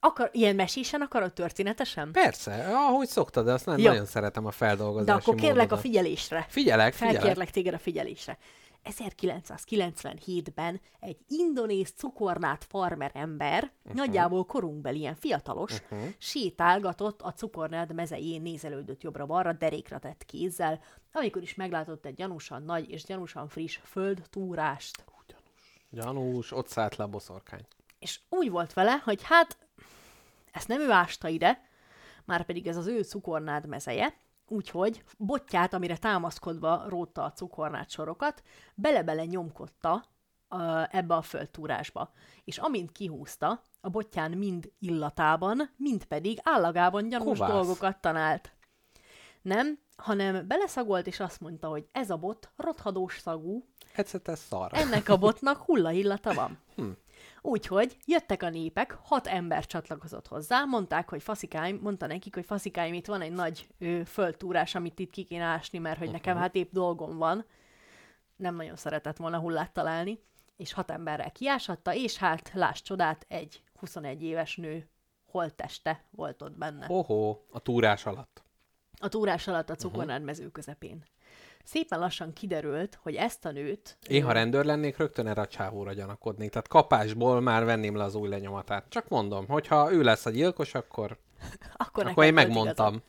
akar, 0.00 0.30
ilyen 0.32 0.54
mesésen 0.54 1.00
akarod 1.00 1.32
történetesen? 1.32 2.12
Persze, 2.12 2.68
ahogy 2.72 3.08
szoktad, 3.08 3.44
de 3.44 3.52
azt 3.52 3.66
nem 3.66 3.78
Jó. 3.78 3.88
nagyon 3.88 4.06
szeretem 4.06 4.46
a 4.46 4.50
feldolgozási 4.50 5.06
De 5.06 5.12
akkor 5.12 5.34
kérlek 5.34 5.50
a 5.56 5.60
módodat. 5.60 5.80
figyelésre. 5.80 6.46
Figyelek, 6.48 6.92
figyelek. 6.92 7.20
Felkérlek 7.20 7.50
téged 7.50 7.74
a 7.74 7.78
figyelésre. 7.78 8.38
1997-ben 8.84 10.80
egy 11.00 11.18
indonéz 11.28 11.90
cukornát 11.90 12.64
farmer 12.64 13.10
ember, 13.14 13.72
uh-huh. 13.82 13.94
nagyjából 13.94 14.44
korunkbeli 14.44 14.98
ilyen 14.98 15.14
fiatalos, 15.14 15.80
uh-huh. 15.80 16.08
sétálgatott 16.18 17.22
a 17.22 17.32
cukornád 17.32 17.94
mezején 17.94 18.42
nézelődött 18.42 19.02
jobbra-balra, 19.02 19.52
derékra 19.52 19.98
tett 19.98 20.24
kézzel, 20.24 20.80
amikor 21.12 21.42
is 21.42 21.54
meglátott 21.54 22.06
egy 22.06 22.14
gyanúsan 22.14 22.62
nagy 22.62 22.90
és 22.90 23.04
gyanúsan 23.04 23.48
friss 23.48 23.78
földtúrást. 23.82 25.04
Gyanús, 25.92 26.52
ott 26.52 26.68
szállt 26.68 26.96
le 26.96 27.04
a 27.04 27.08
boszorkány. 27.08 27.66
És 27.98 28.20
úgy 28.28 28.50
volt 28.50 28.72
vele, 28.72 29.00
hogy 29.04 29.22
hát 29.22 29.58
ezt 30.52 30.68
nem 30.68 30.80
ő 30.80 30.90
ásta 30.90 31.28
ide, 31.28 31.64
már 32.24 32.44
pedig 32.44 32.66
ez 32.66 32.76
az 32.76 32.86
ő 32.86 33.02
cukornád 33.02 33.66
mezeje, 33.66 34.14
úgyhogy 34.52 35.04
botját, 35.18 35.74
amire 35.74 35.96
támaszkodva 35.96 36.84
rótta 36.88 37.24
a 37.24 37.32
cukornád 37.32 37.90
sorokat, 37.90 38.42
bele-bele 38.74 39.24
nyomkodta 39.24 40.04
ebbe 40.90 41.14
a 41.14 41.22
földtúrásba. 41.22 42.12
És 42.44 42.58
amint 42.58 42.92
kihúzta, 42.92 43.62
a 43.80 43.88
botján 43.88 44.30
mind 44.30 44.72
illatában, 44.78 45.70
mind 45.76 46.04
pedig 46.04 46.38
állagában 46.42 47.08
gyanús 47.08 47.38
Kovász. 47.38 47.50
dolgokat 47.50 48.00
talált. 48.00 48.52
Nem, 49.42 49.78
hanem 49.96 50.46
beleszagolt, 50.46 51.06
és 51.06 51.20
azt 51.20 51.40
mondta, 51.40 51.68
hogy 51.68 51.88
ez 51.92 52.10
a 52.10 52.16
bot 52.16 52.50
rothadós 52.56 53.18
szagú, 53.18 53.64
ez 54.28 54.38
szar. 54.38 54.70
ennek 54.72 55.08
a 55.08 55.16
botnak 55.16 55.56
hullaillata 55.66 56.34
van. 56.34 56.58
Hm. 56.76 56.90
Úgyhogy 57.44 57.96
jöttek 58.06 58.42
a 58.42 58.48
népek, 58.48 58.98
hat 59.02 59.26
ember 59.26 59.66
csatlakozott 59.66 60.28
hozzá, 60.28 60.64
mondták, 60.64 61.08
hogy 61.08 61.22
faszikáim, 61.22 61.78
mondta 61.82 62.06
nekik, 62.06 62.34
hogy 62.34 62.44
faszikáim, 62.44 62.94
itt 62.94 63.06
van 63.06 63.20
egy 63.20 63.32
nagy 63.32 63.68
ö, 63.78 64.00
földtúrás, 64.04 64.74
amit 64.74 64.98
itt 64.98 65.10
ki 65.10 65.24
kéne 65.24 65.44
ásni, 65.44 65.78
mert 65.78 65.98
hogy 65.98 66.10
nekem 66.10 66.36
hát 66.36 66.54
épp 66.54 66.72
dolgom 66.72 67.16
van. 67.16 67.44
Nem 68.36 68.54
nagyon 68.54 68.76
szeretett 68.76 69.16
volna 69.16 69.38
hullát 69.38 69.72
találni, 69.72 70.18
és 70.56 70.72
hat 70.72 70.90
emberrel 70.90 71.32
kiásatta, 71.32 71.94
és 71.94 72.16
hát, 72.16 72.50
láss 72.54 72.80
csodát, 72.80 73.24
egy 73.28 73.62
21 73.74 74.22
éves 74.22 74.56
nő 74.56 74.88
holtteste 75.24 76.04
volt 76.10 76.42
ott 76.42 76.58
benne. 76.58 76.86
Ohó, 76.88 77.46
a 77.50 77.58
túrás 77.58 78.06
alatt. 78.06 78.42
A 78.98 79.08
túrás 79.08 79.48
alatt 79.48 79.70
a 79.70 79.74
cukornád 79.74 80.22
mező 80.22 80.50
közepén. 80.50 81.04
Szépen 81.62 81.98
lassan 81.98 82.32
kiderült, 82.32 82.98
hogy 83.02 83.14
ezt 83.14 83.44
a 83.44 83.50
nőt... 83.50 83.96
Én, 84.08 84.22
ha 84.24 84.32
rendőr 84.32 84.64
lennék, 84.64 84.96
rögtön 84.96 85.26
erre 85.26 85.40
a 85.40 85.46
csávóra 85.46 85.92
gyanakodnék. 85.92 86.50
Tehát 86.50 86.68
kapásból 86.68 87.40
már 87.40 87.64
venném 87.64 87.96
le 87.96 88.04
az 88.04 88.14
új 88.14 88.28
lenyomatát. 88.28 88.84
Csak 88.88 89.08
mondom, 89.08 89.46
hogyha 89.46 89.92
ő 89.92 90.02
lesz 90.02 90.26
a 90.26 90.30
gyilkos, 90.30 90.74
akkor, 90.74 91.18
akkor, 91.76 92.06
akkor 92.06 92.24
én 92.24 92.34
megmondtam. 92.34 93.02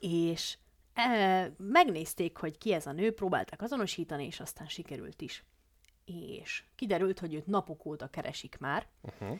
és 0.00 0.56
e, 0.94 1.52
megnézték, 1.56 2.36
hogy 2.36 2.58
ki 2.58 2.72
ez 2.72 2.86
a 2.86 2.92
nő, 2.92 3.12
próbálták 3.12 3.62
azonosítani, 3.62 4.26
és 4.26 4.40
aztán 4.40 4.66
sikerült 4.66 5.20
is. 5.20 5.44
És 6.40 6.64
kiderült, 6.76 7.18
hogy 7.18 7.34
őt 7.34 7.46
napok 7.46 7.84
óta 7.84 8.06
keresik 8.06 8.56
már, 8.58 8.86
Uh-huh. 9.02 9.38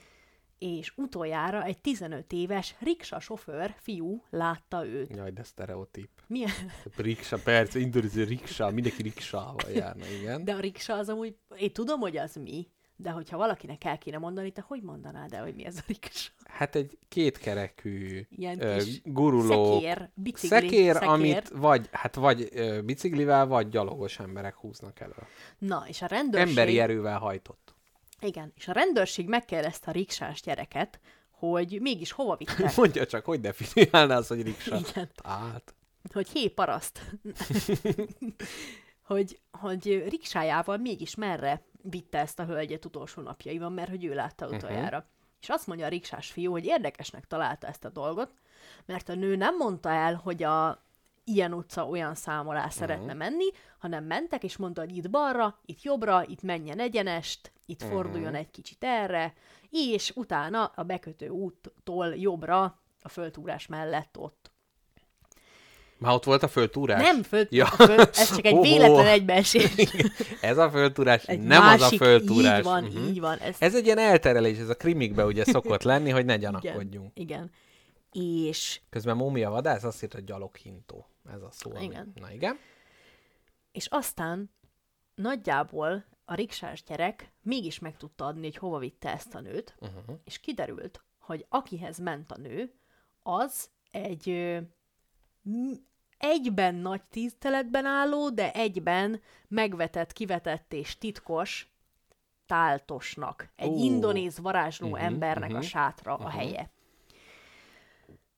És 0.59 0.93
utoljára 0.97 1.64
egy 1.64 1.78
15 1.78 2.32
éves 2.32 2.74
riksa 2.81 3.20
sofőr 3.20 3.74
fiú 3.76 4.22
látta 4.31 4.86
őt. 4.86 5.16
Jaj, 5.16 5.31
de 5.31 5.43
sztereotíp. 5.43 6.10
Milyen? 6.26 6.51
Riksa, 6.97 7.39
persze, 7.39 7.78
indonézi 7.78 8.24
riksa, 8.24 8.70
mindenki 8.70 9.02
riksával 9.02 9.70
járna, 9.74 10.06
igen. 10.06 10.44
De 10.44 10.55
a 10.55 10.60
riksa 10.60 10.94
az 10.94 11.09
amúgy, 11.09 11.36
én 11.56 11.72
tudom, 11.72 12.01
hogy 12.01 12.16
az 12.16 12.35
mi, 12.35 12.68
de 12.97 13.10
hogyha 13.10 13.36
valakinek 13.36 13.85
el 13.85 13.98
kéne 13.98 14.18
mondani, 14.18 14.51
te 14.51 14.64
hogy 14.66 14.82
mondanád 14.82 15.32
el, 15.32 15.43
hogy 15.43 15.55
mi 15.55 15.64
ez 15.64 15.76
a 15.76 15.82
riksa? 15.86 16.31
Hát 16.44 16.74
egy 16.74 16.98
kétkerekű, 17.09 18.26
Ilyen 18.31 18.62
ö, 18.62 18.82
guruló 19.05 19.81
szekér, 19.81 20.10
bicikli, 20.14 20.48
szekér, 20.48 20.93
szekér. 20.93 21.09
amit 21.09 21.48
vagy, 21.48 21.89
hát 21.93 22.14
vagy 22.14 22.48
ö, 22.52 22.81
biciklivel, 22.82 23.47
vagy 23.47 23.68
gyalogos 23.68 24.18
emberek 24.18 24.55
húznak 24.55 25.01
elő. 25.01 25.14
Na, 25.59 25.85
és 25.89 26.02
a 26.02 26.06
rendőrség... 26.06 26.48
Emberi 26.48 26.81
erővel 26.81 27.18
hajtott. 27.18 27.64
Igen, 28.24 28.52
és 28.56 28.68
a 28.68 28.72
rendőrség 28.72 29.28
megkérdezte 29.28 29.90
a 29.90 29.92
riksás 29.92 30.40
gyereket, 30.40 31.01
hogy 31.30 31.80
mégis 31.80 32.12
hova 32.12 32.36
vitte. 32.36 32.72
Mondja 32.76 33.06
csak, 33.06 33.24
hogy 33.24 33.40
definiálná 33.40 34.16
az, 34.16 34.26
hogy 34.26 34.42
riksa? 34.42 34.76
Igen. 34.76 35.10
Hát, 35.24 35.74
hogy 36.12 36.28
hé, 36.28 36.48
paraszt. 36.48 37.01
hogy, 39.06 39.40
hogy 39.51 40.05
riksájával 40.09 40.76
mégis 40.76 41.14
merre 41.14 41.62
vitte 41.82 42.18
ezt 42.18 42.38
a 42.38 42.44
hölgyet 42.44 42.84
utolsó 42.84 43.22
napjaiban, 43.22 43.72
mert 43.72 43.90
hogy 43.90 44.05
ő 44.05 44.14
látta 44.14 44.46
utoljára. 44.46 44.96
Uh-huh. 44.96 45.12
És 45.40 45.48
azt 45.48 45.66
mondja 45.66 45.86
a 45.86 45.88
riksás 45.88 46.30
fiú, 46.30 46.51
hogy 46.51 46.64
érdekesnek 46.64 47.26
találta 47.26 47.66
ezt 47.66 47.84
a 47.84 47.88
dolgot, 47.88 48.32
mert 48.86 49.09
a 49.09 49.14
nő 49.14 49.36
nem 49.36 49.56
mondta 49.56 49.88
el, 49.88 50.14
hogy 50.14 50.42
a 50.42 50.84
ilyen 51.24 51.52
utca 51.52 51.86
olyan 51.88 52.14
szám 52.14 52.48
alá 52.48 52.68
szeretne 52.68 53.12
menni, 53.14 53.44
hanem 53.78 54.05
mentek, 54.05 54.44
és 54.44 54.56
mondta, 54.56 54.80
hogy 54.80 54.96
itt 54.96 55.10
balra, 55.10 55.59
itt 55.64 55.82
jobbra, 55.82 56.24
itt 56.26 56.42
menjen 56.42 56.78
egyenest, 56.80 57.52
itt 57.66 57.82
uh-huh. 57.82 57.96
forduljon 57.96 58.34
egy 58.34 58.51
kicsit 58.51 58.84
erre, 58.84 59.34
és 59.70 60.12
utána 60.14 60.64
a 60.74 60.82
bekötő 60.82 61.28
úttól 61.28 62.06
jobbra, 62.16 62.78
a 63.02 63.09
földtúrás 63.09 63.66
mellett 63.66 64.18
ott. 64.18 64.51
már 65.98 66.14
ott 66.14 66.24
volt 66.24 66.42
a 66.42 66.48
földtúrás? 66.48 67.02
Nem 67.02 67.22
föld, 67.22 67.46
Ja. 67.51 67.66
föld 67.66 67.98
ez 68.12 68.34
csak 68.34 68.44
egy 68.44 68.60
véletlen 68.60 69.06
egybeesés. 69.06 69.74
Ez 70.40 70.59
a 70.59 70.70
földtúrás, 70.70 71.24
Egy 71.24 71.40
nem 71.40 71.62
az 71.62 71.68
a 71.74 71.78
másik, 71.78 71.98
földtúrás. 71.98 72.59
Így 72.59 72.64
van, 72.64 72.84
Mhm. 72.84 72.96
így 73.09 73.20
van. 73.20 73.38
Ez, 73.38 73.56
Ez 73.59 73.74
egy 73.74 73.84
ilyen 73.84 73.98
elterelés, 73.98 74.59
ez 74.59 74.68
a 74.68 74.74
krimikbe 74.74 75.24
ugye 75.24 75.44
szokott 75.44 75.82
lenni, 75.82 76.10
hogy 76.10 76.24
ne 76.24 76.36
gyanakodjunk. 76.36 77.10
igen, 77.14 77.51
igen. 78.12 78.46
És, 78.48 78.80
Közben 78.90 79.16
Mómia 79.16 79.51
vadász 79.51 79.84
azt 79.84 80.02
írta, 80.02 80.16
hogy 80.16 80.24
gyaloghintó. 80.26 81.06
Ez 81.32 81.42
a 81.42 81.51
szó. 81.51 81.70
ami- 81.70 81.84
Igen. 81.84 82.12
Na 82.14 82.32
igen. 82.32 82.59
és 83.72 83.86
aztán 83.86 84.51
nagyjából 85.14 86.05
a 86.24 86.34
riksás 86.34 86.82
gyerek 86.82 87.32
mégis 87.42 87.78
meg 87.78 87.96
tudta 87.96 88.26
adni, 88.26 88.42
hogy 88.42 88.56
hova 88.56 88.78
vitte 88.78 89.10
ezt 89.12 89.34
a 89.34 89.40
nőt, 89.40 89.74
Uh-huh. 89.80 90.16
és 90.24 90.38
kiderült, 90.40 91.05
hogy 91.18 91.46
akihez 91.48 91.98
ment 91.98 92.32
a 92.32 92.36
nő, 92.38 92.72
az 93.22 93.70
egy 93.90 94.28
ö, 94.30 94.59
egyben 96.18 96.74
nagy 96.74 97.02
tiszteletben 97.02 97.84
álló, 97.84 98.30
de 98.30 98.52
egyben 98.52 99.20
megvetett, 99.48 100.12
kivetett 100.12 100.72
és 100.72 100.98
titkos 100.98 101.72
táltosnak. 102.46 103.48
Egy 103.56 103.68
Ó. 103.70 103.76
indonéz 103.84 104.38
varázsló 104.38 104.88
Mhm, 104.88 104.96
embernek 105.05 105.51
a 105.51 105.52
mhm, 105.52 105.62
sátra 105.62 106.14
a 106.16 106.28
helye. 106.28 106.70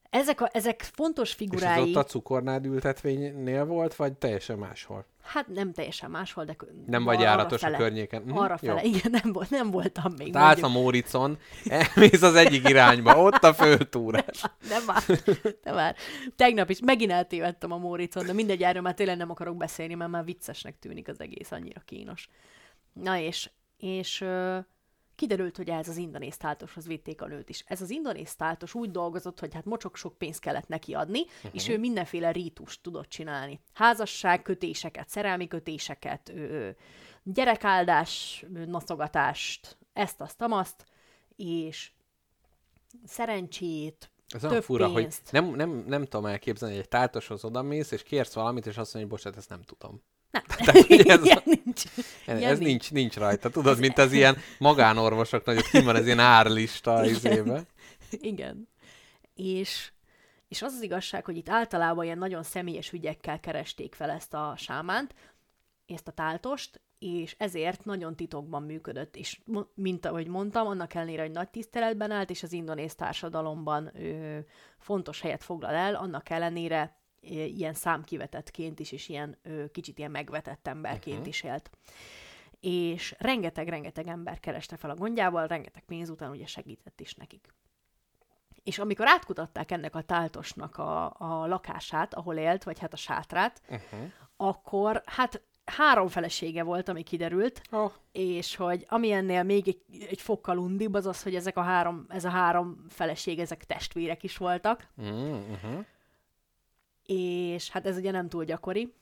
Ezek, 0.09 0.41
a, 0.41 0.49
ezek 0.53 0.81
fontos 0.81 1.27
És 1.27 1.31
ez 1.31 1.37
figurái, 1.37 1.81
ott 1.81 1.95
a 1.95 2.03
cukornád 2.03 2.65
ültetvénynél 2.65 3.65
volt, 3.65 3.95
vagy 3.95 4.13
teljesen 4.13 4.57
máshol? 4.57 5.05
hát 5.27 5.47
nem 5.47 5.73
teljesen 5.73 6.09
máshol, 6.09 6.45
de 6.45 6.55
Nem 6.85 7.03
vagy 7.03 7.19
járatos 7.19 7.61
a 7.63 7.65
fele. 7.65 7.77
környéken. 7.77 8.21
Mhm, 8.21 8.37
Arra 8.37 8.57
jó. 8.61 8.69
fele, 8.69 8.83
igen, 8.93 9.11
nem, 9.23 9.33
volt, 9.33 9.49
nem 9.49 9.71
voltam 9.71 10.13
még. 10.17 10.31
Te 10.31 10.39
állsz 10.39 10.61
a. 10.63 10.67
Móricon, 10.67 11.37
elmész 11.65 12.21
az 12.21 12.35
egyik 12.35 12.69
irányba, 12.69 13.21
ott 13.21 13.43
a 13.43 13.53
földtúrás. 13.53 14.41
Nem 14.69 14.83
már, 14.85 15.03
nem 15.63 15.75
már. 15.75 15.95
Tegnap 16.35 16.69
is 16.69 16.79
megint 16.79 17.11
eltévedtem 17.11 17.71
a 17.71 17.77
Móricon, 17.77 18.25
de 18.25 18.33
mindegy, 18.33 18.63
erről 18.63 18.81
már 18.81 18.93
tényleg 18.93 19.17
nem 19.17 19.29
akarok 19.29 19.57
beszélni, 19.57 19.93
mert 19.93 20.11
már 20.11 20.23
viccesnek 20.25 20.79
tűnik 20.79 21.07
az 21.07 21.19
egész, 21.21 21.51
annyira 21.51 21.81
kínos. 21.85 22.29
Na 22.93 23.17
és, 23.17 23.49
és 23.77 24.25
kiderült, 25.17 25.57
hogy 25.57 25.69
ez 25.69 25.87
az 25.87 25.97
indonéz 25.97 26.37
táltoshoz 26.37 26.87
vitték 26.87 27.21
a 27.21 27.27
nőt 27.27 27.49
is. 27.49 27.63
Ez 27.67 27.81
az 27.81 27.89
indonéz 27.89 28.35
táltos 28.35 28.73
úgy 28.73 28.91
dolgozott, 28.91 29.39
hogy 29.39 29.53
hát 29.53 29.65
mocsok 29.65 29.95
sok 29.95 30.17
pénzt 30.17 30.39
kellett 30.39 30.67
neki 30.67 30.93
adni, 30.93 31.21
uh-huh. 31.21 31.51
és 31.53 31.67
ő 31.67 31.77
mindenféle 31.77 32.31
rítust 32.31 32.81
tudott 32.81 33.09
csinálni. 33.09 33.59
Házasság 33.73 34.41
kötéseket, 34.41 35.09
szerelmi 35.09 35.47
kötéseket, 35.47 36.29
ö, 36.29 36.69
gyerekáldás, 37.23 38.45
ö, 38.53 38.65
noszogatást, 38.65 39.77
ezt, 39.93 40.21
azt, 40.21 40.41
amazt, 40.41 40.85
és 41.35 41.91
szerencsét, 43.05 44.11
Ez 44.27 44.45
olyan 44.45 44.61
fura, 44.61 44.87
hogy 44.87 45.01
pénzt. 45.01 45.31
nem, 45.31 45.45
nem, 45.45 45.83
nem 45.87 46.03
tudom 46.03 46.25
elképzelni, 46.25 46.73
hogy 46.73 46.83
egy 46.83 46.89
táltoshoz 46.89 47.43
odamész, 47.43 47.91
és 47.91 48.03
kérsz 48.03 48.33
valamit, 48.33 48.65
és 48.65 48.77
azt 48.77 48.93
mondja, 48.93 48.99
hogy 48.99 49.09
bocsánat, 49.09 49.39
ezt 49.39 49.49
nem 49.49 49.61
tudom. 49.61 50.01
Nem, 50.31 50.43
hogy 50.87 51.07
ez- 51.07 51.23
ilyen 51.25 51.41
nincs. 51.45 51.83
Ez, 52.25 52.39
Ilyen 52.39 52.51
ez 52.51 52.59
nincs, 52.59 52.91
nincs 52.91 53.15
rajta. 53.15 53.49
Tudod, 53.49 53.79
mint 53.79 53.97
az 53.97 54.11
ilyen 54.11 54.37
magánorvosoknak, 54.59 55.55
hogy 55.55 55.69
kim 55.69 55.83
van 55.85 55.95
ez 55.95 56.05
ilyen 56.05 56.19
árlista 56.19 56.93
az 56.99 57.09
izébe. 57.09 57.61
Igen. 58.09 58.69
És, 59.35 59.91
és 60.47 60.61
az 60.61 60.73
az 60.73 60.81
igazság, 60.81 61.25
hogy 61.25 61.37
itt 61.37 61.49
általában 61.49 62.05
ilyen 62.05 62.17
nagyon 62.17 62.43
személyes 62.43 62.91
ügyekkel 62.91 63.39
keresték 63.39 63.95
fel 63.95 64.09
ezt 64.09 64.33
a 64.33 64.53
sámánt, 64.57 65.13
ezt 65.87 66.07
a 66.07 66.11
táltost, 66.11 66.81
és 66.99 67.35
ezért 67.37 67.85
nagyon 67.85 68.15
titokban 68.15 68.63
működött, 68.63 69.15
és 69.15 69.39
mint 69.75 70.05
ahogy 70.05 70.27
mondtam, 70.27 70.67
annak 70.67 70.93
ellenére, 70.93 71.21
hogy 71.21 71.31
nagy 71.31 71.49
tiszteletben 71.49 72.11
állt, 72.11 72.29
és 72.29 72.43
az 72.43 72.51
indonéz 72.51 72.95
társadalomban 72.95 73.91
ö, 73.95 74.37
fontos 74.79 75.21
helyet 75.21 75.43
foglal 75.43 75.73
el, 75.73 75.95
annak 75.95 76.29
ellenére 76.29 76.95
ilyen 77.31 77.73
számkivetettként 77.73 78.79
is, 78.79 78.91
és 78.91 79.09
ilyen 79.09 79.37
ö, 79.43 79.71
kicsit 79.71 79.97
ilyen 79.97 80.11
megvetett 80.11 80.67
emberként 80.67 81.17
uh-huh. 81.17 81.27
is 81.27 81.43
élt. 81.43 81.69
És 82.59 83.15
rengeteg-rengeteg 83.19 84.07
ember 84.07 84.39
kereste 84.39 84.77
fel 84.77 84.89
a 84.89 84.95
gondjával, 84.95 85.47
rengeteg 85.47 85.83
pénz 85.83 86.09
után 86.09 86.31
ugye 86.31 86.45
segített 86.45 86.99
is 86.99 87.13
nekik. 87.13 87.53
És 88.63 88.79
amikor 88.79 89.07
átkutatták 89.07 89.71
ennek 89.71 89.95
a 89.95 90.01
táltosnak 90.01 90.77
a, 90.77 91.15
a 91.17 91.47
lakását, 91.47 92.13
ahol 92.13 92.35
élt, 92.35 92.63
vagy 92.63 92.79
hát 92.79 92.93
a 92.93 92.97
sátrát, 92.97 93.61
Uh-huh. 93.69 94.11
akkor 94.37 95.01
hát 95.05 95.41
három 95.65 96.07
felesége 96.07 96.63
volt, 96.63 96.89
ami 96.89 97.03
kiderült, 97.03 97.61
Oh, 97.71 97.91
és 98.11 98.55
hogy 98.55 98.85
ami 98.89 99.11
ennél 99.11 99.43
még 99.43 99.67
egy, 99.67 99.81
egy 100.09 100.21
fokkal 100.21 100.57
undibb, 100.57 100.93
az 100.93 101.05
az, 101.05 101.23
hogy 101.23 101.35
ezek 101.35 101.57
a 101.57 101.61
három, 101.61 102.05
ez 102.09 102.25
a 102.25 102.29
három 102.29 102.85
feleség, 102.89 103.39
ezek 103.39 103.65
testvérek 103.65 104.23
is 104.23 104.37
voltak, 104.37 104.87
uh-huh. 104.97 105.85
És 107.07 107.69
hát 107.69 107.85
ez 107.85 107.97
ugye 107.97 108.11
nem 108.11 108.29
túl 108.29 108.43
gyakori, 108.43 108.93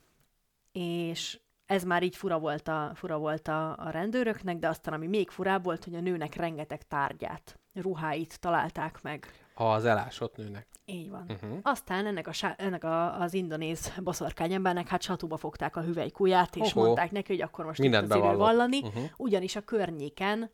és 0.72 1.40
ez 1.66 1.84
már 1.84 2.04
így 2.04 2.16
fura 2.16 2.40
volt 2.40 2.68
a, 2.68 2.92
fura 2.94 3.18
volt 3.18 3.48
a, 3.48 3.78
a 3.78 3.90
rendőröknek, 3.90 4.58
de 4.58 4.68
aztán 4.68 4.94
ami 4.94 5.08
még 5.08 5.30
furább 5.30 5.64
volt, 5.64 5.84
hogy 5.84 5.96
a 5.96 6.00
nőnek 6.00 6.36
rengeteg 6.36 6.88
tárgyát, 6.88 7.60
ruháit 7.74 8.40
találták 8.40 9.02
meg. 9.02 9.26
Az 9.56 9.86
elásott 9.86 10.36
nőnek. 10.38 10.68
Így 10.86 11.10
van. 11.10 11.26
Uh-huh. 11.30 11.60
Aztán 11.62 12.06
ennek, 12.06 12.28
a, 12.28 12.32
ennek 12.58 12.84
a, 12.84 13.22
az 13.22 13.34
indonéz 13.34 13.94
boszorkány 14.04 14.54
embernek 14.54 14.88
hát 14.88 15.02
satuba 15.02 15.38
fogták 15.38 15.76
a 15.76 15.82
hüvelykujját, 15.82 16.56
és 16.56 16.74
Ohó. 16.76 16.86
mondták 16.86 17.12
neki, 17.12 17.32
hogy 17.32 17.42
akkor 17.42 17.66
most 17.66 17.80
Mindent 17.80 18.06
itt 18.06 18.22
az 18.22 18.38
vallani, 18.38 18.80
Uh-huh. 18.80 19.04
ugyanis 19.18 19.56
a 19.56 19.62
környéken 19.62 20.52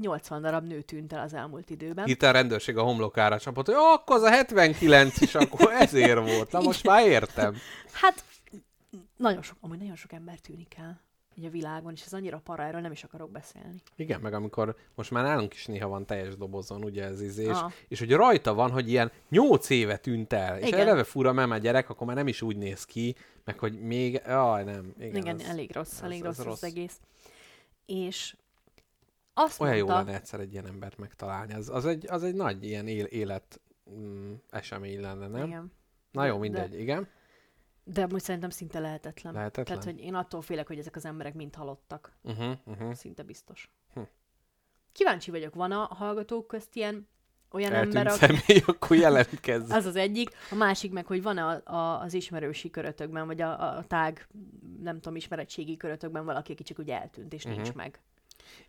80 0.00 0.42
darab 0.42 0.66
nő 0.66 0.80
tűnt 0.82 1.12
el 1.12 1.22
az 1.22 1.34
elmúlt 1.34 1.70
időben. 1.70 2.06
Itt 2.08 2.22
a 2.22 2.30
rendőrség 2.30 2.76
a 2.76 2.82
homlokára 2.82 3.38
csapott, 3.38 3.66
hogy 3.66 3.74
"Ó, 3.74 3.78
akkor 3.92 4.16
az 4.16 4.22
a 4.22 4.30
79 4.30 5.20
is, 5.20 5.34
akkor 5.34 5.72
ezért 5.72 6.18
volt. 6.18 6.52
Na 6.52 6.60
most 6.60 6.86
már 6.86 7.06
értem. 7.06 7.54
Hát 7.92 8.24
nagyon 9.16 9.42
sok, 9.42 9.56
amúgy 9.60 9.78
nagyon 9.78 9.96
sok 9.96 10.12
ember 10.12 10.38
tűnik 10.38 10.74
el 10.78 11.00
így 11.34 11.44
a 11.44 11.50
világon, 11.50 11.92
és 11.92 12.02
ez 12.06 12.12
annyira 12.12 12.40
para, 12.44 12.62
erről 12.62 12.80
nem 12.80 12.92
is 12.92 13.04
akarok 13.04 13.30
beszélni. 13.30 13.82
Igen, 13.96 14.20
meg 14.20 14.34
amikor 14.34 14.76
most 14.94 15.10
már 15.10 15.24
nálunk 15.24 15.54
is 15.54 15.66
néha 15.66 15.88
van 15.88 16.06
teljes 16.06 16.36
dobozon, 16.36 16.84
ugye 16.84 17.04
ez 17.04 17.20
izé, 17.22 17.42
és, 17.42 17.48
Ah. 17.50 17.72
és 17.88 17.98
hogy 17.98 18.12
rajta 18.12 18.54
van, 18.54 18.70
hogy 18.70 18.88
ilyen 18.88 19.12
8 19.28 19.70
éve 19.70 19.96
tűnt 19.96 20.32
el, 20.32 20.58
és 20.58 20.66
Igen. 20.66 20.80
eleve 20.80 21.04
fura, 21.04 21.32
mert 21.32 21.48
már 21.48 21.60
gyerek, 21.60 21.90
akkor 21.90 22.06
már 22.06 22.16
nem 22.16 22.28
is 22.28 22.42
úgy 22.42 22.56
néz 22.56 22.84
ki, 22.84 23.16
meg 23.44 23.58
hogy 23.58 23.80
még, 23.80 24.20
jaj, 24.26 24.64
nem. 24.64 24.94
Igen, 24.98 25.16
Igen, 25.16 25.34
az- 25.34 25.44
elég 25.48 25.72
rossz, 25.74 25.92
ez- 25.92 26.02
elég 26.02 26.18
ez 26.18 26.24
rossz, 26.36 26.38
rossz. 26.46 26.62
az 26.62 26.64
egész. 26.64 27.00
És 27.86 28.36
azt 29.34 29.60
Olyan 29.60 29.76
jó 29.76 29.86
mondta, 29.86 30.04
lenne 30.04 30.16
egyszer 30.16 30.40
egy 30.40 30.52
ilyen 30.52 30.66
embert 30.66 30.96
megtalálni. 30.96 31.54
Az, 31.54 31.68
az, 31.68 31.86
egy, 31.86 32.06
az 32.10 32.22
egy 32.22 32.34
nagy 32.34 32.64
ilyen 32.64 32.86
él, 32.86 33.04
élet 33.04 33.60
mm, 33.90 34.32
esemény 34.50 35.00
lenne, 35.00 35.26
nem? 35.28 35.46
Igen. 35.46 35.72
Na 36.10 36.24
jó, 36.24 36.32
De- 36.32 36.38
mindegy, 36.40 36.80
igen. 36.80 37.08
De 37.84 38.02
amúgy 38.02 38.22
szerintem 38.22 38.50
szinte 38.50 38.78
lehetetlen. 38.78 39.32
Lehetetlen? 39.32 39.64
Tehát, 39.64 39.84
hogy 39.84 40.04
én 40.04 40.14
attól 40.14 40.42
félek, 40.42 40.66
hogy 40.66 40.78
ezek 40.78 40.96
az 40.96 41.04
emberek 41.04 41.34
mind 41.34 41.54
halottak. 41.54 42.12
Uh-huh, 42.22 42.52
uh-huh. 42.64 42.92
Szinte 42.92 43.22
biztos. 43.22 43.70
Hm. 43.94 44.00
Kíváncsi 44.92 45.30
vagyok, 45.30 45.54
van 45.54 45.72
a 45.72 45.84
hallgatók 45.84 46.46
közt 46.46 46.76
ilyen 46.76 47.08
olyan 47.52 47.72
Eltűnt 47.72 47.94
ember, 47.94 48.12
aki... 48.12 48.18
személy, 48.18 48.62
akkor 48.66 48.96
jelentkezz. 48.96 49.70
Az 49.80 49.84
az 49.84 49.96
egyik. 49.96 50.30
A 50.50 50.54
másik 50.54 50.92
meg, 50.92 51.06
hogy 51.06 51.22
van 51.22 51.38
a, 51.38 51.60
a, 51.64 52.00
az 52.00 52.14
ismerősi 52.14 52.70
körötökben, 52.70 53.26
vagy 53.26 53.40
a, 53.40 53.76
a 53.76 53.84
tág, 53.86 54.28
nem 54.82 54.94
tudom, 54.94 55.16
ismeretségi 55.16 55.76
körötökben 55.76 56.24
valaki, 56.24 56.52
aki 56.52 56.62
csak 56.62 56.78
úgy 56.78 56.90
eltűnt, 56.90 57.32
és 57.32 57.44
uh-huh. 57.44 57.62
nincs 57.62 57.74
meg. 57.74 58.00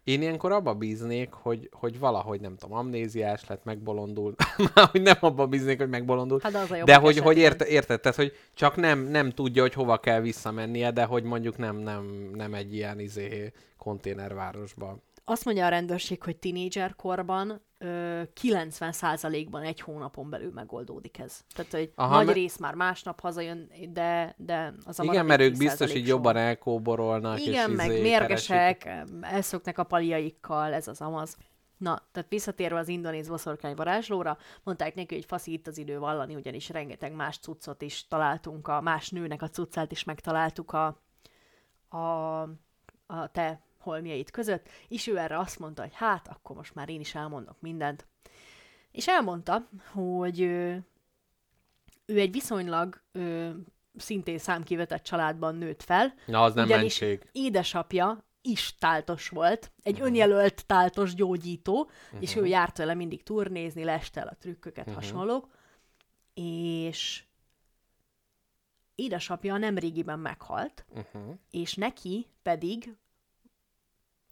Én 0.04 0.22
ilyenkor 0.22 0.52
abba 0.52 0.74
bíznék, 0.74 1.32
hogy, 1.32 1.70
hogy 1.72 2.00
valahogy, 2.00 2.42
nem 2.42 2.56
tudom, 2.56 2.78
amnéziás 2.78 3.48
lett, 3.48 3.64
megbolondul. 3.64 4.36
Már 4.74 4.88
hogy 4.92 5.02
nem 5.02 5.18
abba 5.20 5.48
bíznék, 5.48 5.78
hogy 5.78 5.90
megbolondul. 5.90 6.40
Hát 6.44 6.56
az 6.56 6.72
a 6.72 6.84
de 6.84 6.96
hogy, 6.96 7.18
hogy 7.18 7.38
érte, 7.38 7.68
érted, 7.68 8.02
tehát, 8.02 8.18
hogy 8.18 8.34
csak 8.54 8.76
nem, 8.76 9.00
nem 9.00 9.30
tudja, 9.30 9.62
hogy 9.62 9.74
hova 9.74 9.98
kell 9.98 10.22
visszamennie, 10.22 10.92
de 10.92 11.04
hogy 11.04 11.24
mondjuk 11.24 11.58
nem, 11.58 11.78
nem, 11.78 12.32
nem 12.34 12.54
egy 12.54 12.74
ilyen 12.74 13.00
izé 13.00 13.52
konténervárosba. 13.78 14.98
Azt 15.26 15.46
mondja 15.46 15.66
a 15.66 15.70
rendőrség, 15.70 16.24
hogy 16.24 16.38
tinédzser 16.38 16.96
korban 16.96 17.62
ö, 17.78 18.22
90%-ban 18.42 19.62
egy 19.64 19.80
hónapon 19.80 20.30
belül 20.30 20.52
megoldódik 20.54 21.20
ez. 21.20 21.42
Tehát, 21.56 21.72
hogy 21.72 21.92
Aha, 21.96 22.16
nagy 22.16 22.26
me- 22.26 22.36
rész 22.36 22.58
már 22.58 22.74
másnap 22.74 23.20
hazajön, 23.20 23.72
de, 23.90 24.36
de 24.38 24.74
az 24.86 25.00
a 25.00 25.04
Igen, 25.04 25.26
mert 25.26 25.42
ők 25.42 25.54
10% 25.54 25.58
biztos 25.58 25.90
soha. 25.92 26.06
jobban 26.06 26.36
elkóborolnak. 26.38 27.46
Igen, 27.46 27.70
és 27.70 27.76
meg 27.76 27.90
izé 27.90 28.02
mérgesek, 28.02 28.78
keresik. 28.78 29.14
elszoknak 29.22 29.78
a 29.78 29.84
paliaikkal, 29.84 30.74
ez 30.74 30.88
az 30.88 31.02
amaz. 31.02 31.38
Na, 31.78 32.02
tehát 32.12 32.30
visszatérve 32.30 32.80
az 32.80 32.88
indonéz 32.88 33.28
boszorkány 33.28 33.76
varázslóra, 33.76 34.38
mondták 34.64 34.96
neki, 34.96 35.16
hogy 35.16 35.26
faszi 35.26 35.52
itt 35.52 35.68
az 35.68 35.78
idő 35.78 36.00
vallani, 36.00 36.36
ugyanis 36.36 36.70
rengeteg 36.70 37.16
más 37.16 37.38
cuccot 37.38 37.82
is 37.82 38.08
találtunk, 38.08 38.68
a 38.68 38.82
más 38.82 39.10
nőnek 39.10 39.42
a 39.42 39.50
cuccát 39.50 39.92
is 39.92 40.04
megtaláltuk 40.04 40.72
a, 40.74 40.86
a, 41.98 42.42
a 43.06 43.28
te 43.32 43.62
holmjait 43.84 44.32
között, 44.32 44.68
és 44.88 45.08
ő 45.08 45.18
erre 45.18 45.38
azt 45.40 45.60
mondta, 45.60 45.82
hogy 45.82 45.94
hát, 45.94 46.28
akkor 46.28 46.56
most 46.56 46.76
már 46.76 46.90
én 46.90 47.00
is 47.00 47.16
elmondok 47.16 47.62
mindent. 47.62 48.08
És 48.92 49.08
elmondta, 49.08 49.68
hogy 49.92 50.40
ő, 50.40 50.86
ő 52.06 52.20
egy 52.20 52.32
viszonylag 52.32 53.02
ö, 53.12 53.50
szintén 53.96 54.38
számkivetett 54.38 55.04
családban 55.04 55.56
nőtt 55.56 55.84
fel, 55.84 56.14
Na, 56.26 56.42
az 56.44 56.54
nem 56.54 56.66
ugyanis 56.66 57.00
mentség. 57.00 57.30
édesapja 57.32 58.26
is 58.42 58.78
táltos 58.78 59.30
volt, 59.30 59.72
egy 59.84 60.02
önjelölt 60.02 60.66
táltos 60.66 61.16
gyógyító, 61.16 61.82
uh-huh. 61.82 62.22
és 62.22 62.36
ő 62.36 62.46
járt 62.46 62.78
vele 62.78 62.94
mindig 62.94 63.24
turnézni, 63.24 63.84
leste 63.84 64.22
el 64.22 64.28
a 64.28 64.36
trükköket, 64.40 64.88
uh-huh. 64.88 65.04
hasonlók, 65.04 65.48
és 66.34 67.24
édesapja 68.96 69.58
nem 69.58 69.78
régiben 69.78 70.20
meghalt, 70.20 70.86
Uh-huh. 70.90 71.36
és 71.52 71.74
neki 71.74 72.28
pedig, 72.42 72.96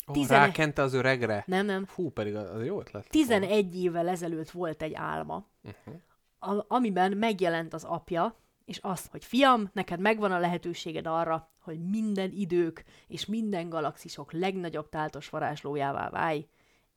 Ó, 0.07 0.13
Tizenegy- 0.13 0.45
rákente 0.45 0.81
az 0.81 0.93
öregre? 0.93 1.43
nem, 1.47 1.65
nem, 1.65 1.85
Fú, 1.85 2.09
pedig 2.09 2.35
az 2.35 2.49
az 2.49 2.65
jó 2.65 2.79
ötlet. 2.79 3.03
lett 3.03 3.11
11 3.11 3.83
évvel 3.83 4.07
ezelőtt 4.07 4.49
volt 4.49 4.81
egy 4.81 4.93
álma, 4.93 5.45
uh-huh. 5.63 6.65
amiben 6.67 7.11
megjelent 7.11 7.73
az 7.73 7.83
apja, 7.83 8.35
és 8.65 8.77
azt, 8.81 9.11
hogy 9.11 9.25
fiam, 9.25 9.69
neked 9.73 9.99
megvan 9.99 10.31
a 10.31 10.39
lehetőséged 10.39 11.07
arra, 11.07 11.51
hogy 11.59 11.89
minden 11.89 12.31
idők 12.31 12.83
és 13.07 13.25
minden 13.25 13.69
galaxisok 13.69 14.31
legnagyobb 14.31 14.89
táltos 14.89 15.29
varázslójává 15.29 16.09
válj. 16.09 16.47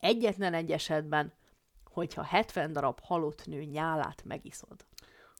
Egyetlen 0.00 0.54
egy 0.54 0.70
esetben, 0.72 1.32
hogyha 1.84 2.22
70 2.22 2.72
darab 2.72 2.98
halott 3.02 3.46
nő 3.46 3.62
nyálát 3.62 4.22
megiszod. 4.24 4.84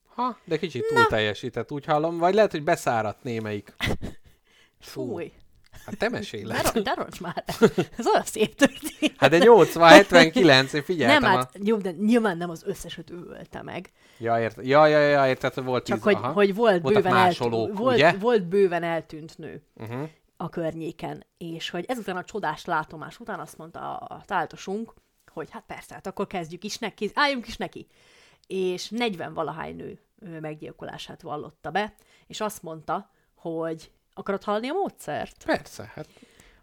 Ha, 0.05 0.37
de 0.45 0.59
kicsit 0.59 0.87
túl 0.87 1.07
teljesített, 1.07 1.73
úgy 1.73 1.85
hallom. 1.85 2.19
Vagy 2.19 2.35
lehet, 2.35 2.51
hogy 2.51 2.65
beszáradt 2.65 3.23
némelyik. 3.23 3.75
Fú. 4.79 5.07
Fúj, 5.07 5.33
Hát 5.87 5.99
te 5.99 6.09
meséled. 6.09 6.63
ro- 6.63 6.83
de 6.83 6.95
roncs 6.95 7.21
már, 7.21 7.45
ez 7.99 8.07
olyan 8.07 8.25
szép 8.25 8.55
történet. 8.55 9.17
Hát 9.17 9.31
de 9.31 9.39
80, 9.39 9.89
79, 9.89 10.73
én 10.73 10.83
figyeltem. 10.83 11.23
nem, 11.23 11.33
a... 11.33 11.37
hát 11.37 11.59
jó, 11.63 11.77
de 11.77 11.91
nyilván 11.91 12.37
nem 12.37 12.51
az 12.51 12.63
összeset 12.67 13.11
ő 13.11 13.25
ölte 13.29 13.63
meg. 13.63 13.91
Ja, 14.19 14.41
ért... 14.41 14.57
ja, 14.63 14.87
ja, 14.87 14.99
ja, 14.99 15.27
érted, 15.29 15.65
volt 15.65 15.87
Csak 15.87 15.97
tíz, 15.97 16.05
hogy, 16.05 16.15
aha. 16.15 16.33
hogy 16.33 16.55
volt, 16.55 16.83
Voltak 16.83 17.03
bőven 17.03 17.19
másolók, 17.19 17.69
eltűnt, 17.69 17.79
volt, 17.79 18.21
volt 18.21 18.47
bőven 18.47 18.83
eltűnt 18.83 19.39
nő 19.39 19.63
Uh-huh. 19.77 20.09
a 20.37 20.49
környéken, 20.49 21.27
és 21.39 21.71
hogy 21.71 21.85
ezután 21.89 22.17
a 22.17 22.25
csodás 22.25 22.65
látomás 22.65 23.19
után 23.21 23.41
azt 23.41 23.59
mondta 23.59 23.97
a, 23.97 24.15
a 24.15 24.23
táltosunk, 24.25 24.95
hogy 25.33 25.49
hát 25.51 25.65
persze, 25.67 25.95
hát 25.95 26.07
akkor 26.07 26.27
kezdjük 26.27 26.65
is 26.65 26.79
neki, 26.79 27.11
álljunk 27.15 27.47
is 27.47 27.57
neki. 27.57 27.87
És 28.47 28.89
40 28.89 29.35
valahány 29.35 29.77
nő 29.77 29.99
meggyilkolását 30.41 31.23
vallotta 31.23 31.71
be, 31.71 31.95
és 32.27 32.41
azt 32.41 32.63
mondta, 32.63 33.11
hogy 33.35 33.91
akarod 34.15 34.43
hallani 34.45 34.69
a 34.69 34.73
módszert? 34.73 35.45
Persze, 35.45 35.93
hát 35.95 36.09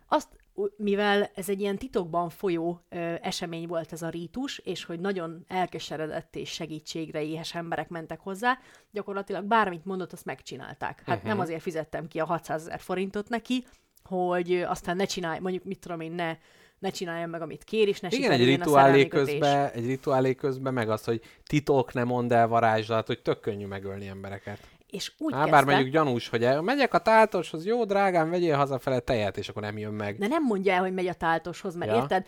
Azt, 0.08 0.28
mivel 0.76 1.30
ez 1.36 1.50
egy 1.50 1.60
ilyen 1.60 1.78
titokban 1.78 2.30
folyó 2.30 2.82
ö, 2.90 3.14
esemény 3.22 3.68
volt 3.68 3.92
ez 3.92 4.02
a 4.02 4.10
rítus, 4.10 4.58
és 4.58 4.84
hogy 4.84 5.00
nagyon 5.00 5.46
elkeseredett 5.48 6.36
és 6.36 6.50
segítségre 6.50 7.22
éhes 7.24 7.56
emberek 7.56 7.90
mentek 7.90 8.20
hozzá, 8.20 8.58
gyakorlatilag 8.92 9.44
bármit 9.44 9.86
mondott, 9.86 10.14
azt 10.14 10.26
megcsinálták. 10.26 10.98
Hát 10.98 11.06
Mhm. 11.06 11.12
uh-huh. 11.16 11.30
nem 11.30 11.40
azért 11.40 11.62
fizettem 11.62 12.08
ki 12.08 12.20
a 12.20 12.26
600 12.26 12.62
ezer 12.62 12.80
forintot 12.80 13.30
neki, 13.30 13.66
hogy 14.04 14.54
aztán 14.54 14.96
ne 14.96 15.06
csinálj, 15.06 15.40
mondjuk 15.40 15.64
mit 15.64 15.80
tudom 15.80 16.00
én, 16.00 16.12
ne, 16.12 16.38
ne 16.80 16.90
csináljam 16.90 17.30
meg, 17.30 17.42
amit 17.42 17.64
kér, 17.64 17.88
és 17.88 18.00
ne 18.00 18.08
igen, 18.12 18.32
egy 18.32 18.46
rituálé 18.46 19.08
közben, 19.08 19.70
egy 19.70 19.86
rituálé 19.86 20.36
közben 20.36 20.74
meg 20.74 20.90
az, 20.90 21.04
hogy 21.04 21.22
titok 21.46 21.94
nem 21.94 22.08
mond 22.08 22.32
el 22.32 22.48
varázslat, 22.48 23.08
hogy 23.08 23.22
tök 23.22 23.40
könnyű 23.40 23.66
megölni 23.66 24.08
embereket. 24.08 24.60
És 24.92 25.12
úgy 25.18 25.34
Á, 25.34 25.38
kezdte, 25.38 25.52
bár 25.52 25.66
mondjuk 25.66 25.94
gyanús, 25.94 26.28
hogy 26.30 26.44
el, 26.44 26.62
megyek 26.62 26.94
a 26.94 26.98
táltoshoz, 26.98 27.66
jó 27.66 27.86
drágám, 27.86 28.30
vegyél 28.30 28.56
hazafele 28.56 29.00
tejet, 29.00 29.38
és 29.38 29.50
akkor 29.50 29.62
nem 29.62 29.78
jön 29.78 29.94
meg. 29.94 30.18
de 30.18 30.28
nem 30.28 30.44
mondja 30.44 30.74
el, 30.74 30.80
hogy 30.82 30.94
megy 30.94 31.08
a 31.08 31.14
táltoshoz, 31.14 31.76
mert 31.76 31.92
Ja. 31.92 31.98
ja. 31.98 32.02
érted, 32.02 32.26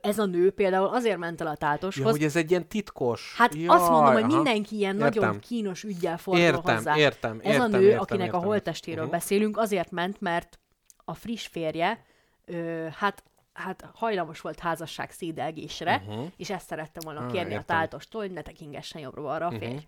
ez 0.00 0.18
a 0.18 0.24
nő 0.26 0.50
például 0.50 0.86
azért 0.86 1.18
ment 1.18 1.40
el 1.40 1.46
a 1.46 1.50
Ja, 1.50 1.56
táltoshoz, 1.56 2.10
hogy 2.10 2.22
ez 2.22 2.36
egy 2.36 2.50
ilyen 2.50 2.68
titkos. 2.68 3.34
Hát 3.36 3.54
Jaj, 3.54 3.66
azt 3.76 3.90
mondom, 3.90 4.12
hogy 4.12 4.22
aha. 4.22 4.34
mindenki 4.34 4.76
ilyen 4.76 4.96
nagyon 4.96 5.24
Értem. 5.24 5.40
kínos 5.40 5.82
ügyel 5.82 6.18
fordul 6.18 6.42
Értem, 6.44 6.74
hozzá. 6.76 6.96
értem, 6.96 7.40
Ez 7.42 7.50
a 7.50 7.52
értem, 7.64 7.70
nő, 7.70 7.86
értem, 7.86 8.00
akinek 8.00 8.26
értem. 8.26 8.40
a 8.40 8.44
holttestéről 8.44 9.02
Mhm. 9.02 9.12
beszélünk, 9.12 9.58
azért 9.58 9.90
ment, 9.90 10.20
mert 10.20 10.58
a 11.04 11.14
friss 11.14 11.46
férje, 11.46 12.04
ö, 12.44 12.86
hát, 12.96 13.22
hát 13.52 13.88
hajlamos 13.94 14.40
volt 14.40 14.58
házasság 14.58 15.10
szédelgésre, 15.10 16.02
Mhm. 16.06 16.20
és 16.36 16.50
ezt 16.50 16.66
szerette 16.66 17.00
volna 17.04 17.20
Ah, 17.20 17.26
kérni 17.32 17.50
a 17.50 17.58
értem. 17.58 17.76
táltostól, 17.76 18.20
hogy 18.20 18.30
ne 18.32 18.42
tekingessen 18.42 19.00
jobbra-balra 19.02 19.46
a 19.46 19.50
Mhm. 19.50 19.58
férj. 19.58 19.86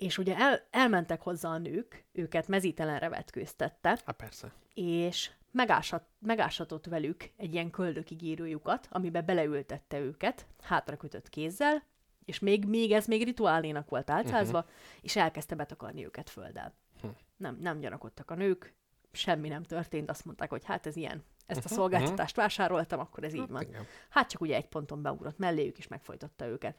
És 0.00 0.18
ugye 0.18 0.36
el, 0.36 0.66
elmentek 0.70 1.22
hozzá 1.22 1.48
a 1.48 1.58
nők, 1.58 2.04
őket 2.12 2.48
mezítelenre 2.48 3.08
vetkőztette, 3.08 3.88
Hát 3.88 4.16
persze. 4.16 4.52
és 4.74 5.30
megásat, 5.50 6.04
megásatott 6.18 6.86
velük 6.86 7.30
egy 7.36 7.52
ilyen 7.52 7.70
köldökigérőjukat, 7.70 8.88
amiben 8.90 9.24
beleültette 9.24 9.98
őket, 9.98 10.46
hátra 10.62 10.96
kötött 10.96 11.28
kézzel, 11.28 11.82
és 12.24 12.38
még, 12.38 12.64
még 12.64 12.92
ez 12.92 13.06
még 13.06 13.24
rituálénak 13.24 13.88
volt 13.88 14.10
álcázva, 14.10 14.58
uh-huh. 14.58 14.72
és 15.00 15.16
elkezdte 15.16 15.54
betakarni 15.54 16.04
őket 16.04 16.30
földdel. 16.30 16.74
Hm. 17.00 17.06
Nem, 17.36 17.58
nem 17.60 17.78
gyanakodtak 17.80 18.30
a 18.30 18.34
nők, 18.34 18.74
semmi 19.12 19.48
nem 19.48 19.62
történt, 19.62 20.10
azt 20.10 20.24
mondták, 20.24 20.50
hogy 20.50 20.64
hát 20.64 20.86
ez 20.86 20.96
ilyen, 20.96 21.24
ezt 21.46 21.64
a 21.64 21.68
szolgáltatást 21.68 22.36
vásároltam, 22.36 23.00
akkor 23.00 23.24
ez 23.24 23.34
így 23.34 23.48
van. 23.48 23.62
Igen. 23.62 23.86
Hát 24.08 24.30
csak 24.30 24.40
ugye 24.40 24.56
egy 24.56 24.68
ponton 24.68 25.02
beugrott 25.02 25.38
melléjük, 25.38 25.78
és 25.78 25.88
megfojtotta 25.88 26.46
őket. 26.46 26.76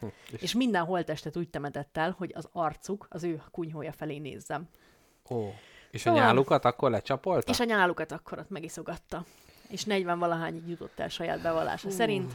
Hm. 0.00 0.06
És, 0.30 0.42
És 0.42 0.54
minden 0.54 0.84
holttestet 0.84 1.36
úgy 1.36 1.48
temetett 1.50 1.96
el, 1.96 2.14
hogy 2.18 2.32
az 2.34 2.48
arcuk 2.52 3.06
az 3.10 3.24
ő 3.24 3.42
kunyhója 3.50 3.92
felé 3.92 4.18
nézzem. 4.18 4.68
ó. 5.30 5.48
És 5.90 6.06
a 6.06 6.08
Szóval- 6.08 6.24
nyálukat 6.24 6.64
akkor 6.64 6.90
lecsapolta? 6.90 7.50
És 7.50 7.60
a 7.60 7.64
nyálukat 7.64 8.12
akkor 8.12 8.38
ott 8.38 8.50
megiszogatta. 8.50 9.24
És 9.68 9.84
40 9.84 10.18
valahányig 10.18 10.68
jutott 10.68 10.98
el 10.98 11.08
saját 11.08 11.42
bevallása 11.42 11.90
szerint. 11.90 12.32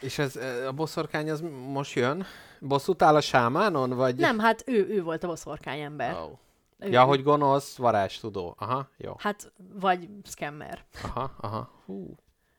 És 0.00 0.18
ez, 0.18 0.36
e, 0.36 0.66
a 0.68 0.72
boszorkány 0.72 1.30
az 1.30 1.40
most 1.68 1.94
jön? 1.94 2.24
Bosszút 2.60 3.02
áll 3.02 3.14
a 3.14 3.20
sámánon, 3.20 3.90
vagy? 3.90 4.16
Nem, 4.16 4.38
hát 4.38 4.62
ő, 4.66 4.86
ő 4.88 5.02
volt 5.02 5.24
a 5.24 5.26
boszorkány 5.26 5.80
ember. 5.80 6.14
Oh. 6.14 6.30
Ő, 6.78 6.88
Ja, 6.88 7.04
hogy 7.04 7.22
gonosz, 7.22 7.76
varázstudó. 7.76 8.54
Aha, 8.58 8.88
jó. 8.96 9.14
Hát, 9.18 9.52
vagy 9.74 10.08
scammer. 10.24 10.84
Aha, 11.02 11.30
aha. 11.40 11.70
Hú. 11.86 12.14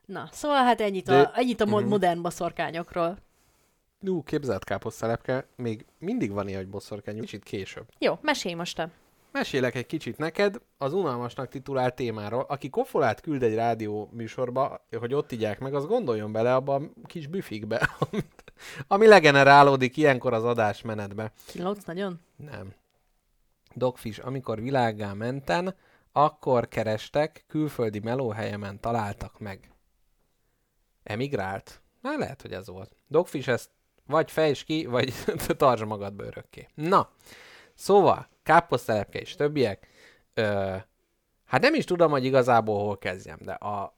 Na, 0.05 0.30
szóval 0.31 0.64
hát 0.64 0.81
ennyit 0.81 1.05
De- 1.05 1.19
a, 1.22 1.31
ennyit 1.35 1.61
a 1.61 1.65
mo- 1.65 1.80
Mhm. 1.81 1.89
modern 1.89 2.22
boszorkányokról. 2.22 3.18
Ú, 4.07 4.23
képzelt 4.23 4.63
káposztelepke, 4.63 5.47
még 5.55 5.85
mindig 5.99 6.31
van 6.31 6.47
ilyen, 6.47 6.59
hogy 6.59 6.69
boszorkány, 6.69 7.19
kicsit 7.19 7.43
később. 7.43 7.85
Jó, 7.99 8.17
mesélj 8.21 8.53
most 8.53 8.75
te. 8.75 8.89
Mesélek 9.31 9.75
egy 9.75 9.85
kicsit 9.85 10.17
neked 10.17 10.61
az 10.77 10.93
unalmasnak 10.93 11.47
titulált 11.47 11.95
témáról. 11.95 12.45
Aki 12.47 12.69
kofolát 12.69 13.21
küld 13.21 13.43
egy 13.43 13.55
rádió 13.55 14.09
műsorba, 14.11 14.85
hogy 14.99 15.13
ott 15.13 15.31
igyák 15.31 15.59
meg, 15.59 15.73
az 15.73 15.85
gondoljon 15.85 16.31
bele 16.31 16.55
abba 16.55 16.75
a 16.75 16.81
kis 17.05 17.27
büfikbe, 17.27 17.89
amit, 18.09 18.53
ami 18.88 19.07
legenerálódik 19.07 19.97
ilyenkor 19.97 20.34
az 20.34 20.43
adásmenetbe. 20.43 21.31
Kínlódsz 21.45 21.85
nagyon? 21.85 22.19
Nem. 22.35 22.73
Dogfish, 23.75 24.25
amikor 24.25 24.61
világgá 24.61 25.13
menten, 25.13 25.75
akkor 26.11 26.67
kerestek, 26.67 27.43
külföldi 27.47 27.99
melóhelyemen 27.99 28.80
találtak 28.80 29.39
meg. 29.39 29.71
Emigrált? 31.03 31.81
Na, 32.01 32.17
lehet, 32.17 32.41
hogy 32.41 32.51
ez 32.51 32.67
volt. 32.67 32.95
Dogfish 33.07 33.49
ezt 33.49 33.69
vagy 34.07 34.31
fejts 34.31 34.63
ki, 34.63 34.85
vagy 34.85 35.13
tartsd 35.57 35.85
magadba 35.85 36.23
örökké. 36.23 36.67
Na, 36.73 37.09
szóval, 37.73 38.27
káposztelepke 38.43 39.19
és 39.19 39.35
többiek, 39.35 39.88
ö, 40.34 40.75
hát 41.45 41.61
nem 41.61 41.73
is 41.73 41.85
tudom, 41.85 42.11
hogy 42.11 42.25
igazából 42.25 42.84
hol 42.84 42.97
kezdjem, 42.97 43.38
de 43.41 43.51
a, 43.51 43.95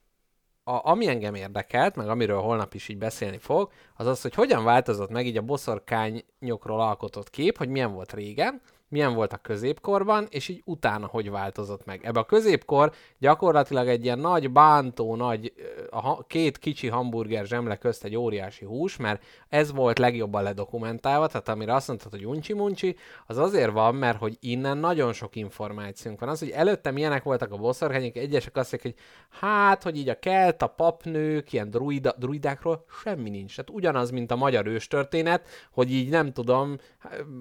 a, 0.64 0.90
ami 0.90 1.07
engem 1.07 1.36
érdekelt, 1.36 1.95
meg 1.95 2.10
amiről 2.10 2.41
holnap 2.41 2.73
is 2.73 2.88
így 2.88 2.98
beszélni 2.98 3.38
fog, 3.38 3.72
az 3.95 4.07
az, 4.07 4.22
hogy 4.22 4.34
hogyan 4.34 4.64
változott 4.64 5.10
meg 5.10 5.26
így 5.26 5.38
a 5.38 5.41
boszorkányokról 5.41 6.82
alkotott 6.82 7.30
kép, 7.30 7.57
hogy 7.57 7.69
milyen 7.69 7.94
volt 7.94 8.14
régen, 8.14 8.61
milyen 8.88 9.14
volt 9.14 9.34
a 9.34 9.38
középkorban, 9.38 10.28
és 10.30 10.48
így 10.48 10.62
utána 10.66 11.06
hogy 11.06 11.30
változott 11.30 11.86
meg. 11.86 12.06
Ebbe 12.06 12.20
a 12.20 12.26
középkor 12.26 12.91
gyakorlatilag 13.18 13.88
egy 13.88 14.03
ilyen 14.03 14.20
nagy 14.20 14.52
bántó, 14.52 15.16
nagy, 15.16 15.53
a 15.90 16.26
két 16.26 16.57
kicsi 16.57 16.88
hamburger 16.88 17.45
zsemle 17.45 17.76
közt 17.76 18.03
egy 18.03 18.16
óriási 18.16 18.66
hús, 18.66 18.98
mert 18.98 19.24
ez 19.49 19.72
volt 19.72 19.99
legjobban 19.99 20.44
ledokumentálva, 20.44 21.28
tehát 21.28 21.49
amire 21.49 21.74
azt 21.74 21.88
mondtad, 21.88 22.12
hogy 22.12 22.26
uncsi-muncsi, 22.26 22.95
az 23.26 23.38
azért 23.38 23.72
van, 23.72 23.95
mert 23.95 24.18
hogy 24.18 24.38
innen 24.40 24.78
nagyon 24.78 25.14
sok 25.14 25.36
információnk 25.36 26.20
van. 26.20 26.30
Az, 26.30 26.40
hogy 26.40 26.49
előtte 26.49 26.91
milyenek 26.91 27.24
voltak 27.24 27.52
a 27.52 27.57
boszorkányok, 27.57 28.16
egyesek 28.16 28.57
azt 28.57 28.72
mondják, 28.72 28.95
hogy 28.95 29.06
hát, 29.40 29.84
hogy 29.84 29.98
így 29.98 30.10
a 30.10 30.20
kelt, 30.20 30.62
a 30.62 30.68
papnők, 30.68 31.53
ilyen 31.53 31.70
druida, 31.70 32.16
druidákról 32.18 32.86
semmi 33.03 33.30
nincs. 33.30 33.56
Tehát 33.56 33.70
ugyanaz, 33.70 34.10
mint 34.10 34.32
a 34.32 34.36
magyar 34.36 34.68
őstörténet, 34.68 35.48
hogy 35.72 35.91
így 35.91 36.10
nem 36.10 36.34
tudom, 36.34 36.78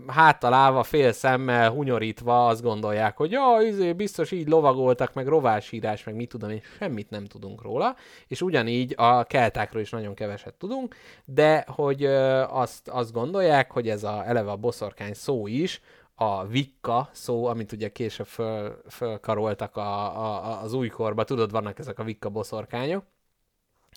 háttalálva, 0.07 0.83
fél 0.83 1.13
szemmel, 1.35 1.71
hunyorítva 1.71 2.47
azt 2.47 2.63
gondolják, 2.63 3.17
hogy 3.17 3.31
ja, 3.31 3.59
izé, 3.61 3.93
biztos 3.93 4.31
így 4.31 4.49
lovagoltak, 4.49 5.15
meg 5.15 5.27
rovásírás, 5.27 6.05
meg 6.05 6.15
mit 6.15 6.29
tudom 6.29 6.51
én, 6.51 6.61
semmit 6.79 7.11
nem 7.11 7.25
tudunk 7.25 7.63
róla, 7.63 7.97
és 8.27 8.43
ugyanígy 8.43 8.95
a 8.97 9.25
keltákról 9.25 9.83
is 9.83 9.91
nagyon 9.91 10.15
keveset 10.15 10.55
tudunk, 10.55 10.95
de 11.25 11.65
hogy 11.69 12.05
azt, 12.49 12.89
azt 12.89 13.13
gondolják, 13.13 13.71
hogy 13.71 13.89
ez 13.89 14.05
a, 14.05 14.27
eleve 14.27 14.51
a 14.51 14.57
boszorkány 14.57 15.15
szó 15.15 15.47
is, 15.47 15.81
a 16.15 16.47
vikka 16.47 17.09
szó, 17.13 17.47
amit 17.47 17.73
ugye 17.73 17.89
később 17.89 18.27
föl, 18.27 18.81
fölkaroltak 18.89 19.77
a, 19.77 19.81
a, 20.25 20.63
az 20.63 20.73
újkorba, 20.73 21.25
tudod, 21.25 21.51
vannak 21.51 21.79
ezek 21.79 21.99
a 21.99 22.05
vikka 22.05 22.29
boszorkányok, 22.29 23.05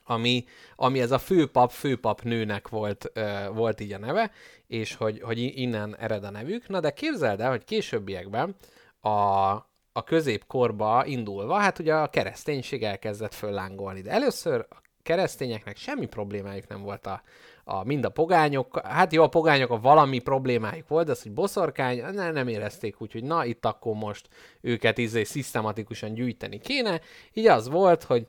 ami, 0.07 0.45
ami 0.75 1.01
ez 1.01 1.11
a 1.11 1.17
főpap, 1.17 1.71
főpap 1.71 2.21
nőnek 2.21 2.67
volt, 2.67 3.11
ö, 3.13 3.49
volt 3.53 3.79
így 3.79 3.91
a 3.91 3.97
neve, 3.97 4.31
és 4.67 4.95
hogy, 4.95 5.21
hogy 5.21 5.39
innen 5.39 5.95
ered 5.99 6.23
a 6.23 6.31
nevük. 6.31 6.67
Na 6.67 6.79
de 6.79 6.91
képzeld 6.91 7.41
el, 7.41 7.49
hogy 7.49 7.63
későbbiekben 7.63 8.55
a, 8.99 9.09
a 9.91 10.03
középkorba 10.05 11.05
indulva, 11.05 11.55
hát 11.55 11.79
ugye 11.79 11.93
a 11.93 12.09
kereszténység 12.09 12.83
elkezdett 12.83 13.33
föllángolni. 13.33 14.01
De 14.01 14.11
először 14.11 14.65
a 14.69 14.81
keresztényeknek 15.03 15.77
semmi 15.77 16.05
problémájuk 16.05 16.67
nem 16.67 16.81
volt 16.81 17.05
a, 17.05 17.21
a 17.63 17.83
mind 17.83 18.05
a 18.05 18.09
pogányok, 18.09 18.79
hát 18.83 19.13
jó, 19.13 19.23
a 19.23 19.27
pogányok 19.27 19.69
a 19.69 19.79
valami 19.79 20.19
problémájuk 20.19 20.87
volt, 20.87 21.05
de 21.05 21.11
az, 21.11 21.21
hogy 21.21 21.31
boszorkány, 21.31 22.03
ne, 22.13 22.31
nem 22.31 22.47
érezték 22.47 23.01
úgy, 23.01 23.11
hogy 23.11 23.23
na, 23.23 23.45
itt 23.45 23.65
akkor 23.65 23.93
most 23.93 24.27
őket 24.61 24.97
izé 24.97 25.23
szisztematikusan 25.23 26.13
gyűjteni 26.13 26.59
kéne. 26.59 27.01
Így 27.33 27.47
az 27.47 27.69
volt, 27.69 28.03
hogy 28.03 28.27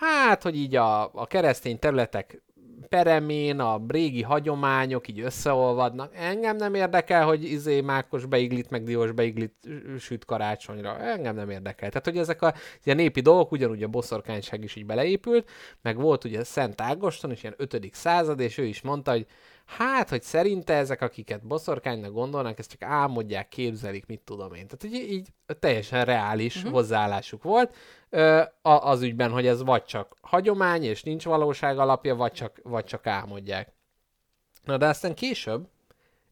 hát, 0.00 0.42
hogy 0.42 0.56
így 0.56 0.76
a, 0.76 1.02
a 1.14 1.26
keresztény 1.26 1.78
területek 1.78 2.42
peremén 2.88 3.60
a 3.60 3.80
régi 3.88 4.22
hagyományok 4.22 5.08
így 5.08 5.20
összeolvadnak. 5.20 6.12
Engem 6.14 6.56
nem 6.56 6.74
érdekel, 6.74 7.26
hogy 7.26 7.44
izé 7.44 7.80
mákos 7.80 8.26
beiglit, 8.26 8.70
meg 8.70 8.84
diós 8.84 9.12
beiglit 9.12 9.54
süt 9.98 10.24
karácsonyra. 10.24 10.98
Engem 10.98 11.34
nem 11.34 11.50
érdekel. 11.50 11.88
Tehát, 11.88 12.04
hogy 12.04 12.18
ezek 12.18 12.42
a 12.42 12.54
ilyen 12.84 12.96
népi 12.96 13.20
dolgok, 13.20 13.52
ugyanúgy 13.52 13.82
a 13.82 13.88
boszorkányság 13.88 14.64
is 14.64 14.76
így 14.76 14.86
beleépült, 14.86 15.50
meg 15.82 15.96
volt 15.96 16.24
ugye 16.24 16.44
Szent 16.44 16.80
Ágoston 16.80 17.30
is 17.30 17.42
ilyen 17.42 17.54
5. 17.56 17.90
század, 17.92 18.40
és 18.40 18.58
ő 18.58 18.64
is 18.64 18.80
mondta, 18.80 19.10
hogy 19.10 19.26
hát, 19.64 20.08
hogy 20.08 20.22
szerinte 20.22 20.74
ezek, 20.74 21.02
akiket 21.02 21.46
boszorkánynak 21.46 22.12
gondolnak, 22.12 22.58
ezt 22.58 22.70
csak 22.70 22.82
álmodják, 22.82 23.48
képzelik, 23.48 24.06
mit 24.06 24.20
tudom 24.20 24.54
én. 24.54 24.66
Tehát, 24.66 24.80
hogy 24.80 25.10
így 25.12 25.28
teljesen 25.58 26.04
reális 26.04 26.56
uh-huh. 26.56 26.72
hozzáállásuk 26.72 27.42
volt 27.42 27.74
az 28.62 29.02
ügyben, 29.02 29.30
hogy 29.30 29.46
ez 29.46 29.62
vagy 29.62 29.84
csak 29.84 30.16
hagyomány, 30.20 30.82
és 30.84 31.02
nincs 31.02 31.24
valóság 31.24 31.78
alapja, 31.78 32.14
vagy 32.14 32.32
csak, 32.32 32.60
vagy 32.62 32.84
csak 32.84 33.06
álmodják. 33.06 33.72
Na 34.64 34.76
de 34.76 34.86
aztán 34.86 35.14
később, 35.14 35.68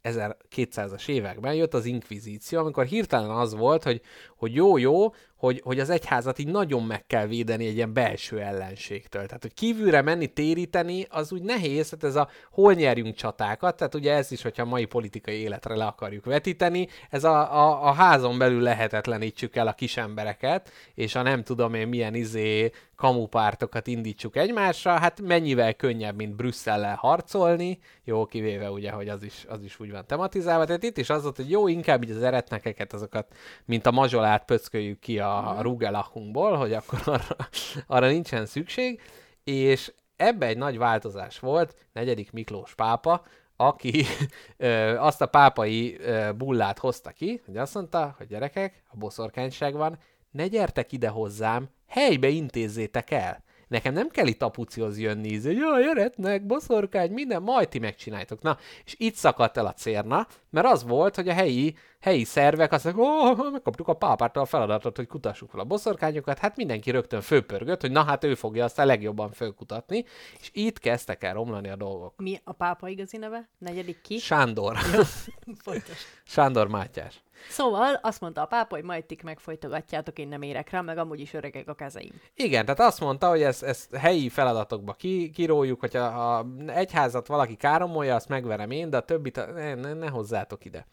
1200-as 0.02 1.08
években 1.08 1.54
jött 1.54 1.74
az 1.74 1.84
inkvizíció, 1.84 2.58
amikor 2.58 2.84
hirtelen 2.84 3.30
az 3.30 3.54
volt, 3.54 3.82
hogy, 3.82 4.00
hogy 4.36 4.54
jó-jó, 4.54 5.14
hogy, 5.46 5.60
hogy 5.64 5.80
az 5.80 5.90
egyházat 5.90 6.38
így 6.38 6.48
nagyon 6.48 6.82
meg 6.82 7.06
kell 7.06 7.26
védeni 7.26 7.66
egy 7.66 7.74
ilyen 7.74 7.92
belső 7.92 8.40
ellenségtől. 8.40 9.26
Tehát, 9.26 9.42
hogy 9.42 9.54
kívülre 9.54 10.02
menni, 10.02 10.26
téríteni, 10.26 11.06
az 11.10 11.32
úgy 11.32 11.42
nehéz, 11.42 11.88
tehát 11.88 12.04
ez 12.04 12.16
a 12.16 12.28
hol 12.50 12.72
nyerjünk 12.72 13.14
csatákat, 13.14 13.76
tehát 13.76 13.94
ugye 13.94 14.12
ez 14.12 14.32
is, 14.32 14.42
hogyha 14.42 14.62
a 14.62 14.66
mai 14.66 14.84
politikai 14.84 15.34
életre 15.34 15.74
le 15.74 15.84
akarjuk 15.84 16.24
vetíteni, 16.24 16.88
ez 17.10 17.24
a, 17.24 17.54
a, 17.54 17.88
a 17.88 17.92
házon 17.92 18.38
belül 18.38 18.60
lehetetlenítsük 18.60 19.56
el 19.56 19.66
a 19.66 19.72
kis 19.72 19.96
embereket, 19.96 20.70
és 20.94 21.14
a 21.14 21.22
nem 21.22 21.42
tudom 21.42 21.74
én 21.74 21.88
milyen 21.88 22.14
izé 22.14 22.70
kamupártokat 22.96 23.86
indítsuk 23.86 24.36
egymásra, 24.36 24.98
hát 24.98 25.20
mennyivel 25.20 25.74
könnyebb, 25.74 26.16
mint 26.16 26.36
Brüsszellel 26.36 26.94
harcolni, 26.94 27.78
jó, 28.04 28.26
kivéve 28.26 28.70
ugye, 28.70 28.90
hogy 28.90 29.08
az 29.08 29.22
is, 29.22 29.44
az 29.48 29.62
is 29.62 29.80
úgy 29.80 29.90
van 29.90 30.06
tematizálva, 30.06 30.64
tehát 30.64 30.82
itt 30.82 30.98
is 30.98 31.10
az 31.10 31.22
volt, 31.22 31.36
hogy 31.36 31.50
jó, 31.50 31.68
inkább 31.68 32.02
így 32.02 32.10
az 32.10 32.22
eretnekeket, 32.22 32.92
azokat, 32.92 33.34
mint 33.64 33.86
a 33.86 33.90
mazsolát 33.90 34.44
pöcköljük 34.44 34.98
ki 34.98 35.18
a, 35.18 35.35
a 35.38 35.62
rugelachunkból, 35.62 36.56
hogy 36.56 36.72
akkor 36.72 37.00
arra, 37.14 37.36
arra 37.86 38.06
nincsen 38.06 38.46
szükség, 38.46 39.00
és 39.44 39.92
ebbe 40.16 40.46
egy 40.46 40.56
nagy 40.56 40.78
változás 40.78 41.38
volt, 41.38 41.76
negyedik 41.92 42.32
Miklós 42.32 42.74
pápa, 42.74 43.22
aki 43.56 44.04
ö, 44.56 44.96
azt 44.98 45.20
a 45.20 45.26
pápai 45.26 45.96
ö, 46.00 46.32
bullát 46.32 46.78
hozta 46.78 47.10
ki, 47.10 47.42
hogy 47.46 47.56
azt 47.56 47.74
mondta, 47.74 48.14
hogy 48.18 48.26
gyerekek, 48.26 48.82
a 48.88 48.96
boszorkányság 48.96 49.74
van, 49.74 49.98
ne 50.30 50.46
gyertek 50.46 50.92
ide 50.92 51.08
hozzám, 51.08 51.68
helybe 51.86 52.28
intézzétek 52.28 53.10
el. 53.10 53.44
Nekem 53.68 53.92
nem 53.92 54.08
kell 54.08 54.26
itt 54.26 54.42
apucihoz 54.42 54.98
jönni, 54.98 55.28
ízni, 55.28 55.48
hogy 55.48 55.56
jaj, 55.56 55.88
eretnek, 55.88 56.46
boszorkány, 56.46 57.10
minden, 57.10 57.42
majd 57.42 57.68
ti 57.68 57.78
megcsináljátok. 57.78 58.42
Na, 58.42 58.58
és 58.84 58.94
itt 58.98 59.14
szakadt 59.14 59.56
el 59.56 59.66
a 59.66 59.72
cérna, 59.72 60.26
mert 60.56 60.68
az 60.68 60.84
volt, 60.84 61.14
hogy 61.14 61.28
a 61.28 61.32
helyi, 61.32 61.76
helyi 62.00 62.24
szervek 62.24 62.72
azt 62.72 62.84
mondják, 62.84 63.06
ó, 63.06 63.50
megkaptuk 63.50 63.88
a 63.88 63.94
pápától 63.94 64.42
a 64.42 64.46
feladatot, 64.46 64.96
hogy 64.96 65.06
kutassuk 65.06 65.50
fel 65.50 65.60
a 65.60 65.64
boszorkányokat, 65.64 66.38
hát 66.38 66.56
mindenki 66.56 66.90
rögtön 66.90 67.20
főpörgött, 67.20 67.80
hogy 67.80 67.90
na 67.90 68.04
hát 68.04 68.24
ő 68.24 68.34
fogja 68.34 68.64
azt 68.64 68.78
a 68.78 68.84
legjobban 68.84 69.32
fölkutatni, 69.32 70.04
és 70.40 70.50
itt 70.52 70.78
kezdtek 70.78 71.24
el 71.24 71.34
romlani 71.34 71.68
a 71.68 71.76
dolgok. 71.76 72.14
Mi 72.16 72.40
a 72.44 72.52
pápa 72.52 72.88
igazi 72.88 73.16
neve? 73.16 73.48
Negyedik 73.58 74.00
ki? 74.00 74.18
Sándor. 74.18 74.76
Sándor 76.24 76.68
Mátyás. 76.68 77.24
Szóval 77.48 77.98
azt 78.02 78.20
mondta 78.20 78.42
a 78.42 78.46
pápa, 78.46 78.74
hogy 78.74 78.84
majd 78.84 79.04
tik 79.04 79.22
megfolytogatjátok, 79.22 80.18
én 80.18 80.28
nem 80.28 80.42
érek 80.42 80.70
rá, 80.70 80.80
meg 80.80 80.98
amúgy 80.98 81.20
is 81.20 81.34
öregek 81.34 81.68
a 81.68 81.74
kezeim. 81.74 82.12
Igen, 82.34 82.64
tehát 82.64 82.80
azt 82.80 83.00
mondta, 83.00 83.28
hogy 83.28 83.42
ezt, 83.42 83.62
ezt 83.62 83.96
helyi 83.96 84.28
feladatokba 84.28 84.92
ki, 84.92 85.30
kiróljuk, 85.30 85.80
hogyha 85.80 86.10
ha 86.10 86.46
egyházat 86.66 87.26
valaki 87.26 87.56
káromolja, 87.56 88.14
azt 88.14 88.28
megverem 88.28 88.70
én, 88.70 88.90
de 88.90 88.96
a 88.96 89.00
többit 89.00 89.36
a- 89.36 89.46
ne, 89.46 89.74
ne, 89.74 89.92
ne 89.92 90.08
hozzátok 90.46 90.64
ide. 90.64 90.86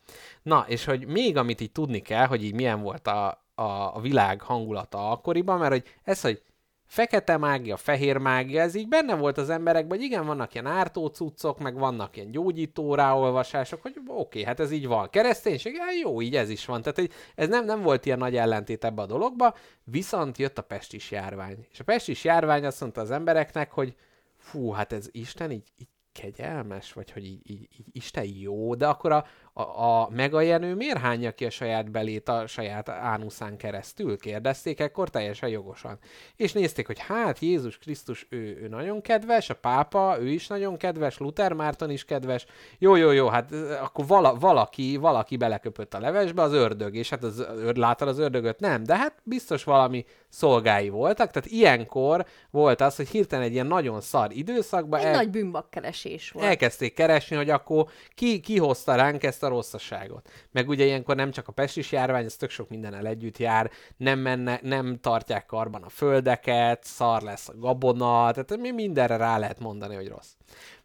Na, 0.44 0.66
és 0.68 0.86
hogy 0.86 1.08
még 1.08 1.38
amit 1.38 1.62
így 1.62 1.72
tudni 1.72 2.00
kell, 2.00 2.26
hogy 2.26 2.44
így 2.44 2.54
milyen 2.54 2.82
volt 2.82 3.08
a, 3.08 3.28
a, 3.56 3.96
a 3.96 4.00
világ 4.02 4.42
hangulata 4.42 5.12
akkoriban, 5.12 5.60
mert 5.60 5.72
hogy 5.72 5.84
ez, 6.04 6.22
hogy 6.22 6.42
fekete 6.86 7.38
mágia, 7.38 7.78
fehér 7.78 8.18
mágia, 8.18 8.62
ez 8.62 8.76
így 8.76 8.88
benne 8.88 9.16
volt 9.16 9.38
az 9.38 9.50
emberekben, 9.50 9.98
hogy 9.98 10.06
igen, 10.06 10.26
vannak 10.26 10.54
ilyen 10.54 10.66
ártó 10.66 11.08
cuccok, 11.08 11.60
meg 11.60 11.78
vannak 11.78 12.16
ilyen 12.16 12.32
gyógyító 12.32 12.96
ráolvasások, 12.96 13.82
hogy 13.82 13.96
oké, 14.08 14.20
okay, 14.20 14.44
hát 14.44 14.60
ez 14.60 14.72
így 14.72 14.88
van. 14.88 15.10
Kereszténység, 15.10 15.78
hát 15.78 16.00
jó, 16.02 16.22
így 16.22 16.36
ez 16.36 16.50
is 16.50 16.66
van. 16.66 16.82
Tehát 16.82 16.98
hogy 16.98 17.12
ez 17.36 17.48
nem, 17.48 17.66
nem 17.66 17.82
volt 17.82 18.06
ilyen 18.06 18.18
nagy 18.18 18.36
ellentét 18.36 18.86
ebbe 18.86 19.02
a 19.02 19.06
dologba, 19.06 19.56
viszont 19.84 20.38
jött 20.38 20.58
a 20.58 20.62
pestis 20.62 21.12
járvány. 21.12 21.68
És 21.72 21.80
a 21.80 21.84
pestis 21.84 22.24
járvány 22.24 22.66
azt 22.66 22.82
mondta 22.82 23.02
az 23.02 23.12
embereknek, 23.12 23.72
hogy 23.72 23.96
fú, 24.38 24.72
hát 24.72 24.94
ez 24.94 25.10
Isten 25.12 25.52
így, 25.52 25.68
így 25.78 25.88
kegyelmes, 26.14 26.94
vagy 26.94 27.12
hogy 27.12 27.26
így, 27.26 27.50
így, 27.50 27.68
így 27.78 27.88
Isten 27.92 28.26
jó, 28.26 28.76
de 28.76 28.88
akkor 28.88 29.12
a, 29.12 29.26
a, 29.54 29.62
a 29.62 30.10
megajenő 30.10 30.76
miért 30.76 30.98
hányja 30.98 31.32
ki 31.32 31.46
a 31.46 31.50
saját 31.50 31.92
belét 31.92 32.30
a 32.30 32.48
saját 32.48 32.90
ánuszán 32.90 33.58
keresztül? 33.58 34.18
Kérdezték 34.18 34.80
ekkor 34.80 35.10
teljesen 35.10 35.50
jogosan. 35.50 36.00
És 36.36 36.54
nézték, 36.54 36.88
hogy 36.88 37.00
hát 37.00 37.40
Jézus 37.40 37.78
Krisztus, 37.78 38.28
ő, 38.30 38.38
ő 38.38 38.68
nagyon 38.68 39.02
kedves, 39.02 39.50
a 39.50 39.56
pápa, 39.56 40.18
ő 40.20 40.30
is 40.30 40.48
nagyon 40.48 40.78
kedves, 40.78 41.18
Luther 41.18 41.54
Márton 41.54 41.90
is 41.90 42.06
kedves. 42.06 42.46
Jó, 42.78 42.96
jó, 42.96 43.12
jó, 43.12 43.28
hát 43.28 43.52
akkor 43.82 44.06
vala, 44.08 44.36
valaki, 44.36 44.98
valaki 44.98 45.38
beleköpött 45.38 45.94
a 45.94 46.00
levesbe, 46.00 46.42
az 46.42 46.54
ördög, 46.54 46.96
és 46.96 47.10
hát 47.10 47.24
az, 47.24 47.40
ör- 47.40 47.78
láttad 47.78 48.08
az 48.08 48.20
ördögöt? 48.20 48.60
Nem, 48.60 48.84
de 48.84 48.98
hát 48.98 49.14
biztos 49.24 49.64
valami 49.64 50.06
szolgái 50.30 50.90
voltak, 50.90 51.32
tehát 51.32 51.50
ilyenkor 51.50 52.26
volt 52.50 52.82
az, 52.82 52.96
hogy 52.96 53.08
hirtelen 53.08 53.46
egy 53.46 53.54
ilyen 53.54 53.68
nagyon 53.68 54.02
szar 54.02 54.32
időszakban 54.32 55.00
Egy 55.00 55.06
el, 55.06 55.12
nagy 55.12 55.30
bűnbakkeresés 55.30 56.32
volt. 56.32 56.46
elkezdték 56.46 56.94
keresni, 56.94 57.36
hogy 57.36 57.50
akkor 57.50 57.86
ki, 58.16 58.40
ki 58.40 58.58
hozta 58.58 58.96
ránk 58.96 59.24
ezt 59.24 59.43
a 59.44 59.48
rosszaságot. 59.48 60.30
Meg 60.52 60.70
ugye 60.70 60.86
ilyenkor 60.86 61.16
nem 61.16 61.32
csak 61.32 61.48
a 61.48 61.52
pestis 61.52 61.92
járvány, 61.92 62.26
ez 62.26 62.36
tök 62.36 62.50
sok 62.50 62.70
mindennel 62.70 63.08
együtt 63.08 63.38
jár, 63.38 63.72
nem, 63.98 64.20
menne, 64.20 64.60
nem 64.62 64.98
tartják 65.02 65.46
karban 65.46 65.84
a 65.84 65.90
földeket, 65.90 66.84
szar 66.84 67.22
lesz 67.22 67.50
a 67.50 67.58
gabona, 67.58 68.32
tehát 68.32 68.58
mi 68.58 68.72
mindenre 68.72 69.18
rá 69.18 69.38
lehet 69.38 69.60
mondani, 69.60 69.96
hogy 69.96 70.08
rossz. 70.08 70.34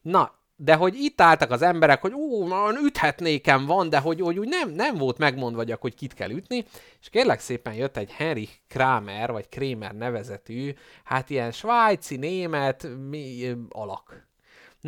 Na, 0.02 0.38
de 0.60 0.74
hogy 0.74 0.94
itt 0.94 1.20
álltak 1.20 1.50
az 1.50 1.62
emberek, 1.62 2.00
hogy 2.00 2.12
ú, 2.12 2.44
már 2.44 2.74
üthetnékem 2.74 3.66
van, 3.66 3.88
de 3.88 3.98
hogy, 3.98 4.20
hogy 4.20 4.38
úgy 4.38 4.48
nem, 4.48 4.70
nem 4.70 4.96
volt 4.96 5.18
megmondva, 5.18 5.58
hogy 5.58 5.70
akkor 5.70 5.90
kit 5.90 6.14
kell 6.14 6.30
ütni, 6.30 6.64
és 7.00 7.08
kérlek 7.08 7.40
szépen 7.40 7.74
jött 7.74 7.96
egy 7.96 8.10
Henry 8.10 8.48
Kramer, 8.68 9.32
vagy 9.32 9.48
Kramer 9.48 9.94
nevezetű, 9.94 10.74
hát 11.04 11.30
ilyen 11.30 11.52
svájci, 11.52 12.16
német 12.16 12.88
mi, 13.08 13.54
alak. 13.68 14.27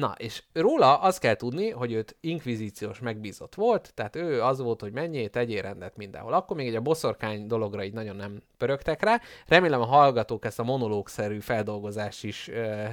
Na, 0.01 0.15
és 0.19 0.43
róla 0.53 0.99
azt 1.01 1.19
kell 1.19 1.35
tudni, 1.35 1.71
hogy 1.71 1.93
őt 1.93 2.17
inkvizíciós 2.21 2.99
megbízott 2.99 3.55
volt, 3.55 3.93
tehát 3.95 4.17
ő 4.17 4.43
az 4.43 4.61
volt, 4.61 4.81
hogy 4.81 4.93
mennyi, 4.93 5.29
tegyél 5.29 5.63
rendet 5.63 5.97
mindenhol. 5.97 6.33
Akkor 6.33 6.57
még 6.57 6.69
egy 6.69 6.75
a 6.75 6.81
boszorkány 6.81 7.47
dologra 7.47 7.85
így 7.85 7.93
nagyon 7.93 8.17
nem 8.17 8.43
pörögtek 8.59 9.03
rá. 9.03 9.21
Remélem 9.47 9.81
a 9.81 9.85
hallgatók 9.85 10.45
ezt 10.45 10.59
a 10.59 10.63
monológszerű 10.63 11.41
feldolgozást 11.41 12.25
is 12.25 12.49
ö, 12.49 12.85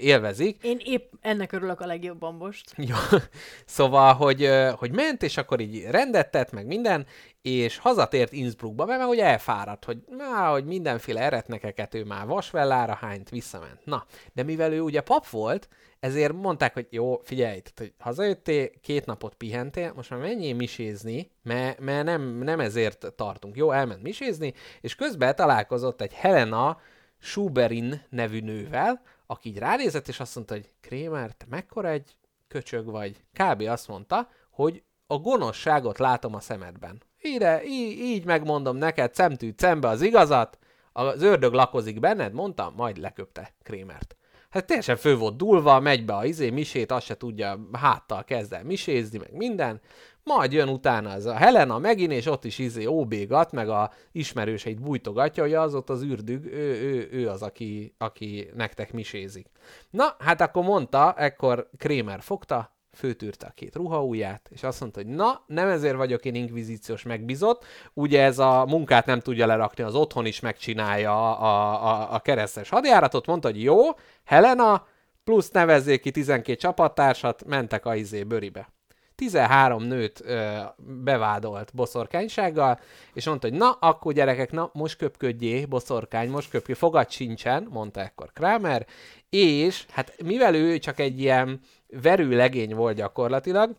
élvezik. 0.00 0.62
Én 0.62 0.80
épp 0.84 1.12
ennek 1.20 1.52
örülök 1.52 1.80
a 1.80 1.86
legjobban 1.86 2.34
most. 2.34 2.72
Jó. 2.76 2.96
Szóval, 3.64 4.14
hogy, 4.14 4.50
hogy 4.76 4.92
ment, 4.92 5.22
és 5.22 5.36
akkor 5.36 5.60
így 5.60 5.84
rendet 5.84 6.30
tett, 6.30 6.52
meg 6.52 6.66
minden, 6.66 7.06
és 7.44 7.78
hazatért 7.78 8.32
Innsbruckba, 8.32 8.84
mert 8.84 8.98
már 8.98 9.08
ugye 9.08 9.24
elfáradt, 9.24 9.84
hogy, 9.84 9.98
na, 10.08 10.50
hogy 10.50 10.64
mindenféle 10.64 11.20
eretnekeket 11.20 11.94
ő 11.94 12.04
már 12.04 12.26
vasvellára 12.26 12.94
hányt, 12.94 13.30
visszament. 13.30 13.84
Na, 13.84 14.06
de 14.32 14.42
mivel 14.42 14.72
ő 14.72 14.80
ugye 14.80 15.00
pap 15.00 15.26
volt, 15.28 15.68
ezért 16.00 16.32
mondták, 16.32 16.74
hogy 16.74 16.86
jó, 16.90 17.20
figyelj, 17.24 17.60
tehát, 17.60 17.78
hogy 17.78 17.92
hazajöttél, 17.98 18.70
két 18.80 19.06
napot 19.06 19.34
pihentél, 19.34 19.92
most 19.96 20.10
már 20.10 20.20
menjél 20.20 20.54
misézni, 20.54 21.30
mert, 21.42 21.80
mert 21.80 22.04
nem, 22.04 22.22
nem 22.22 22.60
ezért 22.60 23.12
tartunk. 23.16 23.56
Jó, 23.56 23.70
elment 23.70 24.02
misézni, 24.02 24.54
és 24.80 24.94
közben 24.94 25.36
találkozott 25.36 26.00
egy 26.00 26.12
Helena 26.12 26.80
Schuberin 27.18 28.02
nevű 28.10 28.40
nővel, 28.40 29.02
aki 29.26 29.48
így 29.48 29.58
ránézett, 29.58 30.08
és 30.08 30.20
azt 30.20 30.34
mondta, 30.34 30.54
hogy 30.54 30.70
Krémer, 30.80 31.32
te 31.32 31.46
mekkora 31.48 31.88
egy 31.88 32.16
köcsög 32.48 32.90
vagy? 32.90 33.24
Kb. 33.32 33.60
azt 33.60 33.88
mondta, 33.88 34.28
hogy 34.50 34.82
a 35.06 35.18
gonoszságot 35.18 35.98
látom 35.98 36.34
a 36.34 36.40
szemedben. 36.40 37.02
Ide, 37.26 37.64
így, 37.64 37.98
így 37.98 38.24
megmondom 38.24 38.76
neked, 38.76 39.14
szemtű 39.14 39.54
szembe 39.56 39.88
az 39.88 40.02
igazat, 40.02 40.58
az 40.92 41.22
ördög 41.22 41.52
lakozik 41.52 42.00
benned, 42.00 42.32
mondtam, 42.32 42.74
majd 42.76 42.96
leköpte 42.96 43.54
Krémert. 43.62 44.16
Hát 44.50 44.66
teljesen 44.66 44.96
fő 44.96 45.16
volt 45.16 45.36
dulva, 45.36 45.80
megy 45.80 46.04
be 46.04 46.14
a 46.14 46.24
izé 46.24 46.50
misét, 46.50 46.92
azt 46.92 47.06
se 47.06 47.16
tudja, 47.16 47.68
háttal 47.72 48.24
kezd 48.24 48.52
el 48.52 48.64
misézni, 48.64 49.18
meg 49.18 49.32
minden. 49.32 49.80
Majd 50.22 50.52
jön 50.52 50.68
utána 50.68 51.10
ez 51.10 51.24
a 51.24 51.34
Helena 51.34 51.78
megint, 51.78 52.12
és 52.12 52.26
ott 52.26 52.44
is 52.44 52.58
izé 52.58 52.84
óbégat, 52.84 53.52
meg 53.52 53.68
a 53.68 53.92
ismerőseit 54.12 54.80
bújtogatja, 54.80 55.42
hogy 55.42 55.54
az 55.54 55.74
ott 55.74 55.90
az 55.90 56.02
ürdög, 56.02 56.44
ő, 56.44 56.82
ő, 56.82 57.08
ő 57.12 57.28
az, 57.28 57.42
aki, 57.42 57.94
aki 57.98 58.50
nektek 58.54 58.92
misézik. 58.92 59.46
Na, 59.90 60.16
hát 60.18 60.40
akkor 60.40 60.64
mondta, 60.64 61.14
ekkor 61.16 61.68
Krémer 61.78 62.20
fogta, 62.20 62.73
főtűrte 62.94 63.46
a 63.46 63.52
két 63.54 63.74
ruhaujját, 63.74 64.48
és 64.50 64.62
azt 64.62 64.80
mondta, 64.80 65.00
hogy 65.02 65.10
na, 65.10 65.42
nem 65.46 65.68
ezért 65.68 65.96
vagyok 65.96 66.24
én 66.24 66.34
inkvizíciós 66.34 67.02
megbízott, 67.02 67.64
ugye 67.94 68.22
ez 68.22 68.38
a 68.38 68.64
munkát 68.66 69.06
nem 69.06 69.20
tudja 69.20 69.46
lerakni, 69.46 69.82
az 69.82 69.94
otthon 69.94 70.26
is 70.26 70.40
megcsinálja 70.40 71.38
a, 71.38 71.90
a, 71.90 72.14
a 72.14 72.18
keresztes 72.18 72.68
hadjáratot, 72.68 73.26
mondta, 73.26 73.48
hogy 73.48 73.62
jó, 73.62 73.80
Helena, 74.24 74.86
plusz 75.24 75.50
nevezzék 75.50 76.00
ki 76.00 76.10
12 76.10 76.58
csapattársat, 76.58 77.44
mentek 77.44 77.86
a 77.86 77.94
izé 77.94 78.22
bőribe. 78.22 78.72
13 79.14 79.82
nőt 79.82 80.22
ö, 80.24 80.58
bevádolt 80.76 81.70
boszorkánysággal, 81.74 82.80
és 83.12 83.26
mondta, 83.26 83.48
hogy 83.48 83.56
na, 83.56 83.70
akkor 83.70 84.12
gyerekek, 84.12 84.52
na, 84.52 84.70
most 84.72 84.96
köpködjé, 84.96 85.64
boszorkány, 85.64 86.30
most 86.30 86.50
köpjé, 86.50 86.74
fogad 86.74 87.10
sincsen, 87.10 87.66
mondta 87.70 88.00
ekkor 88.00 88.32
Kramer, 88.32 88.86
és 89.30 89.86
hát 89.90 90.14
mivel 90.24 90.54
ő 90.54 90.78
csak 90.78 91.00
egy 91.00 91.20
ilyen 91.20 91.60
verő 92.02 92.36
legény 92.36 92.74
volt 92.74 92.96
gyakorlatilag, 92.96 93.76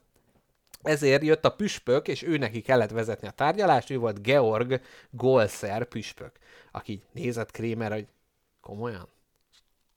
ezért 0.81 1.23
jött 1.23 1.45
a 1.45 1.55
püspök, 1.55 2.07
és 2.07 2.23
ő 2.23 2.37
neki 2.37 2.61
kellett 2.61 2.91
vezetni 2.91 3.27
a 3.27 3.31
tárgyalást, 3.31 3.89
ő 3.89 3.97
volt 3.97 4.21
Georg 4.21 4.81
Golszer 5.09 5.85
püspök, 5.85 6.31
aki 6.71 7.01
nézett 7.11 7.51
Krémer, 7.51 7.91
hogy 7.91 8.07
komolyan? 8.61 9.07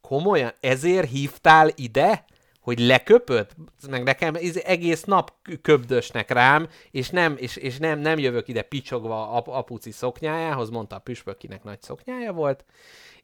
Komolyan? 0.00 0.52
Ezért 0.60 1.10
hívtál 1.10 1.70
ide? 1.74 2.24
Hogy 2.60 2.78
leköpött? 2.78 3.56
Meg 3.88 4.02
nekem 4.02 4.34
egész 4.64 5.04
nap 5.04 5.32
kö- 5.42 5.60
köbdösnek 5.60 6.30
rám, 6.30 6.68
és 6.90 7.10
nem, 7.10 7.36
és, 7.38 7.56
és 7.56 7.78
nem, 7.78 7.98
nem 7.98 8.18
jövök 8.18 8.48
ide 8.48 8.62
picsogva 8.62 9.30
ap, 9.30 9.48
apuci 9.48 9.90
szoknyájához, 9.90 10.70
mondta 10.70 10.96
a 10.96 10.98
püspök, 10.98 11.36
kinek 11.36 11.64
nagy 11.64 11.82
szoknyája 11.82 12.32
volt, 12.32 12.64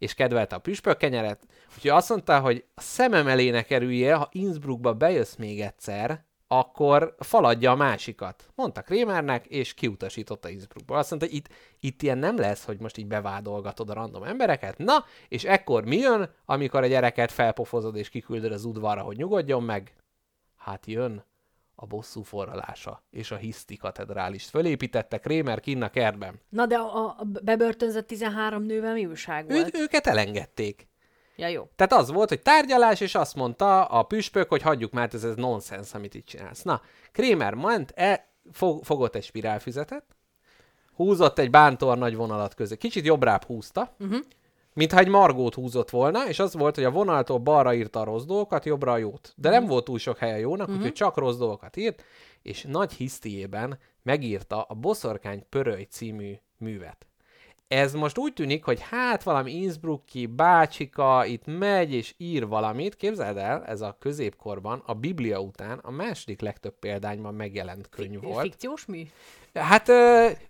és 0.04 0.14
kedvelte 0.14 0.56
a 0.56 0.58
püspök 0.58 0.96
kenyeret. 0.96 1.46
Úgyhogy 1.74 1.90
azt 1.90 2.08
mondta, 2.08 2.40
hogy 2.40 2.64
a 2.74 2.80
szemem 2.80 3.26
elé 3.26 3.50
ne 3.50 3.62
kerüljél, 3.62 4.16
ha 4.16 4.28
Innsbruckba 4.32 4.94
bejössz 4.94 5.36
még 5.36 5.60
egyszer, 5.60 6.24
akkor 6.48 7.14
faladja 7.18 7.70
a 7.70 7.76
másikat. 7.76 8.48
Mondta 8.54 8.82
Krémernek, 8.82 9.46
és 9.46 9.74
kiutasította 9.74 10.48
Innsbruckba. 10.48 10.96
Azt 10.96 11.10
mondta, 11.10 11.28
hogy 11.28 11.36
itt, 11.36 11.48
itt 11.80 12.02
ilyen 12.02 12.18
nem 12.18 12.38
lesz, 12.38 12.64
hogy 12.64 12.80
most 12.80 12.96
így 12.96 13.06
bevádolgatod 13.06 13.90
a 13.90 13.94
random 13.94 14.22
embereket. 14.22 14.78
Na, 14.78 15.04
és 15.28 15.44
ekkor 15.44 15.84
mi 15.84 15.96
jön, 15.96 16.30
amikor 16.44 16.82
a 16.82 16.86
gyereket 16.86 17.32
felpofozod 17.32 17.96
és 17.96 18.08
kiküldöd 18.08 18.52
az 18.52 18.64
udvarra, 18.64 19.02
hogy 19.02 19.16
nyugodjon 19.16 19.62
meg? 19.62 19.92
Hát 20.56 20.86
jön 20.86 21.24
a 21.74 21.86
bosszú 21.86 22.22
forralása, 22.22 23.02
és 23.10 23.30
a 23.30 23.36
hiszti 23.36 23.76
katedrálist 23.76 24.48
fölépítette 24.48 25.18
Krémer 25.18 25.60
kinn 25.60 25.82
a 25.82 25.88
kertben. 25.88 26.40
Na 26.48 26.66
de 26.66 26.76
a, 26.76 27.04
a 27.04 27.24
bebörtönzött 27.42 28.06
13 28.06 28.62
nővel 28.62 28.92
mi 28.92 29.06
újság 29.06 29.50
Ő, 29.50 29.54
volt? 29.54 29.76
őket 29.76 30.06
elengedték. 30.06 30.88
Ja, 31.36 31.48
jó. 31.48 31.68
Tehát 31.76 31.92
az 31.92 32.10
volt, 32.10 32.28
hogy 32.28 32.42
tárgyalás, 32.42 33.00
és 33.00 33.14
azt 33.14 33.34
mondta 33.34 33.84
a 33.84 34.02
püspök, 34.02 34.48
hogy 34.48 34.62
hagyjuk 34.62 34.92
már, 34.92 35.08
ez, 35.12 35.24
ez 35.24 35.34
nonsens, 35.34 35.94
amit 35.94 36.14
itt 36.14 36.26
csinálsz. 36.26 36.62
Na, 36.62 36.80
Krémer 37.12 37.54
ment, 37.54 37.92
e, 37.96 38.28
fog, 38.52 38.84
fogott 38.84 39.14
egy 39.14 39.24
spirálfüzetet, 39.24 40.04
húzott 40.94 41.38
egy 41.38 41.50
bántóan 41.50 41.98
nagy 41.98 42.16
vonalat 42.16 42.54
közé. 42.54 42.76
Kicsit 42.76 43.04
jobbrább 43.04 43.44
húzta, 43.44 43.94
uh-huh. 43.98 44.18
Mintha 44.74 44.98
egy 44.98 45.08
margót 45.08 45.54
húzott 45.54 45.90
volna, 45.90 46.28
és 46.28 46.38
az 46.38 46.54
volt, 46.54 46.74
hogy 46.74 46.84
a 46.84 46.90
vonaltól 46.90 47.38
balra 47.38 47.74
írta 47.74 48.00
a 48.00 48.04
rossz 48.04 48.24
dolgokat, 48.24 48.64
jobbra 48.64 48.92
a 48.92 48.96
jót. 48.96 49.32
De 49.36 49.50
nem 49.50 49.66
volt 49.66 49.84
túl 49.84 49.98
sok 49.98 50.18
helye 50.18 50.38
jónak, 50.38 50.66
uh-huh. 50.66 50.76
úgyhogy 50.76 50.92
csak 50.92 51.16
rossz 51.16 51.36
dolgokat 51.36 51.76
írt, 51.76 52.02
és 52.42 52.66
nagy 52.68 52.92
hisztiében 52.92 53.78
megírta 54.02 54.62
a 54.62 54.74
Boszorkány 54.74 55.46
Pöröly 55.48 55.86
című 55.90 56.34
művet. 56.58 57.06
Ez 57.68 57.94
most 57.94 58.18
úgy 58.18 58.32
tűnik, 58.32 58.64
hogy 58.64 58.80
hát 58.80 59.22
valami 59.22 59.52
Innsbrucki 59.52 60.26
bácsika 60.26 61.24
itt 61.24 61.42
megy 61.46 61.92
és 61.92 62.14
ír 62.16 62.46
valamit. 62.46 62.96
Képzeld 62.96 63.36
el, 63.36 63.64
ez 63.64 63.80
a 63.80 63.96
középkorban, 64.00 64.82
a 64.86 64.94
Biblia 64.94 65.40
után 65.40 65.78
a 65.78 65.90
második 65.90 66.40
legtöbb 66.40 66.78
példányban 66.78 67.34
megjelent 67.34 67.88
könyv 67.88 68.22
volt. 68.22 68.42
Fikciós 68.42 68.86
mű? 68.86 69.02
Hát 69.54 69.88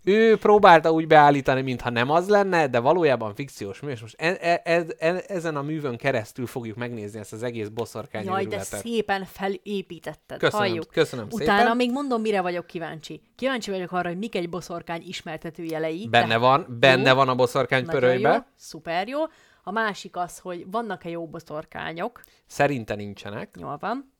ő 0.04 0.36
próbálta 0.38 0.90
úgy 0.92 1.06
beállítani, 1.06 1.62
mintha 1.62 1.90
nem 1.90 2.10
az 2.10 2.28
lenne, 2.28 2.68
de 2.68 2.78
valójában 2.78 3.34
fikciós 3.34 3.80
mű, 3.80 3.90
és 3.90 4.00
most 4.00 4.14
e- 4.18 4.38
e- 4.64 4.92
e- 4.98 5.24
ezen 5.26 5.56
a 5.56 5.62
művön 5.62 5.96
keresztül 5.96 6.46
fogjuk 6.46 6.76
megnézni 6.76 7.18
ezt 7.18 7.32
az 7.32 7.42
egész 7.42 7.68
boszorkány 7.68 8.24
Jaj, 8.24 8.44
de 8.44 8.58
szépen 8.60 9.24
felépítetted. 9.24 10.38
Köszönöm, 10.38 10.66
Halljuk. 10.66 10.88
köszönöm 10.90 11.26
Utána 11.30 11.58
szépen. 11.58 11.76
még 11.76 11.90
mondom, 11.92 12.20
mire 12.20 12.40
vagyok 12.40 12.66
kíváncsi. 12.66 13.22
Kíváncsi 13.36 13.70
vagyok 13.70 13.92
arra, 13.92 14.08
hogy 14.08 14.18
mik 14.18 14.34
egy 14.34 14.48
boszorkány 14.48 15.02
ismertető 15.06 15.62
jelei. 15.64 16.08
Benne 16.10 16.26
tehát- 16.26 16.40
van, 16.40 16.66
benne 16.80 17.08
Jó. 17.08 17.14
van 17.14 17.28
a 17.28 17.34
boszorkány 17.34 17.86
pörölybe. 17.86 18.32
jó, 18.32 18.38
szuper 18.56 19.08
jó. 19.08 19.20
A 19.62 19.70
másik 19.70 20.16
az, 20.16 20.38
hogy 20.38 20.70
vannak-e 20.70 21.08
jó 21.08 21.26
boszorkányok. 21.26 22.20
Szerinte 22.46 22.94
nincsenek. 22.94 23.50
Jól 23.60 23.76
van. 23.80 24.12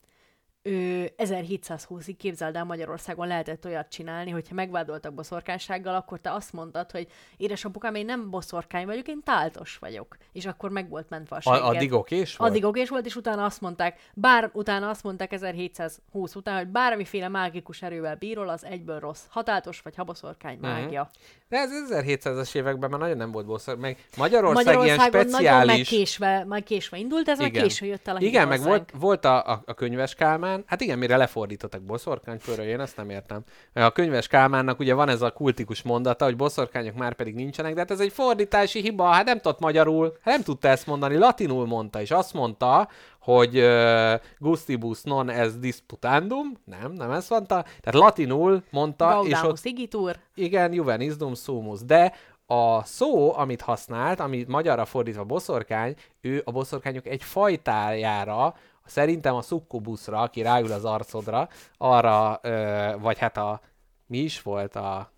Ö, 0.66 1.04
1720-ig 1.16 2.14
képzeld 2.18 2.56
el 2.56 2.64
Magyarországon 2.64 3.26
lehetett 3.26 3.64
olyat 3.64 3.88
csinálni, 3.88 4.30
hogyha 4.30 4.54
megvádoltak 4.54 5.14
boszorkánysággal, 5.14 5.94
akkor 5.94 6.18
te 6.20 6.32
azt 6.32 6.52
mondtad, 6.52 6.90
hogy 6.90 7.06
édesapukám, 7.36 7.94
én 7.94 8.04
nem 8.04 8.30
boszorkány 8.30 8.86
vagyok, 8.86 9.08
én 9.08 9.20
táltos 9.24 9.76
vagyok. 9.80 10.16
És 10.32 10.46
akkor 10.46 10.70
meg 10.70 10.88
volt 10.88 11.08
mentve 11.10 11.36
a 11.36 11.40
segged. 11.40 11.60
addig 11.62 11.92
okés 11.92 12.36
volt? 12.36 12.50
Addig 12.50 12.64
okés 12.64 12.88
volt, 12.88 13.06
és 13.06 13.16
utána 13.16 13.44
azt 13.44 13.60
mondták, 13.60 14.00
bár 14.14 14.50
utána 14.52 14.88
azt 14.88 15.02
mondták 15.02 15.32
1720 15.32 16.34
után, 16.34 16.56
hogy 16.56 16.66
bármiféle 16.68 17.28
mágikus 17.28 17.82
erővel 17.82 18.16
bírol, 18.16 18.48
az 18.48 18.64
egyből 18.64 18.98
rossz. 18.98 19.22
Hatátos 19.28 19.80
vagy 19.80 19.94
haboszorkány 19.96 20.58
Mhm. 20.58 20.66
mágia. 20.66 21.10
De 21.48 21.56
ez 21.58 21.70
1700-as 21.90 22.54
években 22.54 22.90
már 22.90 23.00
nagyon 23.00 23.16
nem 23.16 23.30
volt 23.30 23.46
bosszor. 23.46 23.76
Meg 23.78 24.06
Magyarország 24.16 24.64
Magyarországon 24.64 24.84
ilyen 24.84 24.96
nagyon 24.96 25.28
speciális... 25.30 25.90
megkésve, 25.90 26.44
meg 26.44 26.62
késve 26.62 26.96
indult, 26.96 27.28
ez 27.28 27.40
Igen. 27.40 27.62
késő 27.62 27.86
jött 27.86 28.08
el 28.08 28.16
a 28.16 28.20
Igen, 28.20 28.48
meg 28.48 28.62
volt, 28.62 28.92
volt 28.98 29.24
a, 29.24 29.46
a, 29.52 29.62
a 29.66 29.74
könyves 29.74 30.14
Kálmán, 30.14 30.53
hát 30.66 30.81
igen, 30.81 30.98
mire 30.98 31.16
lefordítottak 31.16 31.82
boszorkányfőről, 31.82 32.66
én 32.66 32.81
ezt 32.81 32.97
nem 32.97 33.10
értem. 33.10 33.43
A 33.72 33.90
könyves 33.90 34.26
Kálmánnak 34.26 34.78
ugye 34.78 34.94
van 34.94 35.09
ez 35.09 35.22
a 35.22 35.31
kultikus 35.31 35.82
mondata, 35.82 36.24
hogy 36.24 36.36
boszorkányok 36.36 36.94
már 36.94 37.14
pedig 37.14 37.35
nincsenek, 37.35 37.74
de 37.74 37.81
hát 37.81 37.90
ez 37.90 38.01
egy 38.01 38.12
fordítási 38.12 38.81
hiba, 38.81 39.05
hát 39.05 39.24
nem 39.24 39.40
tudott 39.40 39.60
magyarul, 39.60 40.16
hát 40.20 40.35
nem 40.35 40.43
tudta 40.43 40.68
ezt 40.68 40.86
mondani, 40.86 41.16
latinul 41.16 41.66
mondta, 41.66 42.01
és 42.01 42.10
azt 42.10 42.32
mondta, 42.32 42.89
hogy 43.20 43.59
uh, 43.59 44.14
gustibus 44.39 45.02
non 45.02 45.31
es 45.31 45.59
disputandum, 45.59 46.52
nem, 46.64 46.93
nem 46.93 47.10
ezt 47.10 47.31
mondta, 47.31 47.62
tehát 47.62 48.01
latinul 48.01 48.62
mondta, 48.70 49.20
és 49.24 49.32
Gaudamus 49.32 49.43
ott 49.43 49.64
igitur, 49.64 50.16
igen, 50.35 50.72
juvenisdum 50.72 51.35
sumus, 51.35 51.85
de 51.85 52.12
a 52.47 52.85
szó, 52.85 53.36
amit 53.36 53.60
használt, 53.60 54.20
amit 54.20 54.48
magyarra 54.48 54.85
fordítva 54.85 55.24
boszorkány, 55.24 55.94
ő 56.20 56.43
a 56.44 56.51
boszorkányok 56.51 57.06
egy 57.06 57.22
fajtájára, 57.22 58.55
szerintem 58.85 59.35
a 59.35 59.43
szukkubuszra, 59.43 60.20
aki 60.20 60.43
ráül 60.43 60.73
az 60.73 60.85
arcodra, 60.85 61.48
arra, 61.77 62.39
ö, 62.43 62.94
vagy 62.98 63.19
hát 63.19 63.36
a, 63.36 63.61
mi 64.06 64.19
is 64.19 64.43
volt 64.43 64.77
a, 64.77 65.12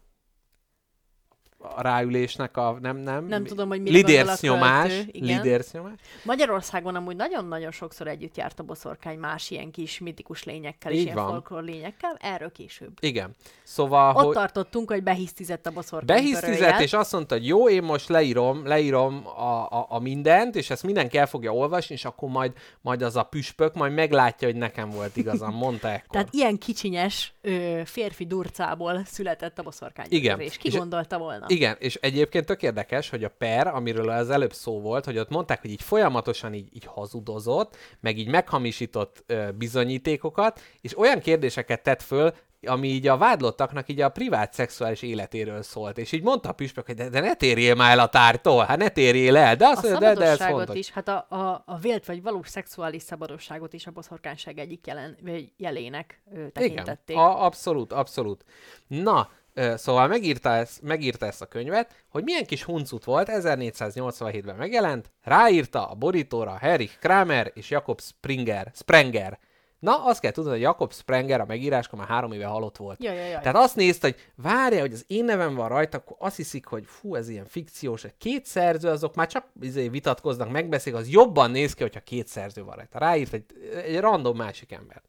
a 1.77 1.83
ráülésnek 1.83 2.57
a, 2.57 2.79
nem, 2.81 2.97
nem? 2.97 3.27
Nem 3.27 3.45
tudom, 3.45 3.69
hogy 3.69 3.81
a 3.87 3.91
Lidércnyomás, 3.91 4.89
költő, 4.89 5.09
igen. 5.13 5.37
lidércnyomás. 5.37 5.93
Magyarországon 6.25 6.95
amúgy 6.95 7.17
nagyon-nagyon 7.17 7.71
sokszor 7.71 8.07
együtt 8.07 8.37
járt 8.37 8.61
a 8.61 8.63
boszorkány 8.63 9.19
más 9.19 9.51
ilyen 9.51 9.71
kis 9.71 9.99
mitikus 9.99 10.45
lényekkel 10.45 10.93
és 10.93 10.99
Így 10.99 11.05
ilyen 11.05 11.17
van. 11.17 11.29
folklór 11.29 11.63
lényekkel, 11.63 12.17
erről 12.21 12.53
később. 12.53 12.93
Igen. 13.01 13.35
Szóval, 13.63 14.17
Ott 14.17 14.25
hogy... 14.25 14.35
tartottunk, 14.35 14.91
hogy 14.91 15.03
behisztizett 15.03 15.67
a 15.67 15.71
boszorkány 15.71 16.17
Behisztizett, 16.17 16.59
pörőjel. 16.59 16.83
és 16.83 16.93
azt 16.93 17.13
mondta, 17.13 17.35
hogy 17.35 17.47
jó, 17.47 17.69
én 17.69 17.83
most 17.83 18.09
leírom, 18.09 18.67
leírom 18.67 19.27
a, 19.27 19.67
a, 19.71 19.87
a 19.89 19.99
mindent, 19.99 20.55
és 20.57 20.71
ezt 20.71 20.83
mindenki 20.83 21.19
el 21.19 21.27
fogja 21.27 21.53
olvasni, 21.53 21.95
és 21.95 22.05
akkor 22.05 22.29
majd, 22.29 22.53
majd 22.81 23.03
az 23.03 23.17
a 23.17 23.23
püspök 23.23 23.75
majd 23.75 23.93
meglátja, 23.93 24.49
hogy 24.49 24.57
nekem 24.57 24.91
volt 24.91 25.17
igazam, 25.17 25.55
mondta 25.65 25.89
ekkor. 25.89 26.09
Tehát 26.11 26.29
ilyen 26.31 26.59
kicsinyes 26.59 27.35
ö, 27.41 27.81
férfi 27.85 28.27
durcából 28.27 29.03
született 29.05 29.59
a 29.59 29.63
boszorkány 29.63 30.07
Igen. 30.09 30.41
És 30.41 30.57
ki 30.57 30.67
És- 30.69 30.77
gondolta 30.77 31.19
volna? 31.19 31.47
Igen, 31.57 31.77
és 31.79 31.95
egyébként 31.95 32.47
tök 32.47 32.63
érdekes, 32.63 33.11
hogy 33.11 33.25
a 33.25 33.31
per, 33.39 33.67
amiről 33.67 34.09
az 34.09 34.31
előbb 34.31 34.53
szó 34.53 34.81
volt, 34.81 35.05
hogy 35.05 35.19
ott 35.19 35.31
mondták, 35.31 35.61
hogy 35.61 35.71
így 35.71 35.83
folyamatosan 35.83 36.55
így, 36.55 36.69
így 36.73 36.85
hazudozott, 36.85 37.77
meg 38.01 38.19
így 38.19 38.29
meghamisított 38.29 39.25
ö, 39.27 39.51
bizonyítékokat, 39.51 40.61
és 40.81 40.99
olyan 40.99 41.19
kérdéseket 41.19 41.83
tett 41.83 42.03
föl, 42.03 42.33
ami 42.67 42.89
így 42.89 43.07
a 43.07 43.17
vádlottaknak 43.17 43.89
így 43.89 44.01
a 44.01 44.09
privát 44.09 44.53
szexuális 44.53 45.03
életéről 45.03 45.63
szólt. 45.63 45.99
És 45.99 46.13
így 46.13 46.23
mondta 46.23 46.49
a 46.49 46.53
püspök, 46.53 46.87
hogy 46.87 46.95
de, 46.95 47.09
de 47.09 47.21
ne 47.21 47.35
térjél 47.35 47.75
már 47.75 47.93
el 47.93 47.99
a 47.99 48.09
tártól, 48.09 48.65
hát 48.65 48.79
ne 48.79 48.89
térjél 48.89 49.37
el, 49.37 49.57
de 49.57 49.65
a 49.65 49.71
azt 49.71 49.83
mondja, 49.83 50.01
de, 50.01 50.15
de 50.15 50.25
ez 50.25 50.37
szabadosságot 50.37 50.57
fontos. 50.57 50.77
is, 50.77 50.91
hát 50.91 51.09
a, 51.09 51.27
a, 51.29 51.63
a 51.67 51.77
vélt 51.77 52.07
vagy 52.07 52.23
valós 52.23 52.49
szexuális 52.49 53.03
szabadosságot 53.03 53.73
is 53.73 53.87
a 53.87 53.91
boszorkányság 53.91 54.59
egyik 54.59 54.87
jelen, 54.87 55.17
jelének 55.57 56.23
ö, 56.35 56.49
tekintették. 56.49 57.17
Igen, 57.17 57.29
a, 57.29 57.45
abszolút, 57.45 57.93
abszolút. 57.93 58.45
Na, 58.87 59.31
szóval 59.77 60.07
megírta 60.07 60.55
ezt, 60.55 60.83
megírta 60.83 61.27
ezt 61.27 61.43
a 61.43 61.47
könyvet, 61.47 62.05
hogy 62.09 62.25
milyen 62.25 62.47
kis 62.47 62.63
huncut 62.65 63.05
volt, 63.05 63.29
1487-ben 63.33 64.57
megjelent, 64.57 65.11
ráírta 65.23 65.87
a 65.87 65.95
borítóra 65.95 66.59
Erich 66.61 66.99
Kramer 66.99 67.51
és 67.55 67.71
Jakob 67.71 68.01
Springer, 68.01 68.71
Sprenger. 68.75 69.39
Na, 69.79 70.05
azt 70.05 70.21
kell 70.21 70.31
tudni, 70.31 70.51
hogy 70.51 70.61
Jakob 70.61 70.93
Sprenger 70.93 71.41
a 71.41 71.45
megíráskor 71.45 71.99
már 71.99 72.09
három 72.09 72.33
éve 72.33 72.47
halott 72.47 72.77
volt. 72.77 73.03
Jaj, 73.03 73.17
jaj, 73.17 73.29
jaj. 73.29 73.41
Tehát 73.41 73.57
azt 73.57 73.77
nézte, 73.77 74.07
hogy 74.07 74.17
várja, 74.35 74.81
hogy 74.81 74.93
az 74.93 75.05
én 75.07 75.25
nevem 75.25 75.55
van 75.55 75.69
rajta, 75.69 75.97
akkor 75.97 76.17
azt 76.19 76.37
hiszik, 76.37 76.67
hogy 76.67 76.85
fú, 76.87 77.15
ez 77.15 77.29
ilyen 77.29 77.47
fikciós. 77.47 78.05
Két 78.19 78.45
szerző, 78.45 78.89
azok 78.89 79.15
már 79.15 79.27
csak 79.27 79.47
izé, 79.61 79.89
vitatkoznak, 79.89 80.51
megbeszélik, 80.51 80.99
az 80.99 81.09
jobban 81.09 81.51
néz 81.51 81.75
ki, 81.75 81.83
hogyha 81.83 82.01
két 82.01 82.27
szerző 82.27 82.65
van 82.65 82.77
rajta. 82.77 82.99
Ráírt 82.99 83.33
egy, 83.33 83.45
egy 83.85 84.01
random 84.01 84.37
másik 84.37 84.73
ember. 84.73 85.03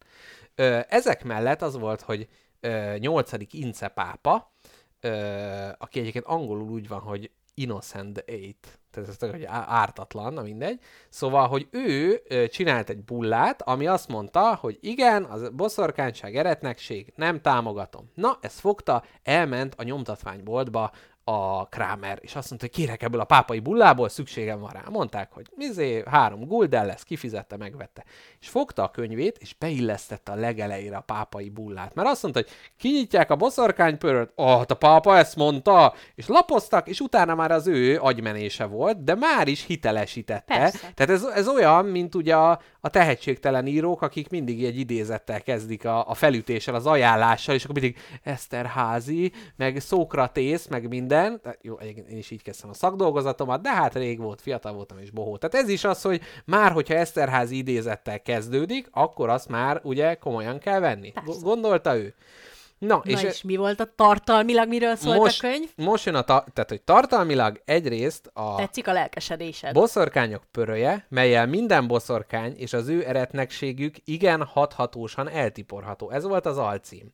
Ö, 0.56 0.80
ezek 0.88 1.24
mellett 1.24 1.62
az 1.62 1.78
volt, 1.78 2.02
hogy 2.02 2.28
8. 3.00 3.32
Ince 3.52 3.88
pápa, 3.88 4.54
aki 5.78 6.00
egyébként 6.00 6.26
angolul 6.26 6.70
úgy 6.70 6.88
van, 6.88 7.00
hogy 7.00 7.32
Innocent 7.54 8.18
Eight, 8.18 8.80
tehát 8.92 9.10
ez 9.10 9.30
hogy 9.32 9.46
ártatlan, 9.50 10.34
na 10.34 10.42
mindegy. 10.42 10.80
Szóval, 11.10 11.48
hogy 11.48 11.68
ő 11.72 12.22
csinált 12.48 12.90
egy 12.90 13.04
bullát, 13.04 13.62
ami 13.62 13.88
azt 13.88 14.08
mondta, 14.08 14.56
hogy 14.56 14.78
igen, 14.82 15.24
az 15.24 15.50
boszorkányság, 15.50 16.36
eretnekség, 16.36 17.14
nem 17.16 17.42
támogatom. 17.42 18.12
Na, 18.14 18.38
ezt 18.42 18.60
fogta, 18.60 19.04
elment 19.24 19.76
a 19.78 19.84
nyomtatványboltba 19.84 20.92
a 21.30 21.66
Kramer, 21.66 22.20
és 22.22 22.36
azt 22.36 22.50
mondta, 22.50 22.68
hogy 22.68 22.76
kérek 22.76 23.04
ebből 23.04 23.20
a 23.20 23.24
pápai 23.24 23.60
bullából, 23.60 24.10
szükségem 24.10 24.60
van 24.60 24.70
rá. 24.70 24.84
Mondták, 24.90 25.32
hogy 25.32 25.48
mizé, 25.56 26.04
három 26.06 26.48
gulden 26.48 26.86
lesz, 26.86 27.04
kifizette, 27.04 27.58
megvette. 27.58 28.04
És 28.40 28.50
fogta 28.50 28.84
a 28.84 28.92
könyvét, 28.92 29.38
és 29.38 29.56
beillesztette 29.60 30.32
a 30.32 30.36
legelejére 30.36 30.98
a 30.98 31.02
pápai 31.02 31.50
bullát. 31.50 31.94
Mert 31.96 32.08
azt 32.08 32.24
mondta, 32.24 32.42
hogy 32.42 32.50
kinyitják 32.78 33.32
a 33.32 33.36
boszorkánypöröt, 33.36 34.32
ah, 34.36 34.58
hát 34.58 34.72
a 34.72 34.76
pápa 34.76 35.18
ezt 35.18 35.36
mondta, 35.36 35.94
és 36.16 36.28
lapoztak, 36.28 36.88
és 36.88 37.00
utána 37.00 37.36
már 37.36 37.52
az 37.52 37.68
ő 37.68 38.00
agymenése 38.00 38.66
volt, 38.66 39.04
de 39.04 39.16
már 39.16 39.48
is 39.48 39.66
hitelesítette. 39.66 40.58
Persze. 40.58 40.92
Tehát 40.96 41.12
ez, 41.12 41.24
ez 41.24 41.48
olyan, 41.48 41.86
mint 41.86 42.16
ugye 42.16 42.36
a, 42.36 42.60
a 42.88 42.90
tehetségtelen 42.90 43.68
írók, 43.68 44.02
akik 44.02 44.30
mindig 44.30 44.64
egy 44.64 44.80
idézettel 44.80 45.42
kezdik 45.42 45.86
a, 45.86 46.10
a 46.10 46.14
felütéssel, 46.14 46.76
az 46.76 46.86
ajánlással, 46.86 47.56
és 47.56 47.64
akkor 47.64 47.82
mindig 47.82 47.98
Eszterházi, 48.24 49.32
meg 49.56 49.80
Szókratész, 49.80 50.68
meg 50.68 50.88
minden. 50.88 51.42
Jó, 51.62 51.74
én 52.10 52.18
is 52.18 52.32
így 52.32 52.42
kezdtem 52.42 52.70
a 52.70 52.74
szakdolgozatomat, 52.74 53.62
de 53.62 53.74
hát 53.74 53.96
rég 53.96 54.20
volt, 54.20 54.42
fiatal 54.42 54.74
voltam 54.74 55.00
és 55.00 55.12
bohó. 55.12 55.38
Tehát 55.38 55.66
ez 55.66 55.70
is 55.70 55.84
az, 55.84 56.02
hogy 56.02 56.22
már, 56.46 56.72
hogyha 56.72 56.94
Eszterházi 56.94 57.58
idézettel 57.58 58.22
kezdődik, 58.22 58.88
akkor 58.92 59.30
azt 59.30 59.50
már 59.50 59.80
ugye 59.84 60.16
komolyan 60.16 60.60
kell 60.60 60.80
venni. 60.80 61.12
Persze. 61.12 61.40
Gondolta 61.42 61.96
ő. 61.96 62.14
Na, 62.78 63.02
és, 63.04 63.24
és 63.24 63.42
mi 63.42 63.56
volt 63.56 63.80
a 63.80 63.88
tartalmilag, 63.96 64.68
miről 64.68 64.96
szólt 64.96 65.18
most, 65.18 65.44
a 65.44 65.48
könyv? 65.48 65.70
most 65.76 66.06
jön 66.06 66.16
a, 66.16 66.22
ta- 66.22 66.46
tehát, 66.54 66.70
hogy 66.70 66.82
tartalmilag 66.82 67.62
egyrészt 67.66 68.30
a, 68.34 68.56
Tetszik 68.56 68.88
a 68.88 68.94
lelkesedésed. 68.94 69.74
Boszorkányok 69.74 70.44
pöröje, 70.52 71.06
melyel 71.10 71.48
minden 71.48 71.88
boszorkány 71.88 72.54
és 72.58 72.74
az 72.74 72.88
ő 72.88 73.08
eretnekségük 73.08 73.96
igen 74.06 74.44
hathatósan 74.44 75.30
eltiporható. 75.30 76.10
Ez 76.10 76.24
volt 76.24 76.46
az 76.46 76.58
alcím. 76.58 77.12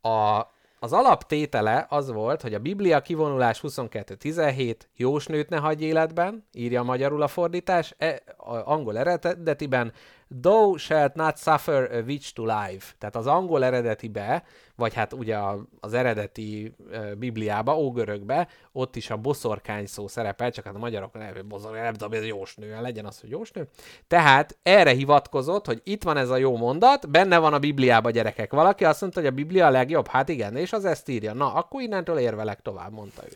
Na. 0.00 0.10
A, 0.10 0.50
az 0.78 0.92
alaptétele 0.92 1.86
az 1.88 2.10
volt, 2.10 2.42
hogy 2.42 2.54
a 2.54 2.58
Biblia 2.58 3.00
kivonulás 3.00 3.60
22.17 3.62 4.76
jósnőt 4.96 5.48
ne 5.48 5.56
hagyj 5.56 5.84
életben, 5.84 6.46
írja 6.52 6.82
magyarul 6.82 7.22
a 7.22 7.28
fordítás, 7.28 7.94
e, 7.98 8.22
a 8.36 8.54
angol 8.54 8.98
eredetiben 8.98 9.92
Thou 10.40 10.76
shalt 10.76 11.14
not 11.14 11.38
suffer 11.38 11.92
a 11.92 12.00
witch 12.00 12.32
to 12.32 12.42
live. 12.42 12.84
Tehát 12.98 13.16
az 13.16 13.26
angol 13.26 13.64
eredetibe, 13.64 14.42
vagy 14.76 14.94
hát 14.94 15.12
ugye 15.12 15.38
az 15.80 15.92
eredeti 15.92 16.74
Bibliába, 17.18 17.78
ógörökbe, 17.78 18.48
ott 18.72 18.96
is 18.96 19.10
a 19.10 19.16
boszorkány 19.16 19.86
szó 19.86 20.08
szerepel, 20.08 20.50
csak 20.50 20.64
hát 20.64 20.74
a 20.74 20.78
magyarok 20.78 21.12
nem, 21.12 21.32
boszorkány, 21.48 21.82
nem 21.82 21.92
tudom, 21.92 22.12
ez 22.12 22.26
jósnő, 22.26 22.80
legyen 22.80 23.06
az, 23.06 23.20
hogy 23.20 23.30
jósnő. 23.30 23.68
Tehát 24.08 24.58
erre 24.62 24.90
hivatkozott, 24.90 25.66
hogy 25.66 25.80
itt 25.84 26.02
van 26.02 26.16
ez 26.16 26.30
a 26.30 26.36
jó 26.36 26.56
mondat, 26.56 27.10
benne 27.10 27.38
van 27.38 27.54
a 27.54 27.58
Bibliába 27.58 28.10
gyerekek. 28.10 28.52
Valaki 28.52 28.84
azt 28.84 29.00
mondta, 29.00 29.20
hogy 29.20 29.28
a 29.28 29.34
Biblia 29.34 29.66
a 29.66 29.70
legjobb, 29.70 30.06
hát 30.06 30.28
igen, 30.28 30.56
és 30.56 30.72
az 30.72 30.84
ezt 30.84 31.08
írja. 31.08 31.32
Na, 31.32 31.54
akkor 31.54 31.80
innentől 31.80 32.18
érvelek 32.18 32.62
tovább, 32.62 32.92
mondta 32.92 33.22
ő. 33.26 33.32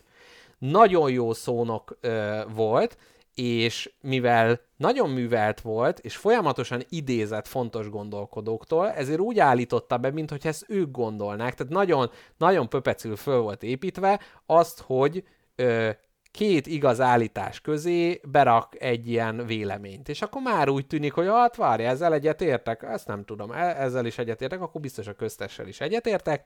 Nagyon 0.59 1.10
jó 1.10 1.32
szónok 1.32 1.97
ö, 2.01 2.40
volt, 2.55 2.97
és 3.36 3.92
mivel 4.00 4.60
nagyon 4.76 5.10
művelt 5.10 5.60
volt, 5.60 5.98
és 5.98 6.16
folyamatosan 6.16 6.82
idézett 6.88 7.46
fontos 7.46 7.88
gondolkodóktól, 7.88 8.90
ezért 8.90 9.20
úgy 9.20 9.38
állította 9.38 9.96
be, 9.96 10.10
mintha 10.10 10.36
ezt 10.42 10.64
ők 10.68 10.90
gondolnák. 10.90 11.54
Tehát 11.54 11.72
nagyon, 11.72 12.10
nagyon 12.36 12.68
pöpecül 12.68 13.16
föl 13.16 13.40
volt 13.40 13.62
építve 13.62 14.20
azt, 14.46 14.80
hogy 14.80 15.24
ö, 15.54 15.90
két 16.30 16.66
igaz 16.66 17.00
állítás 17.00 17.60
közé 17.60 18.20
berak 18.28 18.82
egy 18.82 19.08
ilyen 19.08 19.46
véleményt. 19.46 20.08
És 20.08 20.22
akkor 20.22 20.42
már 20.42 20.68
úgy 20.68 20.86
tűnik, 20.86 21.12
hogy 21.12 21.26
hát 21.26 21.56
várj, 21.56 21.84
ezzel 21.84 22.12
egyetértek, 22.12 22.82
ezt 22.82 23.06
nem 23.06 23.24
tudom, 23.24 23.52
e- 23.52 23.82
ezzel 23.82 24.06
is 24.06 24.18
egyetértek, 24.18 24.60
akkor 24.60 24.80
biztos 24.80 25.06
a 25.06 25.14
köztessel 25.14 25.68
is 25.68 25.80
egyetértek, 25.80 26.44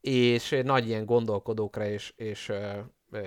és 0.00 0.60
nagy 0.64 0.88
ilyen 0.88 1.04
gondolkodókra 1.04 1.84
is, 1.84 2.12
és 2.16 2.48
ö, 2.48 2.68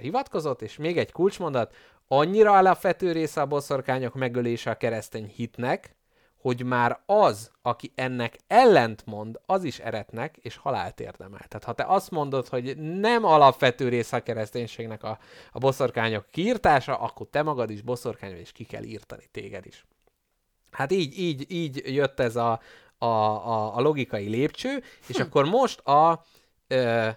hivatkozott, 0.01 0.61
és 0.61 0.77
még 0.77 0.97
egy 0.97 1.11
kulcsmondat, 1.11 1.75
annyira 2.13 2.57
alapvető 2.57 3.11
része 3.11 3.41
a 3.41 3.45
boszorkányok 3.45 4.13
megölése 4.13 4.69
a 4.69 4.75
keresztény 4.75 5.27
hitnek, 5.35 5.95
hogy 6.37 6.63
már 6.63 6.99
az, 7.05 7.51
aki 7.61 7.91
ennek 7.95 8.37
ellentmond, 8.47 9.39
az 9.45 9.63
is 9.63 9.79
eretnek, 9.79 10.37
és 10.37 10.55
halált 10.55 10.99
érdemel. 10.99 11.45
Tehát 11.47 11.63
ha 11.63 11.73
te 11.73 11.83
azt 11.83 12.11
mondod, 12.11 12.47
hogy 12.47 12.77
nem 12.77 13.25
alapvető 13.25 13.89
része 13.89 14.17
a 14.17 14.23
kereszténységnek 14.23 15.03
a, 15.03 15.19
a 15.51 15.59
boszorkányok 15.59 16.25
kiírtása, 16.31 16.97
akkor 16.97 17.27
te 17.29 17.41
magad 17.41 17.69
is 17.69 17.81
boszorkány 17.81 18.37
és 18.37 18.51
ki 18.51 18.63
kell 18.63 18.83
írtani 18.83 19.23
téged 19.31 19.65
is. 19.65 19.85
Hát 20.71 20.91
így, 20.91 21.19
így, 21.19 21.45
így 21.51 21.93
jött 21.93 22.19
ez 22.19 22.35
a, 22.35 22.59
a, 22.97 23.05
a, 23.05 23.75
a 23.75 23.81
logikai 23.81 24.27
lépcső, 24.27 24.83
és 25.07 25.15
Hm. 25.15 25.21
akkor 25.21 25.45
most 25.45 25.79
a, 25.79 26.23
ö, 26.67 27.09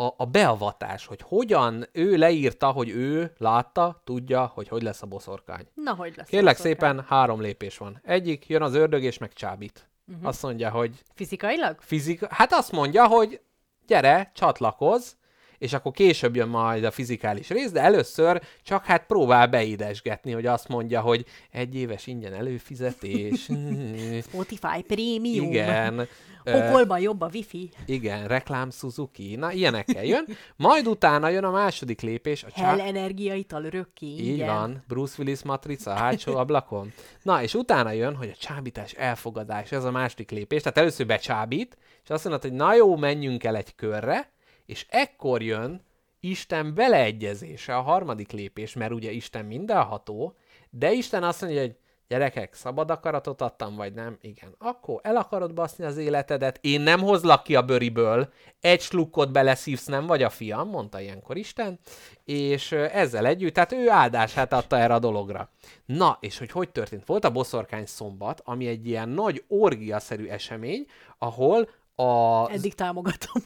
a, 0.00 0.14
a 0.16 0.24
beavatás, 0.24 1.06
hogy 1.06 1.20
hogyan 1.24 1.86
ő 1.92 2.16
leírta, 2.16 2.70
hogy 2.70 2.88
ő 2.88 3.32
látta, 3.38 4.00
tudja, 4.04 4.50
hogy 4.54 4.68
hogy 4.68 4.82
lesz 4.82 5.02
a 5.02 5.06
boszorkány. 5.06 5.66
Na, 5.74 5.94
hogy 5.94 6.12
lesz? 6.16 6.26
a 6.26 6.30
Kérlek 6.30 6.56
boszorkány? 6.56 6.72
szépen, 6.72 7.04
három 7.08 7.40
lépés 7.40 7.78
van. 7.78 8.00
Egyik, 8.02 8.48
jön 8.48 8.62
az 8.62 8.74
ördög 8.74 9.02
és 9.02 9.18
megcsábít. 9.18 9.88
Uh-huh. 10.08 10.26
Azt 10.26 10.42
mondja, 10.42 10.70
hogy 10.70 11.02
Fizikailag? 11.14 11.76
fizika... 11.80 12.26
Hát 12.30 12.52
azt 12.52 12.72
mondja, 12.72 13.06
hogy 13.06 13.40
gyere, 13.86 14.30
csatlakozz, 14.34 15.12
és 15.58 15.72
akkor 15.72 15.92
később 15.92 16.36
jön 16.36 16.48
majd 16.48 16.84
a 16.84 16.90
fizikális 16.90 17.48
rész, 17.48 17.70
de 17.70 17.80
először 17.80 18.42
csak 18.62 18.84
hát 18.84 19.06
próbál 19.06 19.46
beidesgetni, 19.46 20.32
hogy 20.32 20.46
azt 20.46 20.68
mondja, 20.68 21.00
hogy 21.00 21.24
egy 21.50 21.74
éves 21.74 22.06
ingyen 22.06 22.32
előfizetés. 22.34 23.48
Spotify 24.28 24.82
Premium. 24.86 25.50
Igen. 25.50 26.00
Ö, 26.44 26.52
Pokolban 26.52 27.00
jobb 27.00 27.20
a 27.20 27.28
wifi. 27.32 27.70
igen, 27.86 28.26
reklám 28.28 28.70
Suzuki. 28.70 29.36
Na, 29.36 29.52
ilyenekkel 29.52 30.04
jön. 30.04 30.26
Majd 30.56 30.86
utána 30.86 31.28
jön 31.28 31.44
a 31.44 31.50
második 31.50 32.00
lépés. 32.00 32.44
A 32.44 32.48
Hell 32.52 32.76
csá... 32.76 32.84
energiaital 32.84 33.64
örökké. 33.64 34.06
Így 34.06 34.44
van, 34.44 34.84
Bruce 34.88 35.14
Willis 35.18 35.42
matrica 35.42 35.90
a 35.90 35.94
hátsó 35.94 36.36
ablakon. 36.36 36.92
Na, 37.22 37.42
és 37.42 37.54
utána 37.54 37.90
jön, 37.90 38.14
hogy 38.14 38.28
a 38.28 38.36
csábítás 38.38 38.92
elfogadás, 38.92 39.72
ez 39.72 39.84
a 39.84 39.90
második 39.90 40.30
lépés. 40.30 40.62
Tehát 40.62 40.78
először 40.78 41.06
becsábít, 41.06 41.76
és 42.04 42.10
azt 42.10 42.24
mondod, 42.24 42.42
hogy 42.42 42.52
na 42.52 42.74
jó, 42.74 42.96
menjünk 42.96 43.44
el 43.44 43.56
egy 43.56 43.74
körre, 43.74 44.30
és 44.68 44.86
ekkor 44.88 45.42
jön 45.42 45.84
Isten 46.20 46.74
beleegyezése, 46.74 47.76
a 47.76 47.80
harmadik 47.80 48.32
lépés, 48.32 48.74
mert 48.74 48.92
ugye 48.92 49.10
Isten 49.10 49.44
mindenható, 49.44 50.36
de 50.70 50.92
Isten 50.92 51.24
azt 51.24 51.40
mondja, 51.40 51.60
hogy 51.60 51.76
gyerekek, 52.08 52.54
szabad 52.54 52.90
akaratot 52.90 53.40
adtam, 53.40 53.76
vagy 53.76 53.92
nem? 53.92 54.18
Igen. 54.20 54.54
Akkor 54.58 55.00
el 55.02 55.16
akarod 55.16 55.54
baszni 55.54 55.84
az 55.84 55.96
életedet, 55.96 56.58
én 56.60 56.80
nem 56.80 57.00
hozlak 57.00 57.42
ki 57.42 57.54
a 57.54 57.62
bőriből, 57.62 58.32
egy 58.60 58.80
slukkot 58.80 59.32
beleszívsz, 59.32 59.86
nem 59.86 60.06
vagy 60.06 60.22
a 60.22 60.30
fiam, 60.30 60.68
mondta 60.68 61.00
ilyenkor 61.00 61.36
Isten, 61.36 61.78
és 62.24 62.72
ezzel 62.72 63.26
együtt, 63.26 63.54
tehát 63.54 63.72
ő 63.72 63.90
áldását 63.90 64.52
adta 64.52 64.78
erre 64.78 64.94
a 64.94 64.98
dologra. 64.98 65.50
Na, 65.84 66.18
és 66.20 66.38
hogy 66.38 66.50
hogy 66.50 66.70
történt? 66.70 67.06
Volt 67.06 67.24
a 67.24 67.32
boszorkány 67.32 67.86
szombat, 67.86 68.40
ami 68.44 68.66
egy 68.66 68.86
ilyen 68.86 69.08
nagy 69.08 69.44
orgiaszerű 69.48 70.26
esemény, 70.26 70.86
ahol 71.18 71.68
a 71.94 72.50
Eddig 72.50 72.74
támogatom. 72.74 73.42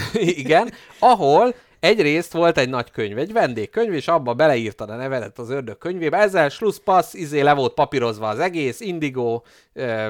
igen, 0.42 0.72
ahol 0.98 1.54
egyrészt 1.80 2.32
volt 2.32 2.58
egy 2.58 2.68
nagy 2.68 2.90
könyv, 2.90 3.18
egy 3.18 3.32
vendégkönyv, 3.32 3.92
és 3.92 4.08
abba 4.08 4.34
beleírtad 4.34 4.90
a 4.90 4.96
nevedet 4.96 5.38
az 5.38 5.50
ördög 5.50 5.78
könyvébe. 5.78 6.16
Ezzel 6.16 6.48
slusszpassz, 6.48 7.14
izé 7.14 7.40
le 7.40 7.54
volt 7.54 7.74
papírozva 7.74 8.28
az 8.28 8.38
egész, 8.38 8.80
indigó, 8.80 9.44
ö, 9.72 10.08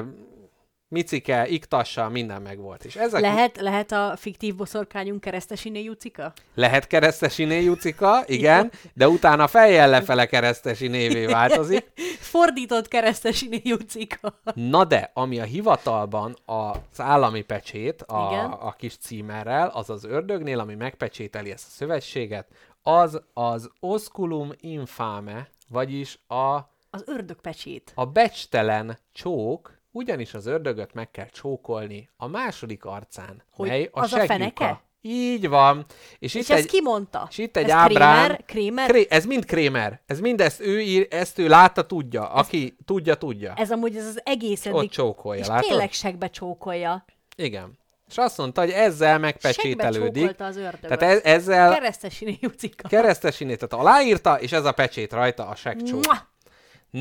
micike, 0.93 1.47
iktassa, 1.47 2.09
minden 2.09 2.41
megvolt. 2.41 2.85
És 2.85 2.95
ezek 2.95 3.21
Lehet, 3.21 3.57
lehet 3.61 3.91
a 3.91 4.13
fiktív 4.17 4.55
boszorkányunk 4.55 5.21
keresztesiné 5.21 5.83
Jucika? 5.83 6.33
lehet 6.55 6.87
keresztesiné 6.87 7.61
Jucika, 7.61 8.23
igen, 8.37 8.71
de 8.93 9.07
utána 9.09 9.47
fejjel 9.47 9.89
lefele 9.89 10.25
keresztesi 10.25 10.87
névé 10.87 11.25
változik. 11.25 11.91
Fordított 12.19 12.87
keresztesiné 12.87 13.61
Jucika. 13.63 14.39
Na 14.53 14.83
de, 14.85 15.11
ami 15.13 15.39
a 15.39 15.43
hivatalban 15.43 16.37
az 16.45 16.99
állami 17.01 17.41
pecsét, 17.41 18.05
Igen. 18.07 18.45
a, 18.51 18.67
a 18.67 18.71
kis 18.77 18.97
címerrel, 18.97 19.67
az 19.67 19.89
az 19.89 20.03
ördögnél, 20.03 20.59
ami 20.59 20.75
megpecsételi 20.75 21.51
ezt 21.51 21.65
a 21.67 21.71
szövetséget, 21.71 22.47
az 22.83 23.21
az 23.33 23.69
osculum 23.79 24.51
infame, 24.59 25.47
vagyis 25.67 26.19
a, 26.27 26.55
Az 26.89 27.03
ördög 27.05 27.41
pecsét. 27.41 27.91
a 27.95 28.05
becstelen 28.05 28.97
csók, 29.13 29.81
ugyanis 29.93 30.33
az 30.33 30.45
ördögöt 30.45 30.93
meg 30.93 31.11
kell 31.11 31.27
csókolni 31.31 32.09
a 32.17 32.27
második 32.27 32.85
arcán, 32.85 33.43
Hogy 33.51 33.67
mely 33.69 33.89
a 33.91 33.99
az 33.99 34.05
a 34.13 34.17
seglyuka. 34.17 34.33
feneke? 34.33 34.81
Így 35.05 35.47
van. 35.47 35.85
És, 36.19 36.33
És 36.33 36.33
itt 36.33 36.49
ezt 36.49 36.51
egy, 36.63 36.65
ki 36.65 36.81
mondta? 36.81 37.27
és 37.29 37.37
itt 37.37 37.57
egy 37.57 37.63
Ez 37.63 37.71
ábrán... 37.71 38.17
Krémer? 38.25 38.43
Krémer? 38.45 38.87
Kré, 38.89 39.07
ez 39.09 39.25
mind 39.25 39.45
Krémer. 39.45 40.01
Ez 40.05 40.19
mind 40.19 40.41
ezt 40.41 40.59
ő, 40.61 40.81
ír, 40.81 41.07
ezt 41.09 41.39
ő 41.39 41.47
látta, 41.47 41.85
tudja. 41.85 42.29
Aki 42.29 42.77
tudja, 42.85 43.15
tudja. 43.15 43.53
Ez 43.55 43.71
amúgy 43.71 43.95
ez 43.97 44.05
az 44.05 44.21
egész 44.23 44.65
Ott 44.65 44.77
eddig... 44.77 44.89
csókolja, 44.89 45.41
és 45.41 45.47
látod? 45.47 45.67
tényleg 45.69 45.91
segbe 45.91 46.27
csókolja. 46.29 47.05
Igen. 47.35 47.77
És 48.09 48.17
azt 48.17 48.37
mondta, 48.37 48.61
hogy 48.61 48.69
ezzel 48.69 49.19
megpecsételődik. 49.19 50.39
az 50.39 50.57
ördögöt. 50.57 50.97
Tehát 50.97 51.15
ez, 51.15 51.21
ezzel 51.23 51.73
Keresztesiné 51.73 52.37
Jucika. 52.41 52.87
keresztesinét, 52.87 53.59
tehát 53.59 53.85
aláírta, 53.85 54.39
és 54.39 54.51
ez 54.51 54.65
a 54.65 54.71
pecsét 54.71 55.13
rajta, 55.13 55.47
a 55.47 55.55
segcsók. 55.55 56.05
Mua! 56.05 56.17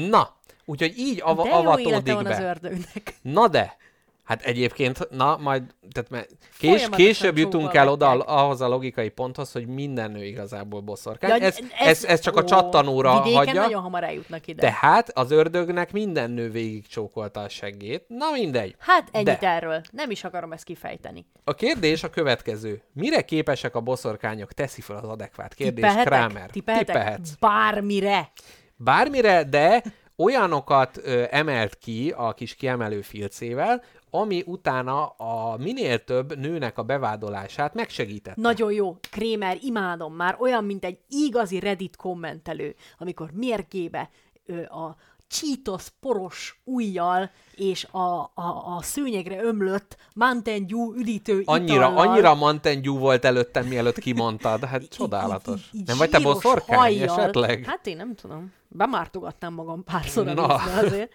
Na, 0.08 0.36
úgyhogy 0.64 0.98
így 0.98 1.20
ava, 1.24 1.42
De 1.42 1.48
jó 1.48 1.54
avatódik 1.54 2.12
van 2.14 2.26
az 2.26 2.38
be. 2.38 2.44
ördögnek. 2.44 3.14
Na 3.22 3.48
de, 3.48 3.76
hát 4.24 4.42
egyébként, 4.42 5.08
na 5.10 5.36
majd, 5.36 5.62
tehát 5.92 6.10
mert 6.10 6.28
kés, 6.58 6.88
később 6.90 7.38
jutunk 7.38 7.74
el 7.74 7.88
oda 7.88 8.04
csókolgatják. 8.04 8.38
ahhoz 8.38 8.60
a 8.60 8.68
logikai 8.68 9.08
ponthoz, 9.08 9.52
hogy 9.52 9.66
minden 9.66 10.10
nő 10.10 10.24
igazából 10.24 10.80
boszorkány. 10.80 11.30
Ja, 11.30 11.46
ez, 11.46 11.58
ez, 11.78 12.04
ez, 12.04 12.20
csak 12.20 12.36
a 12.36 12.42
ó, 12.42 12.44
csattanóra 12.44 13.22
vidéken 13.22 13.44
hagyja. 13.46 13.60
nagyon 13.62 13.82
hamar 13.82 14.04
eljutnak 14.04 14.46
ide. 14.46 14.60
Tehát 14.60 15.08
az 15.18 15.30
ördögnek 15.30 15.92
minden 15.92 16.30
nő 16.30 16.50
végig 16.50 16.86
csókolta 16.86 17.40
a 17.40 17.48
seggét. 17.48 18.04
Na 18.08 18.30
mindegy. 18.30 18.74
Hát 18.78 19.08
ennyit 19.12 19.38
De. 19.38 19.48
erről. 19.48 19.80
Nem 19.90 20.10
is 20.10 20.24
akarom 20.24 20.52
ezt 20.52 20.64
kifejteni. 20.64 21.26
A 21.44 21.54
kérdés 21.54 22.02
a 22.02 22.10
következő. 22.10 22.82
Mire 22.92 23.22
képesek 23.22 23.74
a 23.74 23.80
boszorkányok? 23.80 24.52
Teszi 24.52 24.80
fel 24.80 24.96
az 24.96 25.08
adekvát 25.08 25.54
kérdés. 25.54 25.74
Tippelhetek? 25.84 26.06
Kramer. 26.28 26.50
Tippelhetek? 26.50 26.86
Tippelhetsz. 26.86 27.30
Bármire. 27.40 28.32
Bármire, 28.76 29.44
de 29.44 29.82
olyanokat 30.22 31.00
ö, 31.02 31.24
emelt 31.30 31.78
ki 31.78 32.14
a 32.16 32.32
kis 32.32 32.54
kiemelő 32.54 33.00
filcével, 33.00 33.82
ami 34.10 34.42
utána 34.46 35.06
a 35.06 35.56
minél 35.56 36.04
több 36.04 36.38
nőnek 36.38 36.78
a 36.78 36.82
bevádolását 36.82 37.74
megsegített. 37.74 38.36
Nagyon 38.36 38.72
jó. 38.72 38.96
Krémer, 39.10 39.58
imádom 39.60 40.14
már. 40.14 40.36
Olyan, 40.38 40.64
mint 40.64 40.84
egy 40.84 40.98
igazi 41.08 41.58
Reddit 41.58 41.96
kommentelő, 41.96 42.74
amikor 42.98 43.30
mérgébe 43.34 44.10
ö, 44.46 44.62
a 44.62 44.96
csítosz 45.32 45.92
poros 46.00 46.60
ujjal 46.64 47.30
és 47.54 47.84
a, 47.90 47.98
a, 48.34 48.76
a 48.76 48.82
szőnyegre 48.82 49.42
ömlött 49.42 49.96
Mountain 50.14 50.66
Dew 50.66 50.94
üdítő 50.94 51.42
Annyira, 51.44 51.74
itallal, 51.74 52.08
annyira 52.08 52.34
Mountain 52.34 52.82
Dew 52.82 52.98
volt 52.98 53.24
előttem, 53.24 53.66
mielőtt 53.66 53.98
kimondtad. 53.98 54.64
Hát 54.64 54.88
csodálatos. 54.88 55.60
így- 55.72 55.80
így 55.80 55.86
Nem 55.86 55.96
vagy 55.96 56.10
te 56.10 56.18
boszorkány 56.20 56.78
hajjal. 56.78 57.18
esetleg? 57.18 57.64
Hát 57.64 57.86
én 57.86 57.96
nem 57.96 58.14
tudom. 58.14 58.52
Bemártogatnám 58.68 59.54
magam 59.54 59.84
párszor 59.84 60.24
Na. 60.24 60.46
azért. 60.46 61.12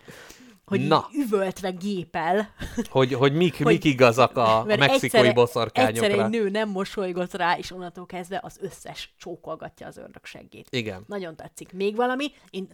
Hogy 0.65 0.88
Na. 0.88 1.07
így 1.14 1.22
üvöltve 1.22 1.69
gépel. 1.69 2.53
Hogy, 2.89 3.14
hogy 3.14 3.34
mik, 3.34 3.57
Hogy- 3.57 3.65
mik 3.65 3.84
igazak 3.84 4.38
a, 4.38 4.64
mexikói 4.68 5.19
egyszer- 5.19 5.34
boszorkányokra. 5.35 6.06
Egyszer 6.06 6.19
egy 6.19 6.30
nő 6.30 6.49
nem 6.49 6.69
mosolygott 6.69 7.34
rá, 7.34 7.57
és 7.57 7.72
onnantól 7.72 8.06
kezdve 8.06 8.39
az 8.44 8.57
összes 8.61 9.14
csókolgatja 9.18 9.88
az 9.88 9.98
ördög 9.98 10.26
seggét. 10.26 10.68
Igen. 10.69 11.03
Nagyon 11.07 11.35
tetszik. 11.35 11.73
Még 11.73 11.95
valami, 11.95 12.31
én 12.49 12.68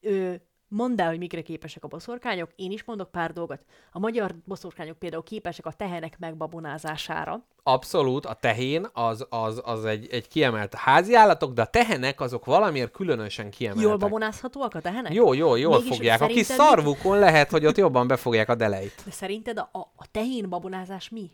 ö, 0.00 0.32
mondd 0.70 1.00
el, 1.00 1.08
hogy 1.08 1.18
mikre 1.18 1.42
képesek 1.42 1.84
a 1.84 1.88
boszorkányok, 1.88 2.50
én 2.56 2.70
is 2.70 2.84
mondok 2.84 3.10
pár 3.10 3.32
dolgot. 3.32 3.60
A 3.92 3.98
magyar 3.98 4.34
boszorkányok 4.44 4.98
például 4.98 5.22
képesek 5.22 5.66
a 5.66 5.72
tehenek 5.72 6.18
megbabonázására. 6.18 7.44
Abszolút, 7.62 8.26
a 8.26 8.34
tehén 8.34 8.86
az, 8.92 9.26
az, 9.28 9.60
az 9.64 9.84
egy, 9.84 10.08
egy 10.10 10.28
kiemelt 10.28 10.74
házi 10.74 11.14
állatok, 11.14 11.52
de 11.52 11.62
a 11.62 11.66
tehenek 11.66 12.20
azok 12.20 12.44
valamiért 12.44 12.90
különösen 12.90 13.50
kiemeltek. 13.50 13.86
Jól 13.86 13.96
babonázhatóak 13.96 14.74
a 14.74 14.80
tehenek? 14.80 15.12
Jó, 15.12 15.32
jó, 15.32 15.56
jól 15.56 15.78
Mégis 15.78 15.96
fogják. 15.96 16.20
A 16.20 16.26
kis 16.26 16.46
szarvukon 16.46 17.18
lehet, 17.18 17.50
hogy 17.50 17.66
ott 17.66 17.76
jobban 17.76 18.06
befogják 18.06 18.48
a 18.48 18.54
deleit. 18.54 19.02
De 19.04 19.10
szerinted 19.10 19.58
a, 19.58 19.68
a, 19.72 19.78
a 19.78 20.06
tehén 20.10 20.48
babonázás 20.48 21.08
mi? 21.08 21.30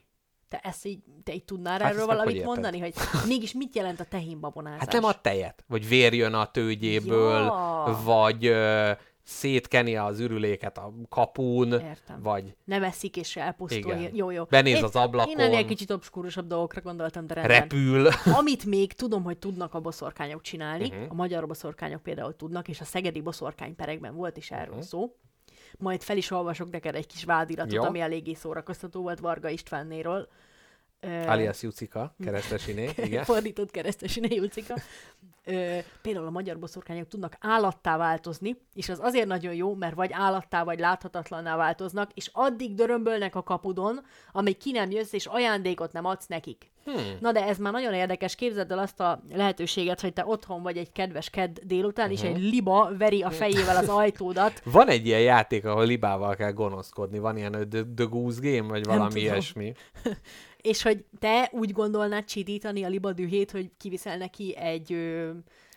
Te 0.49 0.61
ezt 0.63 0.87
így, 0.87 0.99
te 1.25 1.35
így 1.35 1.45
tudnál 1.45 1.81
Hát 1.81 1.93
erről 1.93 2.07
valamit 2.07 2.37
hogy 2.37 2.45
mondani, 2.45 2.79
hogy 2.79 2.95
mégis 3.27 3.53
mit 3.53 3.77
jelent 3.77 4.01
a 4.01 4.05
tehén 4.05 4.41
babonázás? 4.41 4.81
Hát 4.81 4.93
nem 4.93 5.05
a 5.05 5.21
tejet, 5.21 5.65
vagy 5.67 5.89
vér 5.89 6.13
jön 6.15 6.35
a 6.35 6.51
tőgyéből, 6.51 7.43
Ja. 7.43 7.99
vagy 8.05 8.55
szétkeni 9.27 9.97
az 9.97 10.21
ürüléket 10.21 10.79
a 10.79 10.93
kapun, 11.09 11.73
Értem. 11.73 12.23
vagy 12.23 12.57
Nem 12.65 12.83
eszik 12.83 13.17
és 13.17 13.37
elpusztul. 13.37 13.93
Igen. 13.93 14.15
Jó, 14.15 14.31
jó. 14.31 14.45
Benéz 14.45 14.77
én, 14.77 14.85
az 14.85 14.97
ablakon. 14.97 15.33
Én 15.33 15.39
ennél 15.39 15.65
kicsit 15.65 15.91
obskúrusabb 15.91 16.47
dolgokra 16.47 16.81
gondoltam, 16.81 17.27
de 17.27 17.35
rendben. 17.35 17.61
repül. 17.61 18.09
Amit 18.35 18.65
még 18.65 18.93
tudom, 18.93 19.23
hogy 19.23 19.39
tudnak 19.39 19.75
a 19.75 19.81
boszorkányok 19.81 20.43
csinálni, 20.43 20.89
uh-huh. 20.89 21.07
a 21.09 21.15
magyar 21.15 21.47
boszorkányok 21.47 22.03
például 22.03 22.37
tudnak, 22.37 22.69
és 22.69 22.81
a 22.81 22.85
szegedi 22.85 23.21
boszorkányperekben 23.21 24.15
volt 24.15 24.37
is 24.37 24.51
erről 24.51 24.69
uh-huh. 24.69 24.83
szó. 24.83 25.17
Majd 25.79 26.03
fel 26.03 26.17
is 26.17 26.31
olvasok 26.31 26.71
neked 26.71 26.95
egy 26.95 27.07
kis 27.07 27.25
vádiratot, 27.25 27.73
Jó. 27.73 27.83
ami 27.83 28.01
eléggé 28.01 28.35
szórakoztató 28.35 29.03
volt 29.03 29.19
Varga 29.19 29.49
Istvánnéról. 29.49 30.29
Ö, 31.01 31.27
Alias 31.27 31.63
Jucika, 31.63 32.15
keresztesiné, 32.25 32.91
igen. 33.05 33.25
Fordított 33.25 33.71
keresztesiné 33.71 34.35
Jucika. 34.35 34.75
Ö, 35.47 35.79
például 36.03 36.27
a 36.27 36.31
magyar 36.31 36.59
boszorkányok 36.59 37.09
tudnak 37.09 37.37
állattá 37.41 37.97
változni, 37.97 38.57
és 38.75 38.89
az 38.89 38.99
azért 39.03 39.27
nagyon 39.27 39.55
jó, 39.55 39.75
mert 39.75 39.95
vagy 39.95 40.11
állattá, 40.13 40.65
vagy 40.65 40.79
láthatatlanná 40.79 41.57
változnak, 41.57 42.11
és 42.15 42.31
addig 42.33 42.75
dörömbölnek 42.75 43.35
a 43.35 43.43
kapudon, 43.43 44.01
amíg 44.33 44.57
ki 44.57 44.71
nem 44.71 44.91
jössz, 44.91 45.13
és 45.13 45.27
ajándékot 45.27 45.93
nem 45.93 46.05
adsz 46.05 46.27
nekik. 46.27 46.71
Hmm. 46.85 47.17
Na 47.21 47.33
de 47.33 47.47
ez 47.47 47.59
már 47.59 47.73
nagyon 47.73 47.95
érdekes, 47.95 48.35
képzeld 48.35 48.71
el 48.71 48.79
azt 48.79 49.01
a 49.01 49.23
lehetőséget, 49.33 50.01
hogy 50.01 50.13
te 50.13 50.27
otthon 50.27 50.63
vagy 50.63 50.77
egy 50.77 50.93
kedves 50.93 51.31
kedd 51.31 51.57
délután, 51.63 52.11
uh-huh. 52.11 52.29
és 52.29 52.35
egy 52.35 52.43
liba 52.43 52.91
veri 52.99 53.23
a 53.23 53.31
fejével 53.31 53.77
az 53.77 53.89
ajtódat. 54.03 54.61
Van 54.65 54.89
egy 54.89 55.07
ilyen 55.07 55.21
játék, 55.21 55.65
ahol 55.65 55.87
libával 55.87 56.35
kell 56.35 56.53
gonoszkodni. 56.53 57.19
Van 57.19 57.37
ilyen 57.37 57.53
The, 57.53 57.83
The 57.97 58.05
Goose 58.05 58.41
Game, 58.43 58.69
vagy 58.69 58.85
valami 58.85 59.21
ilyesmi. 59.21 59.73
és 60.67 60.83
hogy 60.83 61.05
te 61.19 61.49
úgy 61.53 61.73
gondolnád 61.73 62.25
csidítani 62.25 62.85
a 62.85 62.89
liba 62.89 63.13
dühét, 63.13 63.51
hogy 63.51 63.71
kiviszel 63.79 64.17
neki 64.17 64.57
egy... 64.57 64.93
Ö, 64.93 65.31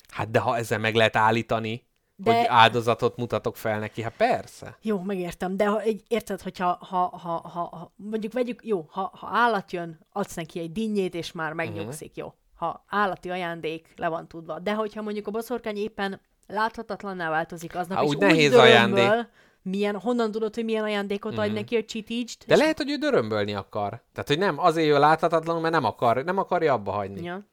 Hát 0.09 0.31
de 0.31 0.39
ha 0.39 0.57
ezzel 0.57 0.79
meg 0.79 0.95
lehet 0.95 1.15
állítani, 1.15 1.87
de... 2.15 2.37
Hogy 2.37 2.45
áldozatot 2.47 3.17
mutatok 3.17 3.57
fel 3.57 3.79
neki, 3.79 4.01
hát 4.01 4.13
persze. 4.17 4.77
Jó, 4.81 4.99
megértem, 4.99 5.57
de 5.57 5.65
ha, 5.65 5.81
érted, 6.07 6.41
hogyha 6.41 6.65
ha, 6.65 6.97
ha, 6.97 7.49
ha, 7.53 7.59
ha, 7.61 7.91
mondjuk 7.95 8.33
vegyük, 8.33 8.59
jó, 8.63 8.85
ha, 8.89 9.11
ha 9.13 9.27
állat 9.31 9.71
jön, 9.71 9.99
adsz 10.11 10.35
neki 10.35 10.59
egy 10.59 10.71
dinnyét, 10.71 11.15
és 11.15 11.31
már 11.31 11.53
megnyugszik, 11.53 12.15
jó. 12.15 12.33
Ha 12.55 12.85
állati 12.87 13.29
ajándék, 13.29 13.93
le 13.95 14.07
van 14.07 14.27
tudva. 14.27 14.59
De 14.59 14.73
hogyha 14.73 15.01
mondjuk 15.01 15.27
a 15.27 15.31
boszorkány 15.31 15.77
éppen 15.77 16.21
láthatatlanná 16.47 17.29
változik 17.29 17.75
aznap, 17.75 17.97
Há, 17.97 18.03
és 18.03 18.09
úgy 18.09 18.15
úgy 18.15 18.21
nehéz 18.21 18.49
dörömböl, 18.51 18.99
ajándék. 18.99 19.27
Milyen, 19.61 19.99
honnan 19.99 20.31
tudod, 20.31 20.55
hogy 20.55 20.63
milyen 20.65 20.83
ajándékot 20.83 21.37
adj 21.37 21.53
neki, 21.53 21.75
hogy 21.75 21.85
csitítsd? 21.85 22.43
De 22.45 22.55
lehet, 22.55 22.77
hogy 22.77 22.89
ő 22.91 22.95
dörömbölni 22.95 23.53
akar. 23.53 23.89
Tehát, 24.13 24.27
hogy 24.27 24.37
nem, 24.37 24.59
azért 24.59 24.87
jön 24.87 24.99
láthatatlanul, 24.99 25.61
mert 25.61 25.73
nem 25.73 25.83
akar, 25.83 26.23
nem 26.23 26.37
akarja 26.37 26.73
abba 26.73 26.91
hagyni. 26.91 27.23
Ja, 27.23 27.47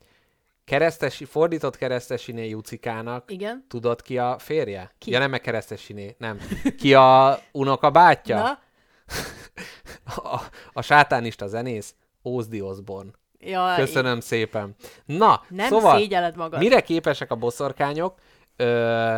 Keresztesi, 0.65 1.24
fordított 1.24 1.77
keresztesiné 1.77 2.49
Jucikának, 2.49 3.31
igen. 3.31 3.65
tudod 3.69 4.03
ki 4.03 4.19
a 4.19 4.39
férje? 4.39 4.91
Ki? 4.99 5.11
Ja, 5.11 5.19
nem 5.19 5.31
meg 5.31 5.41
keresztesiné, 5.41 6.15
nem. 6.19 6.39
Ki 6.78 6.95
a 6.95 7.39
unoka 7.53 7.91
bátyja? 7.91 8.37
Na, 8.37 8.59
A, 10.23 10.41
a 10.73 10.83
sátánista 10.83 11.47
zenész, 11.47 11.95
Ózdi 12.24 12.61
Osborn. 12.61 13.15
ja, 13.39 13.74
Köszönöm 13.77 14.20
szépen. 14.20 14.74
Na, 15.05 15.43
Nem 15.49 15.69
szóval, 15.69 15.99
szégyeled 15.99 16.37
magad. 16.37 16.59
mire 16.61 16.81
képesek 16.81 17.31
a 17.31 17.35
boszorkányok? 17.35 18.19
Ö, 18.57 19.16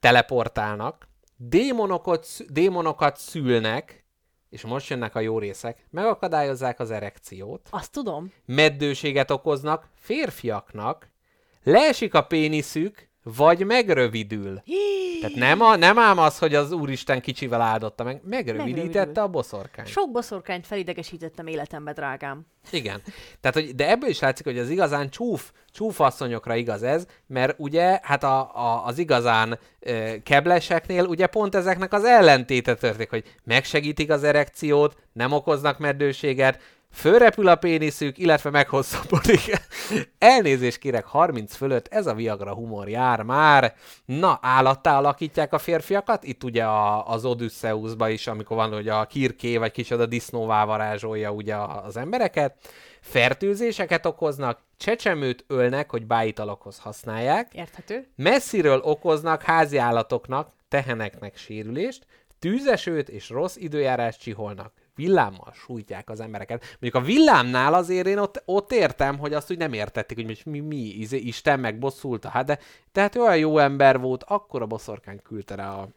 teleportálnak, 0.00 1.08
démonokat, 1.36 2.26
démonokat 2.48 3.16
szülnek, 3.16 4.04
és 4.48 4.62
most 4.62 4.88
jönnek 4.88 5.14
a 5.14 5.20
jó 5.20 5.38
részek, 5.38 5.86
megakadályozzák 5.90 6.80
az 6.80 6.90
erekciót, 6.90 7.68
Azt 7.70 7.92
tudom. 7.92 8.32
meddőséget 8.44 9.30
okoznak 9.30 9.88
férfiaknak, 9.94 11.10
leesik 11.62 12.14
a 12.14 12.22
péniszük, 12.22 13.08
vagy 13.34 13.64
megrövidül. 13.64 14.62
Tehát 15.20 15.36
nem, 15.36 15.60
a, 15.60 15.76
nem 15.76 15.98
ám 15.98 16.18
az, 16.18 16.38
hogy 16.38 16.54
az 16.54 16.72
Úristen 16.72 17.20
kicsivel 17.20 17.60
áldotta 17.60 18.04
meg, 18.04 18.20
megrövidítette 18.24 18.84
Megrövidül. 18.84 19.22
a 19.22 19.28
boszorkány. 19.28 19.86
Sok 19.86 20.10
boszorkányt 20.10 20.66
felidegesítettem 20.66 21.46
életembe, 21.46 21.92
drágám. 21.92 22.46
Igen. 22.70 23.02
Tehát, 23.40 23.56
hogy, 23.56 23.74
de 23.74 23.90
ebből 23.90 24.08
is 24.08 24.18
látszik, 24.18 24.44
hogy 24.44 24.58
az 24.58 24.70
igazán 24.70 25.10
csúf, 25.10 25.50
csúfasszonyokra 25.70 26.54
igaz 26.54 26.82
ez, 26.82 27.06
mert 27.26 27.54
ugye, 27.58 27.98
hát 28.02 28.24
a, 28.24 28.40
a, 28.54 28.84
az 28.86 28.98
igazán 28.98 29.58
ö, 29.80 30.14
kebleseknél 30.22 31.04
ugye 31.04 31.26
pont 31.26 31.54
ezeknek 31.54 31.92
az 31.92 32.04
ellentéte 32.04 32.74
történik, 32.74 33.10
hogy 33.10 33.34
megsegítik 33.44 34.10
az 34.10 34.24
erekciót, 34.24 34.96
nem 35.12 35.32
okoznak 35.32 35.78
meddőséget, 35.78 36.60
fölrepül 36.96 37.48
a 37.48 37.56
péniszük, 37.56 38.18
illetve 38.18 38.50
meghosszabbodik. 38.50 39.40
Elnézést 40.18 40.78
kérek, 40.78 41.04
30 41.04 41.54
fölött 41.54 41.88
ez 41.88 42.06
a 42.06 42.14
Viagra 42.14 42.54
humor 42.54 42.88
jár 42.88 43.22
már. 43.22 43.74
Na, 44.04 44.38
állattá 44.42 44.98
alakítják 44.98 45.52
a 45.52 45.58
férfiakat, 45.58 46.24
itt 46.24 46.44
ugye 46.44 46.64
a, 46.64 47.08
az 47.08 47.24
Odysseusba 47.24 48.08
is, 48.08 48.26
amikor 48.26 48.56
van, 48.56 48.72
hogy 48.72 48.88
a 48.88 49.06
kirké 49.06 49.56
vagy 49.56 49.72
kicsoda 49.72 50.06
disznóvá 50.06 50.64
varázsolja 50.64 51.30
ugye 51.30 51.56
az 51.56 51.96
embereket. 51.96 52.54
Fertőzéseket 53.00 54.06
okoznak, 54.06 54.60
csecsemőt 54.76 55.44
ölnek, 55.46 55.90
hogy 55.90 56.06
bájitalokhoz 56.06 56.78
használják, 56.78 57.54
Érthető? 57.54 58.08
messziről 58.16 58.80
okoznak 58.80 59.42
házi 59.42 59.76
állatoknak, 59.76 60.52
teheneknek 60.68 61.36
sérülést, 61.36 62.06
tűzesőt 62.38 63.08
és 63.08 63.28
rossz 63.28 63.56
időjárást 63.56 64.20
csiholnak. 64.20 64.72
Villámmal 64.96 65.52
sújtják 65.52 66.10
az 66.10 66.20
embereket. 66.20 66.64
Mondjuk 66.80 67.02
a 67.02 67.06
villámnál 67.06 67.74
azért 67.74 68.06
én 68.06 68.18
ott, 68.18 68.42
ott 68.44 68.72
értem, 68.72 69.18
hogy 69.18 69.34
azt 69.34 69.50
úgy 69.50 69.58
nem 69.58 69.72
értették, 69.72 70.26
hogy 70.26 70.42
mi, 70.44 70.60
mi 70.60 70.76
izé, 70.76 71.16
Isten 71.16 71.60
megbosszulta. 71.60 72.28
Hát 72.28 72.46
de 72.46 72.58
tehát 72.92 73.16
olyan 73.16 73.38
jó 73.38 73.58
ember 73.58 74.00
volt, 74.00 74.22
akkor 74.22 74.62
a 74.62 74.66
boszorkány 74.66 75.22
küldte 75.22 75.54
rá 75.54 75.72
a... 75.72 75.88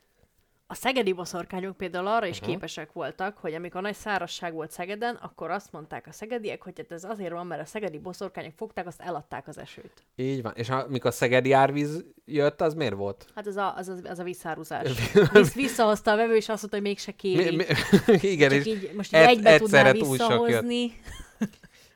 A 0.72 0.76
szegedi 0.76 1.14
boszorkányok 1.14 1.78
például 1.78 2.08
arra 2.08 2.26
is 2.26 2.40
uh-huh. 2.40 2.54
képesek 2.54 2.92
voltak, 2.92 3.38
hogy 3.38 3.54
amikor 3.54 3.82
nagy 3.82 3.96
szárazság 3.96 4.54
volt 4.54 4.72
Szegeden, 4.72 5.16
akkor 5.16 5.52
azt 5.52 5.72
mondták 5.72 6.08
a 6.08 6.12
szegediek, 6.12 6.62
hogy 6.62 6.74
hát 6.78 6.92
ez 6.92 7.04
azért 7.04 7.32
van, 7.32 7.48
mert 7.48 7.62
a 7.62 7.66
szegedi 7.66 7.98
boszorkányok 7.98 8.54
fogták, 8.56 8.88
azt 8.88 9.02
eladták 9.02 9.48
az 9.48 9.58
esőt. 9.58 10.04
Így 10.16 10.42
van. 10.42 10.54
És 10.56 10.70
amikor 10.70 11.10
a 11.10 11.14
szegedi 11.14 11.52
árvíz 11.52 12.04
jött, 12.26 12.62
az 12.62 12.74
miért 12.74 12.94
volt? 12.94 13.26
Hát 13.36 13.48
ez 13.48 13.58
a, 13.58 13.76
az, 13.76 13.88
az, 13.88 14.02
az 14.04 14.20
a 14.20 14.24
visszáruzás. 14.24 15.12
Visz, 15.34 15.54
visszahozta 15.54 16.12
a 16.12 16.16
vevő, 16.16 16.36
és 16.36 16.50
azt 16.50 16.62
mondta, 16.62 16.78
hogy 16.78 16.82
mégse 16.82 17.12
kéri. 17.12 17.56
Mi, 17.56 17.66
mi, 18.06 18.20
igen, 18.36 18.50
Csak 18.50 18.60
és 18.60 18.66
így, 18.66 18.92
most 18.96 19.16
így 19.16 19.20
egy- 19.20 19.28
egybe 19.28 19.58
tudná 19.58 19.86
jött. 19.86 20.08
visszahozni. 20.08 20.94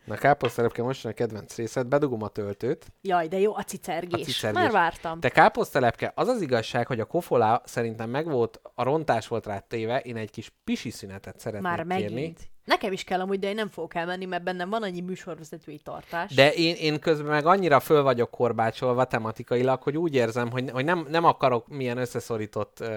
Na 0.05 0.15
káposztelepke 0.15 0.83
most 0.83 1.05
a 1.05 1.13
kedvenc 1.13 1.55
részed, 1.55 1.87
bedugom 1.87 2.23
a 2.23 2.27
töltőt. 2.27 2.85
Jaj, 3.01 3.27
de 3.27 3.39
jó, 3.39 3.55
a 3.55 3.63
cicergés. 3.63 4.21
A 4.21 4.25
cicergés. 4.25 4.61
Már 4.61 4.71
vártam. 4.71 5.19
Te 5.19 5.29
káposztelepke, 5.29 6.11
az 6.15 6.27
az 6.27 6.41
igazság, 6.41 6.87
hogy 6.87 6.99
a 6.99 7.05
kofolá 7.05 7.61
szerintem 7.65 8.09
megvolt, 8.09 8.59
a 8.75 8.83
rontás 8.83 9.27
volt 9.27 9.45
rá 9.45 9.59
téve, 9.59 9.99
én 9.99 10.15
egy 10.15 10.31
kis 10.31 10.51
pisi 10.63 10.89
szünetet 10.89 11.39
szeretnék 11.39 11.69
Már 11.71 11.83
megint. 11.83 12.09
kérni. 12.09 12.33
Nekem 12.65 12.91
is 12.91 13.03
kell 13.03 13.19
amúgy, 13.19 13.39
de 13.39 13.47
én 13.47 13.55
nem 13.55 13.69
fogok 13.69 13.95
elmenni, 13.95 14.25
mert 14.25 14.43
bennem 14.43 14.69
van 14.69 14.83
annyi 14.83 15.01
műsorvezetői 15.01 15.77
tartás. 15.77 16.33
De 16.35 16.53
én, 16.53 16.75
én 16.75 16.99
közben 16.99 17.31
meg 17.31 17.45
annyira 17.45 17.79
föl 17.79 18.01
vagyok 18.03 18.29
korbácsolva 18.31 19.05
tematikailag, 19.05 19.81
hogy 19.81 19.97
úgy 19.97 20.15
érzem, 20.15 20.51
hogy, 20.51 20.69
hogy 20.71 20.85
nem, 20.85 21.05
nem 21.09 21.23
akarok 21.25 21.67
milyen 21.67 21.97
összeszorított 21.97 22.77
uh, 22.79 22.87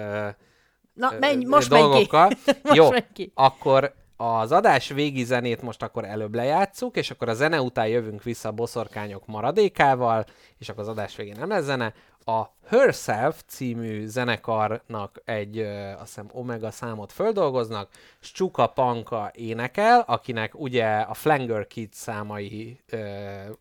Na, 0.95 1.13
menj, 1.21 1.45
most 1.45 1.71
menj 1.71 1.83
ki. 1.83 1.89
dolgokkal. 1.89 2.31
Most 2.63 2.77
Jó, 2.77 2.91
menj 2.91 3.05
ki. 3.13 3.33
akkor 3.35 3.95
az 4.17 4.53
adás 4.53 4.89
végi 4.89 5.25
zenét 5.25 5.63
most 5.63 5.83
akkor 5.83 6.05
előbb 6.05 6.35
lejátszuk, 6.35 6.97
és 6.97 7.11
akkor 7.11 7.29
a 7.29 7.35
zene 7.35 7.61
után 7.61 7.87
jövünk 7.87 8.23
vissza 8.23 8.49
a 8.49 8.53
boszorkányok 8.53 9.27
maradékával, 9.27 10.25
és 10.59 10.69
akkor 10.69 10.83
az 10.83 10.89
adás 10.89 11.17
végén 11.17 11.37
nem 11.39 11.49
lesz 11.49 11.65
zene. 11.65 11.93
A 12.25 12.45
Herself 12.67 13.43
című 13.47 14.07
zenekarnak 14.07 15.23
egy, 15.25 15.59
ö, 15.59 15.91
azt 15.91 16.01
hiszem, 16.01 16.29
Omega 16.33 16.71
számot 16.71 17.13
földolgoznak, 17.13 17.91
Stuka 18.21 18.67
Panka 18.67 19.31
énekel, 19.35 20.05
akinek 20.07 20.61
ugye 20.61 20.99
a 20.99 21.15
Flanger 21.15 21.67
Kids 21.67 21.97
számai 21.97 22.81
ö, 22.87 22.99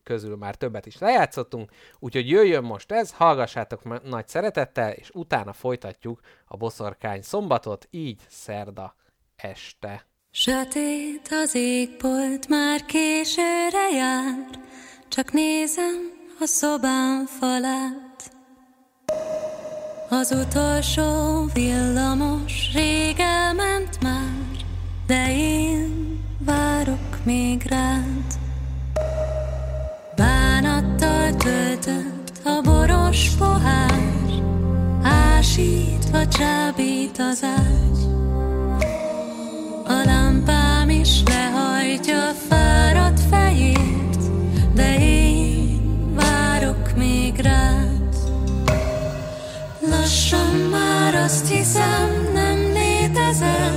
közül 0.04 0.36
már 0.36 0.56
többet 0.56 0.86
is 0.86 0.98
lejátszottunk, 0.98 1.72
úgyhogy 2.00 2.30
jöjjön 2.30 2.64
most 2.64 2.92
ez, 2.92 3.12
hallgassátok 3.14 4.04
nagy 4.04 4.28
szeretettel, 4.28 4.92
és 4.92 5.10
utána 5.14 5.54
folytatjuk 5.54 6.20
a 6.46 6.58
boszorkány 6.58 7.22
szombatot, 7.22 7.88
így 7.92 8.22
szerda 8.28 8.96
este. 9.36 10.06
Sötét 10.38 11.30
az 11.44 11.56
égbolt, 11.56 12.48
már 12.48 12.86
későre 12.86 13.90
jár, 13.96 14.48
csak 15.08 15.32
nézem 15.32 16.12
a 16.40 16.46
szobám 16.46 17.26
falát. 17.40 18.32
Az 20.10 20.32
utolsó 20.48 21.46
villamos 21.54 22.72
rég 22.74 23.16
elment 23.20 24.02
már, 24.02 24.66
de 25.08 25.36
én 25.36 26.20
várok 26.40 27.26
még 27.26 27.66
rád. 27.70 28.34
Bánattal 30.16 31.36
töltött 31.36 32.32
a 32.44 32.62
boros 32.64 33.30
pohár, 33.38 34.44
ásítva 35.04 36.28
csábít 36.28 37.18
az 37.18 37.44
ágy. 37.44 38.15
Is 41.06 41.24
lehajtja 41.26 42.32
fáradt 42.50 43.20
fejét, 43.30 44.18
de 44.74 45.00
én 45.00 46.16
várok 46.16 46.96
még 46.96 47.36
rád. 47.40 48.16
Lassan 49.90 50.56
már 50.72 51.16
azt 51.16 51.48
hiszem, 51.48 52.10
nem 52.34 52.58
létezel, 52.74 53.74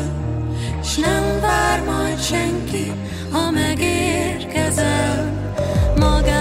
s 0.83 0.97
nem 0.97 1.41
vár 1.41 1.83
majd 1.85 2.21
senki, 2.21 2.93
ha 3.31 3.51
megérkezel. 3.51 5.33
Magára 5.97 6.38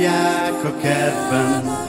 súgják 0.00 0.64
a 0.64 0.76
kertben 0.80 1.79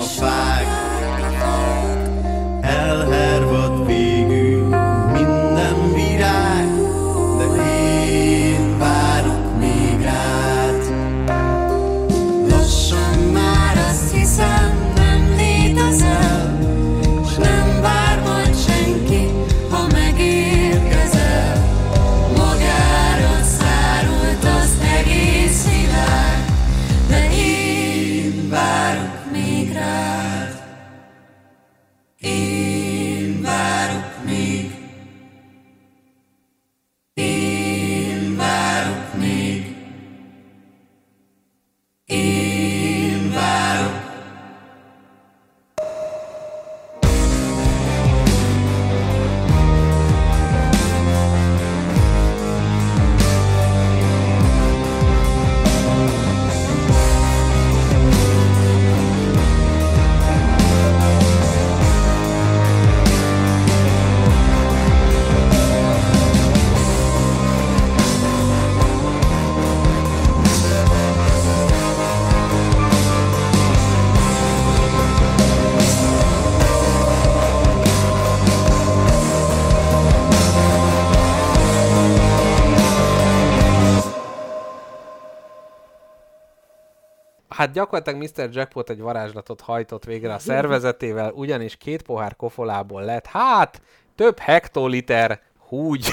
Hát 87.61 87.71
gyakorlatilag 87.71 88.21
Mr. 88.21 88.49
Jackpot 88.51 88.89
egy 88.89 88.99
varázslatot 88.99 89.61
hajtott 89.61 90.03
végre 90.03 90.33
a 90.33 90.39
szervezetével, 90.39 91.31
ugyanis 91.31 91.75
két 91.77 92.01
pohár 92.01 92.35
kofolából 92.35 93.03
lett, 93.03 93.25
hát, 93.25 93.81
több 94.15 94.39
hektoliter 94.39 95.41
húgy. 95.67 96.07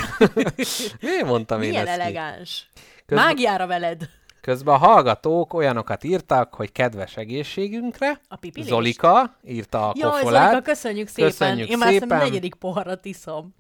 Miért 1.00 1.24
mondtam 1.26 1.62
én 1.62 1.68
Milyen 1.68 1.86
ezt 1.86 1.96
ki? 1.96 2.02
elegáns. 2.02 2.70
Közben- 3.06 3.26
Mágiára 3.26 3.66
veled. 3.66 4.08
Közben 4.40 4.74
a 4.74 4.78
hallgatók 4.78 5.54
olyanokat 5.54 6.04
írtak, 6.04 6.54
hogy 6.54 6.72
kedves 6.72 7.16
egészségünkre. 7.16 8.20
A 8.28 8.36
pipilés? 8.36 8.68
Zolika 8.68 9.36
írta 9.44 9.88
a 9.88 9.92
Jaj, 9.96 10.10
kofolát. 10.10 10.48
Zolika, 10.50 10.62
köszönjük 10.70 11.08
szépen. 11.08 11.30
Köszönjük 11.30 11.68
Én 11.68 11.78
már 11.78 11.88
szépen. 11.88 12.08
szépen. 12.08 12.24
negyedik 12.24 12.54
poharat 12.54 13.04
iszom. 13.04 13.54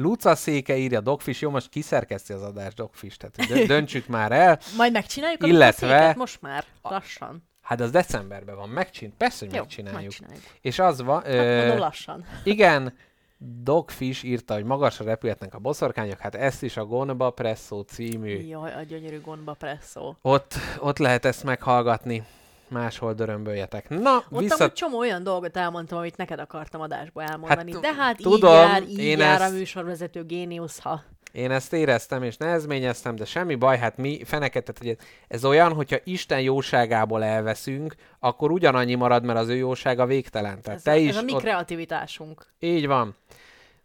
Luca 0.00 0.34
Széke 0.34 0.76
írja 0.76 1.00
Dogfish, 1.00 1.42
jó, 1.42 1.50
most 1.50 1.68
kiszerkeszti 1.68 2.32
az 2.32 2.42
adást 2.42 2.76
Dogfish, 2.76 3.16
tehát 3.18 3.66
döntsük 3.66 4.06
már 4.06 4.32
el. 4.32 4.58
Majd 4.76 4.92
megcsináljuk 4.92 5.42
a 5.42 5.46
Illetve- 5.46 5.88
széket 5.88 6.16
most 6.16 6.42
már, 6.42 6.64
lassan. 6.82 7.46
Hát 7.60 7.80
az 7.80 7.90
decemberben 7.90 8.56
van, 8.56 8.68
megcsin, 8.68 9.12
persze, 9.16 9.44
hogy 9.44 9.54
Jó, 9.54 9.60
megcsináljuk. 9.60 10.02
megcsináljuk. 10.02 10.42
És 10.60 10.78
az 10.78 11.02
van, 11.02 11.22
Hát 11.22 11.32
ö, 11.32 11.78
lassan. 11.78 12.24
igen, 12.44 12.96
Dogfish 13.38 14.24
írta, 14.24 14.54
hogy 14.54 14.64
magasra 14.64 15.04
repülhetnek 15.04 15.54
a 15.54 15.58
boszorkányok, 15.58 16.18
hát 16.18 16.34
ezt 16.34 16.62
is 16.62 16.76
a 16.76 16.84
Gonba 16.84 17.30
Presso 17.30 17.80
című. 17.82 18.46
Jaj, 18.46 18.72
a 18.74 18.82
gyönyörű 18.82 19.20
gondba 19.20 19.52
presszó. 19.52 20.14
Ott, 20.22 20.54
ott 20.78 20.98
lehet 20.98 21.24
ezt 21.24 21.44
meghallgatni. 21.44 22.22
Máshol 22.70 23.14
dörömböljetek. 23.14 23.88
Na, 23.88 24.24
Ott 24.30 24.40
vissza... 24.40 24.56
amúgy 24.58 24.72
csomó 24.72 24.98
olyan 24.98 25.22
dolgot 25.22 25.56
elmondtam, 25.56 25.98
amit 25.98 26.16
neked 26.16 26.38
akartam 26.38 26.80
adásba 26.80 27.22
elmondani. 27.22 27.72
Hát, 27.72 27.80
de 27.80 27.94
hát 27.94 28.16
tudom, 28.16 28.50
így 28.50 28.56
jár, 28.56 28.82
így 28.82 28.98
én 28.98 29.18
jár 29.18 29.40
ezt- 29.40 29.52
a 29.52 29.56
műsorvezető 29.56 30.24
géniusz, 30.24 30.78
ha 30.78 31.02
Én 31.32 31.50
ezt 31.50 31.72
éreztem, 31.72 32.22
és 32.22 32.36
nehezményeztem, 32.36 33.16
de 33.16 33.24
semmi 33.24 33.54
baj, 33.54 33.78
hát 33.78 33.96
mi 33.96 34.24
feneketett, 34.24 34.78
hogy 34.78 34.88
ez, 34.88 34.96
ez 35.28 35.44
olyan, 35.44 35.72
hogyha 35.72 35.96
Isten 36.04 36.40
jóságából 36.40 37.24
elveszünk, 37.24 37.94
akkor 38.18 38.50
ugyanannyi 38.50 38.94
marad, 38.94 39.24
mert 39.24 39.38
az 39.38 39.48
ő 39.48 39.54
jósága 39.54 40.06
végtelen. 40.06 40.62
Tehát 40.62 40.78
ez, 40.78 40.84
te 40.84 40.90
a, 40.90 40.94
is 40.94 41.08
ez 41.08 41.16
a 41.16 41.22
mi 41.22 41.32
ott... 41.34 41.40
kreativitásunk. 41.40 42.46
Így 42.58 42.86
van. 42.86 43.16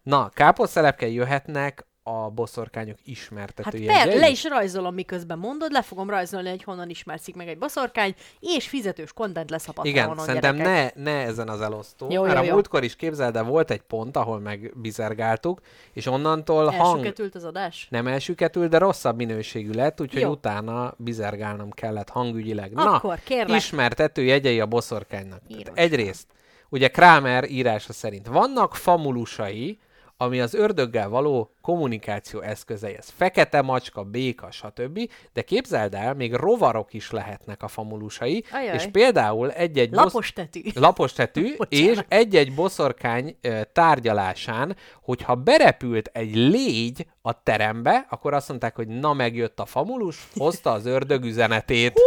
Na, 0.03 0.29
káposztelepke 0.29 1.07
jöhetnek 1.07 1.85
a 2.03 2.29
boszorkányok 2.29 2.97
Hát 2.97 3.07
ismertetőjegyei. 3.07 3.95
per, 3.95 4.17
le 4.17 4.29
is 4.29 4.43
rajzolom, 4.43 4.93
miközben 4.93 5.37
mondod, 5.37 5.71
le 5.71 5.81
fogom 5.81 6.09
rajzolni, 6.09 6.49
hogy 6.49 6.63
honnan 6.63 6.89
ismerszik 6.89 7.35
meg 7.35 7.47
egy 7.47 7.57
boszorkány, 7.57 8.15
és 8.39 8.67
fizetős 8.67 9.13
content 9.13 9.49
lesz 9.49 9.67
a 9.67 9.73
Igen, 9.81 10.17
szerintem 10.17 10.55
gyerekek. 10.55 10.95
ne, 10.95 11.03
ne 11.03 11.25
ezen 11.25 11.49
az 11.49 11.61
elosztó. 11.61 12.07
Jó, 12.11 12.21
mert 12.21 12.35
jó, 12.35 12.41
a 12.41 12.43
jó. 12.45 12.53
múltkor 12.53 12.83
is 12.83 12.95
képzeld, 12.95 13.33
de 13.33 13.41
volt 13.41 13.71
egy 13.71 13.81
pont, 13.81 14.17
ahol 14.17 14.39
megbizergáltuk, 14.39 15.59
és 15.93 16.05
onnantól 16.05 16.65
hang 16.69 16.95
Elsüketült 16.97 17.35
az 17.35 17.43
adás? 17.43 17.87
nem 17.89 18.07
elsüketül, 18.07 18.67
de 18.67 18.77
rosszabb 18.77 19.15
minőségű 19.15 19.71
lett, 19.71 20.01
úgyhogy 20.01 20.21
Jó. 20.21 20.29
utána 20.29 20.93
bizergálnom 20.97 21.71
kellett 21.71 22.09
hangügyileg. 22.09 22.71
Akkor, 22.75 23.19
kérlek. 23.23 23.57
ismertető 23.57 24.23
jegyei 24.23 24.59
a 24.59 24.65
boszorkánynak. 24.65 25.41
Egyrészt, 25.73 26.27
ugye 26.69 26.87
Kramer 26.87 27.49
írása 27.49 27.93
szerint 27.93 28.27
vannak 28.27 28.75
famulusai, 28.75 29.79
ami 30.23 30.39
az 30.39 30.53
ördöggel 30.53 31.09
való 31.09 31.53
kommunikáció 31.61 32.39
eszközei. 32.41 32.95
Ez 32.97 33.09
fekete 33.09 33.61
macska, 33.61 34.03
béka, 34.03 34.51
stb. 34.51 34.99
De 35.33 35.41
képzeld 35.41 35.93
el, 35.93 36.13
még 36.13 36.33
rovarok 36.33 36.93
is 36.93 37.11
lehetnek 37.11 37.63
a 37.63 37.67
famulusai, 37.67 38.43
Ajaj. 38.51 38.75
és 38.75 38.85
például 38.91 39.51
egy-egy 39.51 39.89
bosz- 39.89 40.03
Lapos 40.03 40.33
tetű. 40.33 40.61
lapos 40.75 41.13
tetű, 41.13 41.43
Bocsánat. 41.57 41.89
és 41.89 41.99
egy-egy 42.07 42.53
boszorkány 42.55 43.37
tárgyalásán, 43.73 44.75
hogyha 45.01 45.35
berepült 45.35 46.09
egy 46.13 46.35
légy 46.35 47.05
a 47.21 47.43
terembe, 47.43 48.05
akkor 48.09 48.33
azt 48.33 48.49
mondták, 48.49 48.75
hogy 48.75 48.87
na 48.87 49.13
megjött 49.13 49.59
a 49.59 49.65
famulus, 49.65 50.27
hozta 50.35 50.71
az 50.71 50.85
ördög 50.85 51.23
üzenetét. 51.23 51.99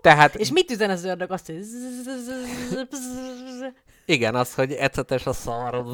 Tehát 0.00 0.34
És 0.34 0.50
mit 0.52 0.70
üzen 0.70 0.90
az 0.90 1.04
ördög? 1.04 1.30
Azt, 1.30 1.46
hogy 1.46 1.56
igen, 4.06 4.34
az, 4.34 4.54
hogy 4.54 4.72
ecetes 4.72 5.26
a 5.26 5.32
szar, 5.32 5.84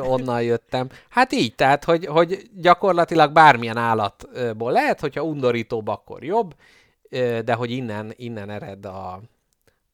onnan 0.00 0.42
jöttem. 0.42 0.88
Hát 1.08 1.32
így, 1.32 1.54
tehát, 1.54 1.84
hogy, 1.84 2.06
hogy 2.06 2.50
gyakorlatilag 2.54 3.32
bármilyen 3.32 3.76
állatból 3.76 4.72
lehet, 4.72 5.00
hogyha 5.00 5.22
undorítóbb, 5.22 5.88
akkor 5.88 6.24
jobb, 6.24 6.54
de 7.44 7.54
hogy 7.54 7.70
innen, 7.70 8.12
innen 8.16 8.50
ered 8.50 8.86
a, 8.86 9.20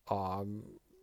a, 0.04 0.44